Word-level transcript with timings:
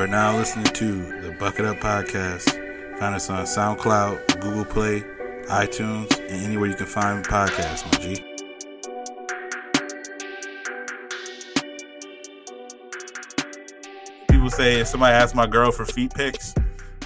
You 0.00 0.04
are 0.04 0.08
now 0.08 0.34
listening 0.34 0.64
to 0.64 1.20
the 1.20 1.30
Bucket 1.32 1.66
Up 1.66 1.76
Podcast. 1.76 2.98
Find 2.98 3.14
us 3.14 3.28
on 3.28 3.44
SoundCloud, 3.44 4.40
Google 4.40 4.64
Play, 4.64 5.02
iTunes, 5.48 6.18
and 6.20 6.42
anywhere 6.42 6.70
you 6.70 6.74
can 6.74 6.86
find 6.86 7.22
podcasts, 7.22 7.84
my 7.84 7.98
G. 7.98 8.14
People 14.30 14.48
say 14.48 14.80
if 14.80 14.86
somebody 14.86 15.12
asks 15.12 15.34
my 15.34 15.46
girl 15.46 15.70
for 15.70 15.84
feet 15.84 16.14
pics, 16.14 16.54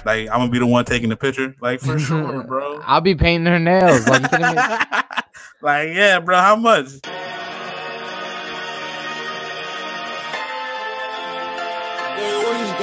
like 0.05 0.29
I'm 0.29 0.39
gonna 0.39 0.49
be 0.49 0.59
the 0.59 0.65
one 0.65 0.85
taking 0.85 1.09
the 1.09 1.17
picture. 1.17 1.53
Like 1.59 1.81
for 1.81 1.99
sure, 1.99 2.43
bro. 2.43 2.79
I'll 2.85 3.01
be 3.01 3.13
painting 3.13 3.51
her 3.51 3.59
nails. 3.59 4.07
Like, 4.07 4.21
you 4.21 4.29
kidding 4.29 4.55
me? 4.55 4.55
like 5.61 5.89
yeah, 5.89 6.19
bro. 6.19 6.37
How 6.37 6.55
much? 6.55 6.91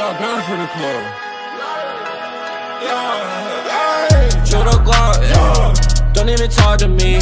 Got 0.03 0.19
bound 0.19 0.43
for 0.43 0.57
the 0.57 0.66
club. 0.75 1.03
Yeah, 2.83 4.45
Shoot 4.45 4.66
a 4.66 4.77
Glock, 4.83 5.16
yeah. 5.30 6.12
Don't 6.12 6.29
even 6.29 6.51
talk 6.51 6.79
to 6.79 6.88
me. 6.88 7.20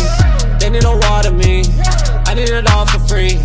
They 0.59 0.71
need 0.71 0.85
no 0.85 0.97
water 0.97 1.31
me. 1.31 1.65
I 2.25 2.33
need 2.35 2.49
it 2.49 2.71
all 2.73 2.87
for 2.87 3.01
free. 3.01 3.37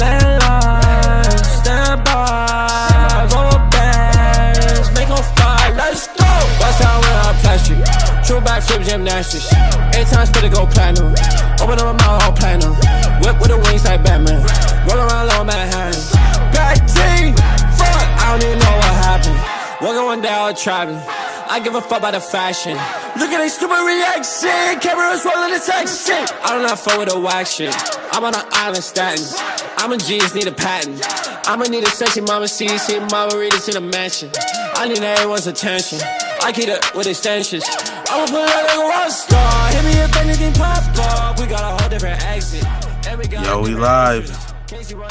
Landline, 0.00 1.44
stand 1.60 2.02
by, 2.04 3.28
roll 3.32 3.58
bands, 3.68 4.88
make 4.96 5.08
them 5.08 5.24
fly. 5.36 5.70
Let's 5.76 6.06
go. 6.08 6.30
Bust 6.58 6.80
down 6.80 7.00
when 7.02 7.16
I'm 7.26 7.36
plastic. 7.44 7.78
True 8.24 8.40
back 8.40 8.62
flip 8.62 8.82
gymnastics. 8.82 9.52
Eight 9.96 10.06
times 10.06 10.30
spit 10.30 10.44
it 10.44 10.52
go 10.54 10.66
platinum. 10.66 11.12
Open 11.60 11.78
up 11.78 11.84
my 11.84 11.96
mouth 12.00 12.22
all 12.24 12.32
platinum. 12.32 12.72
Whip 13.20 13.36
with 13.40 13.50
the 13.52 13.60
wings 13.64 13.84
like 13.84 14.02
Batman. 14.02 14.40
Roll 14.88 15.00
around 15.04 15.28
low 15.28 15.44
Manhattan. 15.44 16.00
Back 16.52 16.78
team. 16.88 17.57
I 18.28 18.38
don't 18.38 18.44
even 18.44 18.58
know 18.58 18.76
what 18.76 18.94
happened. 19.08 19.40
One 19.80 20.20
day 20.20 20.28
out 20.28 20.54
traveling. 20.58 21.00
I 21.48 21.60
give 21.64 21.74
a 21.74 21.80
fuck 21.80 22.00
about 22.00 22.12
the 22.12 22.20
fashion. 22.20 22.76
Look 23.16 23.30
at 23.32 23.38
they 23.38 23.48
stupid 23.48 23.80
reaction. 23.80 24.80
Cameras 24.84 25.24
rolling 25.24 25.56
the 25.56 25.60
shit. 25.88 26.28
I 26.44 26.58
do 26.58 26.62
not 26.62 26.78
fuck 26.78 26.98
with 26.98 27.08
the 27.08 27.18
wax 27.18 27.52
shit. 27.52 27.74
I'm 28.12 28.22
on 28.24 28.34
an 28.34 28.44
island 28.52 28.84
statin. 28.84 29.24
I'm 29.78 29.92
a 29.92 29.96
G's, 29.96 30.34
need 30.34 30.46
a 30.46 30.52
patent. 30.52 31.00
I'ma 31.48 31.64
need 31.72 31.84
a 31.84 31.90
sexy 31.90 32.20
mama 32.20 32.48
see, 32.48 32.68
see 32.76 32.98
this 32.98 33.68
in 33.70 33.76
a 33.78 33.80
mansion. 33.80 34.30
I 34.76 34.88
need 34.88 34.98
everyone's 34.98 35.46
attention. 35.46 35.98
I 36.42 36.52
keep 36.52 36.68
it 36.68 36.84
with 36.94 37.06
extensions. 37.06 37.64
I'ma 38.10 38.26
put 38.28 38.44
it 38.44 38.52
like 38.52 38.76
a 38.76 38.80
rock 38.92 39.08
star. 39.08 39.72
Hit 39.72 39.84
me 39.84 39.92
if 40.04 40.16
anything 40.18 40.52
pop 40.52 40.84
up. 40.98 41.40
We 41.40 41.46
got 41.46 41.64
a 41.64 41.80
whole 41.80 41.88
different 41.88 42.22
exit. 42.24 42.66
Yo, 43.42 43.62
we 43.62 43.74
live. 43.74 44.47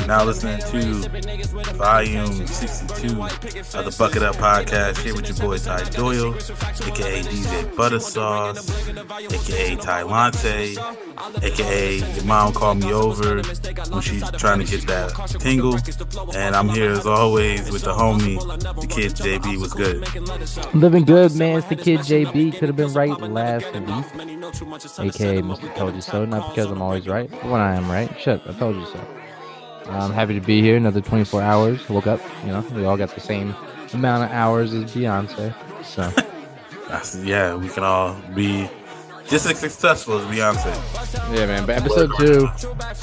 Now 0.08 0.24
listening 0.24 0.60
to 0.72 1.10
volume 1.74 2.48
62 2.48 3.22
of 3.22 3.84
the 3.84 3.96
Bucket 4.00 4.24
Up 4.24 4.36
Podcast 4.38 5.00
here 5.00 5.14
with 5.14 5.28
your 5.28 5.38
boy 5.46 5.58
Ty 5.58 5.84
Doyle, 5.90 6.34
aka 6.34 7.22
DJ 7.22 7.76
Butter 7.76 8.00
Sauce, 8.00 8.70
aka 9.10 9.76
Ty 9.76 10.04
Lante, 10.04 10.78
aka 11.44 11.96
your 11.98 12.24
mom 12.24 12.54
called 12.54 12.78
me 12.82 12.94
over 12.94 13.42
when 13.42 14.02
she's 14.02 14.24
trying 14.32 14.60
to 14.60 14.66
get 14.66 14.88
that 14.88 15.12
tingle. 15.40 15.78
And 16.34 16.56
I'm 16.56 16.70
here 16.70 16.92
as 16.92 17.06
always 17.06 17.70
with 17.70 17.84
the 17.84 17.94
homie, 17.94 18.40
the 18.80 18.88
kid 18.88 19.16
JB. 19.16 19.60
Was 19.60 19.74
good? 19.74 20.76
Living 20.76 21.04
good, 21.04 21.36
man. 21.36 21.58
It's 21.58 21.68
the 21.68 21.76
kid 21.76 22.00
JB. 22.02 22.58
Could 22.58 22.70
have 22.70 22.78
been 22.78 22.94
right 22.94 23.20
last 23.20 23.66
week, 23.66 24.06
aka 25.14 25.42
Mr. 25.42 25.76
Told 25.76 25.96
You 25.96 26.02
So. 26.02 26.24
Not 26.24 26.56
because 26.56 26.72
I'm 26.72 26.82
always 26.82 27.06
right, 27.06 27.30
but 27.30 27.46
when 27.46 27.60
I 27.60 27.76
am 27.76 27.92
right. 27.92 28.10
Shit, 28.18 28.42
I 28.46 28.54
told 28.54 28.78
you 28.78 28.86
so. 28.86 29.17
I'm 29.90 30.12
happy 30.12 30.34
to 30.40 30.46
be 30.46 30.62
here. 30.62 30.78
Another 30.78 31.02
24 31.02 31.42
hours. 31.42 31.90
Woke 31.90 32.08
up. 32.08 32.22
You 32.44 32.52
know, 32.52 32.66
we 32.72 32.86
all 32.86 32.98
got 32.98 33.14
the 33.14 33.22
same 33.22 33.56
amount 33.94 34.26
of 34.26 34.32
hours 34.32 34.74
as 34.74 34.94
Beyonce. 34.94 35.54
So, 35.84 36.12
yeah, 37.24 37.56
we 37.56 37.70
can 37.70 37.84
all 37.84 38.16
be 38.36 38.70
just 39.28 39.46
as 39.46 39.60
successful 39.60 40.20
as 40.20 40.26
Beyonce. 40.26 41.36
Yeah, 41.36 41.46
man. 41.46 41.66
But 41.66 41.78
episode 41.78 42.12
two 42.18 42.48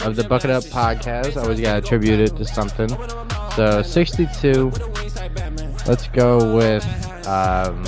of 0.05 0.17
the 0.17 0.25
Bucket 0.25 0.51
Up 0.51 0.65
podcast, 0.65 1.37
I 1.37 1.43
always 1.43 1.61
got 1.61 1.73
to 1.73 1.79
attribute 1.79 2.21
it 2.21 2.37
to 2.37 2.45
something. 2.45 2.89
So, 3.57 3.83
62. 3.83 4.73
Let's 5.87 6.09
go 6.09 6.57
with. 6.57 6.85
Um, 7.27 7.85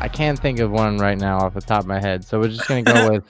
I 0.00 0.08
can't 0.08 0.38
think 0.38 0.60
of 0.60 0.70
one 0.70 0.98
right 0.98 1.16
now 1.16 1.38
off 1.38 1.54
the 1.54 1.60
top 1.60 1.80
of 1.80 1.86
my 1.86 2.00
head. 2.00 2.24
So, 2.24 2.38
we're 2.40 2.48
just 2.48 2.68
going 2.68 2.84
to 2.84 2.92
go 2.92 3.10
with 3.12 3.24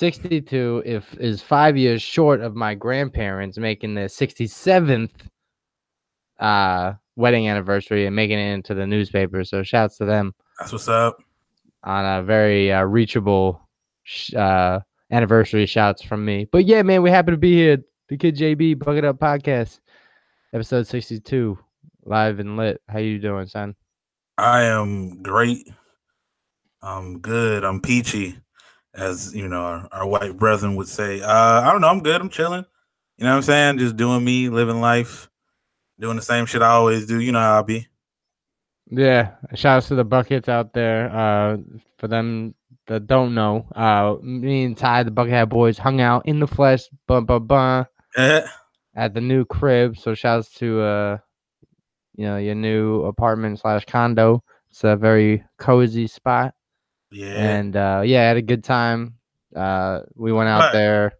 62 0.00 0.82
if 0.86 1.12
is 1.18 1.42
five 1.42 1.76
years 1.76 2.00
short 2.00 2.40
of 2.40 2.54
my 2.54 2.74
grandparents 2.74 3.58
making 3.58 3.94
their 3.94 4.06
67th 4.06 5.10
uh 6.38 6.94
wedding 7.16 7.46
anniversary 7.46 8.06
and 8.06 8.16
making 8.16 8.38
it 8.38 8.50
into 8.54 8.72
the 8.72 8.86
newspaper. 8.86 9.44
So 9.44 9.62
shouts 9.62 9.98
to 9.98 10.06
them 10.06 10.32
that's 10.58 10.72
what's 10.72 10.88
up. 10.88 11.18
on 11.84 12.06
a 12.06 12.22
very 12.22 12.72
uh, 12.72 12.84
reachable 12.84 13.60
sh- 14.04 14.32
uh 14.32 14.80
anniversary 15.10 15.66
shouts 15.66 16.02
from 16.02 16.24
me. 16.24 16.48
But 16.50 16.64
yeah 16.64 16.80
man 16.82 17.02
we 17.02 17.10
happy 17.10 17.32
to 17.32 17.36
be 17.36 17.52
here. 17.52 17.76
The 18.08 18.16
kid 18.16 18.36
jb 18.36 18.78
bucket 18.78 19.04
up 19.04 19.18
podcast 19.18 19.80
episode 20.54 20.86
62 20.86 21.58
live 22.06 22.40
and 22.40 22.56
lit. 22.56 22.80
How 22.88 23.00
you 23.00 23.18
doing 23.18 23.48
son? 23.48 23.74
I 24.38 24.62
am 24.62 25.22
great. 25.22 25.68
I'm 26.80 27.18
good. 27.18 27.66
I'm 27.66 27.82
peachy 27.82 28.38
as 28.94 29.34
you 29.34 29.48
know, 29.48 29.62
our, 29.62 29.88
our 29.92 30.06
white 30.06 30.36
brethren 30.36 30.76
would 30.76 30.88
say. 30.88 31.20
Uh, 31.20 31.60
I 31.62 31.72
don't 31.72 31.80
know. 31.80 31.88
I'm 31.88 32.02
good. 32.02 32.20
I'm 32.20 32.30
chilling. 32.30 32.64
You 33.18 33.24
know 33.24 33.30
what 33.30 33.36
I'm 33.36 33.42
saying? 33.42 33.78
Just 33.78 33.96
doing 33.96 34.24
me, 34.24 34.48
living 34.48 34.80
life, 34.80 35.28
doing 35.98 36.16
the 36.16 36.22
same 36.22 36.46
shit 36.46 36.62
I 36.62 36.70
always 36.70 37.06
do. 37.06 37.20
You 37.20 37.32
know 37.32 37.40
how 37.40 37.58
I 37.58 37.62
be. 37.62 37.86
Yeah. 38.90 39.32
Shout 39.54 39.78
out 39.78 39.82
to 39.84 39.94
the 39.94 40.04
buckets 40.04 40.48
out 40.48 40.72
there. 40.72 41.14
Uh, 41.14 41.58
for 41.98 42.08
them 42.08 42.54
that 42.86 43.06
don't 43.06 43.34
know, 43.34 43.66
uh, 43.76 44.16
me 44.22 44.64
and 44.64 44.76
Ty, 44.76 45.04
the 45.04 45.10
Buckethead 45.10 45.48
boys, 45.48 45.78
hung 45.78 46.00
out 46.00 46.26
in 46.26 46.40
the 46.40 46.46
flesh, 46.46 46.88
bum 47.06 47.26
bum 47.26 47.46
bum, 47.46 47.86
at 48.16 49.14
the 49.14 49.20
new 49.20 49.44
crib. 49.44 49.96
So 49.96 50.14
shouts 50.14 50.50
to 50.54 50.80
uh, 50.80 51.18
you 52.16 52.26
know, 52.26 52.36
your 52.36 52.54
new 52.54 53.02
apartment 53.04 53.58
slash 53.60 53.84
condo. 53.86 54.42
It's 54.70 54.84
a 54.84 54.96
very 54.96 55.44
cozy 55.58 56.06
spot. 56.06 56.54
Yeah. 57.10 57.34
And 57.34 57.76
uh, 57.76 58.02
yeah, 58.04 58.22
I 58.22 58.24
had 58.24 58.36
a 58.36 58.42
good 58.42 58.64
time. 58.64 59.14
Uh, 59.54 60.00
we 60.14 60.32
went 60.32 60.48
out 60.48 60.72
there. 60.72 61.12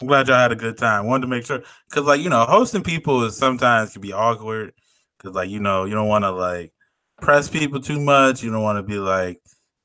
I'm 0.00 0.06
glad 0.08 0.28
y'all 0.28 0.36
had 0.36 0.52
a 0.52 0.56
good 0.56 0.76
time. 0.76 1.06
Wanted 1.06 1.22
to 1.22 1.26
make 1.28 1.46
sure 1.46 1.62
because, 1.88 2.04
like, 2.04 2.20
you 2.20 2.28
know, 2.28 2.44
hosting 2.44 2.82
people 2.82 3.24
is 3.24 3.36
sometimes 3.36 3.92
can 3.92 4.02
be 4.02 4.12
awkward 4.12 4.72
because, 5.16 5.34
like, 5.34 5.48
you 5.48 5.60
know, 5.60 5.84
you 5.84 5.94
don't 5.94 6.08
want 6.08 6.24
to 6.24 6.30
like 6.30 6.72
press 7.20 7.48
people 7.48 7.80
too 7.80 8.00
much. 8.00 8.42
You 8.42 8.50
don't 8.50 8.62
want 8.62 8.78
to 8.78 8.82
be 8.82 8.98
like 8.98 9.40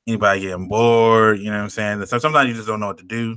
anybody 0.06 0.40
getting 0.40 0.68
bored. 0.68 1.38
You 1.38 1.46
know 1.46 1.58
what 1.58 1.64
I'm 1.64 1.70
saying? 1.70 2.04
So 2.06 2.18
sometimes 2.18 2.48
you 2.48 2.54
just 2.54 2.66
don't 2.66 2.80
know 2.80 2.88
what 2.88 2.98
to 2.98 3.04
do. 3.04 3.36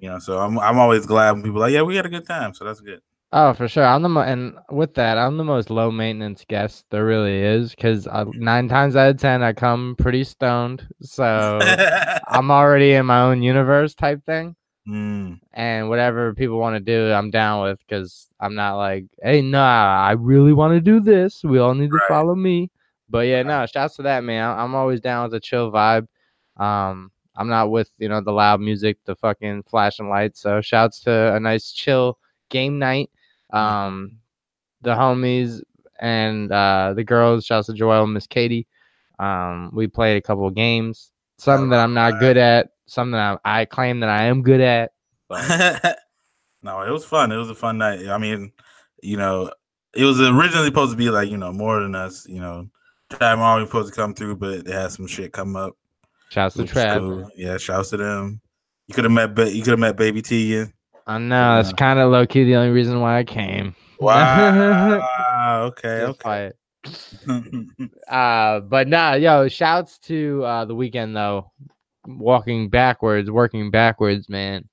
You 0.00 0.10
know, 0.10 0.18
so 0.18 0.38
I'm 0.38 0.58
I'm 0.58 0.78
always 0.78 1.06
glad 1.06 1.32
when 1.32 1.42
people 1.42 1.60
like, 1.60 1.72
yeah, 1.72 1.82
we 1.82 1.96
had 1.96 2.06
a 2.06 2.10
good 2.10 2.26
time. 2.26 2.54
So 2.54 2.64
that's 2.64 2.80
good. 2.80 3.00
Oh, 3.34 3.54
for 3.54 3.66
sure. 3.66 3.84
I'm 3.84 4.02
the 4.02 4.10
mo- 4.10 4.20
and 4.20 4.54
with 4.70 4.92
that, 4.94 5.16
I'm 5.16 5.38
the 5.38 5.44
most 5.44 5.70
low 5.70 5.90
maintenance 5.90 6.44
guest 6.46 6.84
there 6.90 7.06
really 7.06 7.38
is 7.38 7.70
because 7.74 8.06
nine 8.34 8.68
times 8.68 8.94
out 8.94 9.08
of 9.10 9.16
ten 9.18 9.42
I 9.42 9.54
come 9.54 9.96
pretty 9.98 10.22
stoned, 10.24 10.86
so 11.00 11.58
I'm 12.28 12.50
already 12.50 12.92
in 12.92 13.06
my 13.06 13.22
own 13.22 13.42
universe 13.42 13.94
type 13.94 14.22
thing. 14.26 14.54
Mm. 14.86 15.38
And 15.54 15.88
whatever 15.88 16.34
people 16.34 16.58
want 16.58 16.76
to 16.76 16.80
do, 16.80 17.10
I'm 17.10 17.30
down 17.30 17.62
with 17.62 17.78
because 17.86 18.26
I'm 18.38 18.54
not 18.54 18.74
like, 18.76 19.06
hey, 19.22 19.40
nah, 19.40 20.02
I 20.06 20.12
really 20.12 20.52
want 20.52 20.74
to 20.74 20.80
do 20.80 21.00
this. 21.00 21.42
We 21.42 21.58
all 21.58 21.74
need 21.74 21.90
to 21.90 21.96
Right. 21.96 22.08
follow 22.08 22.34
me. 22.34 22.70
But 23.08 23.26
yeah, 23.28 23.42
no, 23.44 23.64
shouts 23.64 23.96
to 23.96 24.02
that 24.02 24.24
man. 24.24 24.58
I'm 24.58 24.74
always 24.74 25.00
down 25.00 25.24
with 25.24 25.34
a 25.34 25.40
chill 25.40 25.70
vibe. 25.72 26.06
Um, 26.58 27.10
I'm 27.34 27.48
not 27.48 27.70
with 27.70 27.90
you 27.96 28.10
know 28.10 28.20
the 28.20 28.32
loud 28.32 28.60
music, 28.60 28.98
the 29.06 29.16
fucking 29.16 29.62
flashing 29.62 30.10
lights. 30.10 30.40
So 30.40 30.60
shouts 30.60 31.00
to 31.04 31.34
a 31.34 31.40
nice 31.40 31.72
chill 31.72 32.18
game 32.50 32.78
night 32.78 33.08
um, 33.52 34.18
the 34.82 34.94
homies 34.94 35.60
and 36.00 36.50
uh, 36.50 36.94
the 36.94 37.04
girls. 37.04 37.44
Shouts 37.44 37.66
to 37.68 37.72
Joelle 37.72 38.04
and 38.04 38.14
Miss 38.14 38.26
Katie. 38.26 38.66
Um, 39.18 39.70
we 39.72 39.86
played 39.86 40.16
a 40.16 40.22
couple 40.22 40.46
of 40.46 40.54
games. 40.54 41.10
Some 41.38 41.68
that 41.70 41.80
I'm 41.80 41.94
not 41.94 42.20
good 42.20 42.36
at. 42.36 42.70
Some 42.86 43.10
that 43.12 43.40
I, 43.44 43.60
I 43.60 43.64
claim 43.64 44.00
that 44.00 44.08
I 44.10 44.24
am 44.24 44.42
good 44.42 44.60
at. 44.60 44.92
No, 46.62 46.82
it 46.82 46.90
was 46.90 47.04
fun. 47.04 47.32
It 47.32 47.36
was 47.36 47.50
a 47.50 47.54
fun 47.54 47.78
night. 47.78 48.08
I 48.08 48.18
mean, 48.18 48.52
you 49.02 49.16
know, 49.16 49.50
it 49.94 50.04
was 50.04 50.20
originally 50.20 50.66
supposed 50.66 50.92
to 50.92 50.96
be 50.96 51.10
like 51.10 51.28
you 51.28 51.36
know 51.36 51.52
more 51.52 51.80
than 51.80 51.94
us. 51.94 52.26
You 52.28 52.40
know, 52.40 52.68
Trav 53.10 53.38
always 53.38 53.66
supposed 53.66 53.92
to 53.92 54.00
come 54.00 54.14
through, 54.14 54.36
but 54.36 54.64
they 54.64 54.72
had 54.72 54.92
some 54.92 55.06
shit 55.06 55.32
come 55.32 55.56
up. 55.56 55.76
shouts 56.30 56.54
to 56.54 56.62
which 56.62 56.70
Trav. 56.70 56.98
cool. 56.98 57.30
Yeah, 57.36 57.58
shouts 57.58 57.90
to 57.90 57.96
them. 57.96 58.40
You 58.86 58.94
could 58.94 59.04
have 59.04 59.12
met. 59.12 59.34
Ba- 59.34 59.52
you 59.52 59.62
could 59.62 59.72
have 59.72 59.80
met 59.80 59.96
Baby 59.96 60.22
T. 60.22 60.64
I 61.06 61.18
know 61.18 61.58
it's 61.58 61.72
kind 61.72 61.98
of 61.98 62.10
low 62.10 62.26
key 62.26 62.44
the 62.44 62.56
only 62.56 62.70
reason 62.70 63.00
why 63.00 63.18
I 63.18 63.24
came. 63.24 63.74
Wow. 64.00 65.64
okay. 65.66 66.00
Just 66.06 66.20
Okay. 66.20 66.22
quiet. 66.22 66.56
Uh, 68.08 68.60
but 68.60 68.88
nah, 68.88 69.14
yo, 69.14 69.48
shouts 69.48 69.98
to 69.98 70.44
uh 70.44 70.64
the 70.64 70.74
weekend 70.74 71.16
though. 71.16 71.50
Walking 72.06 72.68
backwards, 72.68 73.30
working 73.30 73.70
backwards, 73.70 74.28
man. 74.28 74.68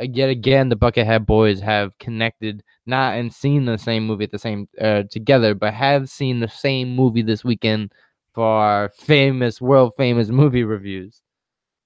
Uh, 0.00 0.06
Yet 0.10 0.30
again, 0.30 0.70
the 0.70 0.76
Buckethead 0.76 1.26
boys 1.26 1.60
have 1.60 1.96
connected 1.98 2.62
not 2.86 3.16
and 3.16 3.32
seen 3.32 3.66
the 3.66 3.76
same 3.78 4.06
movie 4.06 4.24
at 4.24 4.30
the 4.30 4.38
same 4.38 4.66
uh, 4.80 5.04
together, 5.10 5.54
but 5.54 5.74
have 5.74 6.08
seen 6.08 6.40
the 6.40 6.48
same 6.48 6.96
movie 6.96 7.22
this 7.22 7.44
weekend 7.44 7.92
for 8.34 8.44
our 8.46 8.88
famous, 8.88 9.60
world 9.60 9.92
famous 9.96 10.28
movie 10.30 10.64
reviews. 10.64 11.20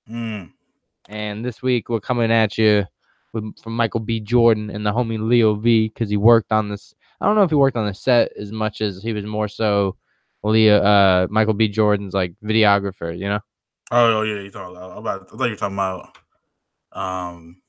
Mm. 0.09 0.53
And 1.09 1.45
this 1.45 1.61
week 1.61 1.89
we're 1.89 2.01
coming 2.01 2.31
at 2.31 2.57
you 2.57 2.87
with, 3.33 3.59
from 3.63 3.77
Michael 3.77 4.01
B. 4.01 4.21
Jordan 4.21 4.71
and 4.71 4.85
the 4.85 4.93
homie 4.93 5.19
Leo 5.19 5.55
V 5.55 5.89
because 5.89 6.11
he 6.11 6.17
worked 6.17 6.53
on 6.53 6.69
this. 6.69 6.95
I 7.21 7.27
don't 7.27 7.35
know 7.35 7.43
if 7.43 7.51
he 7.51 7.57
worked 7.57 7.77
on 7.77 7.87
the 7.87 7.95
set 7.95 8.33
as 8.39 8.53
much 8.53 8.81
as 8.81 9.03
he 9.03 9.13
was 9.13 9.25
more 9.25 9.49
so 9.49 9.97
Leo, 10.43 10.81
uh, 10.81 11.27
Michael 11.31 11.55
B. 11.55 11.69
Jordan's 11.69 12.15
like 12.15 12.35
videographer, 12.45 13.17
you 13.17 13.29
know? 13.29 13.41
Oh, 13.91 14.19
oh 14.19 14.23
yeah, 14.23 14.41
you 14.41 14.51
talking 14.51 14.77
about, 14.77 14.99
about? 14.99 15.29
I 15.33 15.37
thought 15.37 15.45
you 15.45 15.51
were 15.51 15.57
talking 15.57 15.77
about. 15.77 16.17
Um, 16.93 17.63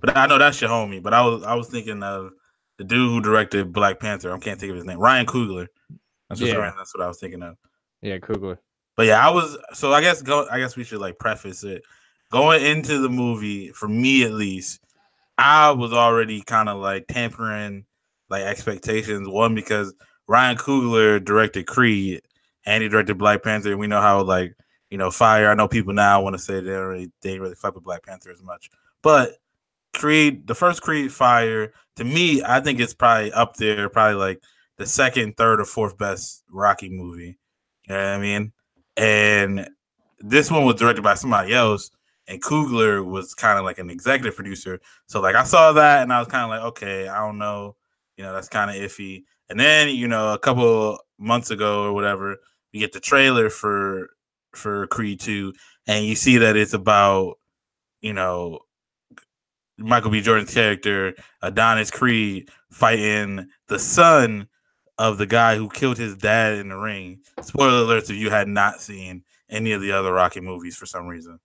but 0.00 0.16
I 0.16 0.26
know 0.26 0.38
that's 0.38 0.60
your 0.60 0.70
homie. 0.70 1.02
But 1.02 1.14
I 1.14 1.24
was 1.24 1.42
I 1.42 1.54
was 1.54 1.68
thinking 1.68 2.02
of 2.02 2.30
the 2.78 2.84
dude 2.84 3.10
who 3.10 3.20
directed 3.20 3.72
Black 3.72 4.00
Panther. 4.00 4.32
I 4.34 4.38
can't 4.38 4.58
think 4.58 4.70
of 4.70 4.76
his 4.76 4.84
name. 4.84 4.98
Ryan 4.98 5.26
Coogler. 5.26 5.68
That's 6.28 6.40
what, 6.40 6.50
Yeah. 6.50 6.72
that's 6.76 6.94
what 6.94 7.04
I 7.04 7.08
was 7.08 7.18
thinking 7.18 7.42
of. 7.42 7.56
Yeah, 8.02 8.18
Coogler. 8.18 8.58
But 8.96 9.06
yeah, 9.06 9.26
I 9.26 9.30
was 9.30 9.56
so 9.72 9.92
I 9.92 10.00
guess 10.00 10.22
go 10.22 10.46
I 10.50 10.58
guess 10.58 10.76
we 10.76 10.84
should 10.84 11.00
like 11.00 11.18
preface 11.18 11.64
it. 11.64 11.82
Going 12.34 12.64
into 12.64 12.98
the 12.98 13.08
movie, 13.08 13.68
for 13.68 13.86
me 13.86 14.24
at 14.24 14.32
least, 14.32 14.80
I 15.38 15.70
was 15.70 15.92
already 15.92 16.42
kind 16.42 16.68
of 16.68 16.78
like 16.78 17.06
tampering 17.06 17.84
like 18.28 18.42
expectations. 18.42 19.28
One 19.28 19.54
because 19.54 19.94
Ryan 20.26 20.56
Coogler 20.56 21.24
directed 21.24 21.68
Creed 21.68 22.22
and 22.66 22.82
he 22.82 22.88
directed 22.88 23.18
Black 23.18 23.44
Panther, 23.44 23.70
and 23.70 23.78
we 23.78 23.86
know 23.86 24.00
how 24.00 24.20
like 24.24 24.56
you 24.90 24.98
know 24.98 25.12
fire. 25.12 25.48
I 25.48 25.54
know 25.54 25.68
people 25.68 25.94
now 25.94 26.22
want 26.22 26.34
to 26.34 26.42
say 26.42 26.54
they 26.54 26.72
don't 26.72 26.88
really 26.88 27.12
they 27.22 27.38
really 27.38 27.54
fuck 27.54 27.76
with 27.76 27.84
Black 27.84 28.04
Panther 28.04 28.32
as 28.32 28.42
much, 28.42 28.68
but 29.00 29.36
Creed, 29.92 30.48
the 30.48 30.56
first 30.56 30.82
Creed 30.82 31.12
Fire, 31.12 31.72
to 31.94 32.02
me, 32.02 32.42
I 32.44 32.58
think 32.58 32.80
it's 32.80 32.94
probably 32.94 33.32
up 33.32 33.54
there, 33.58 33.88
probably 33.88 34.16
like 34.16 34.42
the 34.76 34.86
second, 34.86 35.36
third, 35.36 35.60
or 35.60 35.64
fourth 35.66 35.96
best 35.96 36.42
Rocky 36.50 36.90
movie. 36.90 37.38
You 37.88 37.94
know 37.94 37.96
what 37.96 38.06
I 38.06 38.18
mean? 38.18 38.52
And 38.96 39.68
this 40.18 40.50
one 40.50 40.64
was 40.64 40.74
directed 40.74 41.02
by 41.02 41.14
somebody 41.14 41.54
else, 41.54 41.92
and 42.26 42.42
Coogler 42.42 43.04
was 43.04 43.34
kind 43.34 43.58
of 43.58 43.64
like 43.64 43.78
an 43.78 43.90
executive 43.90 44.34
producer. 44.34 44.80
So 45.06 45.20
like 45.20 45.34
I 45.34 45.44
saw 45.44 45.72
that 45.72 46.02
and 46.02 46.12
I 46.12 46.18
was 46.18 46.28
kind 46.28 46.44
of 46.44 46.50
like, 46.50 46.62
okay, 46.72 47.08
I 47.08 47.18
don't 47.18 47.38
know, 47.38 47.76
you 48.16 48.24
know, 48.24 48.32
that's 48.32 48.48
kind 48.48 48.70
of 48.70 48.76
iffy. 48.76 49.24
And 49.50 49.60
then 49.60 49.90
you 49.90 50.08
know, 50.08 50.32
a 50.32 50.38
couple 50.38 50.98
months 51.18 51.50
ago 51.50 51.84
or 51.84 51.92
whatever, 51.92 52.38
we 52.72 52.80
get 52.80 52.92
the 52.92 53.00
trailer 53.00 53.50
for 53.50 54.10
for 54.52 54.86
Creed 54.88 55.20
Two, 55.20 55.52
and 55.86 56.04
you 56.04 56.14
see 56.14 56.38
that 56.38 56.56
it's 56.56 56.74
about, 56.74 57.38
you 58.00 58.12
know, 58.12 58.60
Michael 59.78 60.10
B. 60.10 60.20
Jordan's 60.20 60.54
character 60.54 61.14
Adonis 61.42 61.90
Creed 61.90 62.50
fighting 62.70 63.48
the 63.68 63.78
son 63.78 64.48
of 64.98 65.18
the 65.18 65.26
guy 65.26 65.56
who 65.56 65.68
killed 65.68 65.98
his 65.98 66.16
dad 66.16 66.54
in 66.54 66.68
the 66.68 66.76
ring. 66.76 67.20
Spoiler 67.42 67.84
alerts 67.84 68.10
if 68.10 68.16
you 68.16 68.30
had 68.30 68.48
not 68.48 68.80
seen 68.80 69.24
any 69.50 69.72
of 69.72 69.80
the 69.80 69.92
other 69.92 70.12
Rocky 70.12 70.40
movies 70.40 70.76
for 70.76 70.86
some 70.86 71.06
reason. 71.06 71.40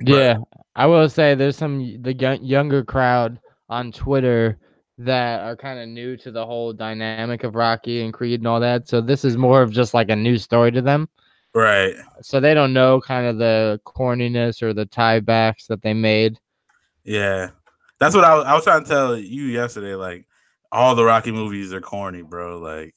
Yeah, 0.00 0.38
I 0.76 0.86
will 0.86 1.08
say 1.08 1.34
there's 1.34 1.56
some 1.56 2.02
the 2.02 2.14
young, 2.14 2.42
younger 2.42 2.84
crowd 2.84 3.40
on 3.68 3.92
Twitter 3.92 4.58
that 4.98 5.40
are 5.40 5.56
kind 5.56 5.78
of 5.78 5.88
new 5.88 6.16
to 6.16 6.30
the 6.30 6.44
whole 6.44 6.72
dynamic 6.72 7.44
of 7.44 7.54
Rocky 7.54 8.02
and 8.02 8.12
Creed 8.12 8.40
and 8.40 8.46
all 8.46 8.60
that. 8.60 8.88
So 8.88 9.00
this 9.00 9.24
is 9.24 9.36
more 9.36 9.62
of 9.62 9.70
just 9.70 9.94
like 9.94 10.10
a 10.10 10.16
new 10.16 10.38
story 10.38 10.72
to 10.72 10.82
them. 10.82 11.08
Right. 11.54 11.94
So 12.20 12.40
they 12.40 12.54
don't 12.54 12.72
know 12.72 13.00
kind 13.00 13.26
of 13.26 13.38
the 13.38 13.80
corniness 13.86 14.62
or 14.62 14.72
the 14.72 14.86
tiebacks 14.86 15.66
that 15.68 15.82
they 15.82 15.94
made. 15.94 16.38
Yeah. 17.04 17.50
That's 17.98 18.14
what 18.14 18.24
I 18.24 18.34
was, 18.34 18.44
I 18.44 18.54
was 18.54 18.64
trying 18.64 18.82
to 18.82 18.88
tell 18.88 19.16
you 19.16 19.44
yesterday. 19.44 19.94
Like, 19.94 20.26
all 20.70 20.94
the 20.94 21.04
Rocky 21.04 21.32
movies 21.32 21.72
are 21.72 21.80
corny, 21.80 22.22
bro. 22.22 22.58
Like, 22.58 22.94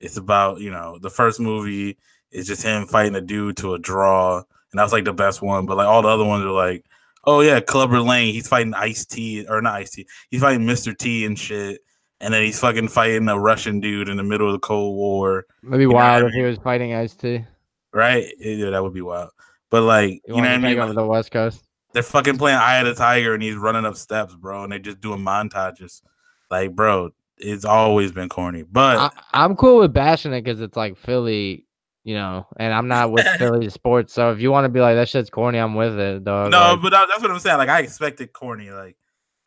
it's 0.00 0.16
about, 0.16 0.60
you 0.60 0.70
know, 0.70 0.98
the 1.00 1.10
first 1.10 1.40
movie 1.40 1.96
is 2.30 2.46
just 2.46 2.62
him 2.62 2.86
fighting 2.86 3.14
a 3.14 3.20
dude 3.20 3.56
to 3.58 3.74
a 3.74 3.78
draw. 3.78 4.42
And 4.72 4.78
that 4.78 4.82
was 4.82 4.92
like 4.92 5.04
the 5.04 5.12
best 5.12 5.42
one. 5.42 5.66
But 5.66 5.76
like, 5.76 5.86
all 5.86 6.02
the 6.02 6.08
other 6.08 6.24
ones 6.24 6.44
are 6.44 6.50
like, 6.50 6.84
oh, 7.24 7.40
yeah, 7.40 7.60
Clubber 7.60 8.00
Lang. 8.00 8.32
He's 8.32 8.48
fighting 8.48 8.74
Ice 8.74 9.06
T, 9.06 9.46
or 9.48 9.60
not 9.62 9.74
Ice 9.74 9.90
T. 9.90 10.06
He's 10.30 10.40
fighting 10.40 10.66
Mr. 10.66 10.96
T 10.96 11.24
and 11.24 11.38
shit. 11.38 11.80
And 12.20 12.34
then 12.34 12.42
he's 12.42 12.58
fucking 12.58 12.88
fighting 12.88 13.28
a 13.28 13.38
Russian 13.38 13.80
dude 13.80 14.08
in 14.08 14.16
the 14.16 14.24
middle 14.24 14.48
of 14.48 14.52
the 14.52 14.58
Cold 14.58 14.96
War. 14.96 15.46
It'd 15.64 15.78
be 15.78 15.86
wild 15.86 16.24
I 16.24 16.26
if 16.26 16.32
he 16.32 16.42
was 16.42 16.58
fighting 16.58 16.92
Ice 16.92 17.14
T. 17.14 17.44
Right? 17.92 18.26
Yeah, 18.38 18.70
that 18.70 18.82
would 18.82 18.94
be 18.94 19.02
wild. 19.02 19.30
But 19.70 19.82
like, 19.82 20.10
You, 20.26 20.36
you, 20.36 20.42
know 20.42 20.48
what 20.48 20.50
I 20.50 20.58
mean? 20.58 20.78
over 20.78 20.92
the 20.92 21.06
West 21.06 21.30
Coast? 21.30 21.62
They're 21.92 22.02
fucking 22.02 22.38
playing 22.38 22.58
Eye 22.58 22.78
of 22.78 22.86
the 22.86 22.94
Tiger 22.94 23.34
and 23.34 23.42
he's 23.42 23.56
running 23.56 23.86
up 23.86 23.96
steps, 23.96 24.34
bro, 24.34 24.64
and 24.64 24.72
they're 24.72 24.78
just 24.78 25.00
doing 25.00 25.20
montages. 25.20 26.02
Like, 26.50 26.74
bro, 26.74 27.10
it's 27.38 27.64
always 27.64 28.12
been 28.12 28.28
corny. 28.28 28.62
But 28.62 28.98
I, 28.98 29.10
I'm 29.44 29.56
cool 29.56 29.78
with 29.78 29.92
bashing 29.92 30.32
it 30.32 30.42
because 30.42 30.60
it's 30.60 30.76
like 30.76 30.96
Philly, 30.96 31.66
you 32.08 32.14
know, 32.14 32.46
and 32.58 32.72
I'm 32.72 32.88
not 32.88 33.12
with 33.12 33.26
Philly 33.38 33.68
sports. 33.68 34.14
So 34.14 34.30
if 34.32 34.40
you 34.40 34.50
want 34.50 34.64
to 34.64 34.70
be 34.70 34.80
like 34.80 34.96
that 34.96 35.10
shit's 35.10 35.28
corny, 35.28 35.58
I'm 35.58 35.74
with 35.74 35.98
it, 35.98 36.24
dog. 36.24 36.50
no, 36.52 36.58
like- 36.72 36.82
but 36.82 36.90
that- 36.90 37.08
that's 37.08 37.20
what 37.20 37.30
I'm 37.30 37.38
saying. 37.38 37.58
Like, 37.58 37.68
I 37.68 37.80
expected 37.80 38.32
corny. 38.32 38.70
Like, 38.70 38.96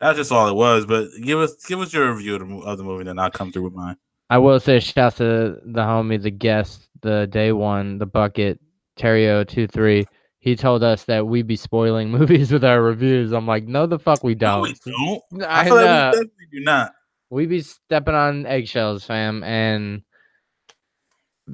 that's 0.00 0.16
just 0.16 0.30
all 0.30 0.48
it 0.48 0.54
was. 0.54 0.86
But 0.86 1.08
give 1.20 1.40
us 1.40 1.54
give 1.66 1.80
us 1.80 1.92
your 1.92 2.14
review 2.14 2.36
of 2.36 2.48
the, 2.48 2.56
of 2.58 2.78
the 2.78 2.84
movie, 2.84 3.02
then 3.04 3.18
I'll 3.18 3.30
come 3.30 3.50
through 3.50 3.64
with 3.64 3.72
mine. 3.74 3.96
I 4.30 4.38
will 4.38 4.60
say 4.60 4.78
shout 4.80 5.16
to 5.16 5.58
the 5.64 5.82
homie, 5.82 6.22
the 6.22 6.30
guest, 6.30 6.88
the 7.02 7.26
day 7.26 7.50
one, 7.52 7.98
the 7.98 8.06
bucket, 8.06 8.60
Terrio 8.96 9.46
two 9.46 9.66
three. 9.66 10.04
He 10.38 10.54
told 10.56 10.82
us 10.84 11.04
that 11.04 11.26
we'd 11.26 11.46
be 11.46 11.56
spoiling 11.56 12.10
movies 12.18 12.50
with 12.52 12.64
our 12.64 12.80
reviews. 12.82 13.32
I'm 13.32 13.46
like, 13.46 13.64
no, 13.66 13.86
the 13.86 13.98
fuck 13.98 14.22
we 14.24 14.34
don't. 14.34 14.62
we 14.62 14.74
don't. 14.86 15.44
I 15.44 15.60
I 15.60 15.64
feel 15.64 15.74
like 15.76 15.84
know. 15.84 16.10
we 16.10 16.12
definitely 16.12 16.46
do 16.52 16.60
not. 16.60 16.92
we 17.30 17.46
be 17.46 17.60
stepping 17.60 18.14
on 18.14 18.46
eggshells, 18.46 19.04
fam, 19.04 19.42
and 19.44 20.02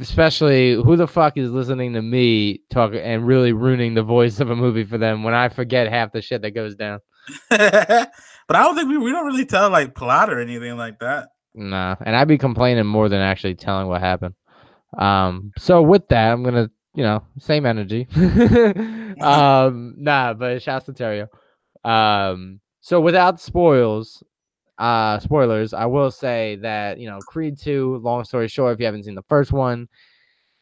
especially 0.00 0.74
who 0.74 0.96
the 0.96 1.06
fuck 1.06 1.36
is 1.36 1.50
listening 1.50 1.92
to 1.94 2.02
me 2.02 2.60
talk 2.70 2.92
and 2.94 3.26
really 3.26 3.52
ruining 3.52 3.94
the 3.94 4.02
voice 4.02 4.40
of 4.40 4.50
a 4.50 4.56
movie 4.56 4.84
for 4.84 4.98
them 4.98 5.22
when 5.22 5.34
I 5.34 5.48
forget 5.48 5.88
half 5.88 6.12
the 6.12 6.22
shit 6.22 6.42
that 6.42 6.52
goes 6.52 6.74
down. 6.74 7.00
but 7.50 8.10
I 8.50 8.62
don't 8.62 8.76
think 8.76 8.88
we, 8.88 8.98
we 8.98 9.12
don't 9.12 9.26
really 9.26 9.44
tell 9.44 9.70
like 9.70 9.94
plot 9.94 10.30
or 10.30 10.40
anything 10.40 10.76
like 10.76 10.98
that. 11.00 11.28
Nah, 11.54 11.96
and 12.04 12.14
I'd 12.14 12.28
be 12.28 12.38
complaining 12.38 12.86
more 12.86 13.08
than 13.08 13.20
actually 13.20 13.54
telling 13.54 13.88
what 13.88 14.00
happened. 14.00 14.34
Um, 14.96 15.52
so 15.58 15.82
with 15.82 16.08
that, 16.08 16.32
I'm 16.32 16.42
gonna, 16.42 16.70
you 16.94 17.02
know, 17.02 17.22
same 17.38 17.66
energy. 17.66 18.06
um, 19.20 19.94
nah, 19.98 20.34
but 20.34 20.62
shouts 20.62 20.86
to 20.86 20.92
Terrio. 20.92 21.28
Um, 21.84 22.60
so 22.80 23.00
without 23.00 23.40
spoils, 23.40 24.22
uh, 24.78 25.18
spoilers, 25.18 25.74
I 25.74 25.86
will 25.86 26.10
say 26.10 26.56
that 26.56 26.98
you 26.98 27.08
know, 27.08 27.18
Creed 27.20 27.58
two. 27.58 28.00
Long 28.02 28.24
story 28.24 28.48
short, 28.48 28.74
if 28.74 28.80
you 28.80 28.86
haven't 28.86 29.04
seen 29.04 29.14
the 29.14 29.22
first 29.22 29.52
one, 29.52 29.88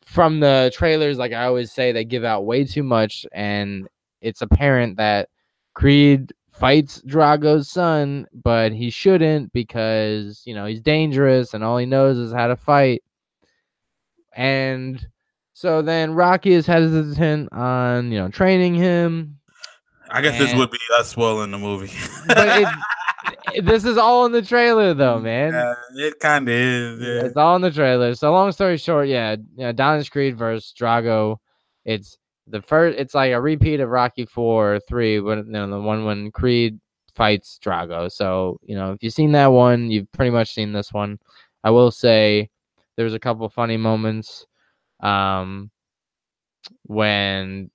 from 0.06 0.40
the 0.40 0.70
trailers, 0.74 1.18
like 1.18 1.32
I 1.32 1.44
always 1.44 1.72
say, 1.72 1.92
they 1.92 2.04
give 2.04 2.24
out 2.24 2.46
way 2.46 2.64
too 2.64 2.82
much, 2.82 3.26
and 3.32 3.88
it's 4.20 4.42
apparent 4.42 4.96
that 4.96 5.28
Creed 5.74 6.32
fights 6.52 7.02
Drago's 7.06 7.68
son, 7.68 8.26
but 8.32 8.72
he 8.72 8.88
shouldn't 8.88 9.52
because 9.52 10.42
you 10.46 10.54
know 10.54 10.66
he's 10.66 10.80
dangerous 10.80 11.54
and 11.54 11.62
all 11.62 11.76
he 11.76 11.86
knows 11.86 12.16
is 12.16 12.32
how 12.32 12.46
to 12.46 12.56
fight. 12.56 13.02
And 14.34 15.06
so 15.52 15.82
then 15.82 16.12
Rocky 16.12 16.52
is 16.52 16.66
hesitant 16.66 17.52
on 17.52 18.10
you 18.10 18.18
know 18.18 18.28
training 18.28 18.74
him. 18.74 19.38
I 20.08 20.22
guess 20.22 20.38
this 20.38 20.54
would 20.54 20.70
be 20.70 20.78
us 20.98 21.08
spoiling 21.08 21.50
the 21.50 21.58
movie. 21.58 21.92
But 22.28 22.62
it, 22.62 22.68
this 23.62 23.84
is 23.84 23.96
all 23.96 24.26
in 24.26 24.32
the 24.32 24.42
trailer 24.42 24.94
though, 24.94 25.18
man. 25.18 25.52
Yeah, 25.52 25.74
it 26.06 26.20
kind 26.20 26.48
of 26.48 26.54
is. 26.54 27.00
Yeah. 27.00 27.26
It's 27.26 27.36
all 27.36 27.56
in 27.56 27.62
the 27.62 27.70
trailer. 27.70 28.14
So 28.14 28.32
long 28.32 28.52
story 28.52 28.76
short, 28.76 29.08
yeah, 29.08 29.36
you 29.56 29.72
know, 29.72 30.02
Creed 30.10 30.36
versus 30.36 30.72
Drago. 30.78 31.36
It's 31.84 32.16
the 32.46 32.62
first. 32.62 32.98
It's 32.98 33.14
like 33.14 33.32
a 33.32 33.40
repeat 33.40 33.80
of 33.80 33.88
Rocky 33.88 34.26
Four 34.26 34.74
or 34.74 34.80
Three, 34.80 35.20
but 35.20 35.38
you 35.38 35.52
know, 35.52 35.68
the 35.68 35.80
one 35.80 36.04
when 36.04 36.30
Creed 36.30 36.78
fights 37.14 37.58
Drago. 37.64 38.10
So 38.10 38.58
you 38.62 38.74
know, 38.76 38.92
if 38.92 39.02
you've 39.02 39.12
seen 39.12 39.32
that 39.32 39.46
one, 39.46 39.90
you've 39.90 40.10
pretty 40.12 40.30
much 40.30 40.52
seen 40.52 40.72
this 40.72 40.92
one. 40.92 41.18
I 41.64 41.70
will 41.70 41.90
say 41.90 42.50
there's 42.96 43.14
a 43.14 43.20
couple 43.20 43.48
funny 43.48 43.76
moments, 43.76 44.46
um, 45.00 45.70
when. 46.84 47.70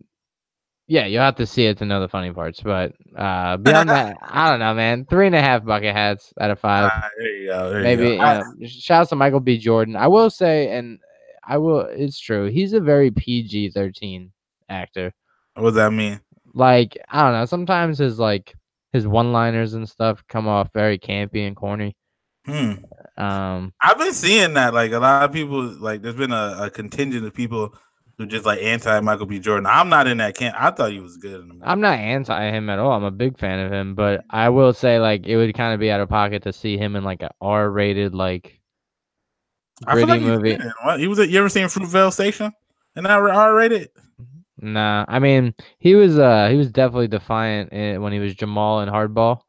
Yeah, 0.92 1.06
you'll 1.06 1.22
have 1.24 1.38
to 1.38 1.46
see 1.46 1.68
it 1.68 1.78
to 1.78 1.86
know 1.86 2.02
the 2.02 2.10
funny 2.10 2.34
parts, 2.34 2.60
but 2.60 2.92
uh 3.16 3.56
beyond 3.66 3.88
that, 3.90 4.18
I 4.22 4.50
don't 4.50 4.60
know, 4.60 4.74
man. 4.74 5.06
Three 5.06 5.26
and 5.26 5.36
a 5.36 5.40
half 5.42 5.64
bucket 5.64 5.96
hats 5.96 6.34
out 6.42 6.52
of 6.52 6.60
five 6.60 6.92
Ah, 6.94 7.10
there 7.18 7.28
you 7.38 7.48
go. 7.48 7.70
There 7.72 7.82
maybe 7.82 8.04
you 8.10 8.16
go. 8.18 8.22
I- 8.22 8.40
know, 8.40 8.68
shouts 8.68 9.10
to 9.12 9.16
Michael 9.16 9.40
B. 9.40 9.58
Jordan. 9.58 9.96
I 9.96 10.08
will 10.08 10.30
say, 10.30 10.76
and 10.76 11.00
I 11.48 11.58
will. 11.60 11.82
It's 11.82 12.20
true. 12.20 12.48
He's 12.48 12.74
a 12.74 12.82
very 12.82 13.10
PG 13.10 13.70
thirteen 13.72 14.32
actor. 14.68 15.14
what 15.56 15.70
does 15.70 15.76
that 15.76 15.94
mean? 15.94 16.20
Like 16.54 16.98
I 17.10 17.24
don't 17.24 17.40
know. 17.40 17.46
Sometimes 17.46 17.98
his 18.00 18.20
like 18.20 18.54
his 18.92 19.08
one 19.08 19.32
liners 19.32 19.74
and 19.76 19.88
stuff 19.88 20.22
come 20.28 20.50
off 20.50 20.68
very 20.74 21.00
campy 21.00 21.48
and 21.48 21.56
corny. 21.56 21.96
Hmm. 22.46 22.74
Um, 23.18 23.72
I've 23.82 23.98
been 23.98 24.12
seeing 24.14 24.56
that. 24.56 24.74
Like 24.74 24.92
a 24.92 25.00
lot 25.00 25.24
of 25.24 25.32
people, 25.32 25.62
like 25.62 26.02
there's 26.02 26.16
been 26.16 26.34
a, 26.34 26.58
a 26.64 26.70
contingent 26.70 27.26
of 27.26 27.34
people 27.34 27.74
who 28.22 28.28
just 28.28 28.46
like 28.46 28.60
anti 28.62 29.00
Michael 29.02 29.26
B. 29.26 29.40
Jordan. 29.40 29.66
I'm 29.66 29.90
not 29.90 30.08
in 30.08 30.18
that 30.18 30.36
camp. 30.36 30.56
I 30.60 30.72
thought 30.72 30.92
he 30.92 31.00
was 31.00 31.18
good 31.18 31.42
in 31.42 31.48
the 31.48 31.54
movie. 31.56 31.66
I'm 31.66 31.82
not 31.82 31.98
anti 32.00 32.50
him 32.52 32.70
at 32.70 32.80
all. 32.80 32.92
I'm 32.92 33.04
a 33.04 33.12
big 33.12 33.38
fan 33.38 33.60
of 33.60 33.72
him, 33.72 33.96
but 33.96 34.24
I 34.30 34.50
will 34.50 34.74
say 34.74 35.00
like 35.00 35.26
it 35.26 35.38
would 35.38 35.54
kind 35.56 35.74
of 35.74 35.80
be 35.80 35.92
out 35.92 36.00
of 36.02 36.10
pocket 36.10 36.44
to 36.44 36.54
see 36.54 36.78
him 36.78 36.96
in 36.96 37.04
like 37.04 37.22
a 37.22 37.32
R-rated 37.42 38.14
like 38.16 38.60
I 39.88 39.94
gritty 39.94 40.12
like 40.12 40.22
movie. 40.22 40.52
good 40.56 40.62
in- 40.66 40.74
what? 40.84 41.00
He 41.00 41.08
was. 41.08 41.20
At, 41.20 41.30
you 41.30 41.40
ever 41.40 41.50
seen 41.50 41.66
Fruitvale 41.66 42.14
Station? 42.14 42.54
And 42.96 43.06
that 43.06 43.12
R 43.12 43.56
rated. 43.56 43.90
Nah, 44.64 45.06
I 45.08 45.18
mean 45.20 45.56
he 45.80 45.96
was 45.96 46.20
uh 46.20 46.50
he 46.50 46.56
was 46.58 46.72
definitely 46.72 47.08
defiant 47.08 47.72
when 48.02 48.14
he 48.14 48.20
was 48.20 48.36
Jamal 48.36 48.82
in 48.82 48.90
Hardball, 48.90 49.40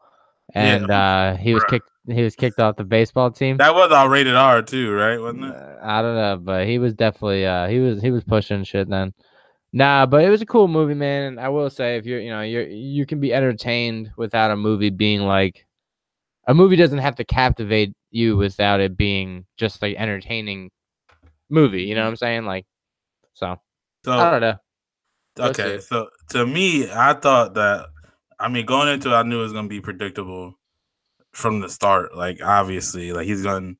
Yeah, 0.55 0.63
and 0.77 0.91
uh 0.91 1.37
he 1.37 1.53
was 1.53 1.63
kicked 1.65 1.91
he 2.07 2.23
was 2.23 2.35
kicked 2.35 2.59
off 2.59 2.77
the 2.77 2.85
baseball 2.85 3.31
team. 3.31 3.59
That 3.59 3.75
was 3.75 3.93
all 3.93 4.09
rated 4.09 4.35
R 4.35 4.63
too, 4.63 4.93
right? 4.93 5.21
Wasn't 5.21 5.45
it? 5.45 5.55
Uh, 5.55 5.77
I 5.83 6.03
don't 6.03 6.17
know, 6.17 6.37
but 6.43 6.67
he 6.67 6.79
was 6.79 6.95
definitely 6.95 7.47
uh 7.47 7.69
he 7.69 7.79
was 7.79 8.03
he 8.03 8.11
was 8.11 8.25
pushing 8.25 8.65
shit 8.65 8.89
then. 8.89 9.13
Nah, 9.73 10.07
but 10.07 10.25
it 10.25 10.29
was 10.29 10.43
a 10.43 10.47
cool 10.47 10.69
movie, 10.69 10.95
man. 10.95 11.25
And 11.25 11.41
I 11.41 11.49
will 11.49 11.71
say, 11.71 11.97
if 11.97 12.05
you're 12.05 12.21
you 12.21 12.31
know 12.31 12.43
you're 12.43 12.67
you 12.67 13.07
can 13.07 13.21
be 13.21 13.33
entertained 13.33 14.11
without 14.17 14.51
a 14.51 14.57
movie 14.57 14.91
being 14.91 15.23
like 15.23 15.65
a 16.49 16.55
movie 16.55 16.77
doesn't 16.77 16.99
have 16.99 17.17
to 17.17 17.25
captivate 17.25 17.93
you 18.11 18.37
without 18.37 18.81
it 18.81 18.97
being 18.97 19.47
just 19.57 19.81
like 19.81 19.97
entertaining 19.97 20.71
movie. 21.49 21.85
You 21.85 21.95
know 21.95 22.03
what 22.03 22.11
I'm 22.11 22.17
saying? 22.17 22.45
Like, 22.45 22.67
so 23.35 23.57
So 24.05 24.13
I 24.13 24.31
don't 24.31 24.41
know. 24.41 24.57
Let's 25.39 25.59
Okay, 25.59 25.79
so 25.81 26.09
to 26.31 26.45
me, 26.45 26.91
I 26.91 27.15
thought 27.15 27.55
that 27.55 27.87
I 28.41 28.49
mean 28.49 28.67
going 28.67 28.89
into 28.89 29.11
it, 29.11 29.15
I 29.15 29.23
knew 29.23 29.39
it 29.39 29.45
was 29.45 29.53
gonna 29.53 29.69
be 29.69 29.81
predictable 29.81 30.59
from 31.33 31.61
the 31.61 31.69
start. 31.69 32.17
Like 32.17 32.43
obviously, 32.43 33.13
like 33.13 33.27
he's 33.27 33.43
gonna 33.43 33.75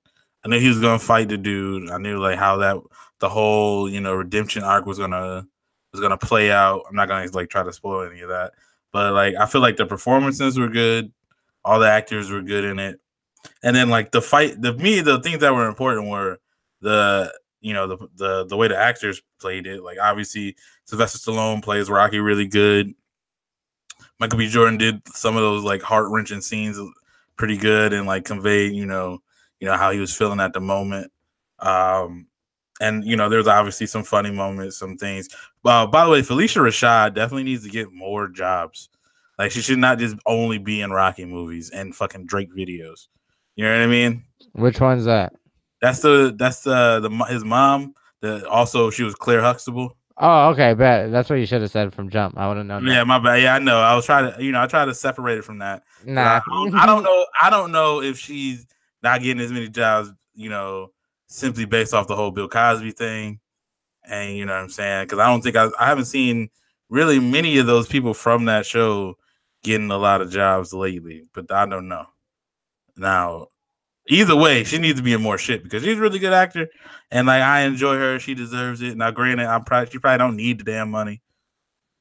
I 0.45 0.49
knew 0.49 0.59
he 0.59 0.69
was 0.69 0.81
gonna 0.81 0.99
fight 0.99 1.29
the 1.29 1.39
dude. 1.39 1.91
I 1.91 1.99
knew 1.99 2.19
like 2.19 2.39
how 2.39 2.57
that 2.59 2.77
the 3.21 3.29
whole, 3.29 3.89
you 3.89 4.01
know, 4.01 4.15
redemption 4.15 4.65
arc 4.65 4.87
was 4.87 4.99
gonna 4.99 5.47
was 5.93 6.01
gonna 6.01 6.19
play 6.19 6.51
out. 6.51 6.83
I'm 6.89 6.97
not 6.97 7.09
gonna 7.09 7.31
like 7.33 7.49
try 7.49 7.63
to 7.63 7.73
spoil 7.73 8.09
any 8.11 8.21
of 8.21 8.29
that. 8.31 8.53
But 8.93 9.15
like 9.15 9.35
I 9.37 9.47
feel 9.47 9.61
like 9.61 9.77
the 9.77 9.87
performances 9.87 10.59
were 10.59 10.69
good, 10.69 11.13
all 11.65 11.79
the 11.79 11.89
actors 11.89 12.31
were 12.31 12.43
good 12.43 12.65
in 12.65 12.79
it. 12.79 13.01
And 13.63 13.75
then 13.75 13.89
like 13.91 14.13
the 14.13 14.23
fight, 14.23 14.61
the 14.61 14.75
me, 14.75 15.01
the 15.01 15.21
things 15.21 15.41
that 15.41 15.55
were 15.55 15.69
important 15.69 16.09
were 16.09 16.39
the 16.81 17.33
you 17.61 17.73
know 17.73 17.87
the 17.87 17.97
the 18.17 18.45
the 18.47 18.57
way 18.57 18.69
the 18.69 18.77
actors 18.77 19.23
played 19.41 19.67
it. 19.67 19.83
Like 19.83 19.99
obviously 20.01 20.57
Sylvester 20.85 21.19
Stallone 21.19 21.63
plays 21.63 21.89
Rocky 21.89 22.19
really 22.19 22.47
good. 22.47 22.93
Michael 24.19 24.39
B. 24.39 24.49
Jordan 24.49 24.79
did 24.79 25.01
some 25.09 25.37
of 25.37 25.43
those 25.43 25.65
like 25.65 25.83
heart 25.83 26.09
wrenching 26.11 26.41
scenes 26.41 26.79
pretty 27.37 27.57
good 27.57 27.93
and 27.93 28.07
like 28.07 28.25
conveyed, 28.25 28.73
you 28.75 28.87
know, 28.87 29.19
you 29.61 29.67
know 29.67 29.77
how 29.77 29.91
he 29.91 30.01
was 30.01 30.15
feeling 30.15 30.41
at 30.41 30.53
the 30.53 30.61
moment. 30.61 31.13
Um, 31.59 32.27
and 32.81 33.05
you 33.05 33.17
know, 33.17 33.29
there's 33.29 33.47
obviously 33.47 33.87
some 33.87 34.03
funny 34.03 34.31
moments, 34.31 34.79
some 34.79 34.97
things. 34.97 35.29
Uh, 35.65 35.87
by 35.87 36.05
the 36.05 36.11
way, 36.11 36.23
Phylicia 36.23 36.61
Rashad 36.61 37.15
definitely 37.15 37.45
needs 37.45 37.65
to 37.65 37.71
get 37.71 37.93
more 37.93 38.29
jobs. 38.29 38.89
Like 39.39 39.53
she 39.53 39.61
should 39.61 39.79
not 39.79 39.99
just 39.99 40.17
only 40.27 40.59
be 40.59 40.81
in 40.81 40.91
Rocky 40.91 41.25
movies 41.25 41.71
and 41.71 41.95
fucking 41.95 42.27
Drake 42.27 42.51
videos. 42.55 43.09
You 43.57 43.65
know 43.65 43.73
what 43.73 43.83
I 43.83 43.87
mean? 43.87 44.25
Which 44.53 44.81
one's 44.81 45.05
that? 45.05 45.33
That's 45.81 46.01
the 46.01 46.35
that's 46.37 46.63
the 46.63 47.01
the 47.01 47.25
his 47.27 47.45
mom. 47.45 47.95
The 48.21 48.49
also 48.49 48.91
she 48.91 49.03
was 49.03 49.15
Claire 49.15 49.43
Huxtable. 49.43 49.97
Oh, 50.25 50.51
okay, 50.51 50.73
bet. 50.75 51.11
That's 51.11 51.29
what 51.29 51.41
you 51.41 51.47
should 51.47 51.63
have 51.63 51.73
said 51.73 51.93
from 51.93 52.09
jump. 52.09 52.39
I 52.39 52.47
would 52.47 52.57
have 52.57 52.65
known. 52.65 52.87
Yeah, 52.87 53.03
my 53.03 53.19
bad. 53.19 53.43
Yeah, 53.43 53.57
I 53.57 53.59
know. 53.59 53.81
I 53.81 53.97
was 53.97 54.07
trying 54.07 54.33
to, 54.33 54.43
you 54.43 54.53
know, 54.53 54.63
I 54.63 54.69
tried 54.69 54.85
to 54.85 54.95
separate 54.95 55.39
it 55.39 55.45
from 55.45 55.59
that. 55.59 55.83
that. 56.05 56.13
Nah, 56.13 56.23
I 56.23 56.41
don't, 56.49 56.75
I 56.77 56.87
don't 56.87 57.03
know. 57.03 57.27
I 57.43 57.51
don't 57.51 57.73
know 57.73 58.01
if 58.01 58.19
she's 58.19 58.65
not 59.03 59.21
getting 59.21 59.43
as 59.43 59.51
many 59.51 59.69
jobs, 59.69 60.13
you 60.35 60.49
know, 60.49 60.93
simply 61.27 61.65
based 61.65 61.93
off 61.93 62.07
the 62.07 62.15
whole 62.15 62.31
Bill 62.31 62.49
Cosby 62.49 62.93
thing, 62.93 63.41
and 64.09 64.37
you 64.37 64.47
know 64.47 64.53
what 64.53 64.63
I'm 64.63 64.69
saying? 64.69 65.07
Because 65.07 65.19
I 65.19 65.27
don't 65.27 65.43
think 65.43 65.57
I, 65.57 65.69
I 65.81 65.87
haven't 65.87 66.05
seen 66.05 66.51
really 66.89 67.19
many 67.19 67.59
of 67.59 67.67
those 67.67 67.89
people 67.89 68.15
from 68.15 68.45
that 68.45 68.65
show 68.65 69.17
getting 69.65 69.91
a 69.91 69.99
lot 69.99 70.21
of 70.21 70.31
jobs 70.31 70.73
lately. 70.73 71.25
But 71.35 71.51
I 71.51 71.67
don't 71.67 71.89
know. 71.89 72.07
Now, 72.97 73.49
either 74.09 74.37
way, 74.37 74.65
she 74.65 74.79
needs 74.79 74.99
to 74.99 75.03
be 75.05 75.13
in 75.13 75.23
more 75.23 75.39
shit 75.39 75.63
because 75.63 75.83
she's 75.83 75.99
a 75.99 76.01
really 76.01 76.19
good 76.19 76.33
actor, 76.33 76.69
and 77.11 77.27
like 77.27 77.43
I 77.43 77.63
enjoy 77.63 77.97
her. 77.97 78.19
She 78.19 78.35
deserves 78.35 78.83
it. 78.83 78.97
Now, 78.97 79.11
granted, 79.11 79.47
I'm 79.47 79.65
probably 79.65 79.91
she 79.91 79.99
probably 79.99 80.19
don't 80.19 80.37
need 80.37 80.59
the 80.59 80.65
damn 80.65 80.91
money. 80.91 81.23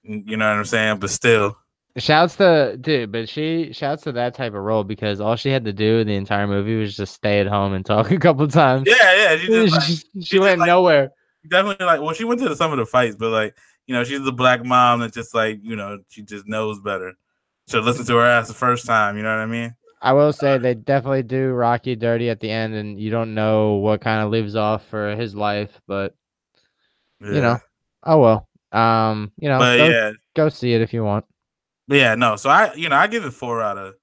Mm, 0.10 0.24
you 0.30 0.38
know 0.38 0.50
what 0.50 0.58
I'm 0.58 0.66
saying? 0.66 1.00
But 1.00 1.10
still, 1.10 1.58
Shouts 1.98 2.38
to 2.38 2.78
dude, 2.80 3.12
but 3.12 3.28
she 3.28 3.74
shouts 3.74 4.04
to 4.04 4.14
that 4.14 4.34
type 4.34 4.54
of 4.54 4.62
role 4.64 4.84
because 4.86 5.20
all 5.20 5.36
she 5.36 5.50
had 5.50 5.66
to 5.66 5.74
do 5.74 6.04
the 6.06 6.16
entire 6.16 6.48
movie 6.48 6.78
was 6.78 6.96
just 6.96 7.14
stay 7.14 7.40
at 7.42 7.48
home 7.48 7.74
and 7.74 7.86
talk 7.86 8.12
a 8.12 8.18
couple 8.18 8.48
times. 8.48 8.84
yeah, 8.88 8.96
yeah. 9.34 9.38
She 9.38 9.48
just 9.48 9.74
like, 9.74 9.84
she, 9.88 9.94
just 9.96 10.28
she 10.28 10.40
went 10.40 10.60
like- 10.60 10.68
nowhere. 10.68 11.12
definitely 11.50 11.86
like 11.86 12.00
well 12.02 12.14
she 12.14 12.24
went 12.24 12.40
to 12.40 12.56
some 12.56 12.72
of 12.72 12.78
the 12.78 12.86
fights 12.86 13.16
but 13.16 13.30
like 13.32 13.56
you 13.88 13.96
know 13.96 14.04
she's 14.04 14.22
the 14.24 14.32
black 14.32 14.64
mom 14.64 15.00
that 15.00 15.12
just 15.12 15.34
like 15.34 15.60
you 15.64 15.76
know 15.76 15.98
she 16.08 16.22
just 16.22 16.48
knows 16.48 16.80
better 16.80 17.14
should 17.68 17.84
listen 17.84 18.06
to 18.06 18.14
her 18.16 18.26
ass 18.26 18.48
the 18.48 18.54
first 18.54 18.86
time 18.86 19.18
you 19.18 19.24
know 19.24 19.30
what 19.36 19.42
i 19.42 19.46
mean 19.48 19.76
I 20.02 20.14
will 20.14 20.34
say 20.34 20.58
they 20.58 20.74
definitely 20.74 21.24
do 21.24 21.52
Rocky 21.52 21.96
dirty 21.96 22.30
at 22.30 22.40
the 22.40 22.50
end, 22.50 22.74
and 22.74 23.00
you 23.00 23.12
don't 23.12 23.34
know 23.36 23.76
what 23.76 24.02
kind 24.02 24.24
of 24.24 24.32
lives 24.32 24.56
off 24.56 24.86
for 24.88 25.16
his 25.16 25.36
life, 25.36 25.80
but 25.88 26.16
you 27.20 27.42
know, 27.42 27.60
oh 28.04 28.20
well. 28.20 28.48
Um, 28.72 29.32
you 29.38 29.50
know, 29.50 29.60
but 29.60 29.78
go, 29.78 29.88
yeah 29.90 30.12
go 30.36 30.50
see 30.50 30.74
it 30.74 30.82
if 30.82 30.94
you 30.94 31.04
want. 31.04 31.26
but 31.88 31.98
yeah 31.98 32.16
no 32.16 32.38
so 32.38 32.50
i 32.50 32.74
you 32.74 32.88
know 32.88 32.96
i 32.96 33.06
give 33.06 33.26
it 33.26 33.32
four 33.32 33.62
out 33.62 33.78
of 33.78 33.96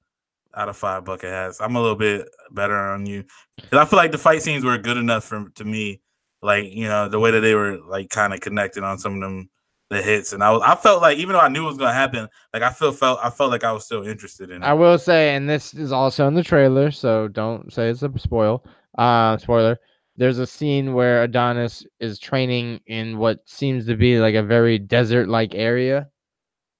out 0.54 0.68
of 0.68 0.76
five 0.76 1.04
bucket 1.06 1.30
hats 1.30 1.58
i'm 1.60 1.74
a 1.74 1.80
little 1.80 1.96
bit 1.96 2.28
better 2.50 2.76
on 2.76 3.06
you 3.06 3.24
'Cause 3.70 3.78
i 3.80 3.84
feel 3.86 3.96
like 3.96 4.12
the 4.12 4.18
fight 4.18 4.42
scenes 4.42 4.64
were 4.64 4.76
good 4.76 4.98
enough 4.98 5.24
for 5.24 5.48
to 5.54 5.64
me 5.64 6.00
like 6.42 6.66
you 6.70 6.86
know 6.86 7.08
the 7.08 7.18
way 7.18 7.30
that 7.30 7.40
they 7.40 7.54
were 7.54 7.78
like 7.78 8.10
kind 8.10 8.34
of 8.34 8.40
connected 8.40 8.84
on 8.84 8.98
some 8.98 9.14
of 9.14 9.20
them 9.22 9.48
the 9.90 10.02
hits 10.02 10.32
and 10.32 10.44
i 10.44 10.50
was 10.50 10.62
i 10.64 10.74
felt 10.74 11.00
like 11.00 11.16
even 11.18 11.32
though 11.32 11.40
i 11.40 11.48
knew 11.48 11.64
it 11.64 11.68
was 11.68 11.78
gonna 11.78 11.92
happen 11.92 12.28
like 12.52 12.62
i 12.62 12.70
feel 12.70 12.92
felt 12.92 13.18
i 13.22 13.30
felt 13.30 13.50
like 13.50 13.64
i 13.64 13.72
was 13.72 13.84
still 13.84 14.06
interested 14.06 14.50
in 14.50 14.62
it 14.62 14.66
I 14.68 14.74
will 14.74 14.98
say, 14.98 15.34
and 15.34 15.48
this 15.48 15.72
is 15.72 15.92
also 15.92 16.28
in 16.28 16.34
the 16.34 16.42
trailer, 16.42 16.90
so 16.90 17.26
don't 17.26 17.72
say 17.72 17.88
it's 17.88 18.02
a 18.02 18.12
spoil. 18.18 18.64
Uh, 18.98 19.38
spoiler. 19.38 19.78
There's 20.18 20.38
a 20.38 20.46
scene 20.46 20.92
where 20.92 21.22
Adonis 21.22 21.86
is 22.00 22.18
training 22.18 22.80
in 22.86 23.16
what 23.16 23.48
seems 23.48 23.86
to 23.86 23.96
be 23.96 24.18
like 24.18 24.34
a 24.34 24.42
very 24.42 24.78
desert-like 24.78 25.54
area, 25.54 26.08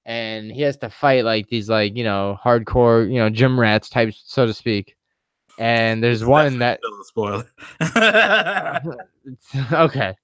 and 0.05 0.51
he 0.51 0.61
has 0.61 0.77
to 0.77 0.89
fight 0.89 1.25
like 1.25 1.47
these, 1.47 1.67
like 1.67 1.95
you 1.95 2.03
know, 2.03 2.37
hardcore, 2.43 3.11
you 3.11 3.17
know, 3.17 3.29
gym 3.31 3.59
rats 3.59 3.89
types, 3.89 4.21
so 4.27 4.45
to 4.45 4.53
speak. 4.53 4.95
And 5.57 6.03
there's 6.03 6.23
one 6.23 6.59
that 6.59 6.79
still 6.79 7.01
a 7.01 7.05
spoiler 7.05 7.45
okay, 9.73 10.15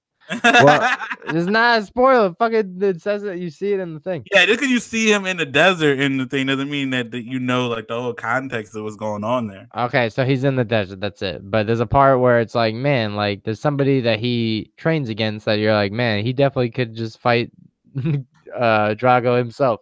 Well, 0.44 0.98
it's 1.28 1.48
not 1.48 1.82
a 1.82 1.86
spoiler. 1.86 2.34
Fucking, 2.34 2.82
it 2.82 3.02
says 3.02 3.24
that 3.24 3.40
you 3.40 3.50
see 3.50 3.74
it 3.74 3.80
in 3.80 3.94
the 3.94 4.00
thing. 4.00 4.26
Yeah, 4.32 4.46
just 4.46 4.60
because 4.60 4.72
you 4.72 4.80
see 4.80 5.12
him 5.12 5.26
in 5.26 5.38
the 5.38 5.46
desert 5.46 6.00
in 6.00 6.18
the 6.18 6.26
thing 6.26 6.48
doesn't 6.48 6.70
mean 6.70 6.90
that, 6.92 7.12
that 7.12 7.26
you 7.26 7.40
know 7.40 7.68
like 7.68 7.88
the 7.88 8.00
whole 8.00 8.14
context 8.14 8.76
of 8.76 8.84
what's 8.84 8.96
going 8.96 9.24
on 9.24 9.48
there. 9.48 9.68
Okay, 9.76 10.10
so 10.10 10.26
he's 10.26 10.44
in 10.44 10.56
the 10.56 10.64
desert. 10.64 11.00
That's 11.00 11.22
it. 11.22 11.50
But 11.50 11.68
there's 11.68 11.80
a 11.80 11.86
part 11.86 12.20
where 12.20 12.40
it's 12.40 12.56
like, 12.56 12.76
man, 12.76 13.16
like 13.16 13.44
there's 13.44 13.60
somebody 13.60 14.02
that 14.02 14.20
he 14.20 14.72
trains 14.78 15.10
against 15.10 15.46
that 15.46 15.60
you're 15.60 15.74
like, 15.74 15.92
man, 15.92 16.24
he 16.24 16.34
definitely 16.34 16.72
could 16.72 16.96
just 16.96 17.20
fight 17.20 17.52
uh 17.96 18.96
Drago 18.96 19.38
himself. 19.38 19.82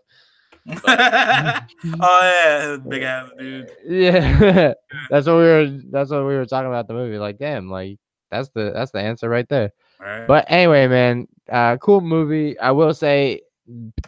oh 0.88 1.60
yeah, 2.00 2.78
big 2.88 3.04
ass 3.04 3.30
dude. 3.38 3.70
Yeah, 3.86 4.74
that's 5.10 5.28
what 5.28 5.36
we 5.36 5.44
were. 5.44 5.80
That's 5.90 6.10
what 6.10 6.22
we 6.26 6.36
were 6.36 6.46
talking 6.46 6.70
about 6.70 6.88
the 6.88 6.94
movie. 6.94 7.18
Like, 7.18 7.38
damn, 7.38 7.70
like 7.70 8.00
that's 8.32 8.50
the 8.50 8.72
that's 8.74 8.92
the 8.92 9.00
answer 9.00 9.28
right 9.28 9.48
there. 9.50 9.74
Right. 10.04 10.28
But 10.28 10.46
anyway, 10.50 10.88
man, 10.88 11.28
uh, 11.52 11.78
cool 11.78 12.02
movie. 12.02 12.58
I 12.60 12.72
will 12.72 12.94
say 12.94 13.42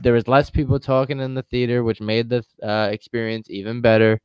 there 0.01 0.13
was 0.13 0.27
less 0.27 0.49
people 0.49 0.79
talking 0.79 1.19
in 1.19 1.33
the 1.33 1.43
theater, 1.43 1.83
which 1.83 2.01
made 2.01 2.29
the 2.29 2.43
uh, 2.61 2.89
experience 2.91 3.49
even 3.49 3.81
better. 3.81 4.19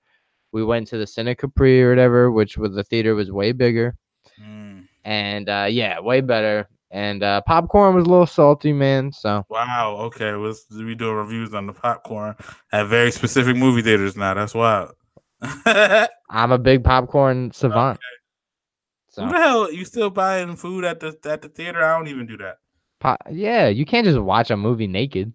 We 0.53 0.65
went 0.65 0.89
to 0.89 0.99
the 0.99 1.05
Cine 1.05 1.37
Capri 1.39 1.83
or 1.83 1.91
whatever, 1.91 2.33
which 2.33 2.59
was 2.59 2.75
the 2.75 2.83
theater 2.83 3.15
was 3.15 3.31
way 3.31 3.53
bigger, 3.53 3.95
Mm. 4.43 4.87
and 5.05 5.49
uh, 5.49 5.67
yeah, 5.71 6.01
way 6.01 6.21
better. 6.23 6.69
And 6.91 7.23
uh, 7.23 7.41
popcorn 7.43 7.95
was 7.95 8.05
a 8.05 8.09
little 8.09 8.27
salty, 8.27 8.73
man. 8.73 9.13
So 9.13 9.45
Wow. 9.49 9.97
Okay, 10.07 10.33
we'll 10.35 10.57
we 10.77 10.97
doing 10.97 11.15
reviews 11.15 11.55
on 11.55 11.67
the 11.67 11.73
popcorn 11.73 12.35
at 12.73 12.89
very 12.89 13.13
specific 13.13 13.57
movie 13.57 13.83
theaters 13.83 14.17
now. 14.17 14.35
That's 14.35 14.55
wild. 14.55 14.91
I'm 15.41 16.53
a 16.53 16.59
big 16.59 16.83
popcorn 16.83 17.53
savant. 17.53 18.01
So 19.11 19.27
the 19.27 19.37
hell 19.37 19.73
you 19.73 19.85
still 19.85 20.09
buying 20.11 20.55
food 20.57 20.85
at 20.85 21.01
the 21.01 21.19
at 21.25 21.43
the 21.43 21.49
theater? 21.49 21.83
I 21.85 21.99
don't 21.99 22.09
even 22.09 22.27
do 22.27 22.37
that. 22.39 22.59
po- 23.01 23.17
yeah, 23.31 23.69
you 23.69 23.85
can't 23.85 24.05
just 24.05 24.19
watch 24.21 24.51
a 24.51 24.57
movie 24.57 24.87
naked. 24.87 25.33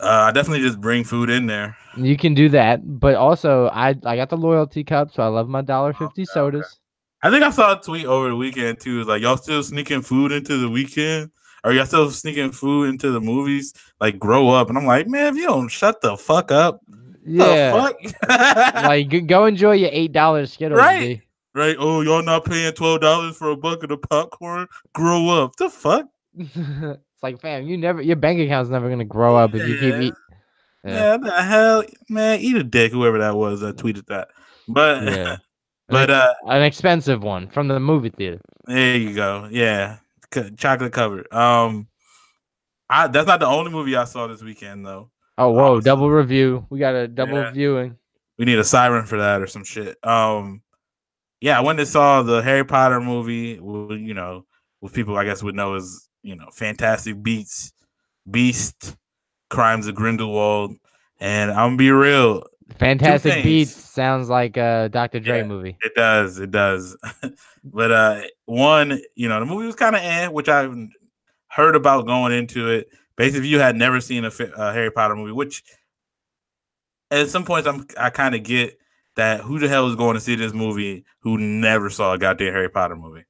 Uh, 0.00 0.26
I 0.28 0.32
definitely 0.32 0.62
just 0.66 0.80
bring 0.80 1.04
food 1.04 1.30
in 1.30 1.46
there. 1.46 1.76
You 1.96 2.16
can 2.16 2.34
do 2.34 2.48
that, 2.48 2.80
but 3.00 3.14
also 3.14 3.68
I 3.68 3.94
I 4.04 4.16
got 4.16 4.30
the 4.30 4.36
loyalty 4.36 4.82
cup, 4.82 5.12
so 5.12 5.22
I 5.22 5.26
love 5.28 5.48
my 5.48 5.62
dollar 5.62 5.92
fifty 5.92 6.24
sodas. 6.24 6.80
I 7.22 7.30
think 7.30 7.44
I 7.44 7.50
saw 7.50 7.78
a 7.78 7.80
tweet 7.80 8.06
over 8.06 8.28
the 8.28 8.36
weekend 8.36 8.80
too. 8.80 8.98
It's 9.00 9.08
like 9.08 9.22
y'all 9.22 9.36
still 9.36 9.62
sneaking 9.62 10.02
food 10.02 10.32
into 10.32 10.56
the 10.56 10.68
weekend, 10.68 11.30
or 11.62 11.72
y'all 11.72 11.86
still 11.86 12.10
sneaking 12.10 12.50
food 12.50 12.88
into 12.88 13.12
the 13.12 13.20
movies? 13.20 13.72
Like 14.00 14.18
grow 14.18 14.48
up. 14.48 14.68
And 14.68 14.76
I'm 14.76 14.86
like, 14.86 15.06
man, 15.06 15.28
if 15.28 15.36
you 15.36 15.46
don't 15.46 15.68
shut 15.68 16.00
the 16.00 16.16
fuck 16.16 16.50
up, 16.50 16.80
Yeah, 17.24 17.70
the 17.70 18.14
fuck? 18.28 18.74
like 18.84 19.26
go 19.28 19.44
enjoy 19.44 19.72
your 19.72 19.90
eight 19.92 20.10
dollars 20.10 20.52
Skittles. 20.54 20.78
Right. 20.78 21.20
B. 21.20 21.22
right? 21.54 21.76
Oh, 21.78 22.00
y'all 22.02 22.22
not 22.22 22.44
paying 22.44 22.72
twelve 22.72 23.00
dollars 23.00 23.36
for 23.36 23.50
a 23.50 23.56
bucket 23.56 23.90
of 23.92 24.02
popcorn? 24.02 24.66
Grow 24.94 25.28
up. 25.28 25.56
The 25.56 25.70
fuck? 25.70 26.06
It's 27.14 27.22
like, 27.22 27.40
fam, 27.40 27.66
you 27.68 27.76
never 27.78 28.02
your 28.02 28.16
bank 28.16 28.40
account's 28.40 28.68
never 28.70 28.88
gonna 28.90 29.04
grow 29.04 29.36
up 29.36 29.54
if 29.54 29.66
you 29.68 29.74
keep 29.76 29.94
Yeah. 29.94 30.00
eating. 30.00 30.16
Yeah, 30.84 31.16
the 31.18 31.30
hell, 31.42 31.84
man, 32.08 32.40
eat 32.40 32.56
a 32.56 32.64
dick, 32.64 32.90
whoever 32.90 33.18
that 33.18 33.36
was 33.36 33.60
that 33.60 33.76
tweeted 33.76 34.06
that. 34.06 34.28
But 34.66 35.04
Yeah. 35.04 35.36
but 35.88 36.10
uh, 36.10 36.34
An 36.46 36.62
expensive 36.62 37.22
one 37.22 37.48
from 37.48 37.68
the 37.68 37.78
movie 37.78 38.10
theater. 38.10 38.40
there 38.66 38.96
you 38.96 39.14
go. 39.14 39.48
Yeah, 39.52 39.98
chocolate 40.56 40.92
covered. 40.92 41.32
Um, 41.32 41.86
I 42.90 43.06
that's 43.06 43.28
not 43.28 43.38
the 43.40 43.46
only 43.46 43.70
movie 43.70 43.94
I 43.94 44.04
saw 44.04 44.26
this 44.26 44.42
weekend 44.42 44.84
though. 44.84 45.10
Oh, 45.38 45.50
whoa, 45.50 45.74
Awesome. 45.76 45.84
double 45.84 46.10
review. 46.10 46.66
We 46.70 46.78
got 46.80 46.94
a 46.96 47.06
double 47.06 47.34
Yeah. 47.38 47.52
viewing. 47.52 47.96
We 48.38 48.44
need 48.46 48.58
a 48.58 48.64
siren 48.64 49.06
for 49.06 49.18
that 49.18 49.40
or 49.40 49.46
some 49.46 49.62
shit. 49.64 49.96
Um, 50.04 50.62
yeah, 51.42 51.58
I 51.58 51.60
went 51.60 51.80
and 51.80 51.88
saw 51.88 52.22
the 52.22 52.40
Harry 52.40 52.64
Potter 52.64 53.00
movie. 53.00 53.58
You 53.60 54.14
know, 54.14 54.46
with 54.80 54.94
people 54.94 55.18
I 55.18 55.24
guess 55.24 55.42
would 55.42 55.56
know 55.56 55.74
as 55.74 56.08
you 56.22 56.36
know, 56.36 56.46
Fantastic 56.52 57.20
Beats, 57.22 57.72
Beast, 58.30 58.96
Crimes 59.50 59.88
of 59.88 59.96
Grindelwald, 59.96 60.76
and 61.20 61.50
I'm 61.50 61.70
gonna 61.70 61.76
be 61.76 61.90
real. 61.90 62.44
Fantastic. 62.78 63.42
Beats 63.42 63.72
sounds 63.72 64.28
like 64.28 64.56
a 64.56 64.88
Dr. 64.90 65.20
Dre 65.20 65.38
Yeah. 65.38 65.44
movie. 65.44 65.76
It 65.82 65.94
does, 65.94 66.38
it 66.38 66.52
does. 66.52 66.96
but 67.64 67.90
uh 67.90 68.22
one, 68.46 69.00
you 69.16 69.28
know, 69.28 69.40
the 69.40 69.46
movie 69.46 69.66
was 69.66 69.74
kind 69.74 69.96
of 69.96 70.02
eh, 70.02 70.28
which 70.28 70.48
I 70.48 70.68
heard 71.48 71.74
about 71.76 72.06
going 72.06 72.32
into 72.32 72.70
it. 72.70 72.88
Basically, 73.16 73.40
if 73.40 73.46
you 73.46 73.58
had 73.58 73.76
never 73.76 74.00
seen 74.00 74.24
a, 74.24 74.30
a 74.56 74.72
Harry 74.72 74.90
Potter 74.90 75.16
movie, 75.16 75.32
which 75.32 75.62
at 77.10 77.28
some 77.28 77.44
points 77.44 77.66
I'm 77.68 77.84
I 77.98 78.10
kind 78.10 78.34
of 78.34 78.42
get 78.42 78.78
that 79.16 79.40
who 79.40 79.58
the 79.58 79.68
hell 79.68 79.88
is 79.88 79.96
going 79.96 80.14
to 80.14 80.20
see 80.20 80.34
this 80.34 80.52
movie 80.52 81.04
who 81.20 81.38
never 81.38 81.90
saw 81.90 82.12
a 82.12 82.18
goddamn 82.18 82.52
Harry 82.52 82.70
Potter 82.70 82.96
movie? 82.96 83.24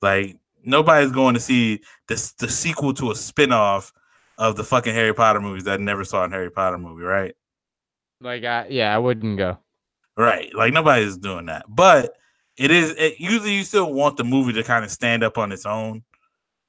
Like 0.00 0.38
nobody's 0.64 1.12
going 1.12 1.34
to 1.34 1.40
see 1.40 1.80
this 2.08 2.32
the 2.32 2.48
sequel 2.48 2.94
to 2.94 3.10
a 3.10 3.14
spin-off 3.14 3.92
of 4.38 4.56
the 4.56 4.64
fucking 4.64 4.94
Harry 4.94 5.14
Potter 5.14 5.40
movies 5.40 5.64
that 5.64 5.80
I 5.80 5.82
never 5.82 6.04
saw 6.04 6.24
a 6.24 6.30
Harry 6.30 6.50
Potter 6.50 6.78
movie, 6.78 7.02
right? 7.02 7.34
Like, 8.20 8.44
I, 8.44 8.66
yeah, 8.70 8.94
I 8.94 8.98
wouldn't 8.98 9.38
go. 9.38 9.58
Right. 10.16 10.54
Like 10.54 10.72
nobody's 10.72 11.16
doing 11.16 11.46
that. 11.46 11.64
But 11.68 12.14
it 12.56 12.70
is 12.70 12.94
it, 12.98 13.18
usually 13.18 13.54
you 13.54 13.64
still 13.64 13.92
want 13.92 14.16
the 14.16 14.24
movie 14.24 14.52
to 14.52 14.62
kind 14.62 14.84
of 14.84 14.90
stand 14.90 15.22
up 15.24 15.38
on 15.38 15.52
its 15.52 15.66
own. 15.66 16.02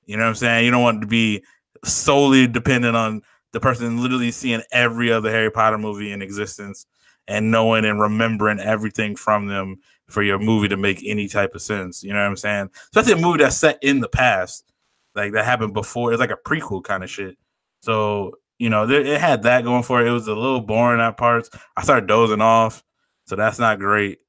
You 0.05 0.17
know 0.17 0.23
what 0.23 0.29
I'm 0.29 0.35
saying? 0.35 0.65
You 0.65 0.71
don't 0.71 0.81
want 0.81 0.97
it 0.97 1.01
to 1.01 1.07
be 1.07 1.43
solely 1.83 2.47
dependent 2.47 2.95
on 2.95 3.21
the 3.51 3.59
person 3.59 4.01
literally 4.01 4.31
seeing 4.31 4.63
every 4.71 5.11
other 5.11 5.29
Harry 5.29 5.51
Potter 5.51 5.77
movie 5.77 6.11
in 6.11 6.21
existence 6.21 6.85
and 7.27 7.51
knowing 7.51 7.85
and 7.85 7.99
remembering 7.99 8.59
everything 8.59 9.15
from 9.15 9.47
them 9.47 9.77
for 10.09 10.21
your 10.21 10.39
movie 10.39 10.67
to 10.67 10.77
make 10.77 11.01
any 11.05 11.27
type 11.27 11.55
of 11.55 11.61
sense. 11.61 12.03
You 12.03 12.13
know 12.13 12.19
what 12.19 12.27
I'm 12.27 12.37
saying? 12.37 12.69
Especially 12.85 13.13
a 13.13 13.23
movie 13.23 13.39
that's 13.39 13.57
set 13.57 13.79
in 13.81 13.99
the 13.99 14.09
past, 14.09 14.71
like 15.15 15.33
that 15.33 15.45
happened 15.45 15.73
before. 15.73 16.11
It's 16.11 16.19
like 16.19 16.31
a 16.31 16.37
prequel 16.49 16.83
kind 16.83 17.03
of 17.03 17.09
shit. 17.09 17.37
So 17.81 18.33
you 18.59 18.69
know, 18.69 18.89
it 18.89 19.19
had 19.19 19.43
that 19.43 19.63
going 19.63 19.83
for 19.83 20.01
it. 20.01 20.07
It 20.07 20.11
was 20.11 20.27
a 20.27 20.35
little 20.35 20.61
boring 20.61 21.01
at 21.01 21.17
parts. 21.17 21.49
I 21.75 21.83
started 21.83 22.07
dozing 22.07 22.41
off, 22.41 22.83
so 23.25 23.35
that's 23.35 23.59
not 23.59 23.79
great. 23.79 24.19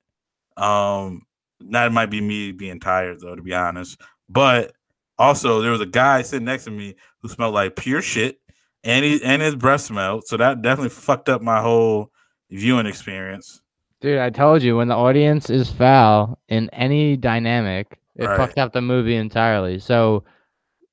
Um, 0.56 1.22
that 1.70 1.92
might 1.92 2.10
be 2.10 2.20
me 2.20 2.52
being 2.52 2.80
tired 2.80 3.20
though, 3.20 3.36
to 3.36 3.42
be 3.42 3.54
honest. 3.54 4.00
But 4.28 4.72
also, 5.18 5.60
there 5.60 5.70
was 5.70 5.80
a 5.80 5.86
guy 5.86 6.22
sitting 6.22 6.46
next 6.46 6.64
to 6.64 6.70
me 6.70 6.96
who 7.20 7.28
smelled 7.28 7.54
like 7.54 7.76
pure 7.76 8.02
shit, 8.02 8.40
and 8.82 9.04
he 9.04 9.22
and 9.22 9.40
his 9.40 9.54
breath 9.54 9.82
smelled. 9.82 10.26
So 10.26 10.36
that 10.36 10.62
definitely 10.62 10.90
fucked 10.90 11.28
up 11.28 11.42
my 11.42 11.60
whole 11.60 12.10
viewing 12.54 12.86
experience. 12.86 13.60
Dude, 14.00 14.18
I 14.18 14.30
told 14.30 14.62
you 14.62 14.76
when 14.76 14.88
the 14.88 14.94
audience 14.96 15.50
is 15.50 15.70
foul 15.70 16.38
in 16.48 16.68
any 16.70 17.16
dynamic, 17.16 17.98
it 18.16 18.26
Right. 18.26 18.36
fucked 18.36 18.58
up 18.58 18.72
the 18.72 18.82
movie 18.82 19.16
entirely. 19.16 19.78
So 19.78 20.24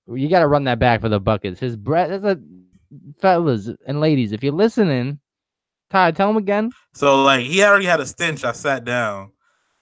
you 0.07 0.29
got 0.29 0.39
to 0.39 0.47
run 0.47 0.63
that 0.65 0.79
back 0.79 1.01
for 1.01 1.09
the 1.09 1.19
buckets. 1.19 1.59
His 1.59 1.75
breath, 1.75 2.09
that's 2.09 2.23
a 2.23 2.39
fellas 3.19 3.69
and 3.85 3.99
ladies. 3.99 4.31
If 4.31 4.43
you're 4.43 4.53
listening, 4.53 5.19
Ty, 5.89 6.11
tell 6.11 6.29
him 6.29 6.37
again. 6.37 6.71
So 6.93 7.21
like 7.23 7.45
he 7.45 7.63
already 7.63 7.85
had 7.85 7.99
a 7.99 8.05
stench. 8.05 8.43
I 8.43 8.53
sat 8.53 8.85
down 8.85 9.31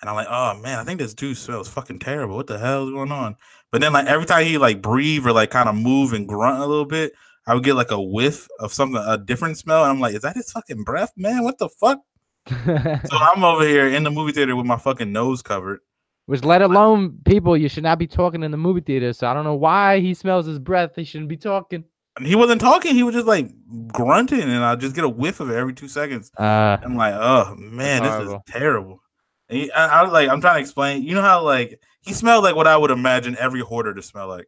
and 0.01 0.09
I'm 0.09 0.15
like, 0.15 0.27
oh 0.29 0.59
man, 0.59 0.79
I 0.79 0.83
think 0.83 0.99
this 0.99 1.13
dude 1.13 1.37
smells 1.37 1.69
fucking 1.69 1.99
terrible. 1.99 2.35
What 2.35 2.47
the 2.47 2.57
hell 2.57 2.85
is 2.87 2.93
going 2.93 3.11
on? 3.11 3.35
But 3.71 3.81
then 3.81 3.93
like 3.93 4.07
every 4.07 4.25
time 4.25 4.45
he 4.45 4.57
like 4.57 4.81
breathe 4.81 5.25
or 5.25 5.31
like 5.31 5.51
kind 5.51 5.69
of 5.69 5.75
move 5.75 6.13
and 6.13 6.27
grunt 6.27 6.59
a 6.61 6.65
little 6.65 6.85
bit, 6.85 7.13
I 7.49 7.55
would 7.55 7.63
get 7.63 7.73
like 7.73 7.89
a 7.89 7.99
whiff 7.99 8.47
of 8.59 8.71
something, 8.71 9.01
a 9.03 9.17
different 9.17 9.57
smell. 9.57 9.83
And 9.83 9.91
I'm 9.91 9.99
like, 9.99 10.13
is 10.13 10.21
that 10.21 10.35
his 10.35 10.51
fucking 10.51 10.83
breath, 10.83 11.13
man? 11.17 11.43
What 11.43 11.57
the 11.57 11.67
fuck? 11.67 11.99
So 12.47 12.55
I'm 13.11 13.43
over 13.43 13.67
here 13.67 13.87
in 13.87 14.03
the 14.03 14.11
movie 14.11 14.33
theater 14.33 14.55
with 14.55 14.67
my 14.67 14.77
fucking 14.77 15.11
nose 15.11 15.41
covered. 15.41 15.79
Which, 16.27 16.43
let 16.43 16.61
alone 16.61 17.17
people, 17.25 17.57
you 17.57 17.67
should 17.67 17.81
not 17.81 17.97
be 17.97 18.05
talking 18.05 18.43
in 18.43 18.51
the 18.51 18.57
movie 18.57 18.81
theater. 18.81 19.13
So 19.13 19.25
I 19.25 19.33
don't 19.33 19.45
know 19.45 19.55
why 19.55 19.99
he 19.99 20.13
smells 20.13 20.45
his 20.45 20.59
breath. 20.59 20.91
He 20.95 21.03
shouldn't 21.03 21.27
be 21.27 21.37
talking. 21.37 21.85
And 22.17 22.27
he 22.27 22.35
wasn't 22.35 22.61
talking, 22.61 22.93
he 22.93 23.01
was 23.01 23.15
just 23.15 23.25
like 23.25 23.49
grunting, 23.87 24.41
and 24.41 24.63
I 24.63 24.75
just 24.75 24.93
get 24.93 25.03
a 25.03 25.09
whiff 25.09 25.39
of 25.39 25.49
it 25.49 25.55
every 25.55 25.73
two 25.73 25.87
seconds. 25.87 26.31
Uh, 26.37 26.77
I'm 26.83 26.95
like, 26.95 27.15
oh 27.15 27.55
man, 27.57 28.03
this 28.03 28.11
horrible. 28.11 28.35
is 28.35 28.41
terrible. 28.45 29.03
And 29.47 29.57
he, 29.57 29.71
I, 29.71 30.01
I 30.01 30.03
was 30.03 30.11
like, 30.11 30.29
I'm 30.29 30.41
trying 30.41 30.57
to 30.57 30.61
explain. 30.61 31.01
You 31.01 31.15
know 31.15 31.21
how 31.21 31.43
like 31.43 31.79
he 32.01 32.13
smelled 32.13 32.43
like 32.43 32.55
what 32.55 32.67
I 32.67 32.77
would 32.77 32.91
imagine 32.91 33.35
every 33.39 33.61
hoarder 33.61 33.95
to 33.95 34.03
smell 34.03 34.27
like. 34.27 34.47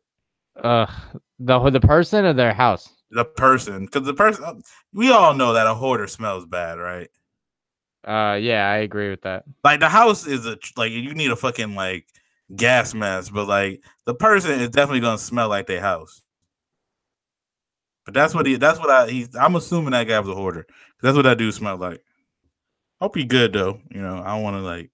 uh, 0.61 0.85
the 1.45 1.69
the 1.69 1.79
person 1.79 2.25
or 2.25 2.33
their 2.33 2.53
house. 2.53 2.89
The 3.11 3.25
person, 3.25 3.85
because 3.85 4.05
the 4.05 4.13
person, 4.13 4.61
we 4.93 5.11
all 5.11 5.33
know 5.33 5.53
that 5.53 5.67
a 5.67 5.73
hoarder 5.73 6.07
smells 6.07 6.45
bad, 6.45 6.79
right? 6.79 7.09
Uh, 8.05 8.37
yeah, 8.41 8.69
I 8.69 8.77
agree 8.77 9.09
with 9.09 9.21
that. 9.23 9.43
Like 9.63 9.79
the 9.79 9.89
house 9.89 10.25
is 10.25 10.45
a 10.45 10.57
like 10.77 10.91
you 10.91 11.13
need 11.13 11.31
a 11.31 11.35
fucking 11.35 11.75
like 11.75 12.07
gas 12.55 12.93
mask, 12.93 13.33
but 13.33 13.47
like 13.47 13.83
the 14.05 14.13
person 14.13 14.59
is 14.59 14.69
definitely 14.69 15.01
gonna 15.01 15.17
smell 15.17 15.49
like 15.49 15.67
their 15.67 15.81
house. 15.81 16.21
But 18.05 18.13
that's 18.13 18.33
what 18.33 18.45
he. 18.45 18.55
That's 18.55 18.79
what 18.79 18.89
I. 18.89 19.09
He's. 19.09 19.35
I'm 19.35 19.55
assuming 19.55 19.91
that 19.91 20.07
guy 20.07 20.19
was 20.19 20.29
a 20.29 20.35
hoarder. 20.35 20.65
That's 21.01 21.15
what 21.15 21.23
that 21.23 21.37
dude 21.37 21.53
smelled 21.53 21.81
like. 21.81 22.01
Hope 22.99 23.15
he 23.15 23.23
good 23.25 23.53
though. 23.53 23.79
You 23.89 24.01
know, 24.01 24.21
I 24.23 24.35
don't 24.35 24.43
want 24.43 24.55
to 24.57 24.61
like 24.61 24.89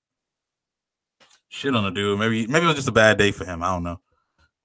shit 1.50 1.76
on 1.76 1.84
the 1.84 1.92
dude. 1.92 2.20
Maybe 2.20 2.48
maybe 2.48 2.66
it 2.66 2.68
was 2.68 2.76
just 2.76 2.90
a 2.90 2.94
bad 2.94 3.18
day 3.18 3.32
for 3.32 3.46
him. 3.46 3.64
I 3.64 3.72
don't 3.72 3.84
know. 3.84 4.00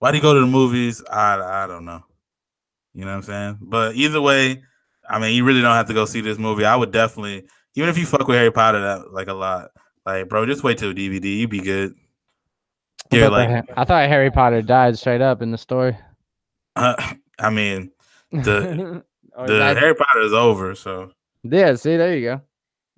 Why'd 0.02 0.14
he 0.14 0.20
go 0.20 0.34
to 0.34 0.40
the 0.40 0.46
movies? 0.46 1.00
I 1.08 1.62
I 1.62 1.66
don't 1.68 1.84
know. 1.84 2.02
You 2.92 3.04
know 3.04 3.12
what 3.12 3.16
I'm 3.18 3.22
saying? 3.22 3.58
But 3.60 3.94
either 3.94 4.20
way, 4.20 4.60
I 5.08 5.20
mean, 5.20 5.36
you 5.36 5.44
really 5.44 5.60
don't 5.60 5.76
have 5.76 5.86
to 5.86 5.94
go 5.94 6.06
see 6.06 6.20
this 6.20 6.38
movie. 6.38 6.64
I 6.64 6.74
would 6.74 6.90
definitely, 6.90 7.44
even 7.76 7.88
if 7.88 7.96
you 7.96 8.04
fuck 8.04 8.26
with 8.26 8.36
Harry 8.36 8.50
Potter 8.50 8.80
that 8.80 9.12
like 9.12 9.28
a 9.28 9.32
lot, 9.32 9.70
like 10.04 10.28
bro, 10.28 10.44
just 10.44 10.64
wait 10.64 10.78
till 10.78 10.92
DVD. 10.92 11.38
You'd 11.38 11.50
be 11.50 11.60
good. 11.60 11.94
I 13.12 13.16
Yeah, 13.16 13.22
thought 13.28 13.32
like 13.32 13.64
I 13.76 13.84
thought 13.84 14.08
Harry 14.08 14.32
Potter 14.32 14.60
died 14.60 14.98
straight 14.98 15.20
up 15.20 15.40
in 15.40 15.52
the 15.52 15.58
story. 15.58 15.96
uh, 16.74 16.94
I 17.38 17.50
mean, 17.50 17.92
The- 18.32 19.04
Or 19.36 19.46
the 19.46 19.54
that- 19.54 19.76
Harry 19.78 19.94
Potter 19.94 20.20
is 20.22 20.32
over. 20.34 20.74
So, 20.74 21.12
yeah, 21.44 21.74
see, 21.76 21.96
there 21.96 22.14
you 22.16 22.22
go. 22.28 22.40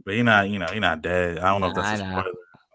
but 0.06 0.14
you're 0.14 0.24
not, 0.24 0.48
you 0.48 0.58
know, 0.58 0.66
you're 0.72 0.80
not 0.80 1.02
dead. 1.02 1.38
I 1.38 1.50
don't 1.50 1.60
know 1.60 1.68
if 1.68 1.74
that's 1.76 2.00
a 2.00 2.04
I 2.04 2.06
know. 2.14 2.20
spoiler. 2.22 2.34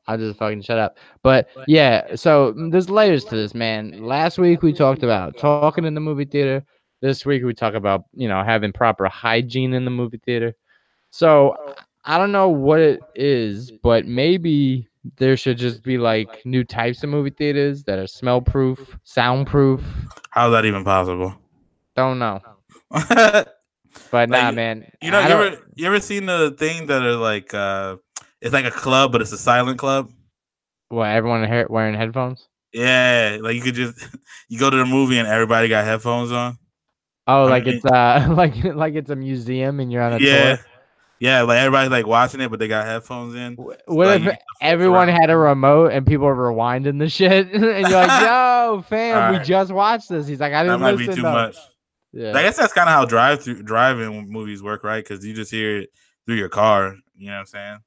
I'll 0.10 0.17
just 0.17 0.39
fucking 0.39 0.63
shut 0.63 0.80
up. 0.80 0.98
But 1.24 1.48
yeah, 1.67 2.15
so 2.15 2.54
mm, 2.54 2.72
there's 2.72 2.89
layers 2.89 3.24
to 3.26 3.36
this, 3.36 3.54
man. 3.54 4.02
Last 4.04 4.39
week 4.39 4.63
we 4.63 4.74
talked 4.74 5.04
about 5.04 5.38
talking 5.38 5.86
in 5.86 5.93
the 5.93 6.02
movie 6.02 6.26
theater. 6.26 6.63
This 7.02 7.26
week 7.26 7.43
we 7.43 7.54
talk 7.54 7.76
about, 7.76 8.06
you 8.13 8.28
know, 8.28 8.43
having 8.43 8.74
proper 8.74 9.08
hygiene 9.08 9.74
in 9.74 9.86
the 9.86 9.91
movie 9.91 10.19
theater. 10.26 10.56
So 11.12 11.56
I 12.06 12.17
don't 12.17 12.32
know 12.32 12.50
what 12.50 12.80
it 12.80 13.00
is, 13.13 13.72
but 13.84 14.06
maybe 14.08 14.88
there 15.17 15.38
should 15.38 15.58
just 15.58 15.84
be 15.84 15.98
like 16.00 16.43
new 16.43 16.63
types 16.63 17.04
of 17.04 17.10
movie 17.10 17.30
theaters 17.30 17.84
that 17.84 18.00
are 18.00 18.08
smell 18.08 18.41
proof, 18.41 18.98
soundproof. 19.04 19.82
How's 20.32 20.52
that 20.54 20.65
even 20.65 20.84
possible? 20.84 21.36
Don't 21.95 22.17
know. 22.19 22.41
you 22.91 23.45
But 24.12 24.30
nah, 24.30 24.48
Like, 24.48 24.56
man. 24.56 24.80
know, 24.80 24.86
you 25.02 25.12
don't- 25.12 25.32
ever 25.54 25.58
you 25.76 25.88
ever 25.88 26.00
seen 26.00 26.26
the 26.26 26.52
thing 26.58 26.88
that 26.88 27.02
are 27.04 27.15
like 27.15 27.54
uh 27.54 27.98
it's 28.41 28.54
like 28.54 28.65
a 28.65 28.71
club, 28.71 29.12
but 29.12 29.21
it's 29.21 29.32
a 29.32 29.38
silent 29.38 29.78
club. 29.80 30.12
what 30.89 31.06
everyone 31.10 31.47
wearing 31.69 31.95
headphones? 31.95 32.47
Yeah, 32.73 33.38
like 33.41 33.56
you 33.56 33.62
could 33.62 33.75
just 33.75 33.97
you 34.49 34.60
go 34.60 34.69
to 34.69 34.78
the 34.78 34.86
movie 34.86 35.17
and 35.17 35.28
everybody 35.28 35.67
got 35.67 35.86
headphones 35.86 36.32
on. 36.32 36.58
Oh, 37.28 37.45
I 37.45 37.49
like 37.49 37.65
mean- 37.65 37.75
it's 37.75 37.86
uh 37.86 38.28
like 38.36 38.63
like 38.63 38.95
it's 38.95 39.10
a 39.10 39.15
museum 39.15 39.80
and 39.80 39.91
you're 39.91 40.02
on 40.04 40.13
a 40.13 40.17
Yeah, 40.19 40.56
tour. 40.56 40.65
yeah, 41.19 41.41
like 41.43 41.58
everybody's 41.58 41.91
like 41.91 42.08
watching 42.08 42.41
it, 42.41 42.49
but 42.49 42.60
they 42.60 42.67
got 42.67 42.86
headphones 42.86 43.36
in. 43.36 43.56
What 43.56 43.82
like, 43.88 44.17
if 44.17 44.25
you 44.25 44.32
just 44.32 44.36
flip 44.36 44.39
everyone 44.62 45.10
around. 45.10 45.21
had 45.21 45.30
a 45.30 45.38
remote 45.38 45.91
and 45.93 46.06
people 46.08 46.25
were 46.28 46.36
rewinding 46.54 46.99
the 46.99 47.10
shit 47.10 47.47
and 47.54 47.62
you're 47.63 47.71
like, 48.08 48.21
"Yo, 48.21 48.84
fam, 48.88 49.34
we 49.34 49.39
just 49.45 49.71
watched 49.71 50.10
this." 50.10 50.28
He's 50.28 50.39
like, 50.39 50.54
"I 50.54 50.63
didn't 50.63 50.80
That 50.80 50.86
might 50.91 50.97
be 50.97 51.06
listen." 51.08 51.15
too 51.15 51.21
though." 51.23 51.32
much. 51.34 51.58
Yeah. 52.13 52.36
I 52.38 52.41
guess 52.41 52.58
that's 52.58 52.73
kind 52.73 52.89
of 52.89 52.93
how 52.95 53.06
drive 53.06 53.43
through 53.43 53.62
driving 53.63 54.32
movies 54.32 54.63
work, 54.63 54.84
right? 54.84 55.04
Because 55.08 55.23
you 55.25 55.34
just 55.36 55.52
hear 55.52 55.80
it 55.82 55.89
through 56.25 56.38
your 56.38 56.49
car. 56.49 56.95
You 57.15 57.28
know 57.28 57.34
what 57.34 57.39
I'm 57.41 57.45
saying? 57.45 57.78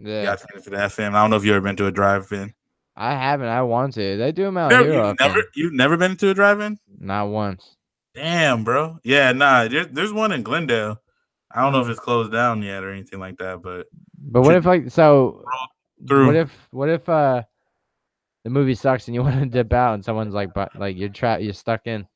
Yeah. 0.00 0.22
Yeah, 0.24 0.32
I 0.32 0.36
to 0.60 0.70
the 0.70 0.76
FM. 0.76 1.14
I 1.14 1.22
don't 1.22 1.30
know 1.30 1.36
if 1.36 1.44
you've 1.44 1.54
ever 1.56 1.64
been 1.64 1.76
to 1.76 1.86
a 1.86 1.92
drive-in. 1.92 2.52
I 2.96 3.14
haven't. 3.14 3.48
I 3.48 3.62
want 3.62 3.94
to. 3.94 4.16
They 4.16 4.32
do 4.32 4.44
them 4.44 4.56
out 4.56 4.70
Never- 4.70 4.84
here. 4.84 4.94
you've 4.94 5.02
often. 5.04 5.16
never, 5.28 5.42
you've 5.54 5.72
never 5.72 5.96
been 5.96 6.16
to 6.16 6.30
a 6.30 6.34
drive-in? 6.34 6.78
Not 7.00 7.26
once. 7.28 7.76
Damn, 8.14 8.62
bro. 8.64 8.98
Yeah, 9.02 9.32
nah. 9.32 9.66
There's 9.66 9.88
there's 9.88 10.12
one 10.12 10.30
in 10.32 10.42
Glendale. 10.44 11.00
I 11.52 11.62
don't 11.62 11.72
know 11.72 11.80
if 11.80 11.88
it's 11.88 11.98
closed 12.00 12.30
down 12.32 12.62
yet 12.62 12.84
or 12.84 12.92
anything 12.92 13.18
like 13.18 13.38
that, 13.38 13.62
but 13.62 13.86
But 14.18 14.42
what 14.42 14.54
if 14.54 14.64
like 14.64 14.90
so? 14.90 15.44
through. 16.06 16.26
What 16.26 16.36
if 16.36 16.68
what 16.70 16.88
if 16.88 17.08
uh 17.08 17.42
the 18.44 18.50
movie 18.50 18.74
sucks 18.76 19.08
and 19.08 19.14
you 19.16 19.22
want 19.24 19.40
to 19.40 19.46
dip 19.46 19.72
out 19.72 19.94
and 19.94 20.04
someone's 20.04 20.34
like, 20.34 20.54
"But 20.54 20.78
like 20.78 20.96
you're 20.96 21.08
trapped, 21.08 21.42
you're 21.42 21.52
stuck 21.54 21.86
in." 21.86 22.06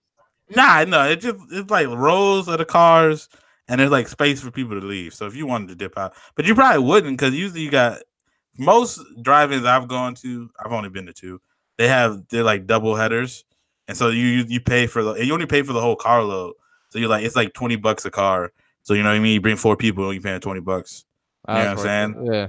Nah, 0.54 0.84
no, 0.84 1.08
it 1.08 1.16
just 1.20 1.36
it's 1.50 1.70
like 1.70 1.88
rows 1.88 2.46
of 2.46 2.58
the 2.58 2.64
cars, 2.64 3.28
and 3.68 3.80
there's 3.80 3.90
like 3.90 4.08
space 4.08 4.40
for 4.40 4.50
people 4.50 4.80
to 4.80 4.86
leave. 4.86 5.14
So 5.14 5.26
if 5.26 5.36
you 5.36 5.46
wanted 5.46 5.68
to 5.68 5.74
dip 5.74 5.98
out, 5.98 6.14
but 6.34 6.46
you 6.46 6.54
probably 6.54 6.82
wouldn't 6.82 7.18
because 7.18 7.34
usually 7.34 7.60
you 7.60 7.70
got 7.70 8.00
most 8.58 9.00
drive-ins 9.22 9.64
I've 9.64 9.88
gone 9.88 10.14
to. 10.16 10.50
I've 10.58 10.72
only 10.72 10.88
been 10.88 11.06
to 11.06 11.12
two. 11.12 11.40
They 11.76 11.88
have 11.88 12.26
they're 12.28 12.42
like 12.42 12.66
double 12.66 12.96
headers, 12.96 13.44
and 13.86 13.96
so 13.96 14.08
you 14.08 14.26
you, 14.26 14.44
you 14.48 14.60
pay 14.60 14.86
for 14.86 15.02
the 15.02 15.14
you 15.14 15.32
only 15.32 15.46
pay 15.46 15.62
for 15.62 15.72
the 15.72 15.80
whole 15.80 15.96
car 15.96 16.22
load. 16.22 16.54
So 16.90 16.98
you're 16.98 17.08
like 17.08 17.24
it's 17.24 17.36
like 17.36 17.52
twenty 17.52 17.76
bucks 17.76 18.04
a 18.04 18.10
car. 18.10 18.52
So 18.82 18.94
you 18.94 19.02
know 19.02 19.10
what 19.10 19.16
I 19.16 19.20
mean. 19.20 19.34
You 19.34 19.40
bring 19.40 19.56
four 19.56 19.76
people, 19.76 20.12
you're 20.12 20.22
paying 20.22 20.40
twenty 20.40 20.60
bucks. 20.60 21.04
You 21.46 21.54
know 21.54 21.60
ah, 21.60 21.64
what 21.64 21.68
I'm 21.68 21.78
saying? 21.78 22.32
Yeah. 22.32 22.48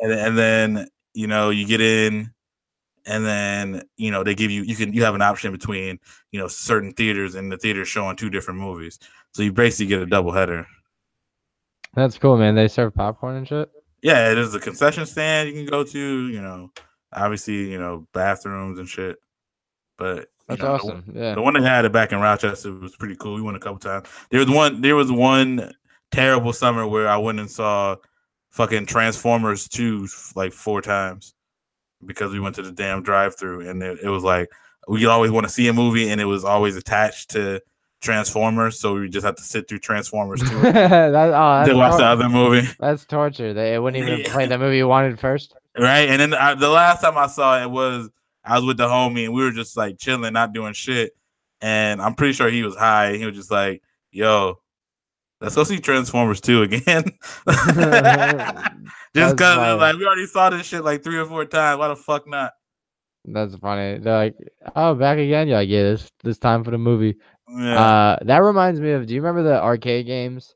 and, 0.00 0.12
and 0.12 0.38
then 0.38 0.88
you 1.12 1.26
know 1.26 1.50
you 1.50 1.66
get 1.66 1.80
in 1.80 2.32
and 3.06 3.24
then 3.24 3.82
you 3.96 4.10
know 4.10 4.24
they 4.24 4.34
give 4.34 4.50
you 4.50 4.62
you 4.62 4.74
can 4.74 4.92
you 4.92 5.04
have 5.04 5.14
an 5.14 5.22
option 5.22 5.52
between 5.52 5.98
you 6.32 6.40
know 6.40 6.48
certain 6.48 6.92
theaters 6.92 7.34
and 7.34 7.52
the 7.52 7.56
theater 7.56 7.84
showing 7.84 8.16
two 8.16 8.30
different 8.30 8.60
movies 8.60 8.98
so 9.34 9.42
you 9.42 9.52
basically 9.52 9.86
get 9.86 10.00
a 10.02 10.06
double 10.06 10.32
header 10.32 10.66
That's 11.94 12.18
cool, 12.18 12.36
man. 12.36 12.54
They 12.54 12.68
serve 12.68 12.94
popcorn 12.94 13.36
and 13.36 13.46
shit. 13.48 13.70
yeah 14.02 14.34
there's 14.34 14.54
a 14.54 14.60
concession 14.60 15.06
stand 15.06 15.48
you 15.48 15.54
can 15.54 15.66
go 15.66 15.84
to 15.84 16.28
you 16.28 16.40
know 16.40 16.70
obviously 17.12 17.70
you 17.70 17.78
know 17.78 18.06
bathrooms 18.12 18.78
and 18.78 18.88
shit 18.88 19.16
but 19.96 20.28
That's 20.48 20.60
know, 20.60 20.66
the- 20.66 20.72
awesome. 20.72 21.12
Yeah. 21.14 21.34
The 21.36 21.42
one 21.42 21.54
they 21.54 21.62
had 21.62 21.84
it 21.84 21.92
back 21.92 22.10
in 22.12 22.18
Rochester 22.18 22.72
was 22.72 22.96
pretty 22.96 23.14
cool. 23.14 23.36
We 23.36 23.42
went 23.42 23.56
a 23.56 23.60
couple 23.60 23.78
times. 23.78 24.08
There 24.30 24.40
was 24.40 24.50
one. 24.50 24.80
There 24.80 24.96
was 24.96 25.10
one 25.12 25.72
terrible 26.10 26.52
summer 26.52 26.84
where 26.84 27.08
I 27.08 27.16
went 27.16 27.38
and 27.38 27.48
saw 27.48 27.94
fucking 28.50 28.86
Transformers 28.86 29.68
two 29.68 30.08
like 30.34 30.52
four 30.52 30.82
times 30.82 31.34
because 32.04 32.32
we 32.32 32.40
went 32.40 32.56
to 32.56 32.62
the 32.62 32.72
damn 32.72 33.02
drive 33.04 33.36
through 33.36 33.68
and 33.68 33.80
it, 33.84 34.00
it 34.02 34.08
was 34.08 34.24
like 34.24 34.50
we 34.88 35.06
always 35.06 35.30
want 35.30 35.46
to 35.46 35.52
see 35.52 35.68
a 35.68 35.72
movie 35.72 36.08
and 36.10 36.20
it 36.20 36.24
was 36.26 36.44
always 36.44 36.74
attached 36.76 37.30
to 37.30 37.60
Transformers, 38.04 38.78
so 38.78 38.94
we 38.94 39.08
just 39.08 39.24
have 39.24 39.34
to 39.36 39.42
sit 39.42 39.66
through 39.68 39.80
Transformers 39.80 40.40
too. 40.48 40.60
that, 40.60 41.10
oh, 41.10 41.10
that's, 41.10 41.68
to 41.70 41.74
watch 41.76 41.96
the 41.98 42.04
other 42.04 42.28
movie. 42.28 42.68
that's 42.78 43.04
torture. 43.06 43.52
They 43.54 43.78
wouldn't 43.78 44.00
even 44.06 44.20
Yeah. 44.20 44.32
play 44.32 44.46
the 44.46 44.58
movie 44.58 44.76
you 44.76 44.86
wanted 44.86 45.18
first. 45.18 45.54
right? 45.78 46.08
And 46.08 46.20
then 46.20 46.34
I, 46.34 46.54
the 46.54 46.68
last 46.68 47.00
time 47.00 47.16
I 47.18 47.26
saw 47.26 47.60
it 47.62 47.70
was 47.70 48.10
I 48.44 48.56
was 48.58 48.66
with 48.66 48.76
the 48.76 48.86
homie 48.86 49.24
and 49.24 49.34
we 49.34 49.42
were 49.42 49.50
just 49.50 49.76
like 49.76 49.98
chilling, 49.98 50.34
not 50.34 50.52
doing 50.52 50.74
shit. 50.74 51.12
And 51.62 52.00
I'm 52.02 52.14
pretty 52.14 52.34
sure 52.34 52.50
he 52.50 52.62
was 52.62 52.76
high. 52.76 53.16
He 53.16 53.24
was 53.24 53.34
just 53.34 53.50
like, 53.50 53.80
"Yo, 54.12 54.60
let's 55.40 55.54
go 55.54 55.64
see 55.64 55.78
Transformers 55.80 56.42
2 56.42 56.62
again." 56.62 57.04
Just 59.14 59.36
because 59.36 59.78
like 59.80 59.96
we 59.96 60.04
already 60.06 60.26
saw 60.26 60.50
this 60.50 60.66
shit 60.66 60.84
like 60.84 61.02
three 61.04 61.16
or 61.18 61.24
four 61.26 61.44
times. 61.44 61.78
Why 61.78 61.88
the 61.88 61.96
fuck 61.96 62.26
not? 62.28 62.52
That's 63.24 63.54
funny. 63.56 63.98
They're 63.98 64.16
like, 64.18 64.34
"Oh, 64.76 64.94
back 64.94 65.18
again." 65.18 65.48
You're 65.48 65.58
like, 65.58 65.68
"Yeah, 65.68 65.82
this 65.84 66.10
this 66.22 66.36
time 66.38 66.64
for 66.64 66.70
the 66.72 66.78
movie." 66.78 67.16
Yeah, 67.48 67.78
Uh, 67.80 68.18
that 68.24 68.38
reminds 68.38 68.80
me 68.80 68.92
of. 68.92 69.06
Do 69.06 69.14
you 69.14 69.20
remember 69.20 69.42
the 69.42 69.62
arcade 69.62 70.06
games? 70.06 70.54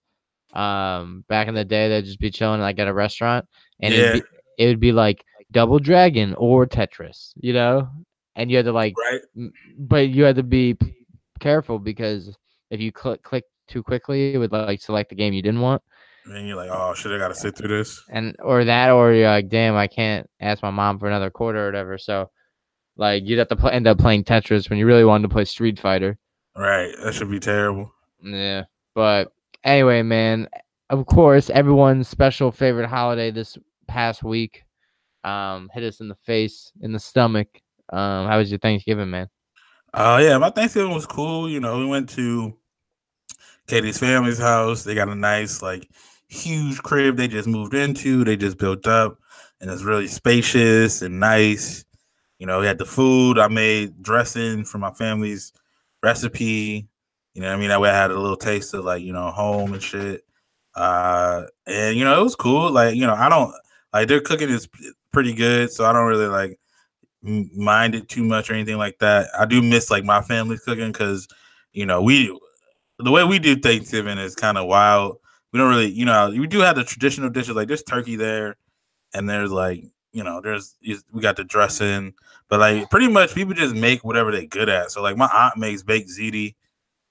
Um, 0.54 1.24
back 1.28 1.46
in 1.48 1.54
the 1.54 1.64
day, 1.64 1.88
they'd 1.88 2.04
just 2.04 2.18
be 2.20 2.30
chilling 2.30 2.60
like 2.60 2.78
at 2.78 2.88
a 2.88 2.92
restaurant, 2.94 3.46
and 3.80 3.92
Yeah. 3.94 4.00
it'd 4.00 4.22
be, 4.22 4.28
it 4.58 4.66
would 4.68 4.80
be 4.80 4.92
like 4.92 5.22
Double 5.52 5.78
Dragon 5.78 6.34
or 6.38 6.66
Tetris, 6.66 7.32
you 7.36 7.52
know, 7.52 7.88
and 8.34 8.50
you 8.50 8.56
had 8.56 8.66
to 8.66 8.72
like, 8.72 8.94
right. 8.98 9.20
m- 9.36 9.52
but 9.78 10.08
you 10.08 10.24
had 10.24 10.36
to 10.36 10.42
be 10.42 10.74
p- 10.74 10.94
careful 11.40 11.78
because 11.78 12.34
if 12.70 12.80
you 12.80 12.90
click 12.92 13.22
click 13.22 13.44
too 13.66 13.82
quickly, 13.82 14.32
it 14.34 14.38
would 14.38 14.50
like 14.52 14.80
select 14.80 15.10
the 15.10 15.14
game 15.16 15.34
you 15.34 15.42
didn't 15.42 15.60
want, 15.60 15.82
And 16.24 16.46
you're 16.48 16.56
like, 16.56 16.70
"Oh 16.72 16.94
shit, 16.94 17.12
I 17.12 17.18
gotta 17.18 17.34
sit 17.34 17.56
through 17.56 17.68
this." 17.68 18.02
and 18.10 18.34
or 18.40 18.64
that, 18.64 18.90
or 18.90 19.12
you're 19.12 19.28
like, 19.28 19.48
damn, 19.50 19.76
I 19.76 19.86
can't 19.86 20.28
ask 20.40 20.62
my 20.62 20.70
mom 20.70 20.98
for 20.98 21.06
another 21.08 21.30
quarter 21.30 21.62
or 21.62 21.66
whatever. 21.66 21.98
So, 21.98 22.30
like, 22.96 23.24
you'd 23.26 23.38
have 23.38 23.48
to 23.48 23.56
pl- 23.56 23.68
end 23.70 23.86
up 23.86 23.98
playing 23.98 24.24
Tetris 24.24 24.68
when 24.70 24.78
you 24.78 24.86
really 24.86 25.04
wanted 25.04 25.28
to 25.28 25.32
play 25.34 25.44
Street 25.44 25.78
Fighter. 25.78 26.18
Right, 26.58 26.92
that 27.04 27.14
should 27.14 27.30
be 27.30 27.38
terrible. 27.38 27.92
Yeah. 28.20 28.64
But 28.94 29.32
anyway, 29.62 30.02
man, 30.02 30.48
of 30.90 31.06
course, 31.06 31.50
everyone's 31.50 32.08
special 32.08 32.50
favorite 32.50 32.88
holiday 32.88 33.30
this 33.30 33.56
past 33.86 34.22
week 34.22 34.64
um 35.24 35.70
hit 35.72 35.82
us 35.82 36.00
in 36.00 36.08
the 36.08 36.14
face, 36.14 36.72
in 36.80 36.92
the 36.92 36.98
stomach. 36.98 37.48
Um, 37.90 38.26
how 38.26 38.38
was 38.38 38.50
your 38.50 38.58
Thanksgiving, 38.58 39.10
man? 39.10 39.28
Uh 39.94 40.20
yeah, 40.22 40.36
my 40.38 40.50
Thanksgiving 40.50 40.94
was 40.94 41.06
cool. 41.06 41.48
You 41.48 41.60
know, 41.60 41.78
we 41.78 41.86
went 41.86 42.08
to 42.10 42.56
Katie's 43.68 43.98
family's 43.98 44.38
house. 44.38 44.82
They 44.82 44.94
got 44.94 45.08
a 45.08 45.14
nice, 45.14 45.62
like, 45.62 45.88
huge 46.28 46.78
crib 46.82 47.16
they 47.16 47.28
just 47.28 47.48
moved 47.48 47.74
into. 47.74 48.24
They 48.24 48.36
just 48.36 48.58
built 48.58 48.86
up, 48.86 49.18
and 49.60 49.70
it's 49.70 49.82
really 49.82 50.08
spacious 50.08 51.02
and 51.02 51.20
nice. 51.20 51.84
You 52.38 52.46
know, 52.46 52.60
we 52.60 52.66
had 52.66 52.78
the 52.78 52.86
food. 52.86 53.38
I 53.38 53.48
made 53.48 54.02
dressing 54.02 54.64
for 54.64 54.78
my 54.78 54.90
family's 54.92 55.52
recipe. 56.02 56.88
You 57.34 57.42
know, 57.42 57.52
I 57.52 57.56
mean, 57.56 57.68
that 57.68 57.80
way 57.80 57.90
I 57.90 57.96
had 57.96 58.10
a 58.10 58.18
little 58.18 58.36
taste 58.36 58.74
of 58.74 58.84
like 58.84 59.02
you 59.02 59.12
know 59.12 59.30
home 59.30 59.72
and 59.74 59.82
shit. 59.82 60.24
Uh, 60.74 61.44
and 61.66 61.96
you 61.96 62.04
know, 62.04 62.20
it 62.20 62.22
was 62.22 62.36
cool. 62.36 62.70
Like 62.70 62.94
you 62.94 63.06
know, 63.06 63.14
I 63.14 63.28
don't 63.28 63.52
like 63.92 64.08
their 64.08 64.20
cooking 64.20 64.48
is 64.48 64.68
pretty 65.12 65.34
good, 65.34 65.70
so 65.72 65.84
I 65.84 65.92
don't 65.92 66.06
really 66.06 66.26
like 66.26 66.58
mind 67.22 67.94
it 67.94 68.08
too 68.08 68.24
much 68.24 68.50
or 68.50 68.54
anything 68.54 68.78
like 68.78 68.98
that. 68.98 69.28
I 69.38 69.44
do 69.44 69.60
miss 69.60 69.90
like 69.90 70.04
my 70.04 70.22
family's 70.22 70.60
cooking 70.60 70.92
because 70.92 71.28
you 71.72 71.86
know 71.86 72.02
we 72.02 72.36
the 72.98 73.10
way 73.10 73.24
we 73.24 73.38
do 73.38 73.56
Thanksgiving 73.56 74.18
is 74.18 74.34
kind 74.34 74.58
of 74.58 74.66
wild. 74.66 75.18
We 75.52 75.58
don't 75.58 75.68
really, 75.68 75.90
you 75.90 76.04
know, 76.04 76.30
we 76.30 76.46
do 76.46 76.60
have 76.60 76.76
the 76.76 76.84
traditional 76.84 77.30
dishes 77.30 77.56
like 77.56 77.68
there's 77.68 77.82
turkey 77.82 78.16
there, 78.16 78.56
and 79.14 79.28
there's 79.28 79.50
like 79.50 79.84
you 80.12 80.24
know 80.24 80.40
there's 80.40 80.76
we 81.12 81.20
got 81.20 81.36
the 81.36 81.44
dressing, 81.44 82.14
but 82.48 82.60
like 82.60 82.90
pretty 82.90 83.08
much 83.08 83.34
people 83.34 83.54
just 83.54 83.74
make 83.74 84.04
whatever 84.04 84.30
they're 84.32 84.46
good 84.46 84.68
at. 84.68 84.90
So 84.90 85.02
like 85.02 85.16
my 85.16 85.28
aunt 85.32 85.56
makes 85.56 85.82
baked 85.82 86.10
ziti, 86.10 86.54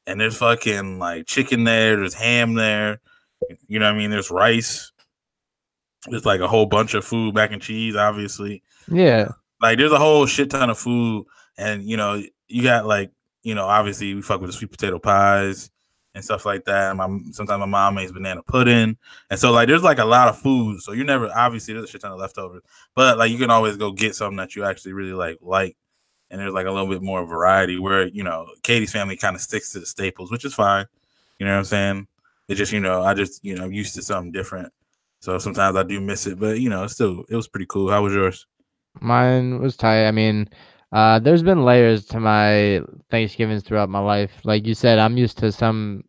and 0.05 0.19
there's 0.19 0.37
fucking 0.37 0.99
like 0.99 1.25
chicken 1.25 1.63
there, 1.63 1.95
there's 1.97 2.13
ham 2.13 2.53
there, 2.55 2.99
you 3.67 3.79
know 3.79 3.85
what 3.85 3.95
I 3.95 3.97
mean? 3.97 4.09
There's 4.11 4.31
rice. 4.31 4.91
There's 6.07 6.25
like 6.25 6.39
a 6.39 6.47
whole 6.47 6.65
bunch 6.65 6.93
of 6.93 7.03
food, 7.03 7.35
mac 7.35 7.51
and 7.51 7.61
cheese, 7.61 7.95
obviously 7.95 8.63
Yeah. 8.87 9.29
like 9.61 9.77
there's 9.77 9.91
a 9.91 9.97
whole 9.97 10.25
shit 10.25 10.49
ton 10.49 10.69
of 10.69 10.77
food 10.77 11.25
and 11.57 11.83
you 11.83 11.97
know 11.97 12.21
you 12.47 12.63
got 12.63 12.85
like 12.85 13.11
you 13.43 13.55
know 13.55 13.65
obviously 13.65 14.13
we 14.13 14.21
fuck 14.21 14.39
with 14.39 14.49
the 14.51 14.55
sweet 14.55 14.71
potato 14.71 14.99
pies 14.99 15.69
and 16.17 16.25
stuff 16.25 16.47
like 16.47 16.65
that. 16.65 16.89
And 16.89 16.97
my 16.97 17.31
sometimes 17.31 17.59
my 17.59 17.67
mom 17.67 17.93
makes 17.93 18.11
banana 18.11 18.41
pudding. 18.41 18.97
And 19.29 19.39
so 19.39 19.51
like 19.51 19.67
there's 19.67 19.83
like 19.83 19.99
a 19.99 20.05
lot 20.05 20.27
of 20.27 20.39
food. 20.39 20.81
So 20.81 20.91
you 20.91 21.03
never 21.03 21.29
obviously 21.33 21.75
there's 21.75 21.85
a 21.85 21.87
shit 21.87 22.01
ton 22.01 22.11
of 22.11 22.17
leftovers. 22.17 22.63
But 22.95 23.19
like 23.19 23.31
you 23.31 23.37
can 23.37 23.51
always 23.51 23.77
go 23.77 23.91
get 23.91 24.15
something 24.15 24.37
that 24.37 24.55
you 24.55 24.63
actually 24.63 24.93
really 24.93 25.13
like 25.13 25.37
like. 25.41 25.77
And 26.31 26.41
there's 26.41 26.53
like 26.53 26.65
a 26.65 26.71
little 26.71 26.89
bit 26.89 27.03
more 27.03 27.23
variety 27.23 27.77
where 27.77 28.07
you 28.07 28.23
know 28.23 28.47
katie's 28.63 28.91
family 28.91 29.15
kind 29.15 29.35
of 29.35 29.41
sticks 29.43 29.71
to 29.73 29.79
the 29.79 29.85
staples 29.85 30.31
which 30.31 30.43
is 30.43 30.55
fine. 30.55 30.87
You 31.37 31.45
know 31.45 31.53
what 31.53 31.59
i'm 31.59 31.65
saying? 31.65 32.07
It 32.47 32.55
just 32.55 32.73
you 32.73 32.79
know 32.79 33.03
i 33.03 33.13
just 33.13 33.45
you 33.45 33.55
know 33.55 33.65
i'm 33.65 33.71
used 33.71 33.93
to 33.95 34.01
something 34.01 34.31
different. 34.31 34.73
So 35.19 35.37
sometimes 35.37 35.77
i 35.77 35.83
do 35.83 36.01
miss 36.01 36.25
it 36.25 36.39
but 36.39 36.59
you 36.59 36.69
know 36.69 36.87
still 36.87 37.25
it 37.29 37.35
was 37.35 37.47
pretty 37.47 37.67
cool. 37.67 37.91
How 37.91 38.01
was 38.01 38.13
yours? 38.13 38.47
Mine 38.99 39.61
was 39.61 39.77
tight. 39.77 40.07
I 40.07 40.11
mean, 40.11 40.49
uh, 40.91 41.19
there's 41.19 41.43
been 41.43 41.65
layers 41.65 42.05
to 42.05 42.19
my 42.19 42.81
Thanksgivings 43.09 43.63
throughout 43.63 43.89
my 43.89 43.99
life. 43.99 44.31
Like 44.43 44.65
you 44.65 44.73
said, 44.73 44.99
I'm 44.99 45.17
used 45.17 45.37
to 45.39 45.51
some, 45.51 46.03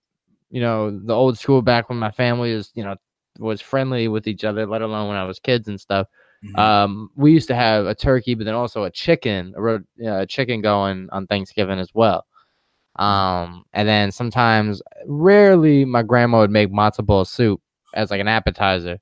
you 0.51 0.61
know, 0.61 0.91
the 0.91 1.14
old 1.14 1.38
school 1.38 1.62
back 1.62 1.88
when 1.88 1.99
my 1.99 2.11
family 2.11 2.55
was, 2.55 2.71
you 2.75 2.85
know, 2.85 2.97
was 3.38 3.61
friendly 3.61 4.09
with 4.09 4.27
each 4.27 4.45
other, 4.45 4.67
let 4.67 4.83
alone 4.83 5.09
when 5.09 5.17
I 5.17 5.25
was 5.25 5.38
kids 5.38 5.69
and 5.69 5.81
stuff. 5.81 6.07
Mhm. 6.45 6.59
Um, 6.59 7.11
we 7.17 7.33
used 7.33 7.49
to 7.49 7.55
have 7.57 7.87
a 7.87 7.95
turkey, 7.95 8.35
but 8.35 8.45
then 8.45 8.55
also 8.55 8.85
a 8.85 8.91
chicken, 8.91 9.53
a, 9.57 9.61
ro- 9.61 9.85
uh, 10.07 10.27
chicken 10.27 10.61
going 10.61 11.09
on 11.11 11.27
Thanksgiving 11.27 11.81
as 11.81 11.93
well. 11.95 12.25
Um, 12.97 13.64
and 13.73 13.88
then 13.88 14.11
sometimes, 14.12 14.83
rarely, 15.07 15.85
my 15.85 16.03
grandma 16.03 16.38
would 16.41 16.51
make 16.51 16.71
matzo 16.71 17.05
ball 17.05 17.25
soup 17.25 17.61
as 17.95 18.11
like 18.11 18.21
an 18.21 18.29
appetizer. 18.29 18.99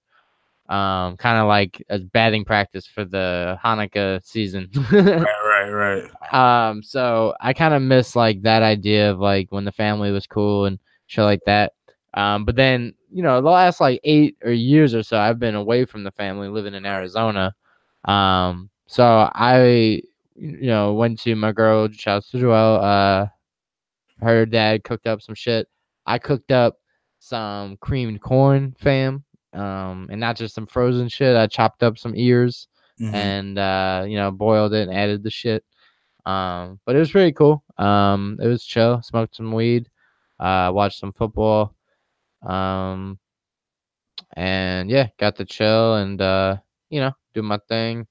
Um, 0.69 1.17
kind 1.17 1.39
of 1.39 1.47
like 1.47 1.81
as 1.89 2.03
batting 2.03 2.45
practice 2.45 2.87
for 2.87 3.05
the 3.05 3.57
Hanukkah 3.65 4.25
season. 4.25 4.69
right 4.93 5.25
right 5.63 5.71
right 5.71 6.69
um, 6.69 6.83
so 6.83 7.35
I 7.41 7.53
kind 7.53 7.75
of 7.75 7.83
miss 7.83 8.17
like 8.17 8.43
that 8.43 8.63
idea 8.63 9.11
of 9.11 9.19
like 9.19 9.51
when 9.51 9.65
the 9.65 9.73
family 9.73 10.11
was 10.11 10.27
cool 10.27 10.67
and 10.67 10.79
shit 11.07 11.25
like 11.25 11.41
that. 11.47 11.73
Um, 12.15 12.45
but 12.45 12.57
then 12.57 12.95
you 13.13 13.23
know 13.23 13.41
the 13.41 13.51
last 13.51 13.81
like 13.81 14.01
eight 14.05 14.37
or 14.43 14.53
years 14.53 14.95
or 14.95 15.03
so, 15.03 15.19
I've 15.19 15.39
been 15.39 15.55
away 15.55 15.85
from 15.85 16.05
the 16.05 16.11
family, 16.11 16.49
living 16.49 16.75
in 16.75 16.87
Arizona. 16.87 17.55
Um, 18.05 18.71
so 18.87 19.31
I 19.35 20.03
you 20.35 20.67
know 20.67 20.95
went 20.95 21.19
to 21.21 21.35
my 21.37 21.53
girl, 21.53 21.89
shouts 21.91 22.31
to 22.31 22.39
Joelle. 22.39 22.83
Uh, 22.83 23.27
her 24.25 24.47
dad 24.47 24.85
cooked 24.85 25.07
up 25.07 25.23
some 25.23 25.35
shit. 25.35 25.69
I 26.07 26.19
cooked 26.19 26.53
up 26.53 26.79
some 27.19 27.77
creamed 27.79 28.21
corn, 28.21 28.75
fam. 28.79 29.25
Um, 29.53 30.09
and 30.11 30.21
not 30.21 30.37
just 30.37 30.55
some 30.55 30.67
frozen 30.67 31.09
shit. 31.09 31.35
I 31.35 31.47
chopped 31.47 31.83
up 31.83 31.99
some 31.99 32.15
ears 32.15 32.69
Mhm. 33.01 33.15
and 33.15 33.59
uh, 33.59 34.05
you 34.07 34.17
know, 34.17 34.31
boiled 34.31 34.73
it 34.75 34.89
and 34.89 34.97
added 34.97 35.23
the 35.23 35.31
shit. 35.31 35.65
Um, 36.25 36.81
but 36.85 36.97
it 36.97 36.99
was 36.99 37.11
pretty 37.11 37.33
cool. 37.33 37.63
Um, 37.79 38.39
it 38.43 38.47
was 38.49 38.65
chill. 38.65 39.01
Smoked 39.03 39.37
some 39.37 39.53
weed, 39.53 39.89
uh, 40.41 40.71
watched 40.75 40.99
some 40.99 41.13
football. 41.13 41.75
Um, 42.43 43.19
and 44.35 44.91
yeah, 44.91 45.09
got 45.19 45.37
to 45.37 45.45
chill 45.45 45.97
and 45.97 46.21
uh, 46.21 46.57
you 46.91 47.01
know, 47.01 47.13
do 47.35 47.43
my 47.43 47.59
thing. 47.69 48.07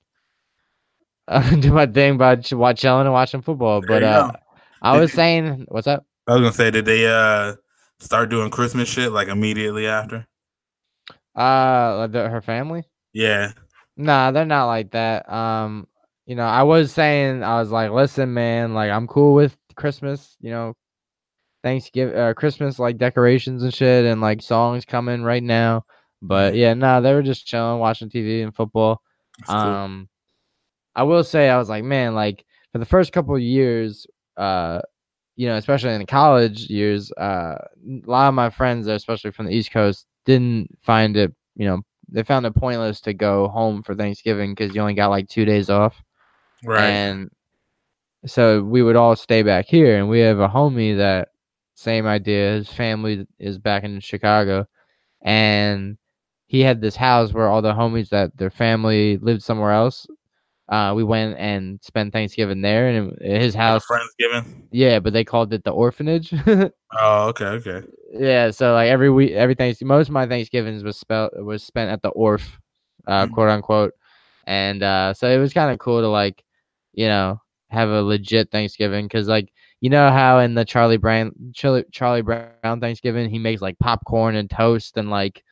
Uh, 1.27 1.55
do 1.59 1.71
my 1.71 1.85
thing 1.87 2.17
by 2.17 2.35
ch- 2.37 2.53
watch 2.53 2.79
chilling 2.81 3.05
and 3.05 3.13
watching 3.13 3.41
football. 3.41 3.81
There 3.81 3.89
But 3.89 4.03
uh, 4.03 4.31
go. 4.31 4.37
I 4.81 4.97
was 4.97 5.11
saying, 5.11 5.65
what's 5.69 5.87
up? 5.87 6.05
I 6.27 6.33
was 6.33 6.41
gonna 6.41 6.53
say, 6.53 6.71
did 6.71 6.85
they 6.85 7.07
uh 7.07 7.55
start 7.99 8.29
doing 8.29 8.49
Christmas 8.49 8.89
shit 8.89 9.11
like 9.11 9.27
immediately 9.27 9.87
after? 9.87 10.27
Uh, 11.35 12.07
the, 12.07 12.29
her 12.29 12.41
family. 12.41 12.83
Yeah. 13.13 13.51
Nah, 13.97 14.31
they're 14.31 14.45
not 14.45 14.65
like 14.65 14.91
that. 14.91 15.31
Um, 15.31 15.87
you 16.25 16.35
know, 16.35 16.45
I 16.45 16.63
was 16.63 16.91
saying, 16.91 17.43
I 17.43 17.59
was 17.59 17.71
like, 17.71 17.91
listen, 17.91 18.33
man, 18.33 18.73
like 18.73 18.91
I'm 18.91 19.07
cool 19.07 19.33
with 19.33 19.55
Christmas. 19.75 20.35
You 20.39 20.51
know, 20.51 20.73
Thanksgiving, 21.63 22.15
uh, 22.15 22.33
Christmas 22.33 22.79
like 22.79 22.97
decorations 22.97 23.63
and 23.63 23.73
shit, 23.73 24.05
and 24.05 24.21
like 24.21 24.41
songs 24.41 24.85
coming 24.85 25.23
right 25.23 25.43
now. 25.43 25.85
But 26.21 26.55
yeah, 26.55 26.73
nah, 26.73 26.99
they 26.99 27.13
were 27.13 27.23
just 27.23 27.45
chilling, 27.45 27.79
watching 27.79 28.09
TV 28.09 28.43
and 28.43 28.55
football. 28.55 29.01
Cool. 29.47 29.55
Um, 29.55 30.09
I 30.95 31.03
will 31.03 31.23
say, 31.23 31.49
I 31.49 31.57
was 31.57 31.69
like, 31.69 31.83
man, 31.83 32.15
like 32.15 32.45
for 32.71 32.79
the 32.79 32.85
first 32.85 33.11
couple 33.11 33.35
of 33.35 33.41
years, 33.41 34.07
uh, 34.37 34.81
you 35.35 35.47
know, 35.47 35.55
especially 35.55 35.93
in 35.93 35.99
the 35.99 36.05
college 36.05 36.61
years, 36.61 37.11
uh, 37.13 37.57
a 37.57 38.01
lot 38.05 38.29
of 38.29 38.33
my 38.33 38.49
friends, 38.49 38.87
especially 38.87 39.31
from 39.31 39.45
the 39.45 39.51
East 39.51 39.71
Coast, 39.71 40.07
didn't 40.25 40.69
find 40.81 41.17
it, 41.17 41.33
you 41.55 41.67
know, 41.67 41.81
they 42.09 42.23
found 42.23 42.45
it 42.45 42.55
pointless 42.55 43.01
to 43.01 43.13
go 43.13 43.47
home 43.47 43.83
for 43.83 43.95
Thanksgiving 43.95 44.53
because 44.53 44.75
you 44.75 44.81
only 44.81 44.93
got 44.93 45.09
like 45.09 45.27
two 45.27 45.45
days 45.45 45.69
off. 45.69 46.01
right. 46.63 46.83
And 46.83 47.29
so 48.25 48.63
we 48.63 48.81
would 48.81 48.95
all 48.95 49.15
stay 49.15 49.43
back 49.43 49.65
here, 49.67 49.97
and 49.97 50.09
we 50.09 50.19
have 50.19 50.39
a 50.39 50.47
homie 50.47 50.97
that 50.97 51.29
same 51.75 52.05
idea. 52.05 52.53
His 52.53 52.69
family 52.69 53.27
is 53.39 53.57
back 53.57 53.83
in 53.83 53.99
Chicago, 53.99 54.67
and 55.21 55.97
he 56.47 56.61
had 56.61 56.81
this 56.81 56.95
house 56.95 57.33
where 57.33 57.47
all 57.47 57.61
the 57.61 57.73
homies 57.73 58.09
that 58.09 58.35
their 58.37 58.49
family 58.49 59.17
lived 59.17 59.43
somewhere 59.43 59.71
else. 59.71 60.07
Uh, 60.67 60.93
we 60.95 61.03
went 61.03 61.37
and 61.37 61.79
spent 61.83 62.11
Thanksgiving 62.11 62.61
there, 62.61 62.87
and 62.87 63.21
his 63.21 63.53
house. 63.53 63.85
Friendsgiving. 63.85 64.45
Yeah, 64.71 64.99
but 64.99 65.13
they 65.13 65.23
called 65.23 65.53
it 65.53 65.63
the 65.63 65.71
orphanage. 65.71 66.33
Oh, 66.97 67.27
okay, 67.27 67.45
okay. 67.45 67.81
yeah, 68.13 68.51
so 68.51 68.73
like 68.73 68.87
every 68.89 69.09
week, 69.09 69.31
every 69.33 69.53
Thanks, 69.53 69.81
most 69.81 70.07
of 70.07 70.13
my 70.13 70.25
Thanksgivings 70.25 70.81
was 70.81 70.97
spelt 70.97 71.33
was 71.35 71.61
spent 71.61 71.91
at 71.91 72.01
the 72.01 72.07
orf, 72.09 72.57
uh, 73.05 73.25
Mhm. 73.25 73.33
quote 73.33 73.49
unquote, 73.49 73.93
and 74.47 74.81
uh, 74.81 75.13
so 75.13 75.29
it 75.29 75.37
was 75.37 75.51
kind 75.51 75.71
of 75.73 75.79
cool 75.79 75.99
to 75.99 76.07
like, 76.07 76.41
you 76.93 77.07
know, 77.07 77.41
have 77.69 77.89
a 77.89 78.01
legit 78.01 78.49
Thanksgiving 78.49 79.05
because 79.05 79.27
like 79.27 79.51
you 79.81 79.89
know 79.89 80.09
how 80.09 80.39
in 80.39 80.53
the 80.55 80.63
Charlie 80.63 80.95
Brown 80.95 81.33
Charlie, 81.53 81.83
Charlie 81.91 82.21
Brown 82.21 82.79
Thanksgiving 82.79 83.29
he 83.29 83.39
makes 83.39 83.61
like 83.61 83.77
popcorn 83.79 84.35
and 84.37 84.49
toast 84.49 84.95
and 84.97 85.09
like, 85.09 85.43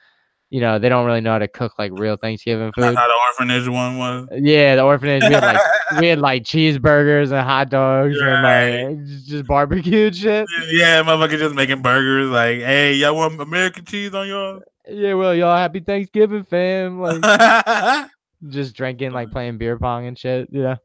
you 0.54 0.62
know, 0.62 0.78
they 0.78 0.88
don't 0.88 1.06
really 1.08 1.20
know 1.20 1.32
how 1.32 1.40
to 1.40 1.48
cook 1.48 1.74
like 1.80 1.92
real 1.96 2.16
Thanksgiving 2.16 2.72
That's 2.78 2.90
food. 2.90 2.96
how 2.96 3.08
the 3.08 3.14
orphanage 3.28 3.68
one 3.68 3.98
was. 3.98 4.28
Yeah, 4.34 4.76
the 4.76 4.84
orphanage 4.84 5.24
we 5.28 5.34
had 5.34 5.44
like 5.44 5.62
we 6.00 6.08
had 6.08 6.20
like 6.20 6.44
cheeseburgers 6.44 7.32
and 7.32 7.42
hot 7.42 7.70
dogs 7.72 8.16
Right. 8.22 8.68
and 8.70 9.00
like 9.00 9.08
just- 9.26 9.48
barbecued 9.48 10.16
shit. 10.16 10.46
yeah, 10.70 11.02
motherfucker 11.02 11.40
just 11.40 11.56
making 11.56 11.82
burgers. 11.82 12.30
Like, 12.30 12.60
hey, 12.60 12.94
y'all 12.94 13.16
want 13.16 13.42
American 13.42 13.84
cheese 13.86 14.14
on 14.14 14.28
y'all? 14.28 14.62
Yeah, 14.88 15.16
well, 15.16 15.34
y'all 15.34 15.58
happy 15.58 15.80
Thanksgiving, 15.80 16.44
fam. 16.44 17.02
Like 17.02 17.22
just 18.50 18.76
drinking, 18.76 19.12
like 19.12 19.32
playing 19.32 19.58
beer 19.58 19.80
pong 19.80 20.06
and 20.06 20.18
shit. 20.20 20.50
Yeah. 20.52 20.76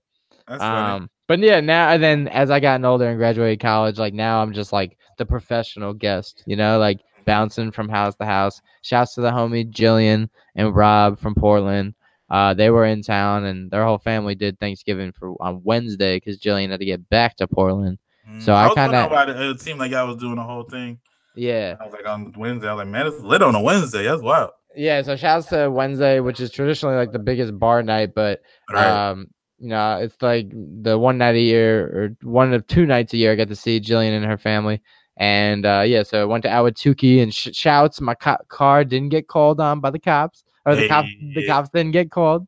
funny. 0.46 0.62
Um, 0.62 1.10
but 1.26 1.40
yeah, 1.40 1.60
now 1.60 1.90
and 1.90 2.02
then 2.02 2.28
as 2.28 2.50
I 2.50 2.58
gotten 2.58 2.86
older 2.86 3.06
and 3.06 3.18
graduated 3.18 3.60
college, 3.60 3.98
like 3.98 4.14
now 4.14 4.40
I'm 4.40 4.54
just 4.54 4.72
like 4.72 4.96
the 5.18 5.26
professional 5.26 5.92
guest, 5.92 6.42
you 6.46 6.56
know, 6.56 6.78
like 6.78 7.00
bouncing 7.28 7.70
from 7.70 7.88
house 7.88 8.16
to 8.16 8.24
house. 8.24 8.60
Shouts 8.82 9.14
to 9.14 9.20
the 9.20 9.30
homie 9.30 9.70
Jillian 9.70 10.28
and 10.56 10.74
Rob 10.74 11.18
from 11.20 11.34
Portland. 11.34 11.94
Uh, 12.30 12.52
they 12.54 12.70
were 12.70 12.84
in 12.84 13.02
town 13.02 13.44
and 13.44 13.70
their 13.70 13.84
whole 13.84 13.98
family 13.98 14.34
did 14.34 14.58
Thanksgiving 14.58 15.12
for 15.12 15.34
on 15.42 15.60
Wednesday 15.64 16.16
because 16.16 16.38
Jillian 16.40 16.70
had 16.70 16.80
to 16.80 16.86
get 16.86 17.08
back 17.08 17.36
to 17.36 17.46
Portland. 17.46 17.98
so 18.40 18.52
Mm, 18.52 18.56
I 18.56 18.74
kinda- 18.74 19.30
it. 19.30 19.50
It 19.52 19.60
seemed 19.60 19.78
like 19.78 19.92
I 19.94 20.02
was 20.02 20.16
doing 20.16 20.36
the 20.36 20.42
whole 20.42 20.64
thing. 20.64 20.98
Yeah. 21.34 21.76
I 21.80 21.84
was 21.84 21.92
like 21.94 22.06
on 22.06 22.32
Wednesday. 22.36 22.68
I 22.68 22.72
was 22.74 22.78
like, 22.84 22.88
man, 22.88 23.06
it's 23.06 23.20
lit 23.20 23.42
on 23.42 23.54
a 23.54 23.60
Wednesday. 23.62 24.04
That's 24.04 24.20
wild. 24.22 24.50
Yeah, 24.76 25.00
so 25.02 25.16
shouts 25.16 25.46
to 25.46 25.70
Wednesday, 25.70 26.20
which 26.20 26.38
is 26.40 26.50
traditionally 26.50 26.96
like 26.96 27.12
the 27.12 27.18
biggest 27.18 27.58
bar 27.58 27.82
night, 27.82 28.14
but 28.14 28.42
Right. 28.70 28.86
um, 28.86 29.28
you 29.58 29.70
know, 29.70 29.96
it's 29.96 30.20
like 30.20 30.50
the 30.50 30.98
one 30.98 31.16
night 31.18 31.34
a 31.34 31.40
year 31.40 31.80
or 31.86 32.16
one 32.28 32.52
of 32.52 32.66
two 32.66 32.84
nights 32.86 33.12
a 33.14 33.16
year 33.16 33.32
I 33.32 33.34
get 33.36 33.48
to 33.48 33.56
see 33.56 33.80
Jillian 33.80 34.14
and 34.16 34.24
her 34.26 34.36
family. 34.38 34.80
And 35.18 35.66
uh, 35.66 35.82
yeah, 35.84 36.04
so 36.04 36.22
I 36.22 36.24
went 36.24 36.42
to 36.44 36.48
Ahwatukee 36.48 37.22
and 37.22 37.34
sh- 37.34 37.48
shouts. 37.52 38.00
My 38.00 38.14
co- 38.14 38.36
car 38.48 38.84
didn't 38.84 39.08
get 39.08 39.26
called 39.26 39.60
on 39.60 39.80
by 39.80 39.90
the 39.90 39.98
cops, 39.98 40.44
or 40.64 40.76
the 40.76 40.86
cops 40.88 41.08
the 41.34 41.44
cops 41.46 41.68
didn't 41.70 41.90
get 41.90 42.10
called. 42.10 42.46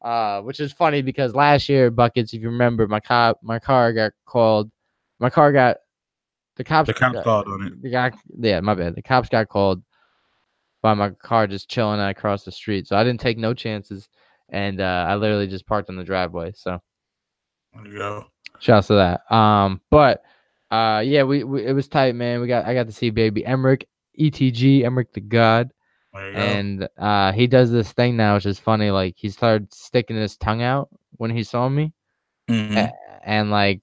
Uh, 0.00 0.40
which 0.40 0.58
is 0.58 0.72
funny 0.72 1.00
because 1.02 1.34
last 1.34 1.68
year, 1.68 1.90
buckets, 1.90 2.32
if 2.34 2.40
you 2.42 2.48
remember, 2.48 2.88
my 2.88 2.98
cop 2.98 3.38
my 3.42 3.58
car 3.58 3.92
got 3.92 4.12
called. 4.24 4.70
My 5.20 5.28
car 5.30 5.52
got 5.52 5.76
the 6.56 6.64
cops. 6.64 6.86
the 6.88 6.94
cops 6.94 7.12
got- 7.14 7.24
called 7.24 7.46
on 7.46 7.66
it. 7.66 7.90
guy, 7.92 8.10
yeah, 8.38 8.58
my 8.60 8.74
bad. 8.74 8.94
The 8.94 9.02
cops 9.02 9.28
got 9.28 9.48
called 9.48 9.82
by 10.80 10.94
my 10.94 11.10
car 11.10 11.46
just 11.46 11.68
chilling 11.68 12.00
across 12.00 12.42
the 12.42 12.50
street, 12.52 12.88
so 12.88 12.96
I 12.96 13.04
didn't 13.04 13.20
take 13.20 13.36
no 13.38 13.52
chances, 13.52 14.08
and 14.48 14.80
uh, 14.80 15.04
I 15.08 15.14
literally 15.16 15.46
just 15.46 15.66
parked 15.66 15.90
on 15.90 15.96
the 15.96 16.04
driveway. 16.04 16.52
So 16.56 16.80
There 17.74 17.86
you 17.86 17.98
go. 17.98 18.26
shouts 18.60 18.86
to 18.88 18.94
that. 18.94 19.30
Um, 19.32 19.80
but 19.90 20.22
uh, 20.72 21.00
yeah, 21.04 21.24
we, 21.24 21.44
we 21.44 21.66
it 21.66 21.72
was 21.74 21.88
tight, 21.88 22.16
man. 22.16 22.40
We 22.40 22.48
got 22.48 22.66
I 22.66 22.74
got 22.74 22.86
to 22.86 22.92
see 22.92 23.10
baby 23.10 23.44
Emmerich, 23.46 23.86
ETG, 24.18 24.84
Emmerich 24.84 25.12
the 25.12 25.20
God, 25.20 25.72
and 26.34 26.88
uh, 26.98 27.32
he 27.32 27.46
does 27.46 27.70
this 27.70 27.92
thing 27.92 28.16
now, 28.16 28.34
which 28.36 28.46
is 28.46 28.58
funny. 28.58 28.90
Like 28.90 29.14
he 29.18 29.28
started 29.30 29.72
sticking 29.74 30.16
his 30.16 30.36
tongue 30.36 30.62
out 30.62 30.88
when 31.18 31.30
he 31.30 31.44
saw 31.44 31.68
me, 31.68 31.92
Mhm. 32.48 32.76
a- 32.78 32.92
and 33.28 33.50
like 33.50 33.82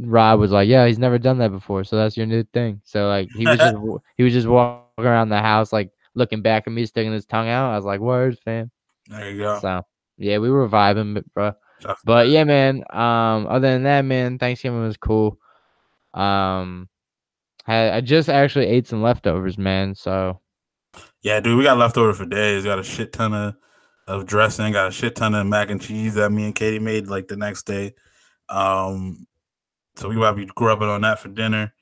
Rob 0.00 0.40
was 0.40 0.52
like, 0.52 0.68
"Yeah, 0.68 0.86
he's 0.86 0.98
never 0.98 1.18
done 1.18 1.38
that 1.38 1.50
before, 1.50 1.84
so 1.84 1.96
that's 1.96 2.16
your 2.16 2.26
new 2.26 2.44
thing." 2.44 2.80
So 2.84 3.08
like 3.08 3.30
he 3.32 3.46
was 3.46 3.60
just 3.60 3.74
he 4.16 4.24
was 4.24 4.32
just 4.32 4.48
walking 4.48 4.78
around 4.78 4.98
the 4.98 5.38
house 5.40 5.42
like 5.42 5.90
looking 6.14 6.14
back 6.42 6.66
at 6.66 6.72
me, 6.72 6.86
sticking 6.86 7.12
his 7.12 7.26
tongue 7.26 7.26
out. 7.26 7.72
I 7.72 7.76
was 7.76 7.84
like, 7.84 8.00
"Word, 8.00 8.38
fam." 8.38 8.70
There 9.08 9.30
you 9.30 9.38
go. 9.42 9.58
So 9.58 9.82
yeah, 10.16 10.38
we 10.38 10.50
were 10.50 10.68
vibing, 10.68 11.22
bro. 11.34 11.52
But 12.04 12.28
yeah, 12.28 12.44
man. 12.44 12.82
Um, 12.90 13.46
other 13.48 13.70
than 13.70 13.82
that, 13.84 14.02
man, 14.04 14.38
Thanksgiving 14.38 14.82
was 14.82 14.96
cool. 14.96 15.38
Um, 16.14 16.88
I, 17.66 17.90
I 17.92 18.00
just 18.00 18.28
actually 18.28 18.66
ate 18.66 18.86
some 18.86 19.02
leftovers, 19.02 19.58
man. 19.58 19.94
So 19.94 20.40
Yeah, 21.22 21.40
dude, 21.40 21.58
we 21.58 21.64
got 21.64 21.78
leftover 21.78 22.14
for 22.14 22.24
days. 22.24 22.64
Got 22.64 22.78
a 22.78 22.84
shit 22.84 23.12
ton 23.12 23.34
of, 23.34 23.56
of 24.06 24.26
dressing. 24.26 24.72
Got 24.72 24.88
a 24.88 24.92
shit 24.92 25.16
ton 25.16 25.34
of 25.34 25.46
mac 25.46 25.70
and 25.70 25.80
cheese 25.80 26.14
that 26.14 26.30
me 26.30 26.44
and 26.44 26.54
Katie 26.54 26.78
made 26.78 27.08
like 27.08 27.28
the 27.28 27.36
next 27.36 27.64
day. 27.64 27.94
Um, 28.48 29.26
so 29.96 30.08
we 30.08 30.16
might 30.16 30.32
be 30.32 30.46
grubbing 30.46 30.88
on 30.88 31.02
that 31.02 31.18
for 31.18 31.28
dinner. 31.28 31.74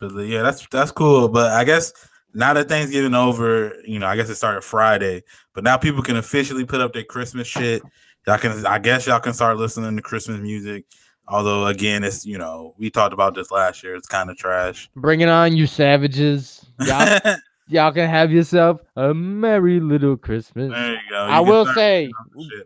But 0.00 0.12
uh, 0.12 0.20
yeah, 0.20 0.42
that's 0.42 0.66
that's 0.68 0.90
cool. 0.90 1.28
But 1.28 1.52
I 1.52 1.64
guess 1.64 1.92
now 2.34 2.52
that 2.52 2.68
Thanksgiving 2.68 3.14
over, 3.14 3.74
you 3.86 3.98
know, 3.98 4.06
I 4.06 4.16
guess 4.16 4.28
it 4.28 4.34
started 4.34 4.62
Friday. 4.62 5.22
But 5.54 5.64
now 5.64 5.76
people 5.76 6.02
can 6.02 6.16
officially 6.16 6.64
put 6.64 6.80
up 6.80 6.92
their 6.92 7.04
Christmas 7.04 7.46
shit. 7.46 7.82
Y'all 8.26 8.38
can, 8.38 8.66
I 8.66 8.78
guess, 8.78 9.06
y'all 9.06 9.20
can 9.20 9.32
start 9.32 9.56
listening 9.56 9.96
to 9.96 10.02
Christmas 10.02 10.40
music. 10.40 10.84
Although 11.28 11.66
again, 11.66 12.04
it's 12.04 12.24
you 12.24 12.38
know 12.38 12.74
we 12.78 12.90
talked 12.90 13.12
about 13.12 13.34
this 13.34 13.50
last 13.50 13.82
year. 13.82 13.94
It's 13.94 14.08
kind 14.08 14.30
of 14.30 14.36
trash. 14.36 14.88
bring 14.96 15.20
it 15.20 15.28
on, 15.28 15.56
you 15.56 15.66
savages! 15.66 16.64
Y'all, 16.80 17.20
y'all 17.68 17.92
can 17.92 18.08
have 18.08 18.32
yourself 18.32 18.80
a 18.96 19.12
merry 19.12 19.80
little 19.80 20.16
Christmas. 20.16 20.70
There 20.70 20.92
you 20.92 20.98
go. 21.10 21.26
You 21.26 21.32
I 21.32 21.40
will 21.40 21.66
say, 21.66 22.10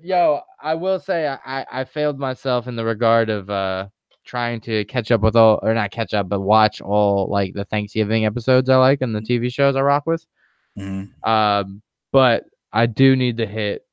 yo, 0.03 0.41
I 0.61 0.75
will 0.75 1.01
say, 1.01 1.27
I, 1.45 1.67
I 1.71 1.85
failed 1.85 2.19
myself 2.19 2.69
in 2.69 2.77
the 2.77 2.85
regard 2.85 3.31
of 3.31 3.51
uh 3.51 3.89
trying 4.25 4.61
to 4.61 4.85
catch 4.85 5.11
up 5.11 5.21
with 5.21 5.35
all, 5.35 5.59
or 5.63 5.75
not 5.75 5.91
catch 5.91 6.15
up, 6.15 6.29
but 6.29 6.41
watch 6.41 6.81
all 6.81 7.29
like 7.29 7.55
the 7.55 7.65
Thanksgiving 7.65 8.25
episodes 8.25 8.69
I 8.69 8.77
like 8.77 9.03
and 9.03 9.15
the 9.15 9.21
TV 9.21 9.53
shows 9.53 9.75
I 9.75 9.81
rock 9.81 10.07
with. 10.07 10.25
Mhm. 10.79 11.11
Um, 11.27 11.83
but 12.13 12.45
I 12.73 12.87
do 12.87 13.17
need 13.17 13.39
to 13.39 13.47
hit 13.47 13.85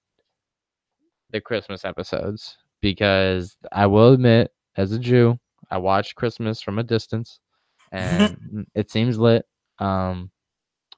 the 1.32 1.42
Christmas 1.42 1.84
episodes 1.84 2.58
because 2.82 3.58
I 3.72 3.88
will 3.88 4.14
admit, 4.14 4.52
as 4.80 4.94
a 4.94 5.00
Jew, 5.00 5.38
I 5.70 5.78
watch 5.78 6.16
Christmas 6.16 6.62
from 6.62 6.80
a 6.80 6.84
distance, 6.84 7.40
and 7.92 8.66
it 8.76 8.90
seems 8.90 9.20
lit. 9.20 9.46
Um, 9.78 10.32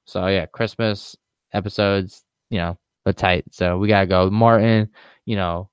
so 0.06 0.28
yeah, 0.28 0.46
Christmas 0.46 1.16
episodes, 1.52 2.24
you 2.50 2.60
know, 2.60 2.78
are 3.06 3.14
tight. 3.14 3.46
So 3.52 3.78
we 3.80 3.88
gotta 3.88 4.06
go. 4.08 4.30
Martin, 4.30 4.90
you 5.26 5.36
know, 5.36 5.70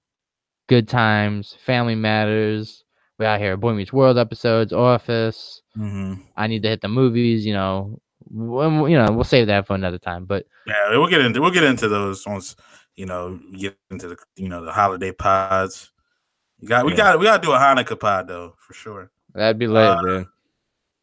good 0.69 0.89
times, 0.89 1.55
family 1.65 1.95
matters. 1.95 2.83
We 3.19 3.27
out 3.27 3.41
here, 3.41 3.57
Boy 3.57 3.75
Meets 3.75 3.93
World 3.93 4.17
episodes, 4.17 4.73
Office. 4.73 5.61
Mhm. 5.77 6.23
I 6.37 6.47
need 6.47 6.63
to 6.63 6.69
hit 6.69 6.81
the 6.81 6.89
movies. 6.89 7.45
You 7.45 7.53
know, 7.55 8.01
when, 8.31 8.89
you 8.91 8.97
know, 8.97 9.13
we'll 9.13 9.25
save 9.25 9.49
that 9.49 9.67
for 9.67 9.75
another 9.75 9.99
time. 9.99 10.25
But 10.25 10.47
Yeah, 10.67 10.91
we'll 10.91 11.09
get 11.09 11.21
into 11.21 11.41
we'll 11.41 11.51
get 11.51 11.65
into 11.65 11.89
those 11.89 12.27
once 12.27 12.57
you 12.97 13.07
know 13.07 13.39
get 13.57 13.77
into 13.91 14.09
the 14.09 14.17
you 14.37 14.49
know 14.49 14.65
the 14.65 14.73
holiday 14.73 15.13
pods. 15.13 15.91
You 16.61 16.69
got 16.69 16.85
we 16.85 16.93
Yeah. 16.93 16.97
got 16.97 17.19
we 17.21 17.25
got 17.27 17.43
to 17.43 17.47
do 17.47 17.53
a 17.53 17.59
Hanukkah 17.59 17.99
pod 17.99 18.29
though 18.29 18.55
for 18.59 18.75
sure. 18.75 19.11
that'd 19.35 19.59
be 19.59 19.67
lit, 19.67 19.85
Uh, 19.87 20.03
dude. 20.03 20.27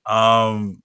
Um, 0.05 0.81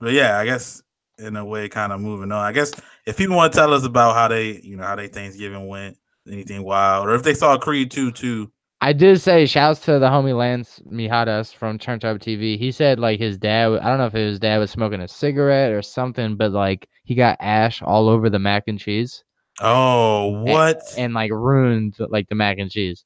but 0.00 0.12
yeah, 0.12 0.38
I 0.38 0.44
guess 0.44 0.82
in 1.18 1.36
a 1.36 1.44
way, 1.44 1.68
kind 1.68 1.92
of 1.92 2.00
moving 2.00 2.30
on. 2.32 2.44
I 2.44 2.52
guess 2.52 2.72
if 3.06 3.16
people 3.16 3.36
want 3.36 3.52
to 3.52 3.58
tell 3.58 3.74
us 3.74 3.84
about 3.84 4.14
how 4.14 4.28
they 4.28 4.60
you 4.62 4.76
know 4.76 4.84
how 4.84 4.96
they 4.96 5.08
Thanksgiving 5.08 5.66
went, 5.66 5.96
anything 6.30 6.62
wild, 6.62 7.08
or 7.08 7.14
if 7.14 7.22
they 7.22 7.34
saw 7.34 7.58
Creed 7.58 7.90
two 7.90 8.12
too, 8.12 8.50
I 8.80 8.92
did 8.92 9.20
say 9.20 9.44
shouts 9.46 9.80
to 9.80 9.98
the 9.98 10.06
homie 10.08 10.36
Lance 10.36 10.80
Mijadas 10.90 11.52
from 11.52 11.78
Turntable 11.78 12.20
TV. 12.20 12.56
He 12.56 12.70
said 12.70 13.00
like 13.00 13.18
his 13.18 13.36
dad. 13.36 13.72
I 13.82 13.88
don't 13.88 13.98
know 13.98 14.06
if 14.06 14.12
his 14.12 14.38
dad 14.38 14.58
was 14.58 14.70
smoking 14.70 15.00
a 15.00 15.08
cigarette 15.08 15.72
or 15.72 15.82
something, 15.82 16.36
but 16.36 16.52
like 16.52 16.88
he 17.04 17.14
got 17.16 17.36
ash 17.40 17.82
all 17.82 18.08
over 18.08 18.30
the 18.30 18.38
mac 18.38 18.64
and 18.68 18.78
cheese. 18.78 19.24
Oh, 19.60 20.28
what, 20.44 20.80
and, 20.96 21.06
and 21.06 21.14
like 21.14 21.32
ruined 21.32 21.96
like 21.98 22.28
the 22.28 22.36
mac 22.36 22.58
and 22.58 22.70
cheese. 22.70 23.04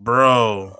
Bro? 0.00 0.76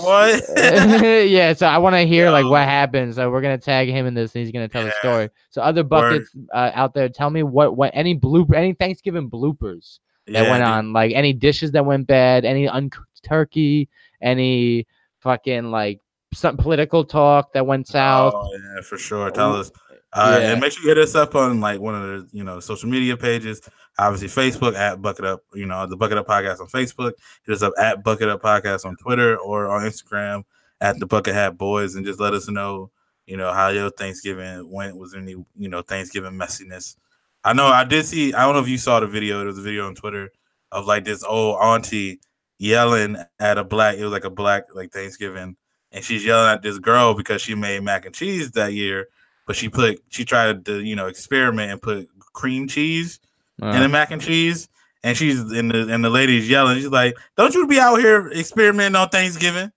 What? 0.00 0.44
yeah, 1.28 1.52
so 1.52 1.66
I 1.66 1.78
want 1.78 1.94
to 1.94 2.06
hear 2.06 2.30
like 2.30 2.44
what 2.44 2.60
Yo. 2.60 2.64
happened. 2.64 3.14
So 3.14 3.30
we're 3.30 3.40
gonna 3.42 3.58
tag 3.58 3.88
him 3.88 4.06
in 4.06 4.14
this, 4.14 4.34
and 4.34 4.44
he's 4.44 4.52
gonna 4.52 4.68
tell 4.68 4.82
the 4.82 4.88
Yeah. 4.88 4.98
story. 4.98 5.30
So 5.50 5.62
other 5.62 5.82
buckets 5.82 6.30
uh, 6.52 6.70
out 6.74 6.94
there, 6.94 7.08
tell 7.08 7.30
me 7.30 7.42
what 7.42 7.76
what 7.76 7.90
any 7.94 8.18
blooper, 8.18 8.54
any 8.54 8.72
Thanksgiving 8.72 9.30
bloopers 9.30 9.98
that 10.26 10.42
Yeah, 10.44 10.50
went 10.50 10.64
dude. 10.64 10.72
on, 10.72 10.92
like 10.92 11.12
any 11.14 11.32
dishes 11.32 11.72
that 11.72 11.84
went 11.84 12.06
bad, 12.06 12.44
any 12.44 12.68
uncooked 12.68 13.22
turkey, 13.22 13.88
any 14.22 14.86
fucking 15.20 15.70
like 15.70 16.00
some 16.32 16.56
political 16.56 17.04
talk 17.04 17.52
that 17.52 17.66
went 17.66 17.86
south. 17.86 18.34
Oh 18.34 18.50
yeah, 18.74 18.80
for 18.82 18.98
sure. 18.98 19.30
Tell 19.30 19.56
us. 19.56 19.70
Uh, 20.14 20.38
Yeah. 20.40 20.52
And 20.52 20.60
make 20.60 20.72
sure 20.72 20.82
you 20.82 20.88
hit 20.88 20.98
us 20.98 21.14
up 21.14 21.34
on 21.34 21.60
like 21.60 21.80
one 21.80 21.94
of 21.94 22.02
the 22.02 22.28
you 22.36 22.44
know 22.44 22.60
social 22.60 22.88
media 22.88 23.16
pages. 23.16 23.60
Obviously, 23.98 24.28
Facebook 24.28 24.74
at 24.74 25.02
Bucket 25.02 25.24
Up. 25.24 25.40
You 25.52 25.66
know 25.66 25.86
the 25.86 25.96
Bucket 25.96 26.18
Up 26.18 26.26
Podcast 26.26 26.60
on 26.60 26.68
Facebook. 26.68 27.12
Hit 27.44 27.54
us 27.54 27.62
up 27.62 27.72
at 27.78 28.02
Bucket 28.02 28.28
Up 28.28 28.40
Podcast 28.42 28.84
on 28.86 28.96
Twitter 28.96 29.36
or 29.36 29.70
on 29.70 29.82
Instagram 29.82 30.44
at 30.80 30.98
the 30.98 31.06
Bucket 31.06 31.34
Hat 31.34 31.58
Boys, 31.58 31.94
and 31.94 32.06
just 32.06 32.20
let 32.20 32.32
us 32.34 32.48
know 32.48 32.90
you 33.26 33.36
know 33.36 33.52
how 33.52 33.68
your 33.68 33.90
Thanksgiving 33.90 34.70
went. 34.70 34.96
Was 34.96 35.12
there 35.12 35.20
any 35.20 35.32
you 35.32 35.68
know 35.68 35.82
Thanksgiving 35.82 36.32
messiness? 36.32 36.96
I 37.44 37.52
know 37.52 37.66
I 37.66 37.84
did 37.84 38.06
see. 38.06 38.32
I 38.34 38.44
don't 38.44 38.54
know 38.54 38.60
if 38.62 38.68
you 38.68 38.78
saw 38.78 39.00
the 39.00 39.06
video. 39.06 39.38
There 39.38 39.46
was 39.46 39.58
a 39.58 39.62
video 39.62 39.86
on 39.86 39.94
Twitter 39.94 40.30
of 40.72 40.86
like 40.86 41.04
this 41.04 41.22
old 41.24 41.58
auntie 41.60 42.20
yelling 42.58 43.16
at 43.38 43.58
a 43.58 43.64
black. 43.64 43.96
It 43.96 44.02
was 44.04 44.12
like 44.12 44.24
a 44.24 44.30
black 44.30 44.74
like 44.74 44.92
Thanksgiving, 44.92 45.56
and 45.92 46.04
she's 46.04 46.24
yelling 46.24 46.50
at 46.50 46.62
this 46.62 46.78
girl 46.78 47.14
because 47.14 47.42
she 47.42 47.54
made 47.54 47.82
mac 47.82 48.06
and 48.06 48.14
cheese 48.14 48.50
that 48.52 48.72
year, 48.72 49.08
but 49.46 49.56
she 49.56 49.68
put 49.68 50.02
she 50.08 50.24
tried 50.24 50.64
to 50.66 50.80
you 50.80 50.96
know 50.96 51.06
experiment 51.06 51.70
and 51.72 51.82
put 51.82 52.08
cream 52.32 52.66
cheese 52.68 53.20
in 53.60 53.68
Uh, 53.68 53.80
the 53.80 53.88
mac 53.88 54.10
and 54.10 54.20
cheese, 54.20 54.68
and 55.02 55.16
she's 55.16 55.40
in 55.52 55.68
the 55.68 55.92
and 55.92 56.04
the 56.04 56.10
lady's 56.10 56.48
yelling. 56.48 56.76
She's 56.76 56.88
like, 56.88 57.16
"Don't 57.36 57.54
you 57.54 57.66
be 57.66 57.78
out 57.78 57.96
here 58.00 58.28
experimenting 58.32 58.96
on 58.96 59.08
Thanksgiving? 59.08 59.70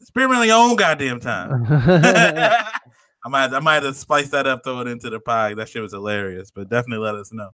Experiment 0.00 0.40
on 0.40 0.46
your 0.46 0.56
own 0.56 0.76
goddamn 0.76 1.20
time." 1.20 1.66
I 3.22 3.28
might 3.28 3.52
I 3.52 3.60
might 3.60 3.82
have 3.82 3.92
to 3.92 3.94
spice 3.94 4.28
that 4.30 4.46
up, 4.46 4.64
throw 4.64 4.80
it 4.80 4.88
into 4.88 5.10
the 5.10 5.20
pie. 5.20 5.54
That 5.54 5.68
shit 5.68 5.82
was 5.82 5.92
hilarious, 5.92 6.50
but 6.50 6.68
definitely 6.70 7.04
let 7.04 7.16
us 7.16 7.32
know. 7.32 7.50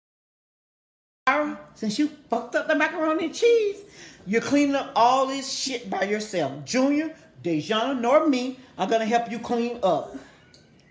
Since 1.75 1.99
you 1.99 2.07
fucked 2.29 2.55
up 2.55 2.67
the 2.67 2.75
macaroni 2.75 3.25
and 3.25 3.35
cheese, 3.35 3.83
you're 4.25 4.41
cleaning 4.41 4.75
up 4.75 4.91
all 4.95 5.27
this 5.27 5.51
shit 5.51 5.89
by 5.89 6.03
yourself. 6.03 6.65
Junior, 6.65 7.15
Dejana, 7.43 7.99
nor 7.99 8.27
me 8.27 8.59
are 8.77 8.87
gonna 8.87 9.05
help 9.05 9.31
you 9.31 9.37
clean 9.39 9.79
up. 9.83 10.15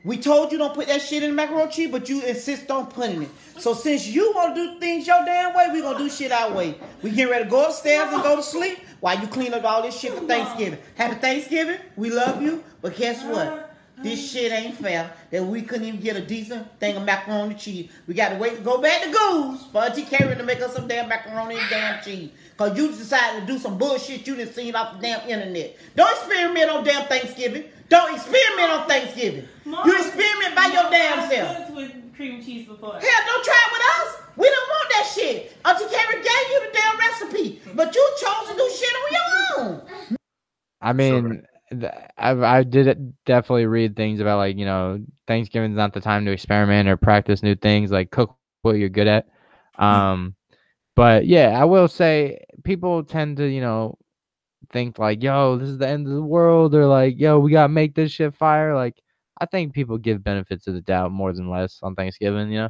We 0.03 0.17
told 0.17 0.51
you 0.51 0.59
don't 0.59 0.75
put 0.75 0.87
that 0.87 1.03
shit 1.03 1.23
in 1.23 1.31
the 1.31 1.37
macaroni 1.37 1.71
cheese, 1.71 1.91
but 1.91 2.09
you 2.09 2.23
insist 2.23 2.71
on 2.71 2.87
putting 2.87 3.23
it. 3.25 3.29
So 3.59 3.75
since 3.75 4.07
you 4.07 4.33
want 4.35 4.55
to 4.55 4.73
do 4.75 4.81
things 4.81 5.07
your 5.07 5.23
damn 5.27 5.55
way, 5.55 5.69
we 5.73 5.83
gonna 5.83 5.99
do 5.99 6.09
shit 6.09 6.33
our 6.33 6.53
way. 6.53 6.75
We 7.03 7.11
getting 7.11 7.31
ready 7.31 7.45
to 7.45 7.51
go 7.51 7.67
upstairs 7.67 8.11
and 8.13 8.23
go 8.23 8.37
to 8.37 8.43
sleep 8.43 8.79
while 9.01 9.21
you 9.21 9.27
clean 9.27 9.53
up 9.53 9.65
all 9.65 9.83
this 9.83 9.99
shit 9.99 10.15
for 10.15 10.27
Thanksgiving. 10.27 10.79
Happy 10.95 11.17
Thanksgiving. 11.17 11.79
We 11.97 12.11
love 12.11 12.41
you, 12.41 12.65
but 12.81 12.97
guess 12.97 13.23
what? 13.25 13.71
This 14.03 14.33
shit 14.33 14.51
ain't 14.51 14.77
fair 14.79 15.13
that 15.31 15.45
we 15.45 15.61
couldn't 15.61 15.87
even 15.87 16.01
get 16.01 16.17
a 16.17 16.25
decent 16.25 16.81
thing 16.81 16.97
of 16.97 17.05
macaroni 17.05 17.51
and 17.51 17.61
cheese. 17.61 17.91
We 18.07 18.15
got 18.15 18.31
to 18.31 18.37
wait 18.37 18.57
to 18.57 18.63
go 18.63 18.81
back 18.81 19.03
to 19.03 19.11
Goose 19.11 19.67
for 19.71 19.83
Auntie 19.83 20.05
Karen 20.05 20.39
to 20.39 20.45
make 20.45 20.63
us 20.63 20.73
some 20.73 20.89
damn 20.89 21.07
macaroni 21.07 21.59
and 21.59 21.69
damn 21.69 22.03
cheese. 22.03 22.31
Cause 22.57 22.75
you 22.79 22.89
decided 22.89 23.41
to 23.41 23.47
do 23.47 23.59
some 23.59 23.77
bullshit 23.77 24.27
you 24.27 24.37
didn't 24.37 24.55
seen 24.55 24.75
off 24.75 24.97
the 24.97 25.03
damn 25.03 25.29
internet. 25.29 25.77
Don't 25.97 26.11
experiment 26.11 26.71
on 26.71 26.83
damn 26.83 27.07
Thanksgiving. 27.09 27.65
Don't 27.90 28.14
experiment 28.14 28.70
on 28.70 28.88
Thanksgiving. 28.88 29.48
you 29.66 29.96
experiment 29.98 30.55
by 30.55 30.70
your 30.72 30.88
damn 30.90 31.29
self. 31.29 31.50
I've 31.50 31.66
cooked 31.66 31.76
with 31.76 32.14
cream 32.14 32.42
cheese 32.42 32.66
before. 32.66 32.92
Hell, 32.92 33.22
don't 33.26 33.44
try 33.44 33.61
it 33.66 33.72
with 33.72 33.83
us. 33.83 34.22
We 34.37 34.46
don't 34.48 34.68
want 34.68 34.90
that 34.90 35.12
shit. 35.12 35.57
Auntie 35.64 35.85
Karen 35.92 36.22
gave 36.22 36.50
you 36.50 36.61
the 36.61 36.72
damn 36.72 36.98
recipe, 36.98 37.61
but 37.74 37.92
you 37.92 38.12
chose 38.20 38.48
to 38.48 38.55
do 38.55 38.70
shit 38.70 38.94
on 38.94 39.12
your 39.12 39.66
own. 39.66 40.16
I 40.81 40.92
mean, 40.92 41.42
th- 41.70 41.92
I 42.16 42.31
I 42.31 42.62
did 42.62 43.12
definitely 43.26 43.66
read 43.66 43.96
things 43.96 44.20
about 44.20 44.38
like 44.38 44.57
you 44.57 44.66
know 44.66 45.05
Thanksgiving's 45.26 45.76
not 45.76 45.92
the 45.92 46.00
time 46.00 46.24
to 46.26 46.31
experiment 46.31 46.88
or 46.88 46.96
practice 46.96 47.42
new 47.42 47.57
things. 47.57 47.90
Like 47.90 48.12
cook 48.12 48.37
what 48.62 48.76
you're 48.76 48.88
good 48.88 49.09
at. 49.09 49.26
Um, 49.79 50.37
but 50.94 51.26
yeah, 51.26 51.61
I 51.61 51.64
will 51.64 51.88
say 51.88 52.44
people 52.62 53.03
tend 53.03 53.38
to 53.38 53.46
you 53.46 53.61
know 53.61 53.98
think 54.73 54.99
like, 54.99 55.23
yo, 55.23 55.57
this 55.57 55.69
is 55.69 55.79
the 55.79 55.89
end 55.89 56.07
of 56.07 56.13
the 56.13 56.23
world, 56.23 56.75
or 56.75 56.87
like, 56.87 57.19
yo, 57.19 57.39
we 57.39 57.53
gotta 57.53 57.69
make 57.69 57.95
this 57.95 58.13
shit 58.13 58.35
fire. 58.35 58.75
Like, 58.75 59.01
I 59.41 59.47
think 59.47 59.75
people 59.75 59.99
give 59.99 60.25
benefits 60.25 60.67
of 60.67 60.75
the 60.75 60.81
doubt 60.81 61.13
more 61.13 61.33
than 61.33 61.51
less 61.51 61.79
on 61.83 61.95
Thanksgiving. 61.95 62.51
You 62.51 62.59
know. 62.59 62.69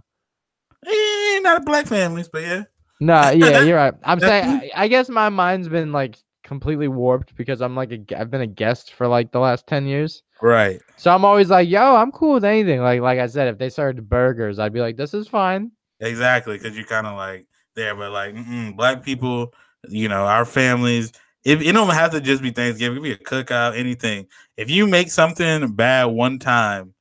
Eh, 0.87 1.41
not 1.41 1.65
black 1.65 1.87
families, 1.87 2.29
but 2.29 2.43
yeah. 2.43 2.65
No, 3.01 3.31
yeah, 3.31 3.63
you're 3.63 3.77
right. 3.77 3.95
I'm 4.05 4.21
saying, 4.21 4.45
I, 4.45 4.71
I 4.75 4.89
guess 4.89 5.09
my 5.09 5.29
mind's 5.29 5.69
been 5.69 5.93
like 5.93 6.19
completely 6.45 6.89
warped 6.89 7.35
because 7.37 7.61
I'm 7.61 7.75
like 7.77 7.93
a, 7.93 8.19
I've 8.19 8.31
been 8.31 8.41
a 8.41 8.47
guest 8.47 8.93
for 8.95 9.07
like 9.07 9.33
the 9.33 9.41
last 9.41 9.67
ten 9.67 9.87
years. 9.87 10.23
Right. 10.43 10.81
So 10.97 11.11
I'm 11.11 11.25
always 11.25 11.51
like, 11.51 11.69
yo, 11.69 11.97
I'm 11.97 12.13
cool 12.13 12.35
with 12.35 12.45
anything. 12.45 12.81
Like, 12.81 13.01
like 13.01 13.19
I 13.19 13.27
said, 13.27 13.49
if 13.49 13.59
they 13.59 13.69
served 13.69 14.09
burgers, 14.09 14.59
I'd 14.59 14.73
be 14.73 14.81
like, 14.81 14.97
this 14.97 15.15
is 15.15 15.29
fine. 15.29 15.71
Exactly, 16.01 16.57
because 16.57 16.77
you're 16.77 16.87
kind 16.87 17.07
of 17.07 17.17
like 17.17 17.47
there, 17.75 17.95
but 17.95 18.11
like 18.11 18.35
black 18.77 19.03
people, 19.03 19.53
you 19.89 20.09
know, 20.09 20.25
our 20.25 20.45
families. 20.45 21.13
If 21.45 21.63
it 21.63 21.73
don't 21.73 21.91
have 21.91 22.11
to 22.13 22.21
just 22.21 22.43
be 22.43 22.51
Thanksgiving, 22.51 22.99
it 22.99 23.03
be 23.03 23.13
a 23.13 23.17
cookout, 23.17 23.79
anything. 23.79 24.27
If 24.57 24.71
you 24.71 24.87
make 24.87 25.11
something 25.11 25.73
bad 25.73 26.05
one 26.07 26.39
time 26.39 26.95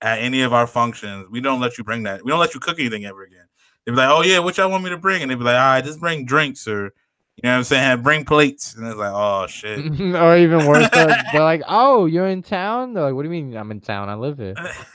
at 0.00 0.20
any 0.20 0.42
of 0.42 0.52
our 0.52 0.66
functions, 0.66 1.26
we 1.30 1.40
don't 1.40 1.60
let 1.60 1.76
you 1.76 1.84
bring 1.84 2.04
that. 2.04 2.24
We 2.24 2.30
don't 2.30 2.40
let 2.40 2.54
you 2.54 2.60
cook 2.60 2.78
anything 2.78 3.04
ever 3.04 3.24
again. 3.24 3.44
They'd 3.84 3.92
be 3.92 3.96
like, 3.96 4.10
"Oh 4.10 4.22
yeah, 4.22 4.38
what 4.38 4.56
y'all 4.56 4.70
want 4.70 4.84
me 4.84 4.90
to 4.90 4.96
bring?" 4.96 5.22
And 5.22 5.30
they'd 5.30 5.36
be 5.38 5.44
like, 5.44 5.56
"All 5.56 5.60
right, 5.60 5.84
just 5.84 5.98
bring 6.00 6.24
drinks 6.24 6.68
or 6.68 6.92
you 7.36 7.42
know 7.48 7.52
what 7.52 7.58
I'm 7.58 7.64
saying, 7.64 8.02
bring 8.02 8.24
plates." 8.24 8.74
And 8.74 8.86
it's 8.86 8.96
like, 8.96 9.12
"Oh 9.12 9.46
shit." 9.48 9.78
or 10.00 10.36
even 10.36 10.66
worse, 10.66 10.88
they're, 10.90 11.22
they're 11.32 11.42
like, 11.42 11.62
oh, 11.66 12.06
you're 12.06 12.28
in 12.28 12.42
town. 12.42 12.92
They're 12.94 13.02
like, 13.04 13.14
what 13.14 13.22
do 13.22 13.32
you 13.32 13.42
mean 13.42 13.56
I'm 13.56 13.70
in 13.72 13.80
town? 13.80 14.08
I 14.08 14.14
live 14.14 14.38
here. 14.38 14.54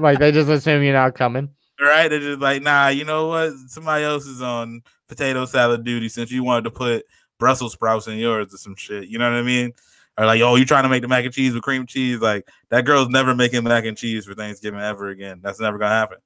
like 0.00 0.18
they 0.18 0.32
just 0.32 0.48
assume 0.48 0.82
you're 0.82 0.92
not 0.92 1.14
coming. 1.14 1.50
right? 1.80 2.08
They're 2.08 2.20
just 2.20 2.40
like, 2.40 2.62
nah, 2.62 2.88
you 2.88 3.04
know 3.04 3.28
what? 3.28 3.52
Somebody 3.68 4.04
else 4.04 4.26
is 4.26 4.42
on 4.42 4.82
potato 5.08 5.44
salad 5.44 5.84
duty 5.84 6.08
since 6.08 6.32
you 6.32 6.42
wanted 6.42 6.64
to 6.64 6.70
put 6.70 7.04
Brussels 7.38 7.72
sprouts 7.72 8.06
in 8.06 8.18
yours 8.18 8.52
or 8.52 8.56
some 8.58 8.76
shit. 8.76 9.08
You 9.08 9.18
know 9.18 9.30
what 9.30 9.38
I 9.38 9.42
mean? 9.42 9.72
Or 10.18 10.26
like, 10.26 10.40
oh, 10.40 10.56
you 10.56 10.64
trying 10.64 10.84
to 10.84 10.88
make 10.88 11.02
the 11.02 11.08
mac 11.08 11.24
and 11.24 11.34
cheese 11.34 11.52
with 11.52 11.62
cream 11.62 11.86
cheese? 11.86 12.20
Like 12.20 12.48
that 12.70 12.84
girl's 12.84 13.08
never 13.08 13.34
making 13.34 13.64
mac 13.64 13.84
and 13.84 13.96
cheese 13.96 14.24
for 14.24 14.34
Thanksgiving 14.34 14.80
ever 14.80 15.08
again. 15.08 15.40
That's 15.42 15.60
never 15.60 15.78
gonna 15.78 15.94
happen. 15.94 16.18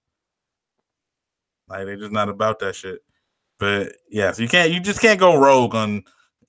Like 1.68 1.86
they're 1.86 1.96
just 1.96 2.12
not 2.12 2.28
about 2.28 2.58
that 2.60 2.74
shit. 2.74 3.00
But 3.58 3.92
yeah, 4.08 4.32
so 4.32 4.42
you 4.42 4.48
can't, 4.48 4.70
you 4.70 4.80
just 4.80 5.00
can't 5.00 5.20
go 5.20 5.36
rogue 5.36 5.74
on, 5.74 6.04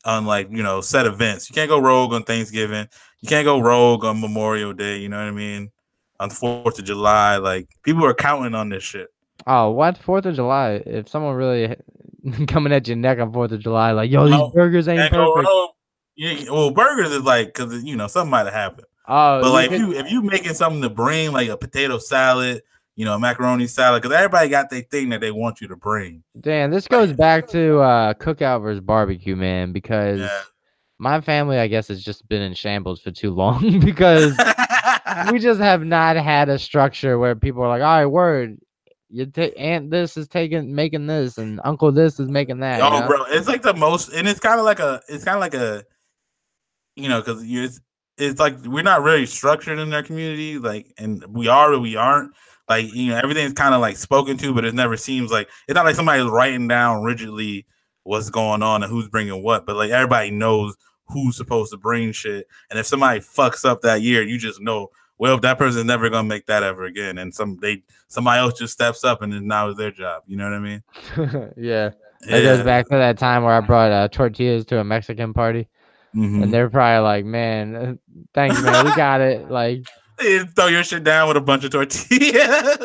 on 0.06 0.26
like 0.26 0.50
you 0.52 0.63
know 0.63 0.82
set 0.82 1.06
events. 1.06 1.50
You 1.50 1.54
can't 1.54 1.69
go 1.69 1.80
rogue 1.80 2.13
on 2.13 2.24
Thanksgiving. 2.24 2.88
You 3.21 3.30
can't 3.30 3.45
go 3.45 3.60
rogue 3.60 4.06
on 4.06 4.21
Memorial 4.21 4.74
Day. 4.74 4.97
You 4.97 5.10
know 5.10 5.17
what 5.17 5.28
I 5.28 5.32
mean? 5.32 5.71
On 6.19 6.30
Fourth 6.30 6.78
of 6.80 6.86
July, 6.86 7.38
like 7.38 7.67
people 7.84 8.06
are 8.06 8.13
counting 8.13 8.56
on 8.56 8.69
this 8.69 8.84
shit. 8.84 9.10
Oh, 9.47 9.71
what 9.71 9.97
Fourth 9.97 10.26
of 10.26 10.36
July? 10.36 10.84
If 10.86 11.10
someone 11.10 11.36
really 11.36 11.76
coming 12.48 12.74
at 12.74 12.88
your 12.88 12.98
neck 12.98 13.20
on 13.20 13.32
Fourth 13.34 13.52
of 13.52 13.60
July, 13.60 13.92
like, 13.92 14.12
yo, 14.12 14.26
these 14.26 14.32
No, 14.32 14.52
burgers 14.54 14.88
ain't 14.88 15.12
perfect. 15.12 15.48
Yeah, 16.18 16.52
well, 16.52 16.72
burgers 16.72 17.12
is 17.12 17.24
like 17.24 17.48
because 17.54 17.84
you 17.84 17.96
know 17.96 18.08
something 18.08 18.30
might 18.30 18.46
have 18.46 18.54
happened. 18.54 18.86
Oh, 19.08 19.42
But 19.42 19.52
like 19.52 19.70
could- 19.70 19.76
if 19.76 19.80
you 19.82 19.94
if 19.94 20.12
you 20.12 20.22
making 20.22 20.54
something 20.54 20.82
to 20.82 20.90
bring 20.90 21.32
like 21.32 21.50
a 21.50 21.58
potato 21.58 21.98
salad, 21.98 22.62
you 22.96 23.06
know, 23.06 23.18
macaroni 23.18 23.66
salad, 23.68 24.02
because 24.02 24.16
everybody 24.16 24.50
got 24.50 24.70
their 24.70 24.82
thing 24.82 25.10
that 25.10 25.22
they 25.22 25.32
want 25.32 25.62
you 25.62 25.68
to 25.70 25.76
bring. 25.76 26.24
damn, 26.40 26.70
this 26.70 26.88
goes 26.88 27.14
back 27.14 27.48
to 27.48 27.80
uh, 27.80 28.14
cookout 28.16 28.62
versus 28.62 28.82
barbecue, 28.82 29.36
man. 29.36 29.72
Because 29.72 30.20
Yeah. 30.20 30.42
my 31.00 31.22
family, 31.22 31.58
I 31.58 31.68
guess, 31.68 31.88
has 31.88 32.04
just 32.04 32.28
been 32.28 32.42
in 32.42 32.54
shambles 32.54 33.02
for 33.02 33.12
too 33.12 33.32
long. 33.32 33.80
because 33.84 34.38
we 35.32 35.40
just 35.40 35.62
have 35.62 35.84
not 35.84 36.18
had 36.18 36.50
a 36.50 36.60
structure 36.60 37.18
where 37.18 37.36
people 37.36 37.64
are 37.64 37.70
like, 37.70 37.82
all 37.82 37.98
right, 38.00 38.06
word, 38.06 38.60
you 39.12 39.26
ta- 39.26 39.54
aunt 39.58 39.91
this 39.91 40.17
is 40.17 40.28
taking 40.28 40.73
making 40.73 41.08
this, 41.08 41.38
and 41.38 41.60
uncle 41.63 41.92
this 41.92 42.19
is 42.19 42.29
making 42.29 42.60
that. 42.60 42.77
you 42.79 42.83
oh, 42.83 43.00
know? 43.00 43.08
bro, 43.08 43.23
it's 43.29 43.48
like 43.48 43.62
the 43.62 43.73
most, 43.73 44.10
and 44.13 44.27
it's 44.27 44.40
kind 44.40 44.60
of 44.60 44.65
like 44.65 44.79
a, 44.79 45.02
it's 45.10 45.23
kind 45.23 45.36
of 45.36 45.42
like 45.42 45.54
a, 45.54 45.83
you 46.96 47.10
know, 47.10 47.21
because 47.21 47.46
you, 47.46 47.63
it's, 47.63 47.79
it's 48.17 48.40
like 48.40 48.56
we're 48.65 48.83
not 48.83 49.04
really 49.04 49.25
structured 49.25 49.79
in 49.79 49.94
our 49.94 50.04
community, 50.04 50.58
like, 50.58 50.94
and 50.98 51.23
we 51.29 51.48
are, 51.48 51.71
but 51.71 51.81
we 51.81 51.96
aren't. 51.96 52.31
Like, 52.69 52.94
you 52.94 53.12
know, 53.12 53.17
everything's 53.17 53.54
kind 53.54 53.75
of 53.75 53.81
like 53.81 53.98
spoken 53.98 54.38
to, 54.38 54.54
but 54.54 54.63
it 54.63 54.73
never 54.73 54.96
seems 54.96 55.29
like 55.29 55.50
it's 55.67 55.75
not 55.75 55.83
like 55.83 55.96
somebody's 55.96 56.29
writing 56.29 56.69
down 56.69 57.04
rigidly 57.04 57.65
what's 58.04 58.29
going 58.29 58.63
on 58.63 58.81
and 58.81 58.90
who's 58.90 59.10
bringing 59.10 59.44
what, 59.44 59.65
but 59.65 59.75
like 59.75 59.92
everybody 59.92 60.31
knows 60.31 60.75
who's 61.08 61.36
supposed 61.36 61.71
to 61.71 61.77
bring 61.77 62.12
shit. 62.13 62.48
And 62.69 62.79
if 62.79 62.86
somebody 62.86 63.19
fucks 63.19 63.65
up 63.65 63.81
that 63.81 64.02
year, 64.02 64.23
you 64.23 64.38
just 64.38 64.62
know, 64.62 64.88
well, 65.22 65.38
that 65.38 65.60
person's 65.60 65.86
never 65.86 66.10
gonna 66.10 66.28
make 66.28 66.48
that 66.48 66.63
ever 66.63 66.84
again. 66.86 67.19
And 67.19 67.32
some 67.34 67.58
they 67.62 67.84
somebody 68.08 68.40
else 68.40 68.58
just 68.58 68.74
steps 68.74 69.04
up 69.04 69.22
and 69.22 69.32
then 69.32 69.46
now 69.46 69.69
it's 69.69 69.78
their 69.78 69.92
job. 69.92 70.24
You 70.26 70.36
know 70.36 70.46
what 70.46 70.54
I 70.54 70.60
mean? 70.60 70.84
yeah. 71.58 71.92
It 72.24 72.42
goes 72.44 72.63
back 72.63 72.88
to 72.90 72.96
that 72.98 73.19
time 73.19 73.44
where 73.44 73.54
I 73.54 73.60
brought 73.62 73.92
uh, 73.92 74.08
tortillas 74.08 74.65
to 74.65 74.80
a 74.80 74.84
Mexican 74.84 75.32
party, 75.34 75.67
Mhm. 76.15 76.44
and 76.44 76.54
they're 76.54 76.69
probably 76.72 77.04
like, 77.04 77.26
"Man, 77.26 77.76
uh, 77.76 77.94
thanks, 78.34 78.62
man, 78.63 78.86
we 78.86 78.96
got 78.96 79.22
it." 79.22 79.50
Like, 79.60 79.86
You 80.19 80.46
throw 80.46 80.67
your 80.67 80.84
shit 80.84 81.04
down 81.04 81.28
with 81.28 81.38
a 81.38 81.42
bunch 81.42 81.63
of 81.65 81.72
tortillas. 81.72 82.78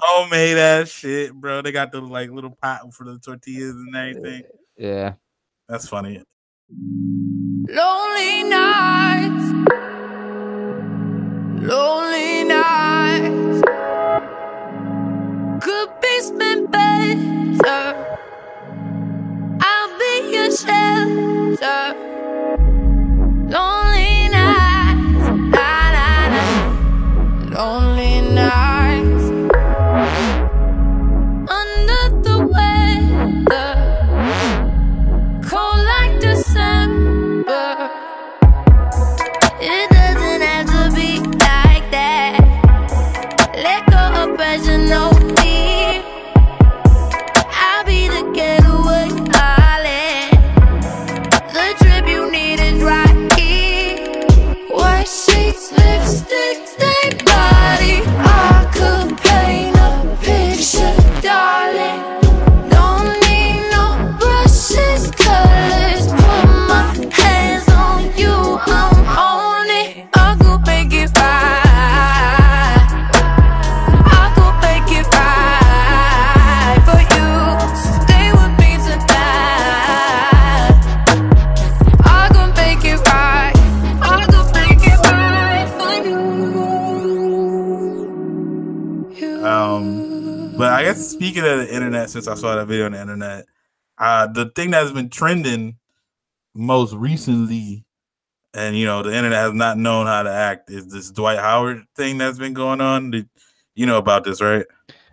Homemade 0.00 0.58
ass 0.58 0.88
shit, 0.90 1.32
bro. 1.34 1.60
They 1.62 1.70
got 1.72 1.90
the 1.92 2.00
like 2.00 2.30
little 2.30 2.56
pot 2.62 2.92
for 2.94 3.04
the 3.04 3.18
tortillas 3.18 3.74
and 3.74 3.94
everything. 3.96 4.42
yeah. 4.76 5.14
That's 5.68 5.88
funny. 5.88 6.22
Lonely 7.68 8.42
nights. 8.44 9.99
Lonely 11.62 12.44
nights. 12.44 13.60
Could 15.62 15.90
be 16.00 16.20
spent 16.22 16.70
better. 16.70 18.06
I'll 19.60 19.98
be 19.98 20.32
your 20.32 20.50
shelter. 20.56 21.94
Lonely 23.50 23.89
of 44.92 45.19
speaking 91.20 91.44
of 91.44 91.58
the 91.58 91.74
internet, 91.74 92.08
since 92.08 92.26
I 92.26 92.34
saw 92.34 92.56
that 92.56 92.66
video 92.66 92.86
on 92.86 92.92
the 92.92 93.00
internet, 93.00 93.44
uh, 93.98 94.26
the 94.26 94.46
thing 94.56 94.70
that's 94.70 94.90
been 94.90 95.10
trending 95.10 95.76
most 96.54 96.94
recently, 96.94 97.84
and 98.54 98.74
you 98.74 98.86
know, 98.86 99.02
the 99.02 99.14
internet 99.14 99.38
has 99.38 99.52
not 99.52 99.76
known 99.76 100.06
how 100.06 100.22
to 100.22 100.32
act, 100.32 100.70
is 100.70 100.86
this 100.86 101.10
Dwight 101.10 101.38
Howard 101.38 101.84
thing 101.94 102.16
that's 102.16 102.38
been 102.38 102.54
going 102.54 102.80
on. 102.80 103.10
Did, 103.10 103.28
you 103.74 103.84
know 103.84 103.98
about 103.98 104.24
this, 104.24 104.40
right? 104.40 104.64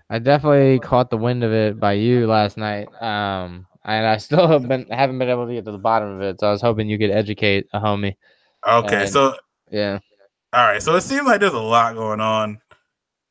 I 0.10 0.20
definitely 0.20 0.80
caught 0.80 1.10
the 1.10 1.18
wind 1.18 1.44
of 1.44 1.52
it 1.52 1.78
by 1.78 1.94
you 1.94 2.26
last 2.26 2.56
night. 2.56 2.88
Um, 3.02 3.68
and 3.84 4.08
I 4.08 4.16
still 4.18 4.48
have 4.48 4.66
been 4.66 4.88
haven't 4.90 5.20
been 5.20 5.30
able 5.30 5.46
to 5.46 5.54
get 5.54 5.66
to 5.66 5.74
the 5.74 5.78
bottom 5.78 6.08
of 6.10 6.22
it. 6.22 6.40
So 6.40 6.48
I 6.48 6.52
was 6.52 6.62
hoping 6.62 6.90
you 6.90 6.98
could 6.98 7.12
educate 7.12 7.68
a 7.74 7.82
homie. 7.82 8.16
Okay, 8.66 9.02
And- 9.02 9.10
so 9.10 9.36
Yeah. 9.70 10.00
all 10.54 10.66
right, 10.66 10.82
so 10.82 10.96
it 10.96 11.02
seems 11.02 11.28
like 11.28 11.42
there's 11.42 11.52
a 11.52 11.60
lot 11.60 11.96
going 11.96 12.22
on 12.22 12.60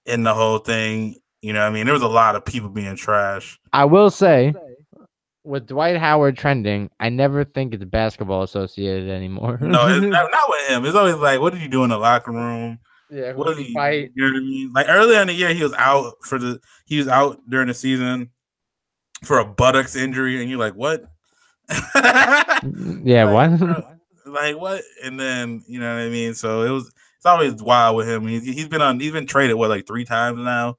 in 0.04 0.24
the 0.24 0.34
whole 0.34 0.58
thing. 0.58 1.16
You 1.46 1.52
know, 1.52 1.60
what 1.60 1.66
I 1.68 1.70
mean, 1.70 1.84
there 1.86 1.92
was 1.94 2.02
a 2.02 2.08
lot 2.08 2.34
of 2.34 2.44
people 2.44 2.68
being 2.68 2.96
trash. 2.96 3.58
I 3.72 3.84
will 3.84 4.10
say, 4.10 4.52
with 5.44 5.68
Dwight 5.68 5.96
Howard 5.96 6.36
trending, 6.36 6.90
I 6.98 7.08
never 7.08 7.44
think 7.44 7.72
it's 7.72 7.84
basketball 7.84 8.42
associated 8.42 9.08
anymore. 9.10 9.58
No, 9.62 9.86
it's 9.86 10.04
not, 10.04 10.28
not 10.32 10.48
with 10.48 10.68
him. 10.68 10.84
It's 10.84 10.96
always 10.96 11.14
like, 11.16 11.40
what 11.40 11.52
did 11.52 11.62
you 11.62 11.68
do 11.68 11.84
in 11.84 11.90
the 11.90 11.98
locker 11.98 12.32
room? 12.32 12.80
yeah, 13.10 13.32
What 13.32 13.56
did 13.56 13.64
he 13.64 13.72
fight? 13.72 14.10
You 14.16 14.24
know 14.24 14.32
what 14.32 14.38
I 14.38 14.44
mean? 14.44 14.72
Like 14.72 14.86
earlier 14.88 15.20
in 15.20 15.28
the 15.28 15.34
year, 15.34 15.54
he 15.54 15.62
was 15.62 15.72
out 15.74 16.14
for 16.22 16.38
the 16.40 16.58
he 16.86 16.98
was 16.98 17.06
out 17.06 17.38
during 17.48 17.68
the 17.68 17.74
season 17.74 18.30
for 19.22 19.38
a 19.38 19.44
buttocks 19.46 19.94
injury, 19.94 20.40
and 20.40 20.50
you're 20.50 20.58
like, 20.58 20.74
what? 20.74 21.04
Yeah, 23.04 23.24
Like, 23.30 23.60
what? 23.60 23.98
like 24.26 24.56
what? 24.58 24.82
And 25.04 25.18
then 25.20 25.62
you 25.68 25.78
know 25.78 25.94
what 25.94 26.02
I 26.02 26.08
mean. 26.08 26.34
So 26.34 26.62
it 26.62 26.70
was 26.70 26.92
it's 27.16 27.26
always 27.26 27.54
wild 27.62 27.96
with 27.96 28.08
him. 28.08 28.26
He's 28.26 28.42
he's 28.44 28.68
been 28.68 28.82
on 28.82 28.98
he's 29.00 29.12
been 29.12 29.26
traded 29.26 29.56
what 29.56 29.70
like 29.70 29.86
three 29.86 30.04
times 30.04 30.40
now, 30.40 30.76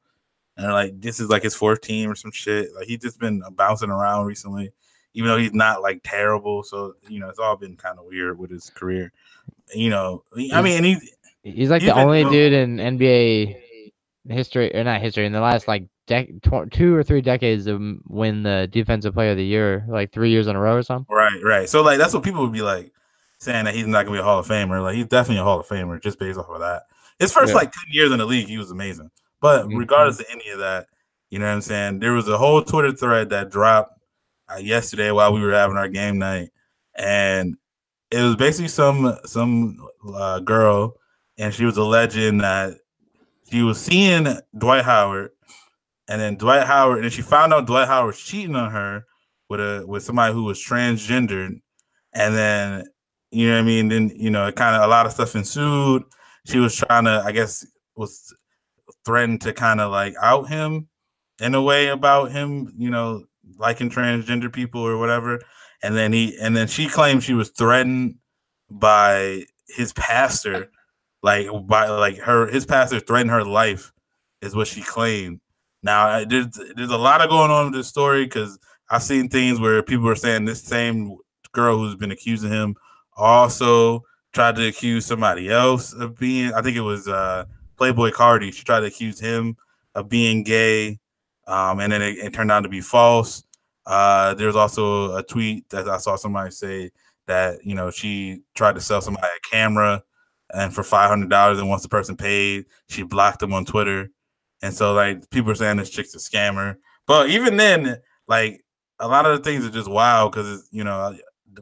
and 0.58 0.72
like 0.72 1.00
this 1.00 1.20
is 1.20 1.30
like 1.30 1.44
his 1.44 1.56
fourth 1.56 1.82
team 1.82 2.10
or 2.10 2.16
some 2.16 2.32
shit. 2.32 2.74
Like 2.76 2.88
he's 2.88 3.00
just 3.00 3.20
been 3.20 3.42
bouncing 3.54 3.90
around 3.90 4.26
recently, 4.26 4.72
even 5.14 5.30
though 5.30 5.38
he's 5.38 5.54
not 5.54 5.82
like 5.82 6.02
terrible. 6.04 6.64
So 6.64 6.94
you 7.08 7.20
know 7.20 7.30
it's 7.30 7.40
all 7.40 7.56
been 7.56 7.78
kind 7.78 7.98
of 8.00 8.06
weird 8.06 8.38
with 8.38 8.52
his 8.52 8.70
career. 8.70 9.12
You 9.74 9.90
know, 9.90 10.24
I 10.54 10.62
mean, 10.62 10.78
and 10.78 10.86
he 10.86 10.98
He's 11.44 11.70
like 11.70 11.82
He's 11.82 11.90
the 11.92 11.96
been 11.96 12.04
only 12.04 12.24
dude 12.26 12.52
in 12.54 12.78
NBA 12.78 13.56
history, 14.30 14.76
or 14.76 14.84
not 14.84 15.02
history, 15.02 15.26
in 15.26 15.32
the 15.32 15.40
last 15.40 15.68
like 15.68 15.88
dec- 16.08 16.42
tw- 16.42 16.72
two 16.72 16.94
or 16.94 17.04
three 17.04 17.22
decades 17.22 17.66
to 17.66 18.00
win 18.08 18.44
the 18.44 18.68
Defensive 18.72 19.14
Player 19.14 19.32
of 19.32 19.38
the 19.38 19.46
Year, 19.46 19.86
like 19.88 20.12
three 20.12 20.30
years 20.30 20.48
in 20.48 20.56
a 20.56 20.60
row 20.60 20.76
or 20.76 20.84
something. 20.84 21.14
Right, 21.16 21.40
right. 21.44 21.70
So 21.70 21.82
like 21.84 21.98
that's 22.00 22.14
what 22.14 22.24
people 22.24 22.42
would 22.44 22.52
be 22.52 22.62
like 22.62 22.92
saying 23.40 23.66
that 23.66 23.76
he's 23.76 23.88
not 23.88 24.06
gonna 24.06 24.18
be 24.18 24.20
a 24.20 24.24
Hall 24.24 24.40
of 24.40 24.48
Famer. 24.48 24.82
Like 24.82 24.96
he's 24.96 25.06
definitely 25.06 25.40
a 25.40 25.44
Hall 25.44 25.60
of 25.60 25.68
Famer 25.68 26.02
just 26.02 26.20
based 26.20 26.38
off 26.40 26.50
of 26.50 26.60
that. 26.60 26.84
His 27.20 27.32
first 27.32 27.50
Yeah. 27.52 27.56
like 27.60 27.72
ten 27.72 27.84
years 27.92 28.12
in 28.12 28.18
the 28.18 28.26
league, 28.26 28.48
he 28.48 28.58
was 28.58 28.72
amazing. 28.72 29.10
But 29.42 29.68
Mhm. 29.68 29.78
regardless 29.78 30.20
of 30.20 30.26
any 30.30 30.50
of 30.50 30.60
that, 30.60 30.88
you 31.30 31.40
know 31.40 31.46
what 31.46 31.52
I'm 31.54 31.62
saying? 31.62 32.00
There 32.00 32.14
was 32.14 32.28
a 32.28 32.38
whole 32.38 32.62
Twitter 32.64 32.92
thread 32.92 33.30
that 33.30 33.52
dropped 33.52 33.94
uh, 34.50 34.58
yesterday 34.58 35.12
while 35.12 35.34
we 35.34 35.42
were 35.42 35.52
having 35.54 35.76
our 35.78 35.90
game 35.90 36.18
night, 36.20 36.50
and 36.96 37.58
it 38.12 38.22
was 38.22 38.36
basically 38.38 38.70
some 38.70 39.18
some 39.26 39.78
uh, 40.16 40.40
girl, 40.40 40.96
and 41.38 41.54
she 41.54 41.66
was 41.66 41.76
alleging 41.78 42.38
that 42.40 42.76
she 43.52 43.62
was 43.64 43.80
seeing 43.80 44.26
Dwight 44.58 44.86
Howard, 44.86 45.32
and 46.08 46.22
then 46.22 46.36
Dwight 46.38 46.66
Howard, 46.66 47.04
and 47.04 47.12
she 47.14 47.22
found 47.22 47.54
out 47.54 47.68
Dwight 47.68 47.88
Howard 47.88 48.08
was 48.08 48.20
cheating 48.22 48.56
on 48.56 48.72
her 48.72 49.06
with 49.50 49.60
a 49.60 49.84
with 49.86 50.04
somebody 50.04 50.34
who 50.34 50.44
was 50.46 50.60
transgendered, 50.64 51.60
and 52.14 52.36
then 52.36 52.86
you 53.32 53.48
know 53.50 53.56
what 53.56 53.60
I 53.60 53.64
mean. 53.64 53.90
Then 53.90 54.10
you 54.16 54.30
know, 54.30 54.50
kind 54.54 54.76
of 54.78 54.84
a 54.84 54.88
lot 54.88 55.06
of 55.06 55.12
stuff 55.12 55.36
ensued. 55.36 56.04
She 56.46 56.60
was 56.60 56.74
trying 56.76 57.04
to, 57.06 57.22
I 57.26 57.34
guess, 57.34 57.66
was 57.98 58.34
threatened 59.08 59.42
to 59.42 59.54
kind 59.54 59.82
of 59.82 59.90
like 59.90 60.14
out 60.22 60.50
him 60.50 60.90
in 61.40 61.56
a 61.56 61.62
way 61.62 61.88
about 61.88 62.32
him, 62.32 62.74
you 62.78 62.90
know, 62.90 63.24
liking 63.58 63.90
transgender 63.90 64.52
people 64.52 64.82
or 64.82 64.98
whatever. 64.98 65.40
And 65.82 65.96
then 65.96 66.12
he, 66.12 66.38
and 66.40 66.56
then 66.56 66.68
she 66.68 66.88
claimed 66.88 67.24
she 67.24 67.34
was 67.34 67.50
threatened 67.50 68.16
by 68.70 69.46
his 69.70 69.94
pastor, 69.94 70.70
like 71.24 71.48
by 71.66 71.88
like 71.88 72.18
her, 72.18 72.48
his 72.48 72.66
pastor 72.66 73.00
threatened 73.00 73.32
her 73.32 73.46
life, 73.46 73.94
is 74.42 74.56
what 74.56 74.68
she 74.68 74.82
claimed. 74.82 75.40
Now 75.84 76.26
there's 76.26 76.60
there's 76.76 76.92
a 76.92 76.98
lot 76.98 77.22
of 77.22 77.30
going 77.30 77.52
on 77.52 77.66
with 77.66 77.76
this 77.76 77.88
story 77.88 78.26
because 78.26 78.60
I've 78.90 79.04
seen 79.04 79.30
things 79.30 79.60
where 79.60 79.82
people 79.84 80.10
are 80.10 80.16
saying 80.16 80.46
this 80.46 80.64
same 80.64 81.16
girl 81.54 81.78
who's 81.78 81.96
been 81.96 82.12
accusing 82.12 82.52
him 82.52 82.76
also 83.16 84.04
tried 84.34 84.56
to 84.56 84.68
accuse 84.68 85.06
somebody 85.06 85.50
else 85.50 85.94
of 85.94 86.18
being. 86.18 86.54
I 86.54 86.62
think 86.62 86.76
it 86.76 86.82
was 86.82 87.08
uh, 87.08 87.46
Playboi 87.78 88.12
Carti. 88.12 88.54
She 88.54 88.64
tried 88.64 88.82
to 88.82 88.88
accuse 88.88 89.20
him 89.20 89.58
of 89.96 90.10
being 90.10 90.44
gay, 90.44 91.00
um, 91.48 91.80
and 91.80 91.92
then 91.92 92.02
it, 92.02 92.18
it 92.18 92.34
turned 92.34 92.52
out 92.52 92.62
to 92.62 92.70
be 92.70 92.82
false. 92.82 93.44
Uh, 93.86 94.34
there's 94.34 94.56
also 94.56 95.16
a 95.16 95.24
tweet 95.24 95.70
that 95.70 95.88
I 95.88 95.98
saw 95.98 96.16
somebody 96.16 96.52
say 96.52 96.92
that 97.28 97.66
you 97.66 97.76
know 97.76 97.92
she 97.92 98.42
tried 98.56 98.76
to 98.76 98.82
sell 98.82 99.02
somebody 99.02 99.28
a 99.28 99.50
camera, 99.50 100.04
and 100.54 100.74
for 100.74 100.84
five 100.84 101.10
hundred 101.10 101.30
dollars, 101.30 101.60
and 101.60 101.70
once 101.70 101.84
the 101.84 101.90
person 101.90 102.18
paid, 102.18 102.66
she 102.90 103.04
blocked 103.04 103.40
them 103.40 103.54
on 103.54 103.66
Twitter. 103.66 104.10
And 104.62 104.74
so 104.74 104.94
like 104.94 105.30
people 105.30 105.52
are 105.52 105.56
saying 105.56 105.78
this 105.78 105.90
chick's 105.90 106.16
a 106.16 106.18
scammer. 106.18 106.78
But 107.06 107.30
even 107.30 107.58
then, 107.58 108.02
like 108.28 108.64
a 109.00 109.08
lot 109.08 109.26
of 109.26 109.38
the 109.38 109.44
things 109.44 109.66
are 109.66 109.70
just 109.70 109.90
wild 109.90 110.32
because 110.32 110.68
you 110.72 110.84
know, 110.84 111.16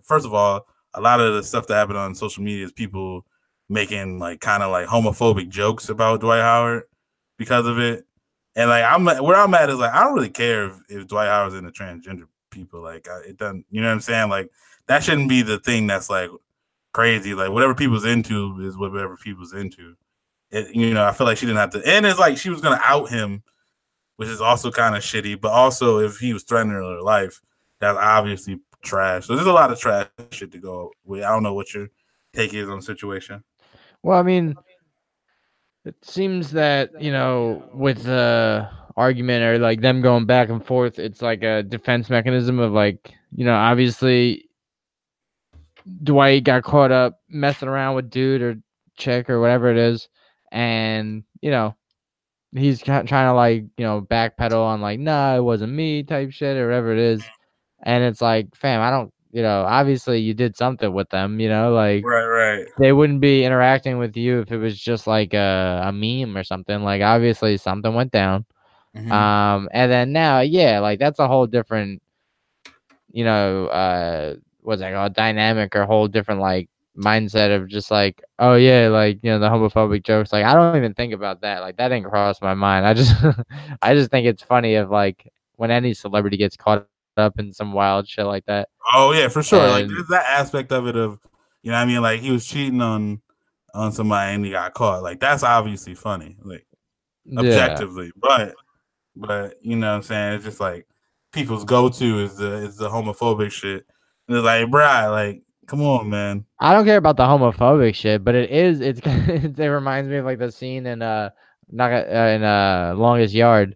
first 0.04 0.26
of 0.26 0.34
all, 0.34 0.68
a 0.94 1.02
lot 1.02 1.20
of 1.20 1.34
the 1.36 1.44
stuff 1.44 1.68
that 1.68 1.76
happened 1.76 1.98
on 1.98 2.16
social 2.16 2.44
media 2.44 2.66
is 2.66 2.72
people 2.72 3.26
making 3.70 4.20
like 4.20 4.40
kind 4.40 4.64
of 4.64 4.72
like 4.72 4.88
homophobic 4.88 5.50
jokes 5.50 5.90
about 5.90 6.22
Dwight 6.22 6.42
Howard 6.42 6.84
because 7.38 7.66
of 7.66 7.80
it. 7.80 8.06
And 8.56 8.70
like 8.70 8.84
I'm 8.84 9.06
where 9.24 9.36
I'm 9.36 9.54
at 9.54 9.70
is 9.70 9.78
like 9.78 9.94
I 9.94 10.04
don't 10.04 10.14
really 10.14 10.30
care 10.30 10.66
if, 10.66 10.76
if 10.90 11.08
Dwight 11.08 11.28
Howard's 11.28 11.56
into 11.56 11.72
transgender 11.72 12.28
people. 12.52 12.82
Like 12.82 13.08
I, 13.10 13.20
it 13.30 13.38
doesn't, 13.38 13.66
you 13.70 13.82
know 13.82 13.88
what 13.88 13.94
I'm 13.94 14.02
saying? 14.02 14.30
Like 14.30 14.50
that 14.88 15.04
shouldn't 15.04 15.30
be 15.30 15.42
the 15.42 15.60
thing 15.60 15.88
that's 15.88 16.10
like 16.10 16.30
crazy. 16.94 17.34
Like 17.34 17.52
whatever 17.52 17.76
people's 17.76 18.06
into 18.06 18.60
is 18.62 18.78
whatever 18.78 19.18
people's 19.18 19.54
into. 19.54 19.96
It, 20.52 20.74
you 20.76 20.94
know, 20.94 21.06
I 21.06 21.12
feel 21.12 21.28
like 21.28 21.38
she 21.38 21.48
didn't 21.48 21.60
have 21.60 21.72
to, 21.72 21.82
and 21.86 22.06
it's 22.06 22.20
like 22.20 22.38
she 22.38 22.50
was 22.50 22.62
gonna 22.62 22.80
out 22.84 23.10
him 23.10 23.44
which 24.18 24.30
is 24.30 24.42
also 24.42 24.72
kind 24.72 24.96
of 24.96 25.04
shitty. 25.04 25.40
But 25.40 25.52
also, 25.52 26.00
if 26.00 26.18
he 26.18 26.34
was 26.34 26.44
threatening 26.44 26.76
her 26.76 27.02
life, 27.02 27.42
that's 27.80 27.98
obviously 27.98 28.60
trash. 28.84 29.26
So 29.28 29.36
there's 29.36 29.48
a 29.48 29.54
lot 29.54 29.72
of 29.72 29.80
trash 29.80 30.08
shit 30.32 30.52
to 30.52 30.58
go 30.58 30.92
with. 31.04 31.24
I 31.24 31.30
don't 31.30 31.44
know 31.44 31.54
what 31.54 31.74
your 31.74 31.90
take 32.34 32.54
is 32.54 32.70
on 32.70 32.78
the 32.78 32.84
situation. 32.84 33.44
Well, 34.06 34.20
I 34.20 34.22
mean, 34.22 34.54
it 35.84 35.96
seems 36.04 36.52
that 36.52 36.92
you 37.02 37.12
know 37.12 37.64
with 37.74 38.04
the 38.04 38.70
argument 38.96 39.44
or 39.44 39.58
like 39.58 39.82
them 39.82 40.02
going 40.02 40.28
back 40.28 40.50
and 40.50 40.64
forth, 40.64 41.00
it's 41.00 41.24
like 41.24 41.42
a 41.42 41.64
defense 41.64 42.08
mechanism 42.08 42.60
of 42.60 42.72
like 42.72 43.16
you 43.36 43.46
know 43.46 43.56
obviously 43.56 44.48
Dwight 46.04 46.44
got 46.44 46.62
caught 46.62 46.92
up 46.92 47.20
messing 47.30 47.68
around 47.68 47.96
with 47.96 48.12
dude 48.12 48.44
or 48.44 48.58
chick 48.96 49.28
or 49.28 49.42
whatever 49.42 49.72
it 49.72 49.78
is, 49.78 50.08
and 50.52 51.24
you 51.42 51.50
know 51.50 51.76
he's 52.56 52.84
trying 52.84 53.08
to 53.08 53.34
like 53.34 53.64
you 53.76 53.86
know 53.86 54.04
backpedal 54.04 54.64
on 54.64 54.82
like 54.82 55.00
nah 55.00 55.36
it 55.36 55.42
wasn't 55.42 55.74
me 55.74 56.04
type 56.04 56.30
shit 56.30 56.58
or 56.58 56.68
whatever 56.68 56.94
it 56.94 57.00
is, 57.00 57.24
and 57.82 58.04
it's 58.04 58.22
like 58.22 58.54
fam 58.54 58.82
I 58.82 58.92
don't 58.92 59.12
you 59.36 59.44
know 59.44 59.66
obviously 59.68 60.20
you 60.22 60.34
did 60.34 60.58
something 60.58 60.94
with 60.94 61.10
them 61.12 61.40
you 61.42 61.50
know 61.50 61.74
like 61.74 62.04
Right, 62.06 62.26
right. 62.26 62.68
they 62.80 62.94
wouldn't 62.94 63.22
be 63.22 63.46
interacting 63.46 64.00
with 64.00 64.18
you 64.18 64.42
if 64.42 64.52
it 64.52 64.58
was 64.58 64.80
just 64.80 65.08
like 65.08 65.34
a, 65.34 65.84
a 65.86 65.94
meme 65.94 66.38
or 66.38 66.44
something 66.44 66.84
like 66.84 67.02
obviously 67.04 67.58
something 67.58 67.94
went 67.96 68.12
down 68.12 68.46
Mhm. 68.96 69.12
um 69.12 69.70
and 69.74 69.92
then 69.92 70.12
now 70.14 70.42
yeah 70.42 70.80
like 70.80 71.00
that's 71.00 71.20
a 71.20 71.28
whole 71.28 71.48
different 71.48 72.02
you 73.12 73.24
know 73.24 73.68
uh 73.68 74.36
what's 74.62 74.82
that 74.82 74.94
called 74.94 75.14
dynamic 75.14 75.76
or 75.76 75.86
whole 75.86 76.08
different 76.08 76.40
like 76.42 76.70
mindset 76.98 77.56
of 77.56 77.68
just 77.68 77.92
like 77.92 78.22
oh 78.40 78.56
yeah 78.56 78.88
like 78.90 79.20
you 79.22 79.30
know 79.30 79.40
the 79.40 79.50
homophobic 79.50 80.04
jokes 80.04 80.32
like 80.34 80.46
i 80.46 80.54
don't 80.54 80.76
even 80.76 80.94
think 80.94 81.14
about 81.14 81.42
that 81.42 81.62
like 81.62 81.76
that 81.78 81.90
didn't 81.90 82.10
cross 82.10 82.42
my 82.42 82.54
mind 82.54 82.86
i 82.86 82.94
just 82.94 83.14
i 83.82 83.94
just 83.94 84.10
think 84.12 84.26
it's 84.26 84.44
funny 84.44 84.76
of 84.76 84.90
like 84.90 85.32
when 85.58 85.72
any 85.72 85.94
celebrity 85.94 86.38
gets 86.38 86.56
caught 86.58 86.88
up 87.18 87.40
in 87.40 87.54
some 87.54 87.74
wild 87.74 88.08
shit 88.08 88.26
like 88.26 88.46
that 88.46 88.70
Oh 88.94 89.12
yeah, 89.12 89.28
for 89.28 89.42
sure. 89.42 89.68
like 89.68 89.88
there's 89.88 90.08
that 90.08 90.26
aspect 90.28 90.72
of 90.72 90.88
it 90.88 90.96
of 90.96 91.20
you 91.64 91.72
know 91.72 91.78
what 91.78 91.84
I 91.84 91.86
mean 91.86 92.02
like 92.02 92.22
he 92.22 92.32
was 92.32 92.46
cheating 92.46 92.82
on 92.82 93.22
on 93.74 93.92
somebody 93.92 94.34
and 94.34 94.46
he 94.46 94.52
got 94.52 94.74
caught. 94.74 95.04
Like 95.04 95.20
that's 95.20 95.44
obviously 95.44 95.96
funny. 95.96 96.38
Like 96.44 96.66
yeah 97.26 97.40
objectively. 97.40 98.12
But 98.16 98.56
but 99.16 99.56
you 99.62 99.76
know 99.76 99.90
what 99.90 99.96
I'm 99.98 100.04
saying? 100.04 100.34
It's 100.34 100.46
just 100.46 100.60
like 100.60 100.88
people's 101.32 101.66
go 101.66 101.90
to 101.90 102.20
is 102.20 102.38
the 102.38 102.54
is 102.58 102.78
the 102.78 102.90
homophobic 102.90 103.52
shit. 103.52 103.86
And 104.28 104.38
it's 104.38 104.46
like, 104.46 104.68
bruh, 104.68 105.12
like, 105.12 105.44
come 105.68 105.82
on, 105.82 106.10
man. 106.10 106.46
I 106.60 106.74
don't 106.74 106.86
care 106.86 106.98
about 106.98 107.18
the 107.18 107.24
homophobic 107.24 107.96
shit, 107.96 108.24
but 108.24 108.36
it 108.36 108.52
is 108.52 108.82
it's 108.82 109.02
it 109.06 109.66
reminds 109.66 110.10
me 110.10 110.18
of 110.18 110.26
like 110.26 110.40
the 110.40 110.52
scene 110.52 110.86
in 110.86 111.02
uh 111.02 111.32
not 111.70 111.92
uh, 111.92 111.98
in 111.98 112.44
uh 112.44 112.94
longest 112.96 113.34
yard 113.34 113.76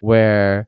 where 0.00 0.67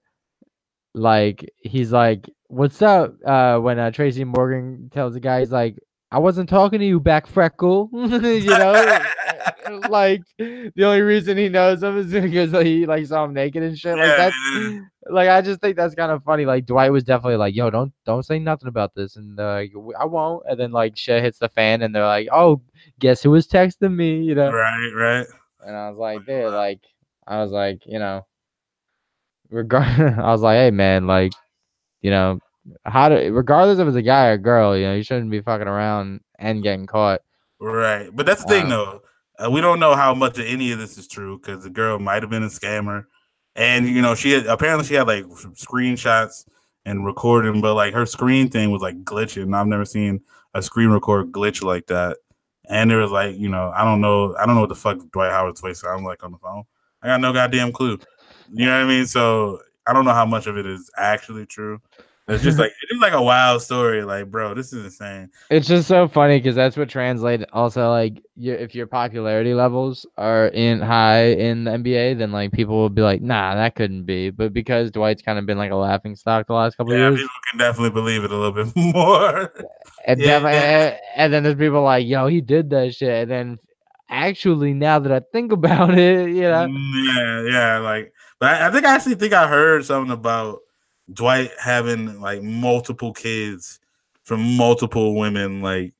like 0.94 1.48
he's 1.62 1.92
like 1.92 2.28
what's 2.48 2.82
up 2.82 3.14
uh 3.24 3.58
when 3.58 3.78
uh 3.78 3.90
Tracy 3.90 4.24
Morgan 4.24 4.90
tells 4.92 5.14
the 5.14 5.20
guy 5.20 5.40
he's 5.40 5.52
like 5.52 5.76
I 6.10 6.18
wasn't 6.18 6.48
talking 6.48 6.80
to 6.80 6.84
you 6.84 6.98
back 6.98 7.26
freckle 7.28 7.88
you 7.92 8.44
know 8.46 8.98
like 9.88 10.22
the 10.38 10.72
only 10.84 11.00
reason 11.02 11.36
he 11.38 11.48
knows 11.48 11.82
him 11.82 11.96
is 11.98 12.12
because 12.12 12.50
he 12.64 12.86
like 12.86 13.06
saw 13.06 13.24
him 13.24 13.34
naked 13.34 13.62
and 13.62 13.78
shit 13.78 13.96
like 13.96 14.06
Yeah, 14.06 14.16
that's 14.16 14.36
yeah. 14.54 14.80
like 15.10 15.28
I 15.28 15.40
just 15.42 15.60
think 15.60 15.76
that's 15.76 15.94
kind 15.94 16.10
of 16.10 16.22
funny. 16.24 16.44
Like 16.44 16.66
Dwight 16.66 16.92
was 16.92 17.04
definitely 17.04 17.36
like, 17.36 17.54
"Yo, 17.54 17.70
don't 17.70 17.92
don't 18.04 18.24
say 18.24 18.38
nothing 18.38 18.68
about 18.68 18.94
this," 18.94 19.16
and 19.16 19.38
uh, 19.38 19.62
I 19.98 20.04
won't. 20.04 20.44
And 20.48 20.58
then 20.58 20.72
like 20.72 20.96
shit 20.96 21.22
hits 21.22 21.38
the 21.38 21.48
fan, 21.48 21.82
and 21.82 21.94
they're 21.94 22.06
like, 22.06 22.28
"Oh, 22.32 22.62
guess 22.98 23.22
who 23.22 23.30
was 23.30 23.46
texting 23.46 23.94
me?" 23.94 24.22
You 24.22 24.34
know. 24.34 24.50
Right, 24.50 24.90
right. 24.94 25.26
And 25.64 25.76
I 25.76 25.88
was 25.88 25.98
like, 25.98 26.26
"Dude, 26.26 26.52
like, 26.52 26.80
I 27.26 27.40
was 27.42 27.50
like, 27.52 27.82
you 27.86 27.98
know, 27.98 28.26
regard. 29.50 30.00
I 30.18 30.30
was 30.30 30.42
like, 30.42 30.56
hey 30.56 30.70
man, 30.70 31.06
like, 31.06 31.32
you 32.02 32.10
know, 32.10 32.38
how 32.84 33.08
to 33.08 33.30
regardless 33.30 33.78
if 33.78 33.88
it's 33.88 33.96
a 33.96 34.02
guy 34.02 34.28
or 34.28 34.32
a 34.32 34.38
girl, 34.38 34.76
you 34.76 34.84
know, 34.84 34.94
you 34.94 35.02
shouldn't 35.02 35.30
be 35.30 35.40
fucking 35.40 35.68
around 35.68 36.20
and 36.38 36.62
getting 36.62 36.86
caught. 36.86 37.20
Right. 37.60 38.08
But 38.14 38.26
that's 38.26 38.44
the 38.44 38.48
thing 38.48 38.64
Um, 38.64 38.70
though. 38.70 39.02
Uh, 39.38 39.50
we 39.50 39.60
don't 39.60 39.80
know 39.80 39.94
how 39.94 40.14
much 40.14 40.38
of 40.38 40.44
any 40.46 40.70
of 40.72 40.78
this 40.78 40.98
is 40.98 41.08
true 41.08 41.38
because 41.38 41.64
the 41.64 41.70
girl 41.70 41.98
might 41.98 42.22
have 42.22 42.30
been 42.30 42.42
a 42.42 42.48
scammer. 42.48 43.04
And 43.56 43.88
you 43.88 44.02
know, 44.02 44.14
she 44.14 44.32
had 44.32 44.46
apparently 44.46 44.86
she 44.86 44.94
had 44.94 45.06
like 45.06 45.24
screenshots 45.24 46.44
and 46.84 47.04
recording, 47.04 47.60
but 47.60 47.74
like 47.74 47.94
her 47.94 48.06
screen 48.06 48.48
thing 48.48 48.70
was 48.70 48.82
like 48.82 49.02
glitching. 49.04 49.54
I've 49.54 49.66
never 49.66 49.84
seen 49.84 50.20
a 50.54 50.62
screen 50.62 50.88
record 50.90 51.32
glitch 51.32 51.62
like 51.62 51.86
that. 51.86 52.18
And 52.68 52.90
there 52.90 52.98
was 52.98 53.10
like, 53.10 53.36
you 53.36 53.48
know, 53.48 53.72
I 53.74 53.84
don't 53.84 54.00
know, 54.00 54.36
I 54.36 54.46
don't 54.46 54.54
know 54.54 54.60
what 54.60 54.68
the 54.68 54.76
fuck 54.76 54.98
Dwight 55.12 55.32
Howard's 55.32 55.60
voice 55.60 55.80
sounds 55.80 56.02
like 56.04 56.22
on 56.22 56.32
the 56.32 56.38
phone. 56.38 56.64
I 57.02 57.08
got 57.08 57.20
no 57.20 57.32
goddamn 57.32 57.72
clue. 57.72 57.98
You 58.52 58.66
know 58.66 58.72
what 58.72 58.84
I 58.84 58.88
mean? 58.88 59.06
So 59.06 59.60
I 59.86 59.92
don't 59.92 60.04
know 60.04 60.12
how 60.14 60.26
much 60.26 60.46
of 60.46 60.56
it 60.56 60.66
is 60.66 60.90
actually 60.96 61.46
true. 61.46 61.80
It's 62.28 62.42
just 62.42 62.58
like 62.60 62.70
it's 62.82 62.90
just 62.92 63.02
like 63.02 63.12
a 63.12 63.22
wild 63.22 63.62
story. 63.62 64.02
Like, 64.04 64.30
bro, 64.30 64.54
this 64.54 64.72
is 64.72 64.84
insane. 64.84 65.30
It's 65.50 65.66
just 65.66 65.88
so 65.88 66.06
funny 66.06 66.38
because 66.38 66.54
that's 66.54 66.76
what 66.76 66.88
translates. 66.88 67.44
Also, 67.52 67.90
like, 67.90 68.22
your, 68.36 68.56
if 68.56 68.74
your 68.74 68.86
popularity 68.86 69.52
levels 69.54 70.06
are 70.16 70.46
in 70.48 70.80
high 70.80 71.26
in 71.32 71.64
the 71.64 71.72
NBA, 71.72 72.14
then 72.14 72.30
like 72.30 72.52
people 72.52 72.76
will 72.76 72.88
be 72.88 73.02
like, 73.02 73.20
"Nah, 73.20 73.54
that 73.56 73.74
couldn't 73.74 74.04
be." 74.04 74.30
But 74.30 74.52
because 74.52 74.90
Dwight's 74.92 75.22
kind 75.22 75.38
of 75.38 75.46
been 75.46 75.58
like 75.58 75.72
a 75.72 75.76
laughing 75.76 76.14
stock 76.14 76.46
the 76.46 76.52
last 76.54 76.76
couple 76.76 76.92
Yeah, 76.92 77.08
of 77.08 77.16
years, 77.16 77.20
people 77.22 77.40
can 77.50 77.58
definitely 77.58 77.90
believe 77.90 78.22
it 78.24 78.30
a 78.30 78.36
little 78.36 78.52
bit 78.64 78.74
more. 78.94 79.52
and, 80.06 80.20
yeah, 80.20 80.38
yeah. 80.40 80.48
and, 80.48 80.98
and 81.16 81.32
then 81.32 81.42
there's 81.42 81.56
people 81.56 81.82
like, 81.82 82.06
"Yo, 82.06 82.26
he 82.28 82.40
did 82.40 82.70
that 82.70 82.94
shit," 82.94 83.22
and 83.22 83.30
then 83.30 83.58
actually, 84.08 84.72
now 84.72 84.98
that 84.98 85.12
I 85.12 85.20
think 85.32 85.52
about 85.52 85.96
it, 85.98 86.28
you 86.30 86.42
know, 86.42 86.68
mm, 86.68 87.16
Yeah, 87.16 87.50
yeah, 87.50 87.78
like, 87.78 88.12
but 88.40 88.60
I, 88.60 88.72
think 88.72 88.84
I 88.84 88.94
actually 88.94 89.14
think 89.14 89.32
I 89.32 89.46
heard 89.46 89.84
something 89.84 90.12
about 90.12 90.60
Dwight 91.12 91.50
having 91.60 92.20
like 92.20 92.42
multiple 92.42 93.12
kids 93.12 93.78
from 94.24 94.56
multiple 94.56 95.14
women, 95.14 95.60
like, 95.60 95.92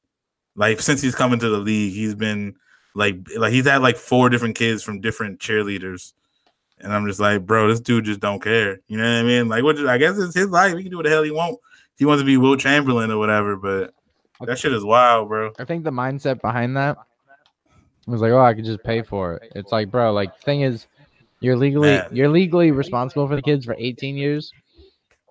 like 0.57 0.80
since 0.80 1.01
he's 1.01 1.14
coming 1.14 1.38
to 1.38 1.49
the 1.49 1.59
league, 1.59 1.93
he's 1.93 2.14
been 2.14 2.57
like, 2.95 3.18
like 3.36 3.53
he's 3.53 3.66
had 3.66 3.82
like 3.82 3.97
four 3.97 4.28
different 4.30 4.57
kids 4.57 4.82
from 4.82 5.01
different 5.01 5.38
cheerleaders, 5.38 6.12
and 6.78 6.93
I'm 6.93 7.07
just 7.07 7.20
like, 7.20 7.47
bro, 7.47 7.68
this 7.68 7.80
dude 7.80 8.05
just 8.05 8.20
don't 8.20 8.43
care. 8.43 8.80
You 8.88 8.99
know 8.99 9.05
what 9.05 9.20
I 9.20 9.22
mean? 9.22 9.49
Like, 9.49 9.62
what? 9.62 9.78
I 9.86 9.99
guess 9.99 10.18
it's 10.18 10.34
his 10.34 10.49
life. 10.49 10.76
He 10.76 10.82
can 10.82 10.91
do 10.91 10.97
what 10.97 11.05
the 11.05 11.11
hell 11.11 11.22
he 11.22 11.30
want. 11.30 11.59
He 11.97 12.05
wants 12.05 12.22
to 12.22 12.26
be 12.26 12.36
Wilt 12.36 12.61
Chamberlain 12.61 13.11
or 13.11 13.18
whatever, 13.18 13.57
but 13.57 13.93
that 14.41 14.59
shit 14.59 14.72
is 14.72 14.84
wild, 14.84 15.28
bro. 15.28 15.53
I 15.59 15.64
think 15.64 15.84
the 15.84 15.91
mindset 15.91 16.41
behind 16.41 16.76
that 16.76 16.97
was 18.07 18.20
like, 18.20 18.32
oh, 18.32 18.41
I 18.41 18.55
could 18.55 18.64
just 18.64 18.82
pay 18.82 19.03
for 19.03 19.34
it. 19.34 19.53
It's 19.55 19.72
like, 19.72 19.91
bro, 19.91 20.12
like 20.12 20.38
thing 20.41 20.62
is, 20.62 20.86
you're 21.41 21.57
legally 21.57 21.88
Man. 21.88 22.09
you're 22.12 22.28
legally 22.28 22.70
responsible 22.70 23.26
for 23.28 23.36
the 23.36 23.43
kids 23.43 23.64
for 23.64 23.74
18 23.78 24.16
years, 24.16 24.53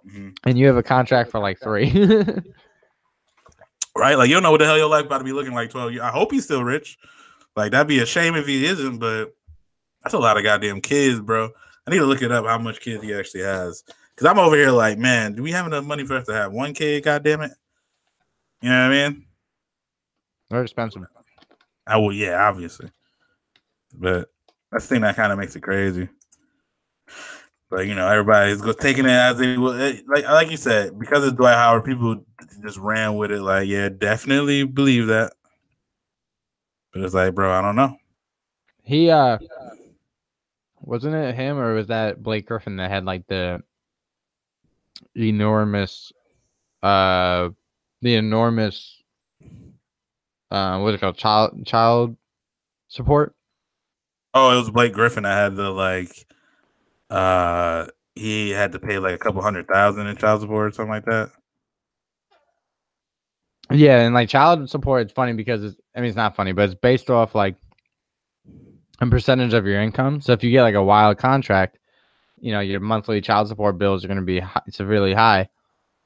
Mhm. 0.07 0.37
and 0.45 0.57
you 0.57 0.67
have 0.67 0.77
a 0.77 0.83
contract 0.83 1.31
for 1.31 1.39
like 1.39 1.59
three. 1.59 1.91
right? 3.97 4.17
Like 4.17 4.29
you 4.29 4.35
don't 4.35 4.43
know 4.43 4.51
what 4.51 4.59
the 4.59 4.65
hell 4.65 4.77
your 4.77 4.89
life 4.89 5.05
about 5.05 5.19
to 5.19 5.23
be 5.23 5.33
looking 5.33 5.53
like 5.53 5.69
12 5.69 5.93
years. 5.93 6.01
I 6.03 6.09
hope 6.11 6.31
he's 6.31 6.45
still 6.45 6.63
rich. 6.63 6.97
Like 7.55 7.71
that'd 7.71 7.87
be 7.87 7.99
a 7.99 8.05
shame 8.05 8.35
if 8.35 8.47
he 8.47 8.65
isn't, 8.65 8.99
but 8.99 9.33
that's 10.03 10.13
a 10.13 10.19
lot 10.19 10.37
of 10.37 10.43
goddamn 10.43 10.81
kids, 10.81 11.19
bro. 11.19 11.49
I 11.87 11.91
need 11.91 11.97
to 11.97 12.05
look 12.05 12.21
it 12.21 12.31
up 12.31 12.45
how 12.45 12.57
much 12.57 12.79
kids 12.81 13.03
he 13.03 13.13
actually 13.13 13.43
has. 13.43 13.83
Cause 14.15 14.27
I'm 14.27 14.39
over 14.39 14.55
here 14.55 14.71
like, 14.71 14.97
man, 14.97 15.33
do 15.33 15.41
we 15.43 15.51
have 15.51 15.65
enough 15.65 15.85
money 15.85 16.05
for 16.05 16.15
us 16.17 16.27
to 16.27 16.33
have 16.33 16.51
one 16.51 16.73
kid? 16.73 17.03
God 17.03 17.23
damn 17.23 17.41
it. 17.41 17.51
You 18.61 18.69
know 18.69 18.87
what 18.89 18.95
I 18.95 19.09
mean? 19.09 19.25
They're 20.49 20.63
expensive. 20.63 21.03
I 21.87 21.97
will, 21.97 22.13
yeah, 22.13 22.47
obviously. 22.47 22.91
But 23.93 24.29
that's 24.71 24.85
the 24.87 24.95
thing 24.95 25.01
that 25.01 25.15
kind 25.15 25.31
of 25.31 25.39
makes 25.39 25.55
it 25.55 25.61
crazy. 25.61 26.09
But 27.69 27.85
you 27.87 27.93
know, 27.93 28.07
everybody's 28.09 28.61
taking 28.77 29.05
it 29.05 29.11
as 29.11 29.37
they 29.37 29.57
will. 29.57 29.79
eh, 29.79 30.01
Like 30.07 30.25
like 30.25 30.49
you 30.49 30.57
said, 30.57 30.97
because 30.97 31.23
of 31.25 31.37
Dwight 31.37 31.55
Howard, 31.55 31.85
people 31.85 32.23
just 32.63 32.77
ran 32.77 33.15
with 33.15 33.31
it. 33.31 33.41
Like, 33.41 33.67
yeah, 33.67 33.89
definitely 33.89 34.63
believe 34.63 35.07
that. 35.07 35.33
But 36.93 37.03
it's 37.03 37.13
like, 37.13 37.35
bro, 37.35 37.51
I 37.51 37.61
don't 37.61 37.75
know. 37.75 37.97
He 38.83 39.09
uh, 39.09 39.37
wasn't 40.81 41.15
it 41.15 41.35
him 41.35 41.57
or 41.57 41.73
was 41.75 41.87
that 41.87 42.21
Blake 42.23 42.47
Griffin 42.47 42.77
that 42.77 42.89
had 42.89 43.05
like 43.05 43.27
the 43.27 43.61
enormous, 45.15 46.11
uh, 46.83 47.49
the 48.01 48.15
enormous, 48.15 49.01
uh, 50.51 50.79
what's 50.79 50.95
it 50.95 50.99
called, 50.99 51.17
child 51.17 51.65
child 51.65 52.15
support? 52.89 53.35
Oh, 54.33 54.51
it 54.51 54.59
was 54.59 54.69
Blake 54.69 54.93
Griffin 54.93 55.25
I 55.25 55.35
had 55.35 55.55
the 55.55 55.69
like, 55.69 56.27
uh, 57.09 57.87
he 58.15 58.51
had 58.51 58.73
to 58.73 58.79
pay 58.79 58.99
like 58.99 59.15
a 59.15 59.17
couple 59.17 59.41
hundred 59.41 59.67
thousand 59.67 60.07
in 60.07 60.15
child 60.17 60.41
support 60.41 60.67
or 60.67 60.71
something 60.75 60.91
like 60.91 61.05
that. 61.05 61.31
Yeah, 63.71 63.99
and 64.01 64.13
like 64.13 64.29
child 64.29 64.69
support, 64.69 65.03
it's 65.03 65.13
funny 65.13 65.33
because 65.33 65.63
it's, 65.63 65.77
I 65.95 65.99
mean, 65.99 66.09
it's 66.09 66.17
not 66.17 66.35
funny, 66.35 66.51
but 66.53 66.65
it's 66.65 66.79
based 66.79 67.09
off 67.09 67.35
like 67.35 67.55
a 68.99 69.07
percentage 69.07 69.53
of 69.53 69.65
your 69.65 69.81
income. 69.81 70.21
So 70.21 70.33
if 70.33 70.43
you 70.43 70.51
get 70.51 70.63
like 70.63 70.75
a 70.75 70.83
wild 70.83 71.17
contract, 71.17 71.77
you 72.39 72.51
know, 72.51 72.59
your 72.59 72.79
monthly 72.79 73.21
child 73.21 73.47
support 73.47 73.77
bills 73.77 74.03
are 74.03 74.07
going 74.07 74.19
to 74.19 74.25
be 74.25 74.39
hi- 74.39 74.61
severely 74.69 75.13
high. 75.13 75.49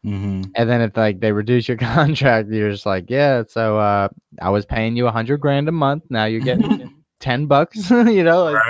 Mm-hmm. 0.06 0.52
And 0.56 0.70
then 0.70 0.82
if 0.82 0.98
like 0.98 1.20
they 1.20 1.32
reduce 1.32 1.68
your 1.68 1.78
contract, 1.78 2.50
you're 2.50 2.72
just 2.72 2.86
like, 2.86 3.10
yeah, 3.10 3.44
so 3.48 3.78
uh, 3.78 4.10
I 4.42 4.50
was 4.50 4.66
paying 4.66 4.98
you 4.98 5.08
a 5.08 5.12
hundred 5.12 5.38
grand 5.38 5.70
a 5.70 5.72
month. 5.72 6.04
Now 6.10 6.26
you're 6.26 6.42
getting 6.42 6.94
ten 7.24 7.46
bucks, 7.46 7.90
you 7.90 8.24
know? 8.24 8.44
Like, 8.44 8.62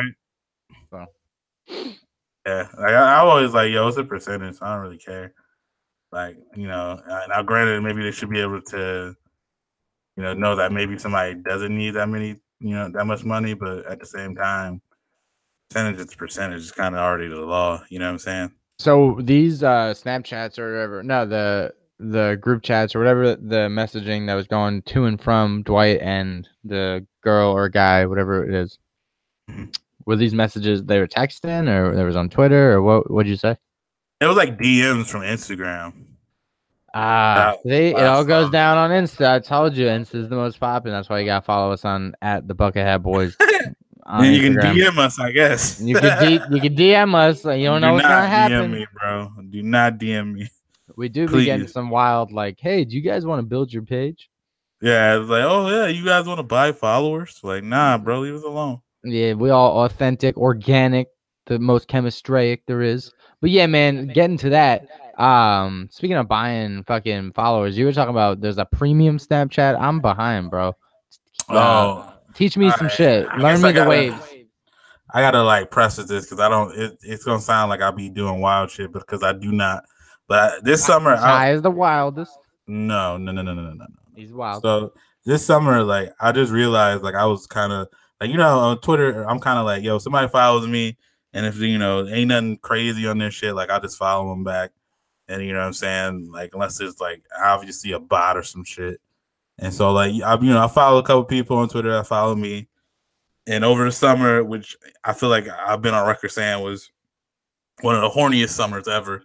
Right. 0.91 1.07
Yeah, 2.45 2.67
like 2.77 2.93
I, 2.93 3.19
always 3.19 3.53
like, 3.53 3.71
yo, 3.71 3.87
it's 3.87 3.97
a 3.97 4.03
percentage. 4.03 4.57
I 4.61 4.73
don't 4.73 4.83
really 4.83 4.97
care. 4.97 5.33
Like, 6.11 6.37
you 6.55 6.67
know, 6.67 7.01
uh, 7.09 7.21
now 7.29 7.41
granted, 7.41 7.81
maybe 7.81 8.03
they 8.03 8.11
should 8.11 8.29
be 8.29 8.41
able 8.41 8.61
to, 8.61 9.15
you 10.17 10.23
know, 10.23 10.33
know 10.33 10.55
that 10.57 10.71
maybe 10.71 10.99
somebody 10.99 11.35
doesn't 11.35 11.75
need 11.75 11.91
that 11.91 12.09
many, 12.09 12.35
you 12.59 12.75
know, 12.75 12.89
that 12.89 13.05
much 13.05 13.23
money, 13.23 13.53
but 13.53 13.85
at 13.85 13.99
the 13.99 14.05
same 14.05 14.35
time, 14.35 14.81
percentage 15.69 15.99
is 15.99 16.13
percentage. 16.13 16.61
It's 16.61 16.71
kind 16.71 16.93
of 16.93 17.01
already 17.01 17.29
the 17.29 17.37
law. 17.37 17.81
You 17.89 17.99
know 17.99 18.05
what 18.05 18.11
I'm 18.11 18.19
saying? 18.19 18.51
So 18.77 19.17
these 19.21 19.63
uh 19.63 19.93
Snapchats 19.95 20.59
or 20.59 20.73
whatever, 20.73 21.01
no, 21.01 21.25
the 21.25 21.73
the 22.11 22.37
group 22.41 22.63
chats 22.63 22.95
or 22.95 22.99
whatever 22.99 23.35
the 23.35 23.67
messaging 23.69 24.27
that 24.27 24.35
was 24.35 24.47
going 24.47 24.81
to 24.83 25.05
and 25.05 25.21
from 25.21 25.63
Dwight 25.63 25.99
and 26.01 26.47
the 26.63 27.05
girl 27.23 27.51
or 27.51 27.69
guy, 27.69 28.05
whatever 28.05 28.43
it 28.47 28.53
is. 28.53 28.77
Mhm. 29.49 29.75
Were 30.05 30.15
these 30.17 30.33
messages 30.33 30.83
they 30.83 30.99
were 30.99 31.07
texting 31.07 31.67
or 31.69 31.95
there 31.95 32.05
was 32.05 32.15
on 32.15 32.29
Twitter 32.29 32.73
or 32.73 32.81
what 32.81 33.09
what'd 33.11 33.29
you 33.29 33.35
say? 33.37 33.55
It 34.21 34.25
was 34.27 34.37
like 34.37 34.57
DMs 34.57 35.07
from 35.07 35.21
Instagram. 35.21 35.93
Ah, 36.93 37.53
Wow. 37.55 37.59
see, 37.63 37.87
it 37.87 38.03
all 38.03 38.23
goes 38.23 38.49
down 38.51 38.77
on 38.77 38.91
Insta. 38.91 39.27
I 39.31 39.39
told 39.39 39.75
you, 39.75 39.87
Insta 39.87 40.15
is 40.15 40.29
the 40.29 40.35
most 40.35 40.59
popular. 40.59 40.95
That's 40.97 41.09
why 41.09 41.19
you 41.19 41.25
gotta 41.25 41.43
follow 41.45 41.71
us 41.71 41.83
on 41.85 42.13
at 42.21 42.47
the 42.47 42.53
Bucket 42.53 42.85
Hat 42.85 43.01
Boys. 43.01 43.35
on 44.05 44.25
you 44.31 44.41
can 44.41 44.55
DM 44.57 44.97
us, 44.97 45.19
I 45.19 45.31
guess. 45.31 45.81
You 45.81 45.95
can 45.95 46.19
D- 46.27 46.33
you 46.55 46.61
can 46.61 46.75
DM 46.75 47.15
us. 47.15 47.43
You 47.57 47.65
don't 47.65 47.81
know 47.81 47.93
what's 47.93 48.05
gonna 48.05 48.27
DM 48.27 48.29
happen. 48.29 48.71
me, 48.71 48.85
bro. 48.93 49.31
Do 49.49 49.63
not 49.63 49.97
DM 49.97 50.33
me. 50.33 50.49
We 50.95 51.09
do 51.09 51.27
be 51.27 51.45
getting 51.45 51.67
some 51.67 51.89
wild 51.89 52.31
like, 52.31 52.59
hey, 52.59 52.83
do 52.85 52.95
you 52.95 53.01
guys 53.01 53.25
want 53.25 53.39
to 53.39 53.43
build 53.43 53.71
your 53.73 53.83
page? 53.83 54.29
Yeah, 54.81 55.19
it's 55.19 55.29
like, 55.29 55.43
oh 55.43 55.69
yeah, 55.69 55.87
you 55.87 56.03
guys 56.03 56.25
want 56.27 56.39
to 56.39 56.43
buy 56.43 56.71
followers? 56.71 57.39
Like, 57.41 57.63
nah, 57.63 57.97
bro, 57.97 58.19
leave 58.19 58.35
us 58.35 58.43
alone. 58.43 58.81
Yeah, 59.03 59.33
we 59.33 59.49
all 59.49 59.85
authentic, 59.85 60.37
organic, 60.37 61.07
the 61.45 61.57
most 61.59 61.87
chemistraic 61.87 62.59
there 62.67 62.81
is. 62.81 63.11
But 63.41 63.49
yeah, 63.49 63.65
man, 63.65 64.07
getting 64.07 64.37
to 64.39 64.49
that. 64.49 64.87
Um, 65.17 65.87
speaking 65.91 66.17
of 66.17 66.27
buying 66.27 66.83
fucking 66.83 67.33
followers, 67.33 67.77
you 67.77 67.85
were 67.85 67.93
talking 67.93 68.11
about 68.13 68.41
there's 68.41 68.57
a 68.57 68.65
premium 68.65 69.17
Snapchat. 69.17 69.79
I'm 69.79 69.99
behind, 70.01 70.49
bro. 70.49 70.69
Uh, 71.49 71.53
Oh, 71.55 72.13
teach 72.33 72.57
me 72.57 72.69
some 72.71 72.81
alright. 72.87 72.91
shit. 72.93 73.27
Learn 73.37 73.61
me 73.61 73.69
I 73.69 73.71
the 73.71 73.73
gotta- 73.73 73.89
waves. 73.89 74.29
I 75.15 75.21
gotta 75.21 75.43
like 75.43 75.69
preface 75.69 76.05
this 76.07 76.25
because 76.25 76.39
I 76.39 76.49
don't. 76.49 76.75
It, 76.75 76.97
it's 77.03 77.23
gonna 77.23 77.39
sound 77.39 77.69
like 77.69 77.81
I'll 77.81 77.91
be 77.91 78.09
doing 78.09 78.39
wild 78.41 78.71
shit 78.71 78.91
because 78.91 79.21
I 79.21 79.31
do 79.33 79.51
not. 79.51 79.83
But 80.33 80.39
I, 80.39 80.59
this 80.63 80.83
summer, 80.83 81.13
I, 81.13 81.51
is 81.51 81.61
the 81.61 81.69
wildest. 81.69 82.35
no, 82.65 83.17
no, 83.17 83.31
no, 83.31 83.43
no, 83.43 83.53
no, 83.53 83.61
no, 83.61 83.73
no. 83.73 83.85
He's 84.15 84.33
wild. 84.33 84.63
So 84.63 84.91
this 85.25 85.45
summer, 85.45 85.83
like 85.83 86.11
I 86.19 86.31
just 86.31 86.51
realized, 86.51 87.03
like 87.03 87.13
I 87.13 87.27
was 87.27 87.45
kind 87.45 87.71
of 87.71 87.87
like 88.19 88.31
you 88.31 88.37
know 88.37 88.57
on 88.57 88.79
Twitter, 88.79 89.29
I'm 89.29 89.39
kind 89.39 89.59
of 89.59 89.65
like, 89.65 89.83
yo, 89.83 89.99
somebody 89.99 90.27
follows 90.27 90.65
me, 90.65 90.97
and 91.33 91.45
if 91.45 91.57
you 91.59 91.77
know 91.77 92.07
ain't 92.07 92.29
nothing 92.29 92.57
crazy 92.57 93.05
on 93.05 93.19
their 93.19 93.29
shit, 93.29 93.53
like 93.53 93.69
I 93.69 93.77
just 93.77 93.95
follow 93.95 94.27
them 94.31 94.43
back, 94.43 94.71
and 95.27 95.43
you 95.43 95.53
know 95.53 95.59
what 95.59 95.67
I'm 95.67 95.73
saying, 95.73 96.31
like 96.31 96.55
unless 96.55 96.81
it's 96.81 96.99
like 96.99 97.21
obviously 97.39 97.91
a 97.91 97.99
bot 97.99 98.35
or 98.35 98.41
some 98.41 98.63
shit, 98.63 98.99
and 99.59 99.71
so 99.71 99.91
like 99.91 100.19
I, 100.23 100.33
you 100.39 100.49
know, 100.49 100.63
I 100.63 100.67
follow 100.67 100.97
a 100.97 101.03
couple 101.03 101.25
people 101.25 101.57
on 101.57 101.69
Twitter 101.69 101.91
that 101.91 102.07
follow 102.07 102.33
me, 102.33 102.67
and 103.45 103.63
over 103.63 103.85
the 103.85 103.91
summer, 103.91 104.43
which 104.43 104.77
I 105.03 105.13
feel 105.13 105.29
like 105.29 105.47
I've 105.47 105.83
been 105.83 105.93
on 105.93 106.07
record 106.07 106.31
saying 106.31 106.63
was 106.63 106.89
one 107.81 107.93
of 107.93 108.01
the 108.01 108.09
horniest 108.09 108.49
summers 108.49 108.87
ever 108.87 109.23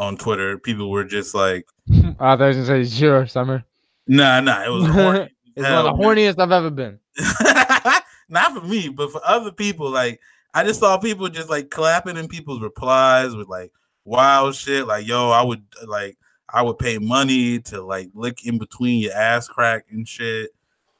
on 0.00 0.16
Twitter. 0.16 0.58
People 0.58 0.90
were 0.90 1.04
just 1.04 1.34
like, 1.34 1.68
I 2.18 2.34
was 2.34 2.56
gonna 2.56 2.66
say 2.66 2.84
sure, 2.84 3.26
summer. 3.26 3.62
nah, 4.08 4.40
nah, 4.40 4.64
it 4.64 4.70
was 4.70 4.88
horny. 4.88 5.28
It's 5.56 5.68
one 5.68 5.84
of 5.86 5.98
the 5.98 6.02
horniest 6.02 6.38
I've 6.38 6.52
ever 6.52 6.70
been. 6.70 7.00
not 8.30 8.54
for 8.54 8.66
me, 8.66 8.88
but 8.88 9.10
for 9.10 9.20
other 9.24 9.50
people. 9.50 9.90
Like 9.90 10.20
I 10.54 10.64
just 10.64 10.80
saw 10.80 10.96
people 10.96 11.28
just 11.28 11.50
like 11.50 11.70
clapping 11.70 12.16
in 12.16 12.28
people's 12.28 12.62
replies 12.62 13.34
with 13.34 13.48
like 13.48 13.72
wild 14.04 14.54
shit. 14.54 14.86
Like, 14.86 15.06
yo, 15.06 15.30
I 15.30 15.42
would 15.42 15.62
like 15.86 16.16
I 16.48 16.62
would 16.62 16.78
pay 16.78 16.98
money 16.98 17.58
to 17.62 17.82
like 17.82 18.10
lick 18.14 18.46
in 18.46 18.58
between 18.58 19.00
your 19.00 19.12
ass 19.12 19.48
crack 19.48 19.86
and 19.90 20.08
shit. 20.08 20.50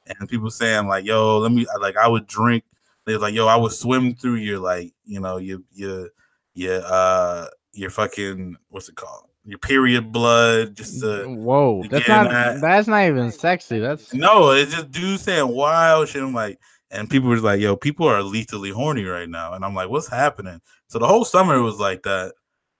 And 0.05 0.29
people 0.29 0.51
saying 0.51 0.87
like, 0.87 1.05
yo, 1.05 1.39
let 1.39 1.51
me 1.53 1.65
like 1.79 1.97
I 1.97 2.07
would 2.07 2.27
drink. 2.27 2.65
They 3.05 3.13
was 3.13 3.21
like, 3.21 3.33
yo, 3.33 3.47
I 3.47 3.55
would 3.55 3.71
swim 3.71 4.13
through 4.13 4.35
your 4.35 4.59
like, 4.59 4.93
you 5.05 5.21
know, 5.21 5.37
your 5.37 5.59
your 5.73 6.09
your 6.53 6.81
uh 6.85 7.47
your 7.73 7.89
fucking 7.89 8.57
what's 8.69 8.89
it 8.89 8.95
called? 8.95 9.27
Your 9.43 9.57
period 9.57 10.11
blood 10.11 10.75
just 10.75 11.01
to 11.01 11.25
Whoa, 11.27 11.83
that's 11.89 12.07
not 12.07 12.31
nah. 12.31 12.57
that's 12.59 12.87
not 12.87 13.05
even 13.05 13.31
sexy. 13.31 13.79
That's 13.79 14.13
no, 14.13 14.51
it's 14.51 14.71
just 14.71 14.91
dudes 14.91 15.23
saying 15.23 15.47
wild 15.47 16.09
shit. 16.09 16.21
I'm 16.21 16.33
like, 16.33 16.59
and 16.91 17.09
people 17.09 17.29
were 17.29 17.39
like, 17.39 17.61
yo, 17.61 17.75
people 17.75 18.07
are 18.07 18.21
lethally 18.21 18.69
horny 18.69 19.05
right 19.05 19.29
now. 19.29 19.53
And 19.53 19.63
I'm 19.63 19.73
like, 19.73 19.89
what's 19.89 20.09
happening? 20.09 20.61
So 20.87 20.99
the 20.99 21.07
whole 21.07 21.25
summer 21.25 21.61
was 21.61 21.79
like 21.79 22.03
that. 22.03 22.33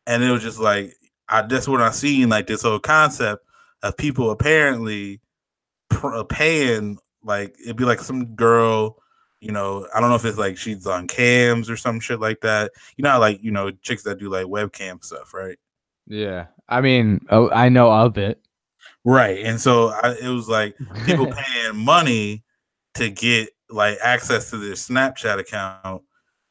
And 0.05 0.23
it 0.23 0.31
was 0.31 0.43
just 0.43 0.59
like, 0.59 0.93
I 1.29 1.41
that's 1.43 1.67
what 1.67 1.81
I 1.81 1.91
seen, 1.91 2.29
like 2.29 2.47
this 2.47 2.63
whole 2.63 2.79
concept 2.79 3.43
of 3.83 3.97
people 3.97 4.29
apparently 4.29 5.21
pr- 5.89 6.23
paying, 6.23 6.97
like, 7.23 7.55
it'd 7.63 7.77
be 7.77 7.85
like 7.85 8.01
some 8.01 8.35
girl, 8.35 8.97
you 9.41 9.51
know, 9.51 9.87
I 9.93 9.99
don't 9.99 10.09
know 10.09 10.15
if 10.15 10.25
it's 10.25 10.37
like 10.37 10.57
she's 10.57 10.87
on 10.87 11.07
cams 11.07 11.69
or 11.69 11.75
some 11.75 11.99
shit 11.99 12.19
like 12.19 12.41
that. 12.41 12.71
You 12.95 13.03
know, 13.03 13.19
like, 13.19 13.43
you 13.43 13.51
know, 13.51 13.71
chicks 13.71 14.03
that 14.03 14.19
do 14.19 14.29
like 14.29 14.45
webcam 14.45 15.03
stuff, 15.03 15.33
right? 15.33 15.57
yeah. 16.07 16.47
I 16.69 16.81
mean, 16.81 17.25
oh, 17.29 17.49
I 17.49 17.69
know 17.69 17.91
of 17.91 18.17
it. 18.17 18.39
Right. 19.03 19.43
And 19.43 19.59
so 19.59 19.89
I, 19.89 20.15
it 20.21 20.29
was 20.29 20.47
like, 20.47 20.77
people 21.05 21.27
paying 21.31 21.75
money 21.75 22.43
to 22.95 23.09
get 23.09 23.49
like 23.69 23.97
access 24.03 24.49
to 24.49 24.57
their 24.57 24.73
Snapchat 24.73 25.39
account 25.39 26.03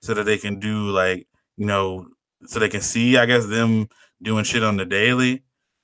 so 0.03 0.15
that 0.15 0.25
they 0.25 0.39
can 0.39 0.59
do 0.59 0.91
like 0.91 1.27
you 1.57 1.67
know 1.67 2.09
so 2.47 2.59
they 2.59 2.69
can 2.69 2.81
see 2.81 3.17
I 3.17 3.27
guess 3.27 3.47
them 3.47 3.89
doing 4.23 4.45
shit 4.45 4.63
on 4.63 4.77
the 4.77 4.87
daily 4.87 5.43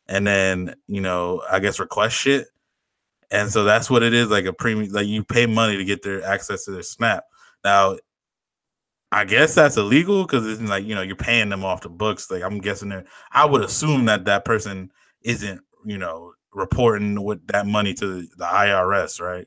and 0.09 0.27
then 0.27 0.75
you 0.87 1.01
know 1.01 1.43
I 1.51 1.61
guess 1.61 1.79
request 1.79 2.17
shit 2.17 2.47
and 3.31 3.51
so 3.51 3.65
that's 3.65 3.91
what 3.91 4.03
it 4.03 4.15
is 4.15 4.29
like 4.29 4.45
a 4.45 4.53
premium 4.53 4.93
like 4.93 5.07
you 5.07 5.25
pay 5.25 5.47
money 5.47 5.77
to 5.77 5.85
get 5.85 6.03
their 6.03 6.23
access 6.25 6.65
to 6.65 6.71
their 6.71 6.83
Snap. 6.83 7.25
Now 7.65 7.97
I 9.13 9.25
guess 9.25 9.55
that's 9.55 9.77
illegal 9.77 10.23
because 10.23 10.47
it's 10.47 10.61
like 10.61 10.85
you 10.85 10.95
know 10.95 11.03
you're 11.03 11.17
paying 11.17 11.49
them 11.49 11.65
off 11.65 11.83
the 11.83 11.89
books. 11.89 12.31
Like 12.31 12.43
I'm 12.43 12.59
guessing 12.59 12.89
there 12.89 13.05
I 13.33 13.45
would 13.45 13.63
assume 13.63 14.05
that 14.07 14.25
that 14.27 14.45
person 14.45 14.91
isn't 15.23 15.61
you 15.85 15.99
know 15.99 16.33
reporting 16.53 17.23
with 17.23 17.47
that 17.49 17.67
money 17.67 17.95
to 17.95 18.23
the 18.23 18.45
IRS 18.45 19.21
right? 19.21 19.47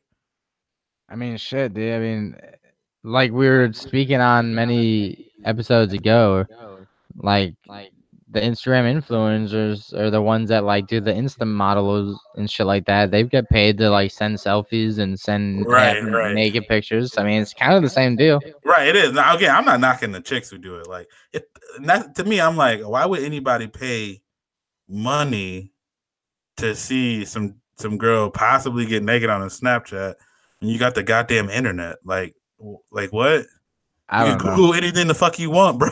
I 1.10 1.16
mean, 1.16 1.38
shit, 1.38 1.74
dude. 1.74 1.94
I 1.94 2.00
mean, 2.00 2.36
like 3.04 3.32
we 3.32 3.48
were 3.48 3.74
speaking 3.74 4.22
on 4.22 4.54
many 4.54 5.32
episodes 5.44 5.94
ago, 5.94 6.46
like 7.16 7.56
like 7.68 7.92
the 8.32 8.40
Instagram 8.40 9.02
influencers 9.02 9.92
are 9.94 10.12
the 10.12 10.22
ones 10.22 10.50
that 10.50 10.64
like 10.64 10.88
do 10.88 11.00
the 11.00 11.12
Insta 11.12 11.48
models 11.48 12.20
and 12.36 12.50
shit 12.50 12.68
like 12.68 12.86
that. 12.86 13.10
They 13.10 13.24
get 13.24 13.50
paid 13.50 13.78
to 13.80 13.90
like 13.90 14.12
send 14.12 14.38
selfies 14.38 15.00
and 15.00 15.20
send 15.20 15.66
Right, 15.66 15.98
half 15.98 16.14
right. 16.14 16.36
naked 16.36 16.68
pictures. 16.68 17.18
I 17.18 17.24
mean, 17.24 17.42
it's 17.42 17.54
kind 17.54 17.74
of 17.74 17.82
the 17.82 17.90
same 17.90 18.16
deal. 18.16 18.40
Right, 18.64 18.88
it 18.88 18.96
is. 18.96 19.14
Now, 19.14 19.36
again, 19.36 19.56
I'm 19.56 19.66
not 19.66 19.80
knocking 19.80 20.12
the 20.12 20.22
chicks 20.22 20.50
who 20.50 20.60
do 20.60 20.76
it. 20.76 20.88
Like, 20.88 21.08
it, 21.34 21.50
that, 21.84 22.14
to 22.16 22.24
me, 22.24 22.40
I'm 22.40 22.56
like, 22.56 22.82
why 22.82 23.06
would 23.06 23.24
anybody 23.24 23.68
pay 23.68 24.22
money 24.88 25.74
to 26.58 26.76
see 26.76 27.26
some 27.26 27.56
some 27.78 27.98
girl 27.98 28.30
possibly 28.30 28.86
get 28.86 29.02
naked 29.04 29.30
on 29.30 29.42
a 29.42 29.46
Snapchat 29.46 30.16
and 30.62 30.70
you 30.70 30.78
got 30.78 30.94
the 30.94 31.02
goddamn 31.04 31.50
internet? 31.50 31.98
Like, 32.06 32.36
like 32.92 33.12
what? 33.12 33.48
I 34.12 34.24
you 34.26 34.30
don't 34.32 34.40
can 34.40 34.50
know. 34.50 34.56
Google 34.56 34.74
anything 34.74 35.08
the 35.08 35.14
fuck 35.14 35.38
you 35.38 35.52
want, 35.52 35.78
bro. 35.80 35.90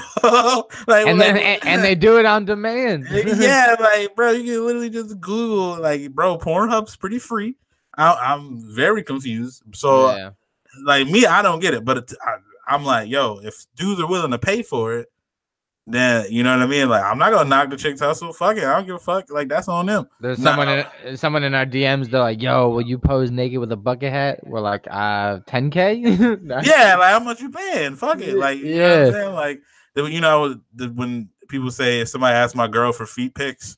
like, 0.88 1.06
And 1.08 1.20
like- 1.20 1.28
then 1.34 1.38
and, 1.38 1.66
and 1.66 1.84
they 1.84 1.94
do 1.96 2.18
it 2.18 2.26
on 2.26 2.46
demand. 2.46 3.08
yeah, 3.12 3.76
like, 3.80 4.16
bro, 4.16 4.32
you 4.32 4.44
can 4.56 4.66
literally 4.66 4.90
just 4.90 5.20
Google, 5.20 5.80
like, 5.82 6.12
bro, 6.12 6.38
Pornhub's 6.38 6.96
pretty 6.96 7.20
free. 7.20 7.56
I, 7.98 8.14
I'm 8.34 8.58
very 8.74 9.04
confused. 9.04 9.64
So, 9.74 10.16
yeah. 10.16 10.30
like 10.84 11.08
me, 11.08 11.26
I 11.26 11.42
don't 11.42 11.60
get 11.60 11.74
it. 11.74 11.86
But 11.86 11.98
it, 11.98 12.14
I, 12.22 12.38
I'm 12.68 12.84
like, 12.84 13.10
yo, 13.10 13.40
if 13.44 13.66
dudes 13.76 14.02
are 14.02 14.08
willing 14.08 14.32
to 14.32 14.40
pay 14.40 14.62
for 14.64 14.98
it, 14.98 15.12
then 15.88 16.26
you 16.30 16.44
know 16.44 16.52
what 16.58 16.64
I 16.64 16.68
mean. 16.68 16.90
Like, 16.90 17.04
I'm 17.04 17.18
not 17.18 17.32
gonna 17.32 17.50
knock 17.50 17.70
the 17.70 17.78
chick's 17.78 18.02
hustle. 18.02 18.34
Fuck 18.34 18.58
it, 18.58 18.64
I 18.66 18.76
don't 18.76 18.86
give 18.86 18.96
a 18.96 19.00
fuck. 19.00 19.32
Like, 19.32 19.48
that's 19.48 19.68
on 19.68 19.86
them. 19.86 20.08
There's 20.20 20.38
Nah. 20.40 20.52
someone 20.52 20.86
in 21.06 21.18
someone 21.18 21.44
in 21.44 21.54
our 21.56 21.66
DMs. 21.66 22.10
They're 22.10 22.20
like, 22.20 22.42
"Yo, 22.42 22.70
will 22.70 22.82
you 22.82 22.98
pose 22.98 23.32
naked 23.32 23.60
with 23.60 23.72
a 23.72 23.78
bucket 23.78 24.12
hat?" 24.12 24.42
We're 24.44 24.60
like, 24.60 24.86
"Uh, 24.90 25.40
10k." 25.48 26.04
Yeah, 26.66 26.96
like 26.98 27.12
how 27.12 27.20
much 27.20 27.40
you 27.42 27.50
paying? 27.50 27.96
Fuck 27.96 28.20
it. 28.22 28.36
Like, 28.38 28.60
you 28.60 28.76
know 28.78 28.82
what 28.84 28.92
I'm 29.00 29.06
Yeah. 29.06 29.12
saying? 29.12 29.34
Like, 29.34 29.62
the- 29.96 30.04
you 30.12 30.22
know, 30.22 30.60
the, 30.76 30.88
when 30.90 31.30
people 31.48 31.72
say 31.72 32.02
if 32.02 32.10
somebody 32.10 32.36
asks 32.36 32.56
my 32.56 32.68
girl 32.68 32.92
for 32.92 33.06
feet 33.06 33.34
pics, 33.34 33.78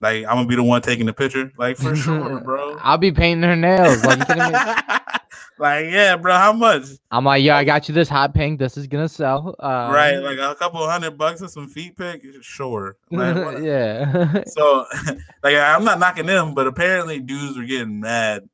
like 0.00 0.18
I'm 0.26 0.36
gonna 0.36 0.46
be 0.46 0.54
the 0.56 0.62
one 0.62 0.80
taking 0.80 1.06
the 1.06 1.12
picture. 1.12 1.50
Like 1.58 1.76
for 1.76 1.96
sure, 1.96 2.40
bro. 2.40 2.76
I'll 2.80 2.98
be 2.98 3.10
painting 3.12 3.42
her 3.48 3.56
nails. 3.56 4.04
Like, 4.04 4.28
you 4.28 4.34
me? 4.36 4.42
like, 5.58 5.86
yeah, 5.86 6.16
bro. 6.16 6.34
How 6.34 6.52
much? 6.52 6.84
I'm 7.10 7.24
like, 7.24 7.42
"Yo, 7.42 7.54
I 7.54 7.64
got 7.64 7.88
you 7.88 7.94
this 7.94 8.08
hot 8.08 8.34
pink. 8.34 8.58
This 8.58 8.76
is 8.76 8.86
gonna 8.86 9.08
sell." 9.08 9.54
Um, 9.58 9.92
right, 9.92 10.16
like 10.16 10.38
a 10.38 10.54
couple 10.54 10.86
hundred 10.88 11.18
bucks 11.18 11.42
or 11.42 11.48
some 11.48 11.68
feet 11.68 11.96
pic. 11.96 12.22
Sure. 12.42 12.96
Like, 13.10 13.58
yeah. 13.62 14.44
So, 14.46 14.86
like, 15.42 15.56
I'm 15.56 15.84
not 15.84 15.98
knocking 15.98 16.26
them, 16.26 16.54
but 16.54 16.66
apparently 16.66 17.20
dudes 17.20 17.56
were 17.56 17.64
getting 17.64 18.00
mad 18.00 18.48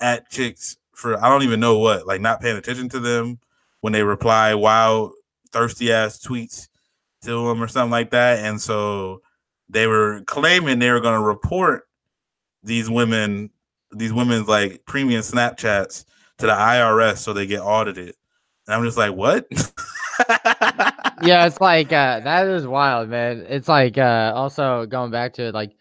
at 0.00 0.28
chicks 0.30 0.76
for 0.92 1.22
I 1.22 1.28
don't 1.28 1.42
even 1.42 1.60
know 1.60 1.78
what, 1.78 2.06
like 2.06 2.20
not 2.20 2.40
paying 2.40 2.56
attention 2.56 2.88
to 2.90 3.00
them 3.00 3.38
when 3.80 3.92
they 3.92 4.02
reply 4.02 4.54
wild, 4.54 5.12
thirsty 5.52 5.92
ass 5.92 6.24
tweets 6.24 6.68
to 7.22 7.30
them 7.30 7.62
or 7.62 7.68
something 7.68 7.90
like 7.90 8.10
that, 8.10 8.44
and 8.44 8.60
so 8.60 9.22
they 9.68 9.86
were 9.86 10.22
claiming 10.26 10.78
they 10.78 10.90
were 10.90 11.00
to 11.00 11.26
report 11.26 11.88
these 12.62 12.90
women, 12.90 13.50
these 13.90 14.12
women's 14.12 14.48
like 14.48 14.84
premium 14.86 15.22
Snapchats 15.22 16.04
to 16.42 16.46
the 16.46 16.52
IRS 16.52 17.18
so 17.18 17.32
they 17.32 17.46
get 17.46 17.60
audited. 17.60 18.14
And 18.66 18.74
I'm 18.74 18.84
just 18.84 18.98
like, 18.98 19.14
what? 19.14 19.46
yeah, 21.22 21.46
it's 21.46 21.60
like 21.60 21.92
uh, 21.92 22.20
that 22.20 22.46
is 22.46 22.66
wild, 22.66 23.08
man. 23.08 23.44
It's 23.48 23.68
like 23.68 23.98
uh, 23.98 24.32
also 24.34 24.86
going 24.86 25.10
back 25.10 25.34
to 25.34 25.44
it, 25.44 25.54
like, 25.54 25.72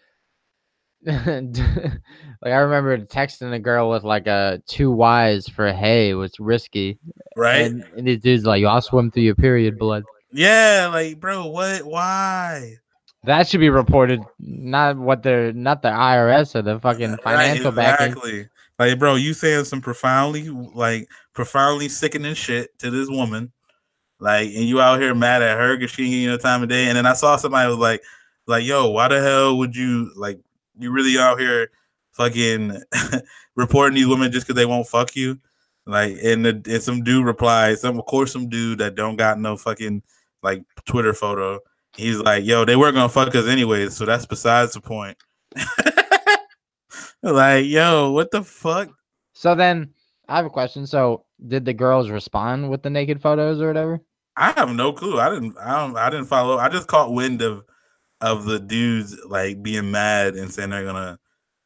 like 1.05 1.23
I 2.43 2.57
remember 2.57 2.97
texting 2.99 3.53
a 3.53 3.59
girl 3.59 3.89
with 3.89 4.03
like 4.03 4.27
a 4.27 4.61
two 4.67 4.91
Y's 4.91 5.47
for 5.47 5.73
hey 5.73 6.13
was 6.13 6.39
risky, 6.39 6.99
right? 7.35 7.65
And, 7.65 7.83
and 7.97 8.07
these 8.07 8.21
dudes 8.21 8.45
like, 8.45 8.63
I'll 8.63 8.81
swim 8.81 9.11
through 9.11 9.23
your 9.23 9.35
period 9.35 9.77
blood. 9.77 10.03
Yeah, 10.31 10.89
like, 10.91 11.19
bro, 11.19 11.47
what? 11.47 11.83
Why? 11.83 12.75
That 13.23 13.47
should 13.47 13.59
be 13.59 13.69
reported, 13.69 14.21
not 14.39 14.97
what 14.97 15.21
they're 15.21 15.53
not 15.53 15.81
the 15.81 15.89
IRS 15.89 16.55
or 16.55 16.61
the 16.61 16.79
fucking 16.79 17.17
financial 17.17 17.71
right, 17.71 17.93
exactly. 17.93 18.31
backing. 18.31 18.49
Like, 18.81 18.97
bro, 18.97 19.13
you 19.13 19.35
saying 19.35 19.65
some 19.65 19.79
profoundly, 19.79 20.49
like, 20.49 21.07
profoundly 21.33 21.87
sickening 21.87 22.33
shit 22.33 22.75
to 22.79 22.89
this 22.89 23.07
woman, 23.07 23.51
like, 24.19 24.47
and 24.47 24.63
you 24.63 24.81
out 24.81 24.99
here 24.99 25.13
mad 25.13 25.43
at 25.43 25.55
her 25.55 25.77
because 25.77 25.91
she 25.91 26.05
ain't 26.05 26.11
getting 26.11 26.27
no 26.29 26.37
time 26.37 26.63
of 26.63 26.69
day. 26.69 26.87
And 26.87 26.97
then 26.97 27.05
I 27.05 27.13
saw 27.13 27.35
somebody 27.35 27.69
was 27.69 27.77
like, 27.77 28.01
like, 28.47 28.65
yo, 28.65 28.89
why 28.89 29.07
the 29.07 29.21
hell 29.21 29.55
would 29.59 29.75
you 29.75 30.11
like? 30.15 30.39
You 30.79 30.89
really 30.89 31.15
out 31.19 31.39
here 31.39 31.69
fucking 32.13 32.81
reporting 33.55 33.93
these 33.93 34.07
women 34.07 34.31
just 34.31 34.47
because 34.47 34.59
they 34.59 34.65
won't 34.65 34.87
fuck 34.87 35.15
you? 35.15 35.37
Like, 35.85 36.17
and, 36.23 36.43
the, 36.43 36.59
and 36.67 36.81
some 36.81 37.03
dude 37.03 37.23
replied, 37.23 37.77
some 37.77 37.99
of 37.99 38.05
course 38.07 38.33
some 38.33 38.49
dude 38.49 38.79
that 38.79 38.95
don't 38.95 39.15
got 39.15 39.39
no 39.39 39.57
fucking 39.57 40.01
like 40.41 40.63
Twitter 40.85 41.13
photo. 41.13 41.59
He's 41.95 42.17
like, 42.17 42.45
yo, 42.45 42.65
they 42.65 42.75
weren't 42.75 42.95
gonna 42.95 43.09
fuck 43.09 43.35
us 43.35 43.45
anyways, 43.45 43.95
so 43.95 44.05
that's 44.05 44.25
besides 44.25 44.73
the 44.73 44.81
point. 44.81 45.19
like, 47.23 47.65
yo, 47.65 48.11
what 48.11 48.31
the 48.31 48.43
fuck? 48.43 48.89
So 49.33 49.55
then 49.55 49.93
I 50.27 50.37
have 50.37 50.45
a 50.45 50.49
question. 50.49 50.87
So 50.87 51.25
did 51.47 51.65
the 51.65 51.73
girls 51.73 52.09
respond 52.09 52.69
with 52.69 52.83
the 52.83 52.89
naked 52.89 53.21
photos 53.21 53.61
or 53.61 53.67
whatever? 53.67 54.01
I 54.37 54.51
have 54.51 54.73
no 54.73 54.93
clue. 54.93 55.19
I 55.19 55.29
didn't 55.29 55.57
I 55.57 55.79
don't 55.79 55.97
I 55.97 56.09
didn't 56.09 56.25
follow. 56.25 56.57
I 56.57 56.69
just 56.69 56.87
caught 56.87 57.13
wind 57.13 57.41
of 57.41 57.63
of 58.21 58.45
the 58.45 58.59
dudes 58.59 59.17
like 59.27 59.61
being 59.61 59.91
mad 59.91 60.35
and 60.35 60.51
saying 60.51 60.69
they're 60.69 60.85
gonna 60.85 61.19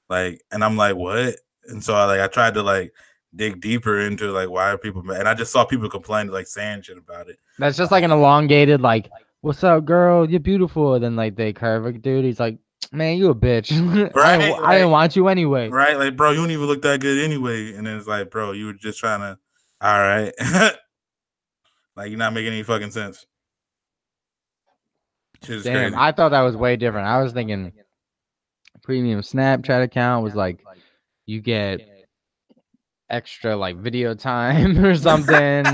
like 0.09 0.41
and 0.51 0.63
I'm 0.63 0.77
like, 0.77 0.95
what? 0.95 1.35
And 1.67 1.83
so 1.83 1.93
I 1.93 2.05
like 2.05 2.21
I 2.21 2.27
tried 2.27 2.55
to 2.55 2.63
like 2.63 2.93
dig 3.35 3.61
deeper 3.61 3.99
into 3.99 4.31
like 4.31 4.49
why 4.49 4.71
are 4.71 4.77
people 4.77 5.03
mad? 5.03 5.19
And 5.19 5.29
I 5.29 5.33
just 5.33 5.51
saw 5.51 5.65
people 5.65 5.89
complaining 5.89 6.33
like 6.33 6.47
saying 6.47 6.83
shit 6.83 6.97
about 6.97 7.29
it. 7.29 7.37
That's 7.59 7.77
just 7.77 7.91
like 7.91 8.03
an 8.03 8.11
elongated 8.11 8.81
like, 8.81 9.09
what's 9.41 9.63
up, 9.63 9.85
girl? 9.85 10.29
You're 10.29 10.39
beautiful. 10.39 10.95
And 10.95 11.03
then 11.03 11.15
like 11.15 11.35
they 11.35 11.53
curve 11.53 11.85
a 11.85 11.91
dude. 11.93 12.25
He's 12.25 12.39
like, 12.39 12.57
man, 12.91 13.17
you 13.17 13.29
a 13.29 13.35
bitch. 13.35 13.71
Right, 14.15 14.35
I, 14.35 14.37
didn't, 14.37 14.61
right. 14.61 14.69
I 14.69 14.75
didn't 14.77 14.91
want 14.91 15.15
you 15.15 15.27
anyway. 15.27 15.69
Right? 15.69 15.97
Like, 15.97 16.15
bro, 16.15 16.31
you 16.31 16.37
don't 16.37 16.51
even 16.51 16.65
look 16.65 16.81
that 16.83 16.99
good 17.01 17.23
anyway. 17.23 17.73
And 17.73 17.85
then 17.85 17.97
it's 17.97 18.07
like, 18.07 18.31
bro, 18.31 18.51
you 18.51 18.67
were 18.67 18.73
just 18.73 18.99
trying 18.99 19.21
to 19.21 19.37
all 19.81 19.99
right. 19.99 20.33
like 21.95 22.09
you're 22.09 22.17
not 22.17 22.33
making 22.33 22.53
any 22.53 22.63
fucking 22.63 22.91
sense. 22.91 23.25
Damn, 25.41 25.61
crazy. 25.61 25.95
I 25.95 26.11
thought 26.11 26.29
that 26.29 26.41
was 26.41 26.55
way 26.55 26.75
different. 26.75 27.07
I 27.07 27.21
was 27.21 27.33
thinking 27.33 27.71
premium 28.83 29.21
Snapchat 29.21 29.83
account 29.83 30.23
was 30.23 30.35
like 30.35 30.63
you 31.25 31.41
get 31.41 31.81
extra 33.09 33.55
like 33.55 33.77
video 33.77 34.13
time 34.13 34.77
or 34.85 34.95
something. 34.95 35.65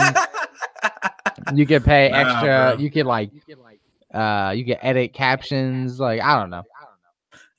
you 1.53 1.65
could 1.65 1.85
pay 1.85 2.09
Nah, 2.09 2.17
extra. 2.17 2.73
bro. 2.75 2.83
You 2.83 2.91
could 2.91 3.05
like 3.05 3.31
uh 4.13 4.53
you 4.55 4.65
could 4.65 4.79
edit 4.81 5.13
captions. 5.13 5.99
Like 5.99 6.21
I 6.21 6.39
don't 6.39 6.49
know. 6.49 6.63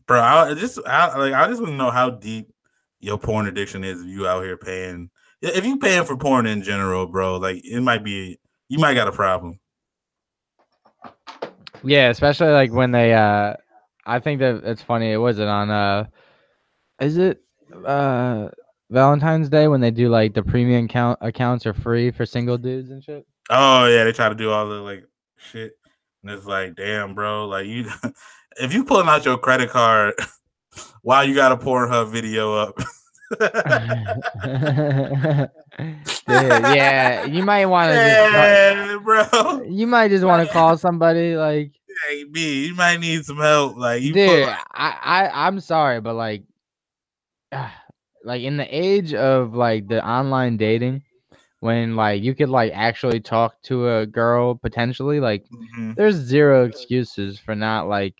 Bro. 0.06 0.20
I 0.20 0.54
just, 0.54 0.78
I, 0.86 1.16
like, 1.18 1.32
I 1.32 1.46
just 1.48 1.60
want 1.60 1.72
to 1.72 1.76
know 1.76 1.90
how 1.90 2.10
deep 2.10 2.52
your 3.00 3.18
porn 3.18 3.46
addiction 3.46 3.84
is. 3.84 4.00
If 4.00 4.06
you 4.06 4.26
out 4.26 4.44
here 4.44 4.56
paying, 4.56 5.10
if 5.40 5.64
you 5.64 5.78
paying 5.78 6.04
for 6.04 6.16
porn 6.16 6.46
in 6.46 6.62
general, 6.62 7.06
bro, 7.06 7.36
like 7.36 7.64
it 7.64 7.80
might 7.80 8.04
be, 8.04 8.38
you 8.68 8.78
might 8.78 8.94
got 8.94 9.08
a 9.08 9.12
problem. 9.12 9.58
Yeah, 11.84 12.10
especially 12.10 12.52
like 12.52 12.72
when 12.72 12.92
they 12.92 13.12
uh 13.12 13.54
I 14.06 14.18
think 14.20 14.40
that 14.40 14.62
it's 14.64 14.82
funny. 14.82 15.12
It 15.12 15.16
was 15.16 15.38
it 15.38 15.48
on 15.48 15.70
uh 15.70 16.06
is 17.00 17.16
it 17.16 17.42
uh 17.84 18.48
Valentine's 18.90 19.48
Day 19.48 19.68
when 19.68 19.80
they 19.80 19.90
do 19.90 20.08
like 20.08 20.34
the 20.34 20.42
premium 20.42 20.86
count 20.86 21.18
accounts 21.22 21.66
are 21.66 21.74
free 21.74 22.10
for 22.10 22.26
single 22.26 22.58
dudes 22.58 22.90
and 22.90 23.02
shit? 23.02 23.26
Oh 23.50 23.86
yeah, 23.86 24.04
they 24.04 24.12
try 24.12 24.28
to 24.28 24.34
do 24.34 24.50
all 24.50 24.68
the 24.68 24.76
like 24.76 25.04
shit, 25.38 25.72
and 26.22 26.30
it's 26.32 26.46
like, 26.46 26.76
damn, 26.76 27.14
bro, 27.14 27.46
like 27.46 27.66
you, 27.66 27.90
if 28.60 28.72
you 28.74 28.84
pulling 28.84 29.08
out 29.08 29.24
your 29.24 29.38
credit 29.38 29.70
card 29.70 30.14
while 31.02 31.24
you 31.26 31.34
got 31.34 31.52
a 31.52 31.56
Pornhub 31.56 32.10
video 32.10 32.54
up. 32.54 32.78
Dude, 35.78 36.66
yeah, 36.76 37.24
you 37.24 37.42
might 37.42 37.66
want 37.66 37.90
to 37.90 37.94
yeah, 38.32 38.98
bro. 39.02 39.62
you 39.68 39.86
might 39.86 40.08
just 40.08 40.24
want 40.24 40.46
to 40.46 40.52
call 40.52 40.76
somebody 40.76 41.36
like 41.36 41.72
Hey, 42.08 42.24
B, 42.24 42.66
you 42.68 42.74
might 42.74 43.00
need 43.00 43.24
some 43.24 43.38
help. 43.38 43.76
Like 43.76 44.02
you, 44.02 44.12
dude, 44.12 44.48
I, 44.48 44.58
I 45.02 45.46
I'm 45.46 45.60
sorry, 45.60 46.00
but 46.00 46.14
like 46.14 46.42
like 48.24 48.42
in 48.42 48.56
the 48.56 48.66
age 48.74 49.14
of 49.14 49.54
like 49.54 49.88
the 49.88 50.06
online 50.06 50.56
dating 50.56 51.02
when 51.60 51.96
like 51.96 52.22
you 52.22 52.34
could 52.34 52.48
like 52.48 52.72
actually 52.74 53.20
talk 53.20 53.60
to 53.62 53.88
a 53.88 54.06
girl 54.06 54.54
potentially 54.54 55.20
like 55.20 55.44
Mhm. 55.52 55.94
there's 55.96 56.16
zero 56.16 56.64
excuses 56.64 57.38
for 57.38 57.54
not 57.54 57.88
like 57.88 58.14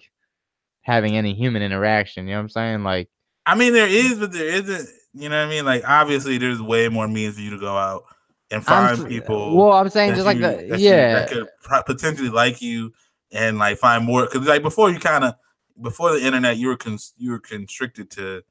having 0.83 1.17
any 1.17 1.35
human 1.35 1.63
interaction 1.63 2.27
you 2.27 2.33
know 2.33 2.39
what 2.39 2.43
i'm 2.43 2.49
saying 2.49 2.83
like 2.85 3.09
I 3.45 3.57
mean, 3.57 3.73
there 3.73 3.89
is, 3.89 4.21
but 4.21 4.31
there 4.31 4.47
isn't. 4.47 4.89
You 5.15 5.29
know 5.29 5.37
what 5.41 5.49
I 5.49 5.51
mean? 5.51 5.65
Like, 5.65 5.83
obviously, 5.85 6.39
there's 6.39 6.63
way 6.63 6.89
more 6.89 7.09
means 7.09 7.35
for 7.35 7.41
you 7.41 7.51
to 7.51 7.59
go 7.59 7.77
out 7.77 8.05
and 8.53 8.59
I'm 8.59 8.97
find 8.97 9.09
people. 9.09 9.57
well 9.57 9.73
i'm 9.73 9.89
saying 9.89 10.15
just 10.15 10.25
like 10.25 10.37
the 10.39 10.43
that 10.69 10.79
you- 10.79 10.89
yeah 10.91 11.13
that 11.15 11.29
could 11.29 11.49
potentially 11.87 12.29
like 12.29 12.63
you 12.63 12.93
and 13.33 13.59
like 13.59 13.79
find 13.79 14.05
more. 14.05 14.23
Because 14.31 14.47
like 14.47 14.63
before, 14.63 14.91
you 14.91 15.01
kind 15.01 15.25
of 15.25 15.35
before 15.81 16.13
the 16.13 16.25
internet, 16.25 16.57
you 16.57 16.69
were 16.69 16.77
cons- 16.77 17.15
you 17.17 17.33
were 17.33 17.41
constricted 17.41 18.11
to 18.13 18.43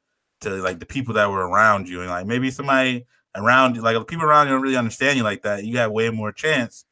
to 0.42 0.50
like 0.62 0.80
the 0.80 0.86
people 0.86 1.14
that 1.14 1.32
were 1.32 1.48
around 1.48 1.88
you, 1.88 2.02
and 2.02 2.10
like 2.10 2.26
maybe 2.26 2.52
somebody 2.52 3.06
around 3.36 3.78
you, 3.78 3.82
like 3.82 3.96
the 3.96 4.04
people 4.04 4.26
around 4.26 4.48
you 4.48 4.54
don't 4.54 4.62
really 4.62 4.76
understand 4.76 5.16
you 5.18 5.24
like 5.24 5.44
that. 5.44 5.64
You 5.64 5.74
got 5.74 5.94
way 5.94 6.10
more 6.10 6.34
chance 6.34 6.84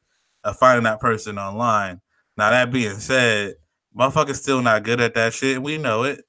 of 0.42 0.56
finding 0.56 0.84
that 0.84 1.00
person 1.00 1.36
online. 1.38 2.00
Now 2.38 2.48
that 2.48 2.72
being 2.72 2.98
said, 2.98 3.56
motherfuckers 3.96 4.36
still 4.36 4.62
not 4.62 4.82
good 4.82 5.00
at 5.00 5.14
that 5.14 5.32
shit. 5.34 5.62
We 5.62 5.78
know 5.78 6.04
it. 6.04 6.24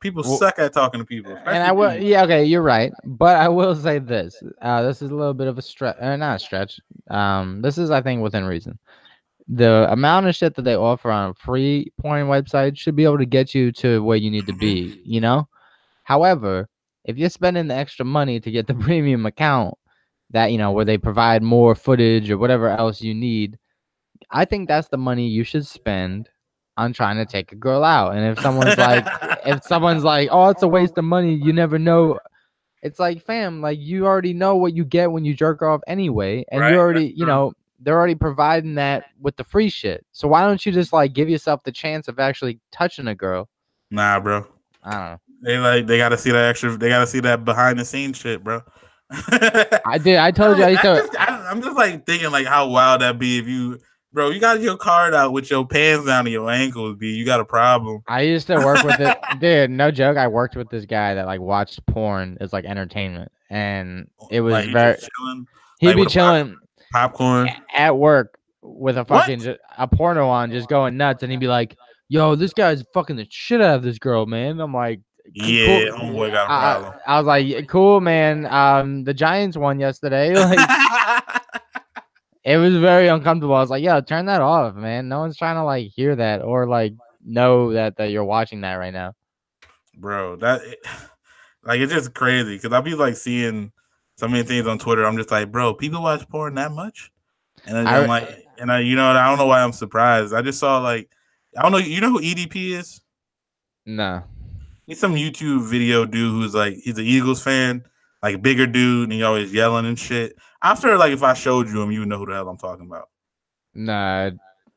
People 0.00 0.22
Well- 0.22 0.36
suck 0.38 0.58
at 0.58 0.72
talking 0.72 1.00
to 1.00 1.04
people. 1.04 1.36
and 1.46 1.62
i 1.62 1.72
will 1.72 1.90
people. 1.90 2.06
yeah 2.06 2.22
okay 2.22 2.44
you're 2.44 2.62
right 2.62 2.92
but 3.04 3.36
i 3.36 3.48
will 3.48 3.74
say 3.74 3.98
this 3.98 4.40
uh 4.62 4.80
this 4.82 5.02
is 5.02 5.10
a 5.10 5.14
little 5.14 5.34
bit 5.34 5.48
of 5.48 5.58
a 5.58 5.62
stretch 5.62 5.96
uh, 6.00 6.14
not 6.14 6.36
a 6.36 6.38
stretch 6.38 6.78
um 7.10 7.60
this 7.62 7.78
is 7.78 7.90
i 7.90 8.00
think 8.00 8.22
within 8.22 8.44
reason 8.44 8.78
the 9.48 9.90
amount 9.90 10.26
of 10.26 10.36
shit 10.36 10.54
that 10.54 10.62
they 10.62 10.76
offer 10.76 11.10
on 11.10 11.34
free 11.34 11.90
porn 12.00 12.26
websites 12.28 12.78
should 12.78 12.94
be 12.94 13.02
able 13.02 13.18
to 13.18 13.26
get 13.26 13.56
you 13.56 13.72
to 13.72 14.00
where 14.04 14.16
you 14.16 14.30
need 14.30 14.46
to 14.46 14.52
be 14.52 15.02
you 15.04 15.20
know 15.20 15.48
however 16.04 16.68
if 17.04 17.16
you're 17.18 17.28
spending 17.28 17.66
the 17.66 17.74
extra 17.74 18.04
money 18.04 18.38
to 18.38 18.52
get 18.52 18.68
the 18.68 18.74
premium 18.86 19.26
account 19.26 19.74
that 20.30 20.52
you 20.52 20.58
know 20.58 20.70
where 20.70 20.84
they 20.84 20.96
provide 20.98 21.42
more 21.42 21.74
footage 21.74 22.30
or 22.30 22.38
whatever 22.38 22.68
else 22.68 23.00
you 23.02 23.14
need 23.14 23.58
i 24.30 24.44
think 24.44 24.68
that's 24.68 24.88
the 24.90 24.96
money 24.96 25.26
you 25.26 25.42
should 25.42 25.66
spend 25.66 26.28
on 26.78 26.92
trying 26.92 27.16
to 27.16 27.26
take 27.26 27.52
a 27.52 27.56
girl 27.56 27.84
out. 27.84 28.14
And 28.14 28.24
if 28.24 28.40
someone's 28.40 28.78
like 28.78 29.06
if 29.44 29.62
someone's 29.64 30.04
like 30.04 30.28
oh 30.32 30.48
it's 30.48 30.62
a 30.62 30.68
waste 30.68 30.96
of 30.96 31.04
money 31.04 31.34
you 31.34 31.52
never 31.52 31.78
know. 31.78 32.18
It's 32.80 33.00
like 33.00 33.22
fam 33.24 33.60
like 33.60 33.78
you 33.80 34.06
already 34.06 34.32
know 34.32 34.54
what 34.56 34.72
you 34.72 34.84
get 34.84 35.10
when 35.10 35.24
you 35.24 35.34
jerk 35.34 35.60
off 35.60 35.80
anyway. 35.86 36.44
And 36.50 36.60
Right, 36.60 36.72
you 36.72 36.78
already 36.78 37.12
you 37.16 37.26
know 37.26 37.52
they're 37.80 37.98
already 37.98 38.14
providing 38.14 38.74
that 38.76 39.06
with 39.20 39.36
the 39.36 39.44
free 39.44 39.68
shit. 39.68 40.06
So 40.12 40.28
why 40.28 40.42
don't 40.42 40.64
you 40.64 40.72
just 40.72 40.92
like 40.92 41.12
give 41.12 41.28
yourself 41.28 41.62
the 41.64 41.72
chance 41.72 42.08
of 42.08 42.18
actually 42.18 42.60
touching 42.72 43.08
a 43.08 43.14
girl? 43.14 43.48
Nah, 43.90 44.20
bro. 44.20 44.46
i 44.84 44.90
don't 44.90 45.00
know. 45.00 45.20
They 45.42 45.58
like 45.58 45.86
they 45.86 45.98
gotta 45.98 46.18
see 46.18 46.30
that 46.30 46.48
extra. 46.48 46.76
They 46.76 46.88
gotta 46.88 47.06
see 47.06 47.20
that 47.20 47.44
behind 47.44 47.78
the 47.78 47.84
scenes 47.84 48.16
shit, 48.16 48.42
bro. 48.42 48.62
i 49.10 49.98
did. 50.02 50.16
I 50.16 50.30
told 50.30 50.58
you 50.58 50.64
i 50.64 50.68
used 50.70 50.82
to 50.82 50.96
just, 50.96 51.18
I, 51.18 51.50
am 51.50 51.62
just 51.62 51.76
like 51.76 52.04
thinking 52.06 52.30
like 52.30 52.46
how 52.46 52.68
wild 52.68 53.00
that 53.00 53.18
be 53.18 53.38
if 53.38 53.46
you, 53.46 53.78
bro. 54.12 54.30
You 54.30 54.40
got 54.40 54.60
your 54.60 54.76
card 54.76 55.14
out 55.14 55.32
with 55.32 55.50
your 55.50 55.66
pants 55.66 56.06
down 56.06 56.24
to 56.26 56.30
your 56.30 56.50
ankles, 56.50 56.96
b. 56.98 57.12
You 57.14 57.24
got 57.24 57.40
a 57.40 57.44
problem. 57.44 58.02
I 58.08 58.22
used 58.22 58.46
to 58.48 58.56
work 58.56 58.82
with 58.84 59.00
it, 59.00 59.16
dude. 59.40 59.70
No 59.70 59.90
joke. 59.90 60.16
I 60.16 60.28
worked 60.28 60.56
with 60.56 60.68
this 60.70 60.84
guy 60.86 61.14
that 61.14 61.26
like 61.26 61.40
watched 61.40 61.84
porn 61.86 62.38
as 62.40 62.52
like 62.52 62.64
entertainment, 62.64 63.30
and 63.50 64.08
it 64.30 64.40
was 64.40 64.52
like, 64.52 64.70
very. 64.72 64.96
chilling, 64.96 65.46
He'd 65.80 65.86
like, 65.88 65.96
be 65.96 66.02
a 66.02 66.04
pop- 66.06 66.12
chilling 66.12 66.56
popcorn. 66.92 67.48
at 67.74 67.96
work 67.96 68.38
with 68.62 68.98
a 68.98 69.04
fucking 69.04 69.40
ju- 69.40 69.56
a 69.76 69.86
porno 69.86 70.28
on, 70.28 70.50
just 70.50 70.68
going 70.68 70.96
nuts, 70.96 71.22
and 71.22 71.30
he'd 71.32 71.38
be 71.40 71.46
like, 71.48 71.76
"Yo, 72.08 72.34
this 72.34 72.52
guy's 72.52 72.82
fucking 72.94 73.16
the 73.16 73.26
shit 73.30 73.60
out 73.60 73.76
of 73.76 73.82
this 73.82 73.98
girl, 73.98 74.26
man." 74.26 74.58
I'm 74.60 74.74
like, 74.74 75.00
"Cool- 75.40 75.48
Yeah, 75.48 75.90
cool." 75.90 76.00
homeboy 76.10 76.32
got 76.32 76.50
a 76.50 76.52
I, 76.52 76.72
problem. 76.80 77.00
I, 77.06 77.12
I 77.14 77.18
was 77.18 77.26
like, 77.26 77.68
"Cool, 77.68 78.00
man." 78.00 78.46
Um, 78.46 79.04
the 79.04 79.14
Giants 79.14 79.56
won 79.56 79.78
yesterday. 79.78 80.34
Like, 80.34 80.58
it 82.48 82.56
was 82.56 82.76
very 82.78 83.08
uncomfortable. 83.08 83.54
I 83.54 83.60
was 83.60 83.70
like, 83.70 83.82
"Yo, 83.82 84.00
turn 84.00 84.26
that 84.26 84.40
off, 84.40 84.74
man. 84.74 85.08
No 85.08 85.20
one's 85.20 85.36
trying 85.36 85.56
to 85.56 85.64
like 85.64 85.88
hear 85.94 86.16
that 86.16 86.42
or 86.42 86.66
like 86.66 86.94
know 87.24 87.72
that 87.74 87.96
that 87.98 88.10
you're 88.10 88.24
watching 88.24 88.62
that 88.62 88.74
right 88.74 88.92
now." 88.92 89.12
bro. 89.96 90.36
That 90.36 90.60
like 91.64 91.80
it's 91.80 91.92
just 91.92 92.14
crazy 92.14 92.56
because 92.56 92.72
I'll 92.72 92.82
be 92.82 92.94
like 92.94 93.16
seeing 93.16 93.72
so 94.16 94.28
many 94.28 94.42
things 94.44 94.66
on 94.66 94.78
Twitter. 94.78 95.04
I'm 95.04 95.16
just 95.16 95.30
like, 95.30 95.50
bro, 95.52 95.74
people 95.74 96.02
watch 96.02 96.28
porn 96.28 96.54
that 96.54 96.72
much, 96.72 97.10
and 97.66 97.76
then 97.76 97.86
I- 97.86 97.98
I'm 98.00 98.08
like, 98.08 98.44
and 98.58 98.70
I, 98.72 98.80
you 98.80 98.96
know, 98.96 99.10
I 99.10 99.28
don't 99.28 99.38
know 99.38 99.46
why 99.46 99.62
I'm 99.62 99.72
surprised. 99.72 100.32
I 100.34 100.42
just 100.42 100.58
saw 100.58 100.78
like, 100.78 101.08
I 101.56 101.62
don't 101.62 101.72
know, 101.72 101.78
you 101.78 102.00
know 102.00 102.10
who 102.10 102.20
EDP 102.20 102.78
is? 102.78 103.00
No. 103.86 104.24
He's 104.86 104.98
some 105.00 105.14
YouTube 105.14 105.68
video 105.68 106.04
dude 106.06 106.32
who's 106.32 106.54
like, 106.54 106.74
he's 106.82 106.96
an 106.98 107.04
Eagles 107.04 107.42
fan, 107.42 107.84
like 108.22 108.40
bigger 108.42 108.66
dude, 108.66 109.04
and 109.04 109.12
he 109.12 109.22
always 109.22 109.52
yelling 109.52 109.84
and 109.86 109.98
shit. 109.98 110.34
After 110.62 110.96
like, 110.96 111.12
if 111.12 111.22
I 111.22 111.34
showed 111.34 111.68
you 111.68 111.80
him, 111.82 111.92
you 111.92 112.00
would 112.00 112.08
know 112.08 112.18
who 112.18 112.26
the 112.26 112.32
hell 112.34 112.48
I'm 112.48 112.56
talking 112.56 112.86
about. 112.86 113.08
No, 113.74 113.92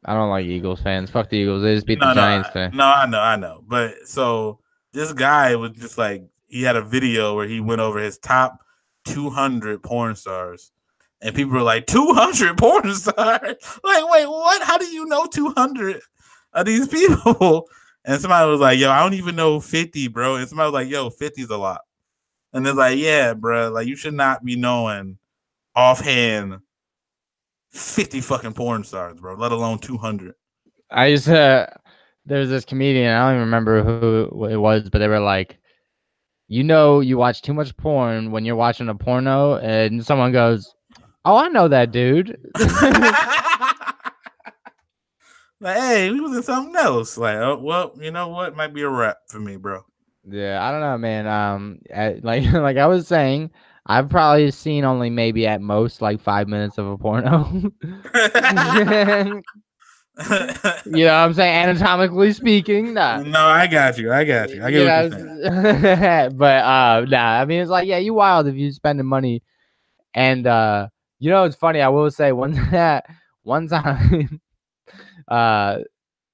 I 0.06 0.14
don't 0.14 0.30
like 0.30 0.46
Eagles 0.46 0.82
fans. 0.82 1.10
Fuck 1.10 1.30
the 1.30 1.38
Eagles. 1.38 1.64
They 1.64 1.76
just 1.76 1.88
beat 1.88 2.00
no, 2.00 2.10
the 2.10 2.14
no, 2.16 2.22
Giants 2.22 2.50
I- 2.56 2.70
no, 2.74 2.86
I 2.86 3.06
know, 3.08 3.20
I 3.20 3.36
know. 3.36 3.64
But 3.68 4.08
so 4.08 4.60
this 4.94 5.12
guy 5.14 5.56
was 5.56 5.72
just 5.72 5.98
like 5.98 6.24
he 6.48 6.64
had 6.64 6.76
a 6.76 6.82
video 6.84 7.36
where 7.36 7.48
he 7.48 7.60
went 7.60 7.82
over 7.82 8.00
his 8.00 8.18
top 8.18 8.60
200 9.06 9.82
porn 9.82 10.16
stars, 10.16 10.72
and 11.22 11.34
people 11.36 11.54
were 11.54 11.62
like, 11.64 11.88
200 11.88 12.58
porn 12.58 12.94
stars? 12.96 13.56
Like, 13.84 14.12
wait, 14.12 14.28
what? 14.28 14.62
How 14.64 14.78
do 14.78 14.86
you 14.86 15.06
know 15.06 15.26
200 15.26 16.02
of 16.54 16.66
these 16.66 16.88
people? 16.88 17.68
And 18.04 18.20
somebody 18.20 18.50
was 18.50 18.60
like, 18.60 18.80
yo, 18.80 18.90
I 18.90 19.04
don't 19.04 19.14
even 19.14 19.36
know 19.36 19.60
50, 19.60 20.08
bro. 20.08 20.38
And 20.38 20.50
somebody 20.50 20.66
was 20.66 20.74
like, 20.74 20.90
yo, 20.90 21.12
50 21.12 21.44
is 21.44 21.50
a 21.52 21.58
lot. 21.58 21.82
And 22.52 22.66
they're 22.66 22.74
like, 22.74 22.98
yeah, 22.98 23.36
bro, 23.36 23.70
like 23.70 23.86
you 23.86 23.96
should 23.96 24.16
not 24.16 24.44
be 24.44 24.56
knowing 24.56 25.20
offhand 25.76 26.60
50 27.72 28.22
fucking 28.22 28.54
porn 28.54 28.84
stars, 28.84 29.20
bro, 29.20 29.36
let 29.36 29.52
alone 29.52 29.80
200. 29.80 30.34
I 30.90 31.08
used 31.08 31.26
to. 31.26 31.72
There's 32.26 32.50
this 32.50 32.66
comedian. 32.66 33.12
I 33.14 33.26
don't 33.28 33.36
even 33.38 33.46
remember 33.46 33.84
who 33.84 34.46
it 34.46 34.58
was, 34.58 34.90
but 34.90 35.00
they 35.00 35.08
were 35.08 35.20
like, 35.20 35.58
"You 36.48 36.64
know, 36.64 37.00
you 37.00 37.18
watch 37.18 37.42
too 37.42 37.54
much 37.54 37.76
porn 37.78 38.32
when 38.32 38.46
you're 38.46 38.56
watching 38.56 38.90
a 38.90 38.96
porno," 38.96 39.56
and 39.56 40.06
someone 40.06 40.32
goes, 40.32 40.72
"Oh, 41.26 41.38
I 41.38 41.48
know 41.48 41.68
that 41.70 41.92
dude." 41.92 42.38
like, 45.60 45.78
hey, 45.78 46.12
we 46.12 46.20
was 46.20 46.36
in 46.36 46.44
something 46.44 46.76
else. 46.76 47.18
Like, 47.18 47.38
oh, 47.38 47.58
well, 47.62 47.94
you 48.00 48.12
know 48.12 48.28
what? 48.30 48.56
Might 48.56 48.74
be 48.74 48.82
a 48.82 48.90
wrap 48.90 49.18
for 49.28 49.40
me, 49.40 49.56
bro. 49.58 49.82
yeah, 50.30 50.64
I 50.64 50.72
don't 50.72 50.82
know, 50.82 50.98
man. 50.98 51.28
Um, 51.28 51.80
I- 51.96 52.20
like 52.24 52.44
like 52.52 52.78
I 52.78 52.88
was 52.88 53.08
saying, 53.08 53.52
I've 53.86 54.10
probably 54.10 54.52
seen 54.52 54.84
only 54.86 55.10
maybe 55.10 55.48
at 55.48 55.62
most 55.62 56.02
like 56.02 56.22
five 56.22 56.48
minutes 56.48 56.78
of 56.78 56.86
a 56.88 56.98
porno. 56.98 57.72
you 60.86 61.06
know 61.06 61.06
what 61.06 61.12
I'm 61.12 61.34
saying? 61.34 61.70
Anatomically 61.70 62.34
speaking, 62.34 62.94
nah. 62.94 63.22
no, 63.22 63.40
I 63.46 63.66
got 63.68 63.98
you. 63.98 64.12
I 64.12 64.24
got 64.24 64.54
you. 64.54 64.64
I 64.64 64.72
get 64.72 64.80
You 64.80 64.86
what 64.86 65.14
you're 65.14 65.52
know, 65.52 66.30
saying. 66.30 66.38
but 66.38 66.64
uh 66.64 67.06
nah, 67.08 67.40
I 67.42 67.46
mean 67.46 67.62
it's 67.62 67.72
like 67.72 67.88
yeah, 67.88 67.98
you 67.98 68.14
wild 68.14 68.48
if 68.48 68.56
you're 68.56 68.72
spending 68.72 69.06
money. 69.06 69.42
And 70.14 70.46
uh 70.46 70.90
you 71.20 71.30
know 71.30 71.46
it's 71.46 71.56
funny, 71.56 71.82
I 71.82 71.88
will 71.90 72.12
say 72.12 72.32
one 72.32 72.54
that 72.72 73.06
one 73.44 73.68
time 73.68 74.42
uh 75.28 75.80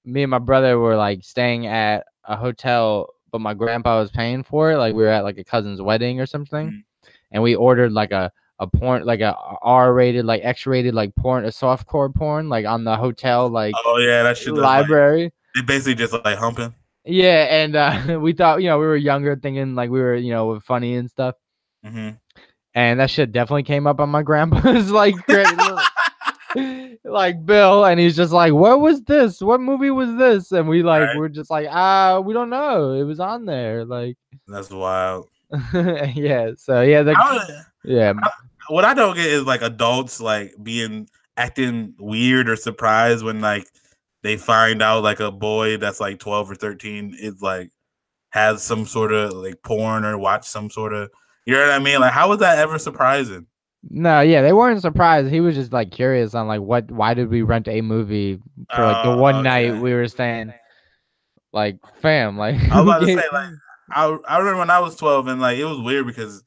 me 0.06 0.24
and 0.24 0.32
my 0.32 0.40
brother 0.40 0.80
were 0.80 0.96
like 0.96 1.24
staying 1.24 1.68
at 1.68 2.06
a 2.26 2.36
hotel, 2.36 3.10
but 3.32 3.40
my 3.42 3.54
grandpa 3.54 4.00
was 4.00 4.12
paying 4.12 4.44
for 4.44 4.72
it. 4.72 4.78
Like 4.78 4.96
we 4.96 5.04
were 5.04 5.10
at 5.10 5.24
like 5.24 5.38
a 5.38 5.44
cousin's 5.44 5.82
wedding 5.82 6.20
or 6.20 6.26
something. 6.26 6.72
Mhm. 6.72 6.84
And 7.32 7.44
we 7.44 7.56
ordered 7.56 7.92
like 7.92 8.12
a 8.12 8.32
a 8.60 8.66
porn 8.68 9.06
like 9.06 9.20
a 9.22 9.36
R 9.62 9.94
rated, 9.94 10.26
like 10.26 10.42
X 10.44 10.66
rated 10.66 10.94
like 10.96 11.14
porn 11.16 11.46
a 11.46 11.50
softcore 11.50 12.14
porn, 12.14 12.50
like 12.50 12.66
on 12.66 12.84
the 12.84 12.96
hotel 12.96 13.50
like 13.50 13.76
Oh 13.86 13.98
yeah, 14.00 14.24
that 14.24 14.38
shit. 14.38 14.54
Library. 14.54 14.62
library. 14.82 15.34
they 15.56 15.62
basically 15.62 15.96
just 15.96 16.14
like 16.14 16.38
humping. 16.38 16.74
Yeah, 17.06 17.46
and 17.50 17.76
uh, 17.76 18.20
we 18.22 18.34
thought, 18.34 18.62
you 18.62 18.68
know, 18.68 18.80
we 18.80 18.86
were 18.86 18.96
younger, 18.98 19.36
thinking 19.36 19.76
like 19.76 19.90
we 19.90 20.00
were, 20.00 20.16
you 20.16 20.32
know, 20.32 20.60
funny 20.60 20.96
and 20.96 21.10
stuff. 21.10 21.36
hmm 21.86 22.10
And 22.74 23.00
that 23.00 23.10
shit 23.12 23.32
definitely 23.32 23.64
came 23.64 23.88
up 23.88 24.00
on 24.00 24.10
my 24.10 24.24
grandpa's 24.24 24.92
like, 25.02 25.16
like 27.04 27.46
Bill, 27.46 27.86
and 27.86 28.00
he's 28.00 28.16
just 28.16 28.34
like, 28.34 28.54
"What 28.54 28.80
was 28.82 29.02
this? 29.04 29.42
What 29.42 29.62
movie 29.62 29.92
was 29.92 30.16
this?" 30.18 30.52
And 30.52 30.68
we 30.68 30.84
like, 30.84 31.08
Right. 31.08 31.18
we're 31.18 31.30
just 31.30 31.50
like, 31.52 31.68
"Ah, 31.70 32.20
we 32.20 32.34
don't 32.34 32.50
know. 32.50 32.94
It 32.94 33.04
was 33.04 33.20
on 33.20 33.46
there." 33.46 33.86
Like, 33.86 34.18
That's 34.48 34.70
wild. 34.70 35.28
yeah. 36.16 36.52
So 36.58 36.82
yeah, 36.82 37.04
the, 37.04 37.14
I 37.18 37.48
yeah, 37.84 38.14
what 38.70 38.86
I 38.86 38.94
don't 38.94 39.16
get 39.16 39.28
is 39.28 39.44
like 39.44 39.62
adults 39.62 40.20
like 40.20 40.54
being 40.62 41.10
acting 41.36 41.94
weird 42.00 42.50
or 42.50 42.56
surprised 42.56 43.24
when 43.24 43.40
like 43.40 43.68
they 44.24 44.38
find 44.38 44.82
out 44.82 45.04
like 45.04 45.20
a 45.20 45.32
boy 45.32 45.78
that's 45.78 46.00
like 46.00 46.20
12 46.20 46.52
or 46.52 46.56
13 46.56 47.16
is 47.18 47.42
like 47.42 47.72
has 48.32 48.62
some 48.64 48.86
sort 48.86 49.14
of 49.14 49.34
like 49.34 49.62
porn 49.64 50.04
or 50.04 50.18
watch 50.18 50.48
some 50.48 50.70
sort 50.70 50.94
of 50.94 51.10
you 51.46 51.54
know 51.54 51.62
what 51.62 51.72
I 51.72 51.80
mean? 51.80 52.02
Like 52.02 52.14
how 52.14 52.30
was 52.30 52.40
that 52.40 52.58
ever 52.58 52.78
surprising? 52.78 53.48
no, 53.90 54.22
yeah, 54.22 54.42
they 54.42 54.54
weren't 54.54 54.82
surprised. 54.82 55.30
He 55.30 55.40
was 55.40 55.56
just 55.56 55.72
like 55.72 55.92
curious 55.92 56.34
on 56.34 56.48
like 56.48 56.62
what, 56.62 56.92
why 56.92 57.14
did 57.14 57.30
we 57.30 57.42
rent 57.42 57.68
a 57.68 57.82
movie 57.82 58.40
for 58.76 58.82
like 58.82 59.04
the 59.04 59.12
Oh, 59.12 59.18
one 59.18 59.44
night 59.44 59.82
we 59.82 59.94
were 59.94 60.08
staying? 60.08 60.54
Like, 61.54 61.78
fam, 62.02 62.38
like, 62.38 62.56
I 62.70 62.82
was 62.82 62.84
about 62.84 63.00
to 63.00 63.08
say 63.08 63.24
like 63.32 63.54
I 63.92 64.06
I 64.28 64.38
remember 64.38 64.60
when 64.60 64.70
I 64.70 64.80
was 64.80 64.96
12 64.96 65.28
and 65.28 65.42
like 65.42 65.58
it 65.58 65.66
was 65.66 65.80
weird 65.80 66.08
because 66.08 66.44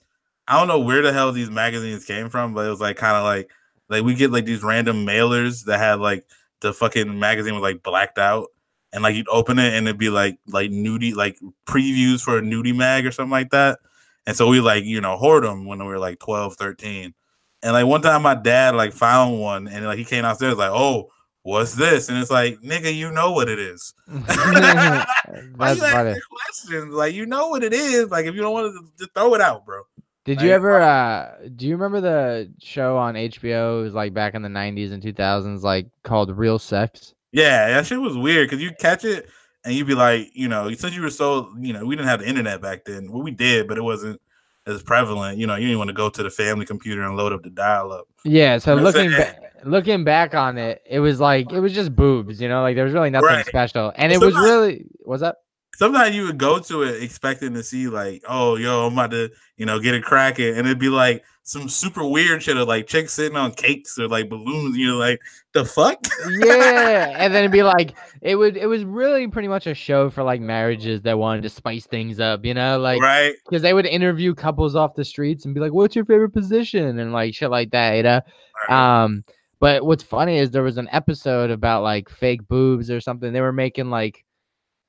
I 0.48 0.58
don't 0.58 0.68
know 0.68 0.80
where 0.80 1.02
the 1.02 1.12
hell 1.12 1.32
these 1.32 1.50
magazines 1.50 2.04
came 2.04 2.28
from, 2.28 2.54
but 2.54 2.66
it 2.66 2.70
was 2.70 2.80
like 2.80 2.96
kind 2.96 3.16
of 3.16 3.24
like 3.24 3.50
like 3.88 4.04
we 4.04 4.14
get 4.14 4.30
like 4.32 4.44
these 4.44 4.62
random 4.62 5.06
mailers 5.06 5.64
that 5.64 5.78
had 5.78 6.00
like 6.00 6.24
the 6.60 6.72
fucking 6.72 7.18
magazine 7.18 7.54
was 7.54 7.62
like 7.62 7.82
blacked 7.82 8.18
out 8.18 8.48
and 8.92 9.02
like 9.02 9.14
you'd 9.14 9.28
open 9.28 9.58
it 9.58 9.74
and 9.74 9.86
it'd 9.86 9.98
be 9.98 10.10
like 10.10 10.38
like 10.46 10.70
nudie 10.70 11.14
like 11.14 11.38
previews 11.66 12.20
for 12.22 12.38
a 12.38 12.42
nudie 12.42 12.76
mag 12.76 13.06
or 13.06 13.12
something 13.12 13.30
like 13.30 13.50
that. 13.50 13.78
And 14.26 14.36
so 14.36 14.48
we 14.48 14.60
like, 14.60 14.84
you 14.84 15.00
know, 15.00 15.16
hoard 15.16 15.44
them 15.44 15.64
when 15.66 15.78
we 15.80 15.86
were 15.86 15.98
like 15.98 16.18
12, 16.18 16.56
13. 16.56 17.14
And 17.62 17.72
like 17.72 17.86
one 17.86 18.02
time 18.02 18.22
my 18.22 18.34
dad 18.34 18.74
like 18.74 18.92
found 18.92 19.40
one 19.40 19.68
and 19.68 19.84
like 19.84 19.98
he 19.98 20.04
came 20.04 20.22
downstairs 20.22 20.56
like, 20.56 20.70
"Oh, 20.70 21.10
what's 21.42 21.74
this?" 21.74 22.08
And 22.08 22.18
it's 22.18 22.30
like, 22.30 22.60
"Nigga, 22.60 22.94
you 22.94 23.10
know 23.10 23.32
what 23.32 23.48
it 23.48 23.58
is." 23.58 23.94
Why 24.06 25.72
you 25.72 25.82
asking 25.84 26.20
questions? 26.30 26.94
Like 26.94 27.14
you 27.14 27.26
know 27.26 27.48
what 27.48 27.62
it 27.62 27.72
is. 27.72 28.10
Like 28.10 28.26
if 28.26 28.34
you 28.34 28.40
don't 28.40 28.52
want 28.52 28.74
to, 28.74 28.92
just 28.98 29.14
throw 29.14 29.34
it 29.34 29.40
out, 29.40 29.64
bro. 29.64 29.82
Did 30.24 30.42
you 30.42 30.50
ever 30.50 30.80
uh 30.80 31.32
do 31.56 31.66
you 31.66 31.74
remember 31.74 32.00
the 32.00 32.52
show 32.60 32.96
on 32.96 33.14
HBO 33.14 33.80
it 33.80 33.82
was 33.84 33.94
like 33.94 34.12
back 34.12 34.34
in 34.34 34.42
the 34.42 34.48
90s 34.48 34.92
and 34.92 35.02
2000s 35.02 35.62
like 35.62 35.88
called 36.04 36.36
Real 36.36 36.58
Sex? 36.58 37.14
Yeah, 37.32 37.68
that 37.68 37.86
shit 37.86 38.00
was 38.00 38.16
weird 38.16 38.48
because 38.48 38.62
you 38.62 38.70
catch 38.78 39.04
it 39.04 39.28
and 39.64 39.74
you'd 39.74 39.86
be 39.86 39.94
like, 39.94 40.30
you 40.34 40.48
know, 40.48 40.72
since 40.72 40.94
you 40.94 41.02
were 41.02 41.10
so, 41.10 41.52
you 41.58 41.72
know, 41.72 41.84
we 41.84 41.96
didn't 41.96 42.08
have 42.08 42.20
the 42.20 42.28
internet 42.28 42.60
back 42.60 42.84
then. 42.84 43.10
Well, 43.10 43.22
we 43.22 43.30
did, 43.30 43.68
but 43.68 43.78
it 43.78 43.82
wasn't 43.82 44.20
as 44.66 44.82
prevalent. 44.82 45.38
You 45.38 45.46
know, 45.46 45.56
you 45.56 45.66
didn't 45.66 45.78
want 45.78 45.88
to 45.88 45.94
go 45.94 46.10
to 46.10 46.22
the 46.22 46.30
family 46.30 46.66
computer 46.66 47.02
and 47.02 47.16
load 47.16 47.32
up 47.32 47.42
the 47.42 47.50
dial 47.50 47.92
up. 47.92 48.06
Yeah, 48.24 48.58
so 48.58 48.76
That's 48.76 48.96
looking 48.96 49.12
it. 49.12 49.49
Looking 49.64 50.04
back 50.04 50.34
on 50.34 50.58
it, 50.58 50.82
it 50.88 51.00
was 51.00 51.20
like 51.20 51.52
it 51.52 51.60
was 51.60 51.72
just 51.72 51.94
boobs, 51.94 52.40
you 52.40 52.48
know, 52.48 52.62
like 52.62 52.76
there 52.76 52.84
was 52.84 52.92
really 52.94 53.10
nothing 53.10 53.26
Right. 53.36 53.46
special. 53.46 53.92
And 53.96 54.12
it 54.12 54.20
Well, 54.20 54.28
was 54.30 54.38
really 54.38 54.86
what's 55.00 55.22
up? 55.22 55.38
Sometimes 55.74 56.14
you 56.14 56.24
would 56.26 56.36
go 56.38 56.58
to 56.58 56.82
it 56.82 57.02
expecting 57.02 57.54
to 57.54 57.62
see 57.62 57.88
like, 57.88 58.22
oh, 58.28 58.56
yo, 58.56 58.86
I'm 58.86 58.92
about 58.92 59.12
to, 59.12 59.30
you 59.56 59.64
know, 59.64 59.80
get 59.80 59.94
it 59.94 60.02
cracking, 60.02 60.56
and 60.56 60.66
it'd 60.66 60.78
be 60.78 60.90
like 60.90 61.24
some 61.42 61.68
super 61.70 62.04
weird 62.06 62.42
shit 62.42 62.56
of 62.58 62.68
like 62.68 62.86
chicks 62.86 63.14
sitting 63.14 63.36
on 63.36 63.52
cakes 63.52 63.98
or 63.98 64.06
like 64.08 64.28
balloons. 64.28 64.76
you 64.76 64.88
know, 64.88 64.96
like, 64.98 65.20
the 65.54 65.64
fuck? 65.64 65.98
yeah, 66.18 67.14
and 67.16 67.32
then 67.32 67.40
it'd 67.44 67.50
be 67.52 67.62
like 67.62 67.96
it 68.20 68.36
would 68.36 68.56
it 68.56 68.66
was 68.66 68.84
really 68.84 69.26
pretty 69.28 69.48
much 69.48 69.66
a 69.66 69.74
show 69.74 70.10
for 70.10 70.22
like 70.22 70.40
marriages 70.40 71.00
that 71.02 71.18
wanted 71.18 71.42
to 71.42 71.48
spice 71.50 71.86
things 71.86 72.20
up, 72.20 72.44
you 72.44 72.52
know, 72.54 72.78
like 72.78 73.00
right? 73.00 73.34
because 73.48 73.62
they 73.62 73.72
would 73.72 73.86
interview 73.86 74.34
couples 74.34 74.76
off 74.76 74.94
the 74.94 75.04
streets 75.04 75.44
and 75.46 75.54
be 75.54 75.60
like, 75.60 75.72
"What's 75.72 75.96
your 75.96 76.04
favorite 76.04 76.30
position?" 76.34 76.98
and 76.98 77.12
like 77.12 77.34
shit 77.34 77.50
like 77.50 77.70
that, 77.70 77.96
you 77.96 78.02
know. 78.02 78.20
Right. 78.68 79.02
Um, 79.04 79.24
but 79.60 79.84
what's 79.86 80.02
funny 80.04 80.38
is 80.38 80.50
there 80.50 80.62
was 80.64 80.78
an 80.78 80.88
episode 80.92 81.50
about 81.50 81.82
like 81.84 82.08
fake 82.10 82.46
boobs 82.48 82.90
or 82.90 83.00
something. 83.00 83.32
They 83.32 83.42
were 83.42 83.52
making 83.52 83.90
like 83.90 84.24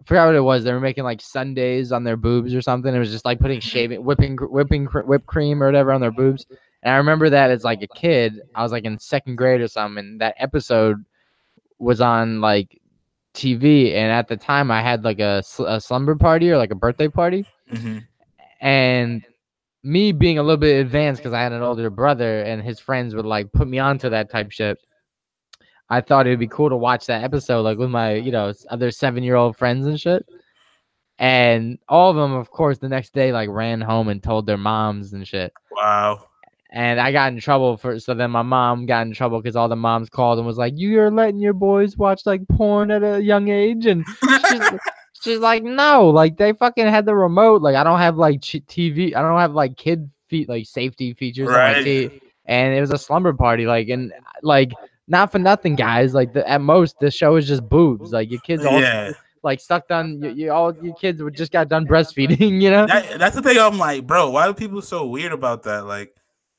I 0.01 0.03
forgot 0.05 0.27
what 0.27 0.35
it 0.35 0.41
was. 0.41 0.63
They 0.63 0.73
were 0.73 0.79
making 0.79 1.03
like 1.05 1.21
sundaes 1.21 1.91
on 1.91 2.03
their 2.03 2.17
boobs 2.17 2.55
or 2.55 2.61
something. 2.61 2.93
It 2.93 2.99
was 2.99 3.11
just 3.11 3.25
like 3.25 3.39
putting 3.39 3.59
Mhm. 3.61 3.61
shaving, 3.61 4.03
whipping, 4.03 4.37
whipping, 4.37 4.85
whipped 4.85 5.27
cream 5.27 5.61
or 5.63 5.67
whatever 5.67 5.91
on 5.93 6.01
their 6.01 6.11
boobs. 6.11 6.45
And 6.83 6.93
I 6.93 6.97
remember 6.97 7.29
that 7.29 7.51
as 7.51 7.63
like 7.63 7.81
a 7.83 7.87
kid. 7.87 8.41
I 8.55 8.63
was 8.63 8.71
like 8.71 8.85
in 8.85 8.97
second 8.99 9.35
grade 9.37 9.61
or 9.61 9.67
something. 9.67 9.99
And 10.03 10.21
that 10.21 10.35
episode 10.37 11.03
was 11.79 12.01
on 12.01 12.41
like 12.41 12.79
TV. 13.33 13.93
And 13.95 14.11
at 14.11 14.27
the 14.27 14.37
time, 14.37 14.71
I 14.71 14.81
had 14.81 15.03
like 15.03 15.19
a, 15.19 15.43
sl- 15.43 15.65
a 15.65 15.79
slumber 15.81 16.15
party 16.15 16.51
or 16.51 16.57
like 16.57 16.71
a 16.71 16.75
birthday 16.75 17.07
party 17.09 17.45
hmm 17.69 17.99
and 18.61 19.23
me 19.83 20.11
being 20.11 20.37
a 20.37 20.43
little 20.43 20.57
bit 20.57 20.79
advanced 20.79 21.21
because 21.21 21.33
I 21.33 21.41
had 21.41 21.51
an 21.53 21.61
older 21.61 21.89
brother 21.89 22.41
and 22.41 22.61
his 22.61 22.79
friends 22.79 23.15
would 23.15 23.25
like 23.25 23.51
put 23.51 23.67
me 23.67 23.79
onto 23.79 24.09
that 24.09 24.29
type 24.29 24.51
shit. 24.51 24.77
I 25.89 26.01
thought 26.01 26.27
it'd 26.27 26.39
be 26.39 26.47
cool 26.47 26.69
to 26.69 26.77
watch 26.77 27.07
that 27.07 27.23
episode 27.23 27.61
like 27.63 27.77
with 27.77 27.89
my 27.89 28.13
you 28.13 28.31
know 28.31 28.53
other 28.69 28.91
seven 28.91 29.23
year 29.23 29.35
old 29.35 29.57
friends 29.57 29.85
and 29.87 29.99
shit. 29.99 30.25
And 31.19 31.77
all 31.87 32.09
of 32.09 32.15
them, 32.15 32.33
of 32.33 32.49
course, 32.49 32.79
the 32.79 32.89
next 32.89 33.13
day 33.13 33.31
like 33.31 33.49
ran 33.49 33.81
home 33.81 34.07
and 34.07 34.23
told 34.23 34.45
their 34.45 34.57
moms 34.57 35.13
and 35.13 35.27
shit. 35.27 35.53
Wow. 35.71 36.27
and 36.71 36.99
I 36.99 37.11
got 37.11 37.31
in 37.33 37.39
trouble 37.39 37.77
for. 37.77 37.99
So 37.99 38.13
then 38.13 38.31
my 38.31 38.41
mom 38.41 38.85
got 38.85 39.05
in 39.05 39.13
trouble 39.13 39.41
because 39.41 39.55
all 39.55 39.67
the 39.67 39.75
moms 39.75 40.09
called 40.09 40.39
and 40.39 40.47
was 40.47 40.57
like, 40.57 40.73
"You're 40.77 41.11
letting 41.11 41.39
your 41.39 41.53
boys 41.53 41.97
watch 41.97 42.25
like 42.25 42.47
porn 42.47 42.91
at 42.91 43.03
a 43.03 43.21
young 43.21 43.49
age," 43.49 43.85
and 43.85 44.05
she's, 45.21 45.39
like, 45.39 45.63
"No, 45.63 46.09
like 46.09 46.37
they 46.37 46.53
fucking 46.53 46.87
had 46.87 47.05
the 47.05 47.15
remote. 47.15 47.61
Like 47.61 47.75
I 47.75 47.83
don't 47.83 47.99
have 47.99 48.17
like 48.17 48.41
ch- 48.41 48.63
TV. 48.67 49.15
I 49.15 49.21
don't 49.21 49.39
have 49.39 49.53
like 49.53 49.77
kid 49.77 50.09
feet 50.29 50.47
like 50.49 50.65
safety 50.65 51.13
features 51.13 51.47
on 51.47 51.53
my 51.53 51.73
Right. 51.73 51.85
TV." 51.85 52.21
And 52.45 52.73
it 52.73 52.81
was 52.81 52.91
a 52.91 52.97
slumber 52.97 53.33
party, 53.33 53.65
like 53.65 53.87
and 53.89 54.11
like 54.43 54.71
not 55.07 55.31
for 55.31 55.39
nothing, 55.39 55.75
guys. 55.75 56.13
Like 56.13 56.33
the, 56.33 56.47
at 56.49 56.61
most, 56.61 56.97
the 56.99 57.11
show 57.11 57.35
is 57.35 57.47
just 57.47 57.67
boobs. 57.69 58.11
Like 58.11 58.31
your 58.31 58.41
kids 58.41 58.65
all 58.65 58.79
yeah. 58.81 59.11
like 59.43 59.59
sucked 59.59 59.91
on. 59.91 60.21
You, 60.21 60.29
you 60.31 60.51
all 60.51 60.75
your 60.83 60.95
kids 60.95 61.21
just 61.33 61.51
got 61.51 61.69
done 61.69 61.85
breastfeeding. 61.87 62.39
You 62.61 62.69
know. 62.71 62.87
That, 62.87 63.19
that's 63.19 63.35
the 63.35 63.41
thing. 63.41 63.57
I'm 63.57 63.77
like, 63.77 64.07
bro, 64.07 64.29
why 64.31 64.47
are 64.47 64.53
people 64.53 64.81
so 64.81 65.05
weird 65.05 65.31
about 65.33 65.63
that? 65.63 65.85
Like, 65.85 66.13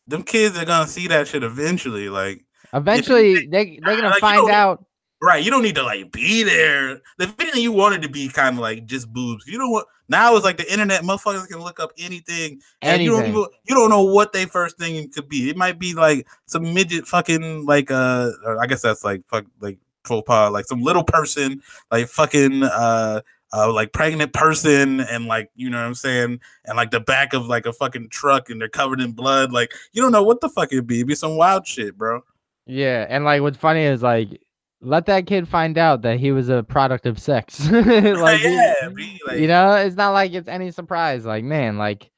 them 0.06 0.22
kids 0.22 0.56
are 0.56 0.64
gonna 0.64 0.86
see 0.88 1.08
that 1.08 1.28
shit 1.28 1.42
eventually. 1.42 2.08
Like, 2.08 2.44
Eventually, 2.72 3.46
they 3.46 3.78
they're 3.84 3.96
gonna 3.96 4.08
like, 4.10 4.20
find 4.20 4.46
don't- 4.46 4.50
out. 4.50 4.84
Right? 5.22 5.42
You 5.42 5.50
don't 5.50 5.62
need 5.62 5.76
to 5.76 5.84
like 5.84 6.10
be 6.12 6.42
there. 6.42 7.00
The 7.16 7.28
thing 7.28 7.50
you 7.62 7.72
wanted 7.72 8.02
to 8.02 8.08
be 8.08 8.28
kind 8.28 8.56
of 8.56 8.60
like 8.60 8.84
just 8.84 9.10
boobs. 9.12 9.46
You 9.46 9.56
don't 9.56 9.70
want 9.70 9.86
now 10.08 10.34
it's 10.34 10.44
like 10.44 10.58
the 10.58 10.70
internet. 10.70 11.02
Motherfuckers 11.02 11.46
can 11.48 11.60
look 11.60 11.80
up 11.80 11.92
anything, 11.98 12.60
and 12.82 13.02
you 13.02 13.12
don't 13.12 13.26
even 13.26 13.46
you 13.64 13.74
don't 13.74 13.88
know 13.88 14.02
what 14.02 14.32
they 14.32 14.44
first 14.44 14.76
thing 14.76 15.08
could 15.10 15.28
be. 15.28 15.48
It 15.48 15.56
might 15.56 15.78
be 15.78 15.94
like 15.94 16.26
some 16.46 16.74
midget 16.74 17.06
fucking 17.06 17.64
like 17.64 17.90
uh, 17.90 18.30
or 18.44 18.62
I 18.62 18.66
guess 18.66 18.82
that's 18.82 19.04
like 19.04 19.22
fuck 19.28 19.46
like 19.60 19.78
faux 20.04 20.26
pas, 20.26 20.50
like 20.50 20.66
some 20.66 20.82
little 20.82 21.04
person, 21.04 21.62
like 21.90 22.08
fucking 22.08 22.64
uh. 22.64 23.22
Uh, 23.54 23.70
like 23.70 23.92
pregnant 23.92 24.32
person 24.32 25.00
and 25.00 25.26
like 25.26 25.50
you 25.54 25.68
know 25.68 25.76
what 25.76 25.84
I'm 25.84 25.94
saying 25.94 26.40
and 26.64 26.74
like 26.74 26.90
the 26.90 27.00
back 27.00 27.34
of 27.34 27.48
like 27.48 27.66
a 27.66 27.72
fucking 27.74 28.08
truck 28.08 28.48
and 28.48 28.58
they're 28.58 28.70
covered 28.70 28.98
in 28.98 29.12
blood 29.12 29.52
like 29.52 29.74
you 29.92 30.00
don't 30.00 30.10
know 30.10 30.22
what 30.22 30.40
the 30.40 30.48
fuck 30.48 30.72
it'd 30.72 30.86
be 30.86 31.00
it'd 31.00 31.08
be 31.08 31.14
some 31.14 31.36
wild 31.36 31.66
shit 31.66 31.98
bro 31.98 32.22
Yeah, 32.64 33.04
and 33.10 33.26
like 33.26 33.42
what's 33.42 33.58
funny 33.58 33.82
is 33.82 34.02
like 34.02 34.40
let 34.82 35.06
that 35.06 35.26
kid 35.26 35.48
find 35.48 35.78
out 35.78 36.02
that 36.02 36.18
he 36.18 36.32
was 36.32 36.48
a 36.48 36.62
product 36.62 37.06
of 37.06 37.18
sex. 37.18 37.66
like 37.70 38.42
yeah 38.42 38.74
be 38.94 39.18
like 39.26 39.38
you 39.38 39.46
know, 39.46 39.72
it's 39.74 39.96
not 39.96 40.10
like 40.10 40.32
it's 40.32 40.48
any 40.48 40.70
surprise. 40.70 41.24
Like 41.24 41.44
man, 41.44 41.78
like 41.78 42.10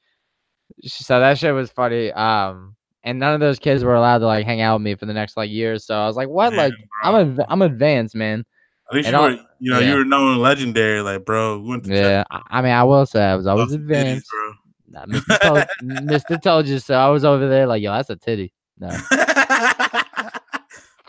so 0.83 1.19
that 1.19 1.37
shit 1.37 1.53
was 1.53 1.69
funny. 1.71 2.11
Um, 2.11 2.75
and 3.03 3.19
none 3.19 3.33
of 3.35 3.39
those 3.39 3.59
kids 3.59 3.83
were 3.83 3.93
allowed 3.95 4.17
to 4.19 4.25
like 4.25 4.45
hang 4.45 4.61
out 4.61 4.75
with 4.79 4.83
me 4.83 4.95
for 4.95 5.05
the 5.05 5.13
next 5.13 5.37
like 5.37 5.49
year. 5.49 5.77
So 5.77 5.95
I 5.95 6.07
was 6.07 6.15
like, 6.15 6.27
what? 6.27 6.49
Damn, 6.49 6.57
like 6.57 6.73
bro. 7.03 7.11
I'm 7.15 7.31
adv- 7.39 7.45
I'm 7.49 7.61
advanced, 7.61 8.15
man. 8.15 8.43
At 8.89 8.95
least 8.95 9.07
And 9.09 9.15
you 9.15 9.21
were, 9.21 9.29
you 9.59 9.71
know, 9.71 9.79
yeah. 9.79 9.91
you 9.91 9.97
were 9.97 10.05
known 10.05 10.37
legendary, 10.39 11.01
like 11.01 11.23
bro. 11.25 11.59
We 11.59 11.69
went 11.69 11.83
to 11.85 11.93
Yeah, 11.95 12.23
I, 12.31 12.41
I 12.49 12.61
mean, 12.61 12.71
I 12.71 12.83
will 12.83 13.05
say 13.05 13.23
I 13.23 13.35
was 13.35 13.47
always 13.47 13.69
Check- 13.71 13.79
advanced. 13.81 14.27
bro. 14.29 14.53
Nah, 14.87 15.05
Mr. 15.07 15.39
Told, 15.41 15.63
Mr. 16.07 16.41
told 16.41 16.67
you 16.67 16.79
so. 16.79 16.95
I 16.95 17.09
was 17.09 17.25
over 17.25 17.47
there 17.49 17.67
like, 17.67 17.81
yo, 17.81 17.91
that's 17.91 18.09
a 18.09 18.15
titty. 18.15 18.53
No. 18.79 18.89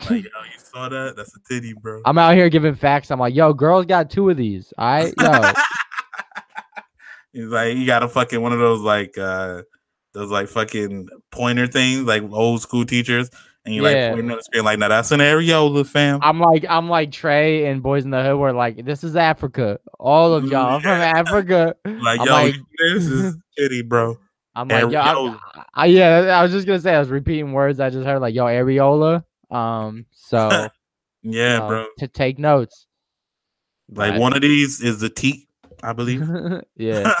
like, 0.01 0.09
yo, 0.09 0.15
you 0.23 0.59
saw 0.59 0.89
that? 0.89 1.15
That's 1.15 1.35
a 1.35 1.39
titty, 1.49 1.73
bro. 1.73 2.01
I'm 2.05 2.17
out 2.17 2.35
here 2.35 2.49
giving 2.49 2.75
facts. 2.75 3.11
I'm 3.11 3.19
like, 3.19 3.35
yo, 3.35 3.53
girls 3.53 3.85
got 3.85 4.09
two 4.09 4.29
of 4.29 4.37
these. 4.37 4.73
All 4.77 4.87
right, 4.87 5.13
yo. 5.19 5.51
He's 7.33 7.45
like, 7.45 7.75
you 7.77 7.85
got 7.85 8.03
a 8.03 8.07
fucking 8.07 8.41
one 8.41 8.51
of 8.53 8.59
those 8.59 8.81
like 8.81 9.17
uh 9.17 9.61
those 10.13 10.31
like 10.31 10.47
fucking 10.47 11.07
pointer 11.31 11.67
things, 11.67 12.01
like 12.03 12.23
old 12.31 12.61
school 12.61 12.85
teachers, 12.85 13.29
and 13.65 13.75
you 13.75 13.83
Yeah. 13.83 13.89
like 14.07 14.09
pointing 14.13 14.31
on 14.31 14.37
the 14.37 14.43
screen 14.43 14.63
like, 14.63 14.79
now 14.79 14.87
that's 14.87 15.11
an 15.11 15.19
areola, 15.19 15.85
fam. 15.85 16.19
I'm 16.23 16.39
like, 16.39 16.65
I'm 16.67 16.89
like 16.89 17.11
Trey 17.11 17.65
and 17.67 17.83
Boys 17.83 18.05
in 18.05 18.11
the 18.11 18.23
Hood. 18.23 18.37
Were 18.39 18.53
like, 18.53 18.83
this 18.85 19.03
is 19.03 19.15
Africa. 19.15 19.79
All 19.99 20.33
of 20.33 20.45
y'all 20.45 20.77
are 20.77 20.81
from 20.81 20.89
Africa. 20.89 21.75
like, 21.85 22.19
I'm 22.21 22.25
yo, 22.25 22.31
like- 22.31 22.55
this 22.79 23.05
is 23.05 23.35
titty, 23.57 23.83
bro. 23.83 24.17
I'm 24.55 24.67
like, 24.69 24.89
yo, 24.91 24.99
I, 24.99 25.37
I- 25.75 25.85
yeah. 25.85 26.39
I 26.39 26.41
was 26.41 26.51
just 26.51 26.65
gonna 26.65 26.79
say, 26.79 26.95
I 26.95 26.99
was 26.99 27.09
repeating 27.09 27.51
words 27.53 27.79
I 27.79 27.91
just 27.91 28.07
heard, 28.07 28.19
like, 28.19 28.33
yo, 28.33 28.45
areola. 28.45 29.23
Um, 29.49 30.05
so 30.11 30.69
Yeah, 31.23 31.53
you 31.53 31.59
know, 31.59 31.67
bro. 31.67 31.87
to 31.99 32.07
take 32.07 32.39
notes. 32.39 32.87
Like 33.89 34.19
one 34.19 34.35
of 34.35 34.41
these 34.41 34.81
is 34.81 34.99
the 34.99 35.09
teat, 35.09 35.47
I 35.81 35.93
believe. 35.93 36.21
yeah, 36.75 37.13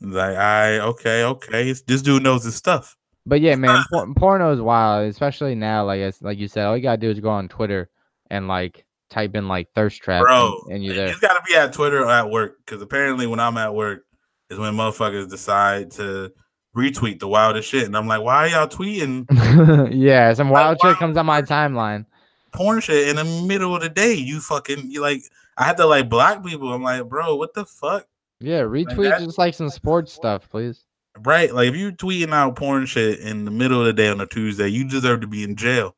like, 0.00 0.36
I 0.36 0.80
okay, 0.80 1.24
okay. 1.24 1.72
This 1.86 2.02
dude 2.02 2.22
knows 2.24 2.44
his 2.44 2.56
stuff. 2.56 2.96
but 3.26 3.40
yeah, 3.40 3.54
man, 3.54 3.84
por- 3.92 4.12
porno 4.14 4.52
is 4.52 4.60
wild, 4.60 5.08
especially 5.08 5.54
now. 5.54 5.84
Like, 5.84 6.00
it's, 6.00 6.20
like 6.20 6.38
you 6.38 6.48
said, 6.48 6.64
all 6.64 6.76
you 6.76 6.82
gotta 6.82 6.96
do 6.96 7.10
is 7.10 7.20
go 7.20 7.30
on 7.30 7.48
Twitter 7.48 7.90
and 8.28 8.48
like 8.48 8.84
type 9.08 9.36
in 9.36 9.46
like 9.46 9.68
thirst 9.74 10.02
trap, 10.02 10.22
bro. 10.22 10.58
and, 10.64 10.76
and 10.76 10.84
you're 10.84 10.94
there. 10.94 11.08
It's 11.08 11.20
got 11.20 11.34
to 11.34 11.42
be 11.46 11.54
at 11.54 11.72
Twitter 11.72 12.00
or 12.00 12.10
at 12.10 12.28
work 12.30 12.56
because 12.64 12.82
apparently 12.82 13.26
when 13.26 13.38
I'm 13.38 13.56
at 13.58 13.74
work 13.74 14.04
is 14.50 14.58
when 14.58 14.74
motherfuckers 14.74 15.30
decide 15.30 15.92
to 15.92 16.32
retweet 16.76 17.20
the 17.20 17.28
wildest 17.28 17.68
shit, 17.68 17.84
and 17.84 17.96
I'm 17.96 18.06
like, 18.06 18.22
why 18.22 18.46
are 18.46 18.48
y'all 18.48 18.68
tweeting 18.68 19.26
yeah, 19.92 20.32
some 20.32 20.48
wild 20.48 20.78
shit 20.82 20.96
comes 20.96 21.16
on 21.16 21.26
my 21.26 21.42
timeline. 21.42 22.06
porn 22.52 22.80
shit 22.80 23.08
in 23.08 23.16
the 23.16 23.24
middle 23.46 23.74
of 23.74 23.82
the 23.82 23.88
day? 23.88 24.14
You 24.14 24.40
fucking 24.40 24.90
you 24.90 25.00
like. 25.00 25.22
I 25.56 25.64
had 25.64 25.76
to 25.76 25.86
like 25.86 26.08
block 26.08 26.44
people. 26.44 26.72
I'm 26.72 26.82
like, 26.82 27.08
bro, 27.08 27.36
what 27.36 27.52
the 27.54 27.66
fuck? 27.66 28.06
Yeah, 28.40 28.60
retweet 28.60 29.10
that- 29.10 29.20
just 29.20 29.38
like 29.38 29.54
some 29.54 29.70
sports 29.70 30.12
stuff, 30.12 30.48
please. 30.48 30.84
Right? 31.20 31.54
Like 31.54 31.68
if 31.68 31.76
you 31.76 31.92
tweeting 31.92 32.32
out 32.32 32.56
porn 32.56 32.86
shit 32.86 33.20
in 33.20 33.44
the 33.44 33.50
middle 33.50 33.80
of 33.80 33.86
the 33.86 33.92
day 33.92 34.08
on 34.08 34.20
a 34.20 34.26
Tuesday, 34.26 34.68
you 34.68 34.88
deserve 34.88 35.20
to 35.20 35.26
be 35.26 35.44
in 35.44 35.56
jail. 35.56 35.94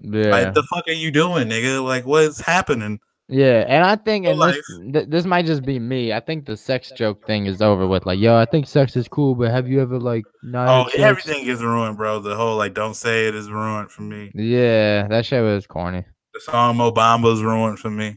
Yeah. 0.00 0.30
Like 0.30 0.54
the 0.54 0.64
fuck 0.64 0.88
are 0.88 0.92
you 0.92 1.12
doing, 1.12 1.48
nigga? 1.48 1.82
Like 1.82 2.06
what's 2.06 2.40
happening? 2.40 2.98
Yeah, 3.30 3.64
and 3.68 3.84
I 3.84 3.96
think, 3.96 4.24
and 4.26 4.40
this, 4.40 4.66
th- 4.92 5.08
this 5.08 5.26
might 5.26 5.44
just 5.44 5.62
be 5.62 5.78
me. 5.78 6.14
I 6.14 6.20
think 6.20 6.46
the 6.46 6.56
sex 6.56 6.90
joke 6.96 7.26
thing 7.26 7.44
is 7.44 7.60
over 7.60 7.86
with. 7.86 8.06
Like, 8.06 8.18
yo, 8.18 8.34
I 8.36 8.46
think 8.46 8.66
sex 8.66 8.96
is 8.96 9.06
cool, 9.06 9.34
but 9.34 9.50
have 9.50 9.68
you 9.68 9.82
ever 9.82 9.98
like 9.98 10.24
not? 10.42 10.68
Oh, 10.68 10.88
sex? 10.88 10.98
everything 11.02 11.46
is 11.46 11.62
ruined, 11.62 11.98
bro. 11.98 12.20
The 12.20 12.34
whole 12.36 12.56
like 12.56 12.72
don't 12.72 12.94
say 12.94 13.28
it 13.28 13.34
is 13.34 13.50
ruined 13.50 13.90
for 13.90 14.00
me. 14.00 14.30
Yeah, 14.34 15.06
that 15.08 15.26
shit 15.26 15.42
was 15.42 15.66
corny. 15.66 16.04
The 16.32 16.40
song 16.40 16.78
Mo 16.78 16.90
Bamba's 16.90 17.42
ruined 17.42 17.78
for 17.78 17.90
me. 17.90 18.16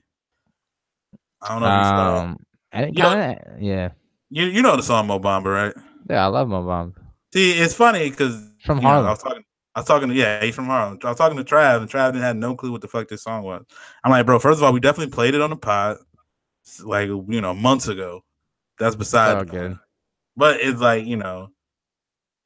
I 1.42 1.50
don't 1.50 1.62
know 1.62 1.68
you. 1.68 2.18
Um, 2.22 2.38
and 2.72 2.86
it 2.86 2.96
You 2.98 3.04
know- 3.04 3.10
kind 3.14 3.40
of, 3.56 3.62
yeah, 3.62 3.90
You 4.30 4.46
you 4.46 4.62
know 4.62 4.78
the 4.78 4.84
song 4.84 5.08
Mo 5.08 5.20
Bamba, 5.20 5.46
right? 5.54 5.74
yeah, 6.10 6.24
I 6.24 6.28
love 6.28 6.48
mom. 6.48 6.94
See, 7.34 7.52
it's 7.52 7.74
funny 7.74 8.10
because 8.10 8.42
From 8.64 8.80
I 8.80 8.84
Harlem. 8.84 9.08
was 9.10 9.22
talking. 9.22 9.44
I 9.76 9.80
was 9.80 9.88
talking 9.88 10.10
to 10.10 10.16
yeah, 10.16 10.44
he's 10.44 10.54
from 10.56 10.66
Harlem. 10.66 11.00
I 11.04 11.08
was 11.10 11.18
talking 11.18 11.38
to 11.38 11.44
Trav, 11.44 11.78
and 11.82 11.90
Trav 11.90 12.08
didn't 12.12 12.24
have 12.24 12.36
no 12.36 12.56
clue 12.56 12.72
what 12.72 12.82
the 12.82 12.88
fuck 12.88 13.08
this 13.08 13.24
song 13.24 13.44
was. 13.44 13.64
I'm 14.04 14.12
like, 14.12 14.26
bro, 14.26 14.38
first 14.40 14.58
of 14.60 14.64
all, 14.64 14.74
we 14.74 14.80
definitely 14.82 15.14
played 15.14 15.34
it 15.34 15.42
on 15.42 15.50
the 15.50 15.56
pod, 15.56 15.98
like 16.84 17.08
you 17.08 17.42
know, 17.42 17.54
months 17.54 17.88
ago. 17.88 18.24
That's 18.80 18.96
beside. 18.96 19.48
point. 19.50 19.78
But 20.36 20.60
it's 20.60 20.82
like 20.82 21.06
you 21.06 21.16
know, 21.18 21.50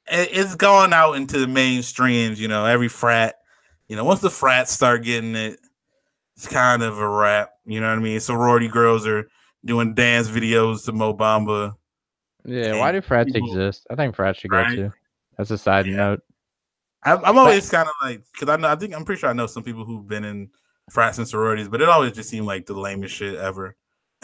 it, 0.08 0.30
it's 0.32 0.56
gone 0.56 0.94
out 0.94 1.14
into 1.14 1.40
the 1.40 1.48
mainstreams. 1.48 2.38
You 2.38 2.48
know, 2.48 2.66
every 2.66 2.90
frat. 2.90 3.36
You 3.88 3.96
know, 3.96 4.04
once 4.04 4.20
the 4.22 4.30
frats 4.30 4.72
start 4.72 5.04
getting 5.04 5.36
it, 5.36 5.60
it's 6.36 6.48
kind 6.48 6.84
of 6.84 6.98
a 7.00 7.08
wrap. 7.08 7.50
You 7.66 7.80
know 7.82 7.90
what 7.90 7.98
I 8.00 8.02
mean? 8.02 8.20
Sorority 8.20 8.68
girls 8.68 9.08
are 9.08 9.28
doing 9.64 9.94
dance 9.96 10.28
videos 10.28 10.86
to 10.86 10.92
Mo 10.92 11.14
Bamba. 11.16 11.74
Yeah, 12.44 12.78
why 12.80 12.92
do 12.92 13.02
frats 13.02 13.32
people- 13.32 13.48
exist? 13.50 13.88
I 13.90 13.96
think 13.96 14.16
frats 14.16 14.40
should 14.40 14.52
go 14.52 14.58
Right? 14.58 14.76
too. 14.76 14.94
That's 15.38 15.50
a 15.52 15.58
side 15.58 15.88
Yeah. 15.88 15.96
note. 15.96 16.22
I'm, 17.06 17.24
I'm 17.24 17.38
always 17.38 17.70
kind 17.70 17.88
of 17.88 17.94
like 18.04 18.22
because 18.34 18.50
I 18.50 18.58
know 18.58 18.68
I 18.70 18.76
think 18.76 18.96
I'm 18.96 19.06
pretty 19.06 19.20
sure 19.20 19.30
I 19.30 19.34
know 19.34 19.48
some 19.48 19.64
people 19.64 19.86
who've 19.86 20.08
been 20.08 20.26
in 20.26 20.50
frats 20.92 21.18
and 21.18 21.28
sororities, 21.28 21.68
but 21.68 21.82
it 21.82 21.90
always 21.90 22.12
just 22.14 22.30
seemed 22.30 22.46
like 22.48 22.66
the 22.66 22.74
lamest 22.74 23.16
shit 23.16 23.36
ever. 23.36 23.76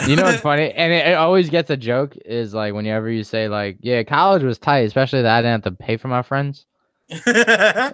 You 0.08 0.16
know 0.16 0.24
what's 0.24 0.42
funny? 0.42 0.72
And 0.72 0.92
it, 0.92 1.08
it 1.08 1.14
always 1.16 1.50
gets 1.50 1.70
a 1.70 1.78
joke 1.78 2.16
is 2.26 2.54
like 2.54 2.74
whenever 2.74 3.10
you 3.10 3.24
say 3.24 3.48
like, 3.48 3.78
yeah, 3.82 4.04
college 4.04 4.44
was 4.44 4.58
tight, 4.58 4.80
especially 4.80 5.22
that 5.22 5.38
I 5.38 5.42
didn't 5.42 5.64
have 5.64 5.74
to 5.78 5.84
pay 5.84 5.98
for 5.98 6.08
my 6.08 6.22
friends. 6.24 6.66
it's 7.10 7.26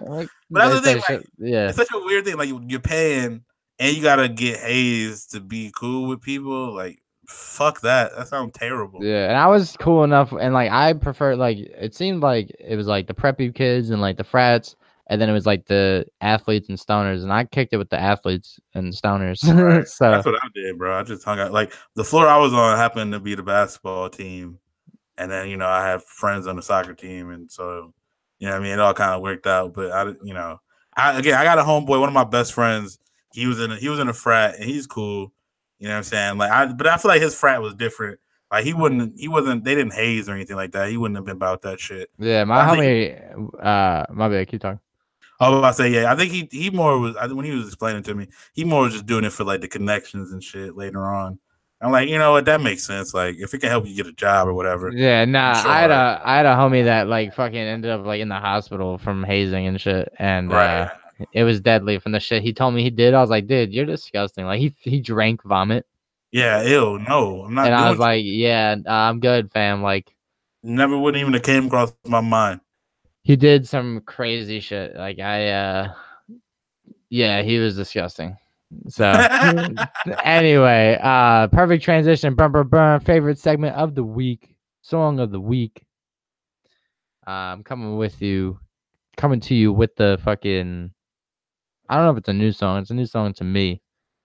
Like, 0.08 0.28
But 0.50 0.68
that's 0.70 0.74
the 0.74 0.80
thing, 0.80 1.02
like, 1.08 1.26
yeah, 1.38 1.70
such 1.72 1.88
a 1.92 1.98
weird 1.98 2.24
thing. 2.24 2.36
Like 2.36 2.48
you- 2.48 2.64
you're 2.66 2.80
paying 2.80 3.42
and 3.78 3.96
you 3.96 4.02
gotta 4.02 4.28
get 4.28 4.58
hazed 4.60 5.32
to 5.32 5.40
be 5.40 5.72
cool 5.76 6.08
with 6.08 6.20
people. 6.22 6.74
Like 6.74 7.00
fuck 7.26 7.80
that. 7.82 8.16
That 8.16 8.28
sounds 8.28 8.52
terrible. 8.54 9.04
yeah. 9.04 9.28
And 9.28 9.36
I 9.36 9.46
was 9.48 9.76
cool 9.78 10.02
enough, 10.04 10.32
and 10.32 10.54
like 10.54 10.70
I 10.70 10.92
prefer 10.94 11.36
like 11.36 11.58
it 11.58 11.94
seemed 11.94 12.22
like 12.22 12.54
it 12.58 12.76
was 12.76 12.86
like 12.86 13.06
the 13.06 13.14
preppy 13.14 13.54
kids 13.54 13.90
and 13.90 14.00
like 14.00 14.16
the 14.16 14.24
frats, 14.24 14.76
and 15.08 15.20
then 15.20 15.28
it 15.30 15.32
was 15.32 15.46
like 15.46 15.66
the 15.66 16.06
athletes 16.20 16.68
and 16.68 16.78
stoners, 16.78 17.22
and 17.22 17.32
I 17.32 17.44
kicked 17.44 17.72
it 17.72 17.78
with 17.78 17.88
the 17.88 17.98
athletes 17.98 18.60
and 18.74 18.92
stoners. 18.92 19.42
Right. 19.68 19.88
so 19.88 20.10
That's 20.10 20.26
what 20.26 20.36
I 20.36 20.48
did, 20.54 20.76
bro. 20.78 20.98
I 20.98 21.02
just 21.02 21.24
hung 21.24 21.40
out. 21.40 21.52
Like 21.52 21.72
the 21.94 22.04
floor 22.04 22.28
I 22.28 22.38
was 22.38 22.52
on 22.52 22.76
happened 22.76 23.12
to 23.12 23.20
be 23.20 23.34
the 23.34 23.42
basketball 23.42 24.10
team, 24.10 24.58
and 25.16 25.30
then 25.30 25.48
you 25.48 25.56
know 25.56 25.66
I 25.66 25.86
have 25.86 26.04
friends 26.04 26.46
on 26.46 26.56
the 26.56 26.62
soccer 26.62 26.94
team, 26.94 27.30
and 27.30 27.50
so 27.50 27.94
you 28.38 28.46
know 28.46 28.52
what 28.52 28.60
I 28.60 28.62
mean 28.62 28.72
it 28.72 28.80
all 28.80 28.94
kind 28.94 29.12
of 29.12 29.22
worked 29.22 29.46
out. 29.46 29.72
But 29.72 29.92
I, 29.92 30.08
you 30.22 30.34
know, 30.34 30.60
I 30.96 31.18
again 31.18 31.34
I 31.34 31.44
got 31.44 31.58
a 31.58 31.62
homeboy, 31.62 32.00
one 32.00 32.08
of 32.08 32.14
my 32.14 32.24
best 32.24 32.52
friends. 32.52 32.98
He 33.32 33.46
was 33.46 33.60
in 33.60 33.72
a, 33.72 33.76
he 33.76 33.88
was 33.88 33.98
in 33.98 34.08
a 34.08 34.14
frat, 34.14 34.56
and 34.56 34.64
he's 34.64 34.86
cool. 34.86 35.32
You 35.78 35.88
know 35.88 35.94
what 35.94 35.98
I'm 35.98 36.04
saying? 36.04 36.38
Like 36.38 36.50
I, 36.50 36.66
but 36.66 36.86
I 36.86 36.96
feel 36.98 37.10
like 37.10 37.22
his 37.22 37.34
frat 37.34 37.62
was 37.62 37.74
different. 37.74 38.20
Like 38.50 38.64
he 38.64 38.74
wouldn't, 38.74 39.18
he 39.18 39.28
wasn't. 39.28 39.64
They 39.64 39.74
didn't 39.74 39.92
haze 39.94 40.28
or 40.28 40.34
anything 40.34 40.56
like 40.56 40.72
that. 40.72 40.90
He 40.90 40.96
wouldn't 40.96 41.16
have 41.16 41.24
been 41.24 41.36
about 41.36 41.62
that 41.62 41.80
shit. 41.80 42.10
yeah, 42.18 42.44
my 42.44 42.60
I 42.60 42.76
homie, 42.76 43.64
uh, 43.64 44.06
my 44.12 44.28
bad, 44.28 44.48
keep 44.48 44.60
talking. 44.60 44.80
I 45.40 45.48
was 45.48 45.58
about 45.58 45.68
to 45.70 45.74
say, 45.74 45.90
yeah, 45.90 46.12
I 46.12 46.16
think 46.16 46.32
he 46.32 46.48
he 46.50 46.70
more 46.70 46.98
was 46.98 47.14
when 47.32 47.44
he 47.44 47.52
was 47.52 47.66
explaining 47.68 48.02
to 48.04 48.14
me, 48.14 48.28
he 48.54 48.64
more 48.64 48.82
was 48.82 48.92
just 48.94 49.06
doing 49.06 49.24
it 49.24 49.32
for 49.32 49.44
like 49.44 49.60
the 49.60 49.68
connections 49.68 50.32
and 50.32 50.42
shit 50.42 50.76
later 50.76 51.04
on. 51.04 51.38
I'm 51.80 51.92
like, 51.92 52.08
you 52.08 52.18
know 52.18 52.32
what? 52.32 52.44
That 52.46 52.60
makes 52.60 52.84
sense. 52.84 53.14
Like, 53.14 53.36
if 53.38 53.54
it 53.54 53.58
can 53.60 53.68
help 53.70 53.86
you 53.86 53.94
get 53.94 54.06
a 54.08 54.12
job 54.12 54.48
or 54.48 54.54
whatever. 54.54 54.90
Yeah, 54.90 55.24
nah. 55.24 55.52
Sure. 55.54 55.70
I 55.70 55.80
had 55.80 55.90
a 55.92 56.20
I 56.24 56.36
had 56.36 56.46
a 56.46 56.54
homie 56.56 56.84
that 56.84 57.06
like 57.06 57.34
fucking 57.34 57.56
ended 57.56 57.90
up 57.90 58.04
like 58.04 58.20
in 58.20 58.28
the 58.28 58.34
hospital 58.40 58.98
from 58.98 59.22
hazing 59.22 59.66
and 59.66 59.80
shit, 59.80 60.12
and 60.18 60.50
Right. 60.50 60.82
uh, 60.82 60.88
it 61.32 61.44
was 61.44 61.60
deadly 61.60 61.98
from 62.00 62.12
the 62.12 62.20
shit 62.20 62.42
he 62.42 62.52
told 62.52 62.74
me 62.74 62.82
he 62.82 62.90
did. 62.90 63.14
I 63.14 63.20
was 63.20 63.30
like, 63.30 63.46
dude, 63.46 63.72
you're 63.72 63.86
disgusting. 63.86 64.44
Like 64.46 64.58
he 64.60 64.74
he 64.80 65.00
drank 65.00 65.42
vomit, 65.44 65.86
Yeah, 66.32 66.62
ew, 66.62 66.98
no, 66.98 67.44
I'm 67.44 67.54
not 67.54 67.66
and 67.66 67.74
I 67.74 67.90
was 67.90 67.98
like, 67.98 68.22
yeah, 68.24 68.76
uh, 68.86 68.90
I'm 68.90 69.20
good, 69.20 69.52
fam. 69.52 69.82
Like 69.82 70.12
never 70.62 70.98
would 70.98 71.16
even 71.16 71.32
have 71.32 71.42
came 71.42 71.66
across 71.66 71.92
my 72.06 72.20
mind. 72.20 72.60
He 73.28 73.36
did 73.36 73.68
some 73.68 74.00
crazy 74.06 74.58
shit. 74.58 74.96
Like 74.96 75.18
I, 75.18 75.50
uh 75.50 75.92
yeah, 77.10 77.42
he 77.42 77.58
was 77.58 77.76
disgusting. 77.76 78.36
So 78.88 79.04
anyway, 80.24 80.98
uh 81.02 81.48
perfect 81.48 81.84
transition. 81.84 82.34
Burn, 82.34 82.52
burn, 82.52 82.68
burn. 82.68 83.00
Favorite 83.00 83.38
segment 83.38 83.76
of 83.76 83.94
the 83.94 84.04
week, 84.04 84.56
song 84.80 85.20
of 85.20 85.30
the 85.30 85.40
week. 85.40 85.84
Uh, 87.26 87.52
I'm 87.52 87.62
coming 87.62 87.98
with 87.98 88.22
you, 88.22 88.58
coming 89.18 89.40
to 89.40 89.54
you 89.54 89.70
with 89.72 89.94
the 89.96 90.18
fucking. 90.24 90.90
I 91.90 91.94
don't 91.96 92.04
know 92.04 92.10
if 92.12 92.16
it's 92.18 92.28
a 92.28 92.32
new 92.32 92.52
song. 92.52 92.80
It's 92.80 92.90
a 92.90 92.94
new 92.94 93.04
song 93.06 93.34
to 93.34 93.44
me. 93.44 93.82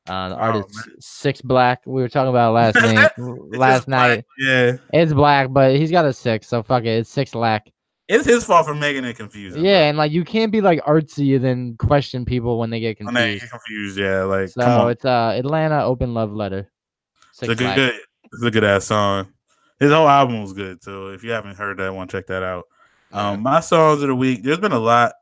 Uh, 0.08 0.30
the 0.30 0.36
Oh, 0.36 0.40
artist 0.40 0.90
Six 1.00 1.42
Black. 1.42 1.82
We 1.86 2.02
were 2.02 2.08
talking 2.10 2.30
about 2.30 2.54
last 2.54 2.76
night. 2.82 3.12
Last 3.18 3.88
black. 3.88 3.88
night, 3.88 4.26
Yeah. 4.40 4.78
it's 4.94 5.12
black, 5.14 5.52
but 5.52 5.76
he's 5.76 5.92
got 5.92 6.06
a 6.06 6.14
six, 6.14 6.48
so 6.48 6.64
fuck 6.64 6.84
it. 6.84 7.00
It's 7.00 7.10
Six 7.10 7.36
Lack. 7.36 7.70
It's 8.10 8.26
his 8.26 8.44
fault 8.44 8.66
for 8.66 8.76
making 8.76 9.06
it 9.06 9.16
confusing. 9.16 9.64
Yeah, 9.64 9.88
and 9.88 9.98
like 9.98 10.12
you 10.12 10.26
can't 10.26 10.52
be 10.52 10.62
like 10.62 10.82
artsy 10.82 11.36
and 11.36 11.46
then 11.46 11.78
question 11.78 12.26
people 12.26 12.60
when 12.60 12.70
they 12.70 12.80
get 12.80 12.98
bro. 13.00 13.06
When 13.06 13.14
they 13.14 13.40
confused. 13.40 13.44
get 13.44 13.52
confused, 13.52 13.98
yeah, 13.98 14.24
like 14.24 14.50
So 14.50 14.88
it's 14.90 15.06
uh 15.06 15.34
Atlanta 15.38 15.84
Open 15.84 16.14
Love 16.14 16.34
Letter. 16.34 16.70
It's 17.32 17.44
a 17.44 17.56
good, 17.56 17.76
good 17.76 17.94
it's 18.32 18.44
a 18.44 18.52
good 18.52 18.64
ass 18.64 18.86
song. 18.86 19.30
His 19.80 19.92
whole 19.92 20.08
album 20.08 20.42
was 20.42 20.54
good, 20.54 20.84
so 20.84 21.08
if 21.08 21.24
you 21.24 21.32
haven't 21.32 21.58
heard 21.58 21.78
that 21.78 21.94
one, 21.94 22.08
check 22.08 22.28
that 22.28 22.44
out. 22.44 22.66
Um, 23.12 23.42
my 23.42 23.60
songs 23.60 24.02
of 24.02 24.08
the 24.08 24.16
week. 24.16 24.44
There's 24.44 24.60
been 24.60 24.72
a 24.72 24.80
lot. 24.80 25.14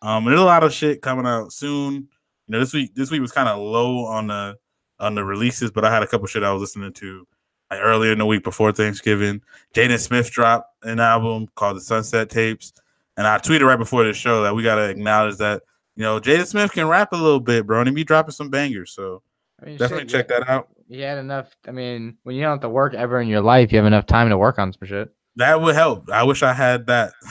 Um, 0.00 0.24
there's 0.24 0.40
a 0.40 0.44
lot 0.44 0.64
of 0.64 0.72
shit 0.72 1.02
coming 1.02 1.26
out 1.26 1.52
soon. 1.52 1.94
You 1.94 2.08
know, 2.48 2.60
this 2.60 2.72
week 2.72 2.94
this 2.94 3.10
week 3.10 3.20
was 3.20 3.32
kind 3.32 3.48
of 3.48 3.58
low 3.58 4.04
on 4.04 4.28
the 4.28 4.56
on 5.00 5.14
the 5.14 5.24
releases, 5.24 5.70
but 5.70 5.84
I 5.84 5.92
had 5.92 6.02
a 6.02 6.06
couple 6.06 6.26
shit 6.26 6.42
I 6.42 6.52
was 6.52 6.60
listening 6.60 6.92
to 6.92 7.26
like 7.72 7.82
earlier 7.82 8.12
in 8.12 8.18
the 8.18 8.26
week 8.26 8.44
before 8.44 8.70
Thanksgiving. 8.72 9.40
Jaden 9.74 9.98
Smith 9.98 10.30
dropped 10.30 10.68
an 10.84 11.00
album 11.00 11.48
called 11.54 11.76
The 11.76 11.80
Sunset 11.80 12.28
Tapes, 12.28 12.72
and 13.16 13.26
I 13.26 13.38
tweeted 13.38 13.66
right 13.66 13.78
before 13.78 14.04
the 14.04 14.12
show 14.12 14.42
that 14.42 14.54
we 14.54 14.62
gotta 14.62 14.88
acknowledge 14.88 15.38
that 15.38 15.62
you 15.96 16.02
know 16.02 16.20
Jaden 16.20 16.46
Smith 16.46 16.72
can 16.72 16.86
rap 16.86 17.12
a 17.12 17.16
little 17.16 17.40
bit, 17.40 17.66
bro, 17.66 17.80
and 17.80 17.88
he 17.88 17.94
be 17.94 18.04
dropping 18.04 18.32
some 18.32 18.50
bangers. 18.50 18.92
So 18.92 19.22
I 19.62 19.66
mean, 19.66 19.76
definitely 19.78 20.04
shit, 20.04 20.10
check 20.10 20.28
that 20.28 20.48
out. 20.48 20.68
You 20.88 21.02
had 21.02 21.18
enough. 21.18 21.56
I 21.66 21.70
mean, 21.70 22.18
when 22.24 22.36
you 22.36 22.42
don't 22.42 22.52
have 22.52 22.60
to 22.60 22.68
work 22.68 22.92
ever 22.92 23.20
in 23.20 23.28
your 23.28 23.40
life, 23.40 23.72
you 23.72 23.78
have 23.78 23.86
enough 23.86 24.06
time 24.06 24.28
to 24.28 24.36
work 24.36 24.58
on 24.58 24.72
some 24.72 24.86
shit. 24.86 25.08
That 25.36 25.62
would 25.62 25.74
help. 25.74 26.10
I 26.10 26.24
wish 26.24 26.42
I 26.42 26.52
had 26.52 26.86
that. 26.86 27.12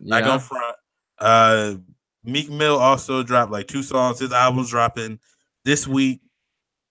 Like 0.00 0.24
know? 0.24 0.32
on 0.32 0.38
front. 0.38 0.76
Uh 1.18 1.74
Meek 2.22 2.48
Mill 2.48 2.76
also 2.76 3.24
dropped 3.24 3.50
like 3.50 3.66
two 3.66 3.82
songs. 3.82 4.20
His 4.20 4.32
album's 4.32 4.70
dropping 4.70 5.18
this 5.64 5.88
week 5.88 6.20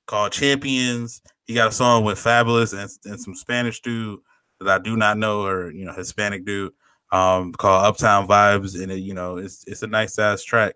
called 0.05 0.33
Champions. 0.33 1.21
He 1.45 1.53
got 1.53 1.69
a 1.69 1.71
song 1.71 2.03
with 2.03 2.17
Fabolous 2.17 2.73
and, 2.73 2.89
and 3.11 3.21
some 3.21 3.35
Spanish 3.35 3.81
dude 3.81 4.19
that 4.59 4.67
I 4.69 4.81
do 4.81 4.95
not 4.95 5.17
know 5.17 5.45
or 5.45 5.71
you 5.71 5.85
know 5.85 5.93
Hispanic 5.93 6.45
dude 6.45 6.73
um 7.11 7.53
called 7.53 7.85
Uptown 7.85 8.27
Vibes 8.27 8.81
and 8.81 8.91
it, 8.91 8.99
you 8.99 9.13
know 9.13 9.37
it's 9.37 9.63
it's 9.67 9.83
a 9.83 9.87
nice 9.87 10.17
ass 10.19 10.43
track. 10.43 10.75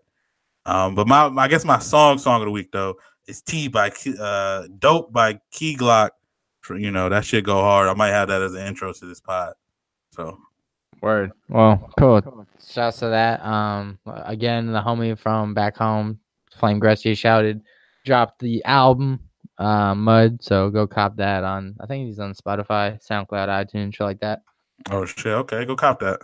Um 0.65 0.95
but 0.95 1.07
my 1.07 1.28
I 1.28 1.47
guess 1.47 1.65
my 1.65 1.80
song 1.80 2.18
song 2.18 2.41
of 2.41 2.45
the 2.45 2.51
week 2.51 2.72
though 2.72 2.95
is 3.28 3.41
T 3.41 3.68
by 3.68 3.91
uh 4.20 4.68
Dope 4.80 5.11
by 5.11 5.39
Key 5.51 5.78
Glock. 5.78 6.11
You 6.70 6.91
know 6.91 7.07
that 7.07 7.24
shit 7.24 7.45
go 7.45 7.61
hard. 7.61 7.88
I 7.88 7.93
might 7.93 8.09
have 8.09 8.28
that 8.28 8.41
as 8.41 8.53
an 8.53 8.68
intro 8.68 8.91
to 8.91 9.05
this 9.05 9.22
pod. 9.22 9.53
So 10.11 10.38
Word. 11.01 11.32
Well, 11.49 11.91
cool. 11.99 12.22
Shouts 12.68 12.99
to 12.99 13.09
that. 13.09 13.45
Um, 13.45 13.99
again, 14.05 14.72
the 14.72 14.82
homie 14.82 15.18
from 15.18 15.53
back 15.53 15.78
home, 15.78 16.20
Flame 16.57 16.82
Gressy 16.82 17.15
shouted, 17.15 17.61
dropped 18.03 18.39
the 18.39 18.63
album, 18.65 19.20
uh, 19.57 19.95
Mud. 19.95 20.41
So 20.43 20.69
go 20.69 20.87
cop 20.87 21.15
that 21.17 21.43
on. 21.43 21.75
I 21.79 21.85
think 21.85 22.07
he's 22.07 22.19
on 22.19 22.33
Spotify, 22.33 22.99
SoundCloud, 23.05 23.47
iTunes, 23.49 23.95
shit 23.95 24.01
like 24.05 24.19
that. 24.21 24.41
oh 24.91 25.05
shit, 25.05 25.27
okay, 25.27 25.65
go 25.65 25.75
cop 25.75 25.99
that. 25.99 26.19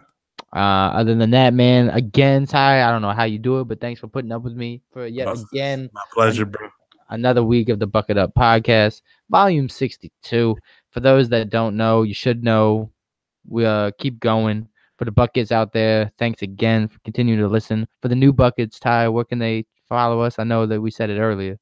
Uh, 0.55 0.93
other 0.93 1.15
than 1.15 1.31
that, 1.31 1.53
man, 1.53 1.89
again, 1.89 2.45
Ty, 2.45 2.87
I 2.87 2.91
don't 2.91 3.01
know 3.01 3.11
how 3.11 3.23
you 3.23 3.39
do 3.39 3.59
it, 3.59 3.63
but 3.65 3.81
thanks 3.81 3.99
for 3.99 4.07
putting 4.07 4.31
up 4.31 4.43
with 4.43 4.53
me 4.53 4.83
for 4.91 5.07
yet 5.07 5.27
again 5.51 5.89
My 5.93 6.01
pleasure, 6.13 6.45
bro. 6.45 6.69
another 7.09 7.43
week 7.43 7.69
of 7.69 7.79
the 7.79 7.87
Bucket 7.87 8.19
Up 8.19 8.35
Podcast, 8.35 9.01
volume 9.31 9.67
62. 9.67 10.55
For 10.91 10.99
those 10.99 11.27
that 11.29 11.49
don't 11.49 11.75
know, 11.75 12.03
you 12.03 12.13
should 12.13 12.43
know. 12.43 12.91
We 13.47 13.65
uh, 13.65 13.91
keep 13.97 14.19
going. 14.19 14.67
For 14.99 15.05
the 15.05 15.11
buckets 15.11 15.51
out 15.51 15.73
there, 15.73 16.11
thanks 16.19 16.43
again 16.43 16.87
for 16.87 16.99
continuing 16.99 17.39
to 17.39 17.47
listen. 17.47 17.87
For 18.03 18.07
the 18.07 18.15
new 18.15 18.31
buckets, 18.31 18.79
Ty, 18.79 19.09
where 19.09 19.25
can 19.25 19.39
they 19.39 19.65
follow 19.89 20.21
us? 20.21 20.37
I 20.37 20.43
know 20.43 20.67
that 20.67 20.79
we 20.79 20.91
said 20.91 21.09
it 21.09 21.19
earlier. 21.19 21.57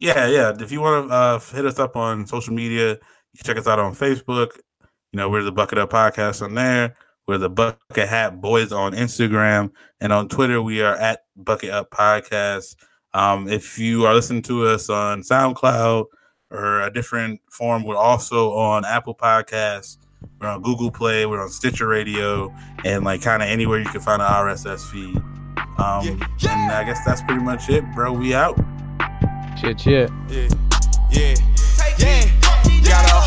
Yeah, 0.00 0.26
yeah. 0.28 0.52
If 0.58 0.70
you 0.70 0.80
want 0.80 1.08
to 1.08 1.14
uh, 1.14 1.38
hit 1.40 1.66
us 1.66 1.78
up 1.78 1.96
on 1.96 2.26
social 2.26 2.54
media, 2.54 2.90
you 2.92 2.98
can 3.36 3.44
check 3.44 3.56
us 3.56 3.66
out 3.66 3.78
on 3.78 3.94
Facebook. 3.94 4.56
You 5.12 5.16
know, 5.16 5.28
we're 5.28 5.42
the 5.42 5.52
Bucket 5.52 5.78
Up 5.78 5.90
Podcast 5.90 6.42
on 6.42 6.54
there. 6.54 6.96
We're 7.26 7.38
the 7.38 7.50
Bucket 7.50 8.08
Hat 8.08 8.40
Boys 8.40 8.72
on 8.72 8.92
Instagram. 8.92 9.70
And 10.00 10.12
on 10.12 10.28
Twitter, 10.28 10.62
we 10.62 10.82
are 10.82 10.94
at 10.94 11.20
Bucket 11.36 11.70
Up 11.70 11.90
Podcast. 11.90 12.76
Um, 13.12 13.48
if 13.48 13.78
you 13.78 14.06
are 14.06 14.14
listening 14.14 14.42
to 14.42 14.66
us 14.66 14.88
on 14.88 15.22
SoundCloud 15.22 16.06
or 16.50 16.82
a 16.82 16.92
different 16.92 17.40
form, 17.50 17.84
we're 17.84 17.96
also 17.96 18.52
on 18.52 18.84
Apple 18.84 19.14
Podcasts. 19.14 19.96
We're 20.40 20.48
on 20.48 20.62
Google 20.62 20.90
Play. 20.90 21.26
We're 21.26 21.42
on 21.42 21.48
Stitcher 21.48 21.86
Radio, 21.86 22.54
and 22.84 23.04
like 23.04 23.22
kind 23.22 23.42
of 23.42 23.48
anywhere 23.48 23.78
you 23.78 23.86
can 23.86 24.00
find 24.00 24.20
an 24.20 24.28
RSS 24.28 24.90
feed. 24.90 25.16
Um, 25.78 26.06
And 26.44 26.72
I 26.72 26.84
guess 26.84 27.04
that's 27.04 27.22
pretty 27.22 27.42
much 27.42 27.68
it, 27.68 27.84
bro. 27.94 28.12
We 28.12 28.34
out. 28.34 28.58
Shit, 29.60 29.80
shit. 29.80 30.10
Yeah, 30.28 30.48
yeah, 31.10 31.34
yeah. 31.98 32.37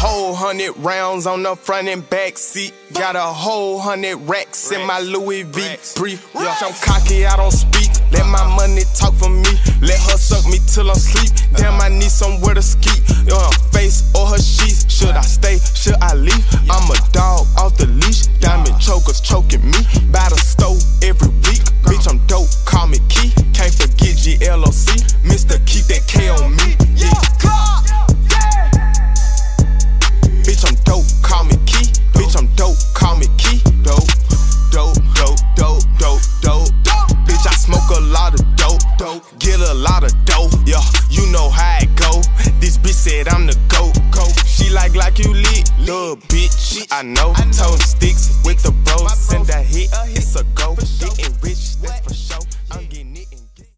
Whole 0.02 0.34
hundred 0.34 0.74
rounds 0.78 1.28
on 1.28 1.43
the 1.43 1.56
front 1.56 1.88
and 1.88 2.02
back 2.10 2.36
seat. 2.36 2.74
Got 2.91 3.16
a 3.16 3.22
whole 3.22 3.78
hundred 3.78 4.18
racks 4.28 4.72
in 4.72 4.82
my 4.88 4.99
Louis 4.99 5.43
V 5.43 5.78
brief. 5.95 6.28
Yeah, 6.34 6.56
I'm 6.60 6.74
cocky, 6.82 7.24
I 7.28 7.38
don't 7.38 7.52
speak. 7.52 7.93
Let 8.12 8.26
my 8.26 8.41
money 8.58 8.82
talk 8.97 9.14
for 9.14 9.30
me. 9.30 9.54
Let 9.80 10.02
her 10.10 10.18
suck 10.18 10.49
me 10.49 10.58
till 10.66 10.89
I'm 10.89 10.97
sleep. 10.97 11.30
Damn, 11.54 11.80
I 11.80 11.89
need 11.89 12.10
somewhere 12.10 12.56
to 12.56 12.64
ski. 12.64 12.89
Uh, 13.30 13.52
face 13.70 14.10
or 14.18 14.26
her 14.26 14.41
sheets. 14.41 14.89
Should 14.91 15.14
I 15.14 15.22
stay? 15.22 15.60
Should 15.78 16.02
I 16.02 16.16
leave? 16.16 16.49
I'm 16.66 16.89
a 16.89 16.97
dog 17.14 17.45
off 17.62 17.78
the 17.78 17.86
leash. 17.86 18.26
Diamond 18.41 18.82
chokers 18.82 19.22
choking 19.22 19.62
me. 19.62 19.86
By 20.10 20.26
the 20.34 20.41
stove 20.41 20.82
every 21.06 21.30
week. 21.45 21.62
Bitch, 21.86 22.10
I'm 22.10 22.18
dope. 22.26 22.49
Call 22.66 22.88
me 22.88 22.97
Key. 23.08 23.30
Can't 23.54 23.70
forget 23.70 24.18
Glock. 24.18 24.74
Mr. 25.22 25.62
Keep 25.70 25.86
that 25.93 26.02
K 26.10 26.30
on 26.30 26.58
me. 26.58 26.74
Yeah. 26.97 27.22
Dope, 30.86 31.05
call 31.21 31.43
me 31.45 31.55
Key. 31.65 31.88
Bitch, 32.13 32.38
I'm 32.38 32.47
dope, 32.55 32.77
call 32.93 33.15
me 33.17 33.27
Key. 33.38 33.61
Dope, 33.84 34.07
dope, 34.71 34.97
dope, 35.15 35.39
dope, 35.55 35.84
dope, 35.99 36.21
dope. 36.41 36.71
Bitch, 37.25 37.45
I 37.47 37.53
smoke 37.55 37.89
a 37.95 38.01
lot 38.01 38.34
of 38.34 38.55
dope, 38.55 38.82
dope. 38.97 39.24
Get 39.39 39.59
a 39.59 39.74
lot 39.74 40.03
of 40.03 40.13
dope, 40.25 40.53
yeah. 40.66 40.82
You 41.09 41.25
know 41.32 41.49
how 41.49 41.79
it 41.82 41.89
go. 41.95 42.21
This 42.59 42.78
bitch 42.78 42.93
said 42.93 43.28
I'm 43.28 43.47
the 43.47 43.58
goat, 43.67 43.97
goat. 44.12 44.33
She 44.45 44.70
like 44.70 44.95
like 44.95 45.20
you 45.20 45.33
lit, 45.33 45.71
little 45.79 46.17
bitch. 46.17 46.87
I 46.91 47.03
know. 47.03 47.33
Tone 47.33 47.79
sticks 47.79 48.39
with 48.45 48.62
the 48.63 48.71
bros. 48.83 49.12
Send 49.17 49.49
a 49.49 49.62
hit, 49.62 49.89
it's 50.16 50.36
a 50.36 50.43
go. 50.55 50.75
Getting 50.75 51.36
rich, 51.41 51.78
that's 51.78 51.99
for 52.08 52.13
sure. 52.13 52.45
I'm 52.71 52.86
getting 52.86 53.17
it. 53.17 53.30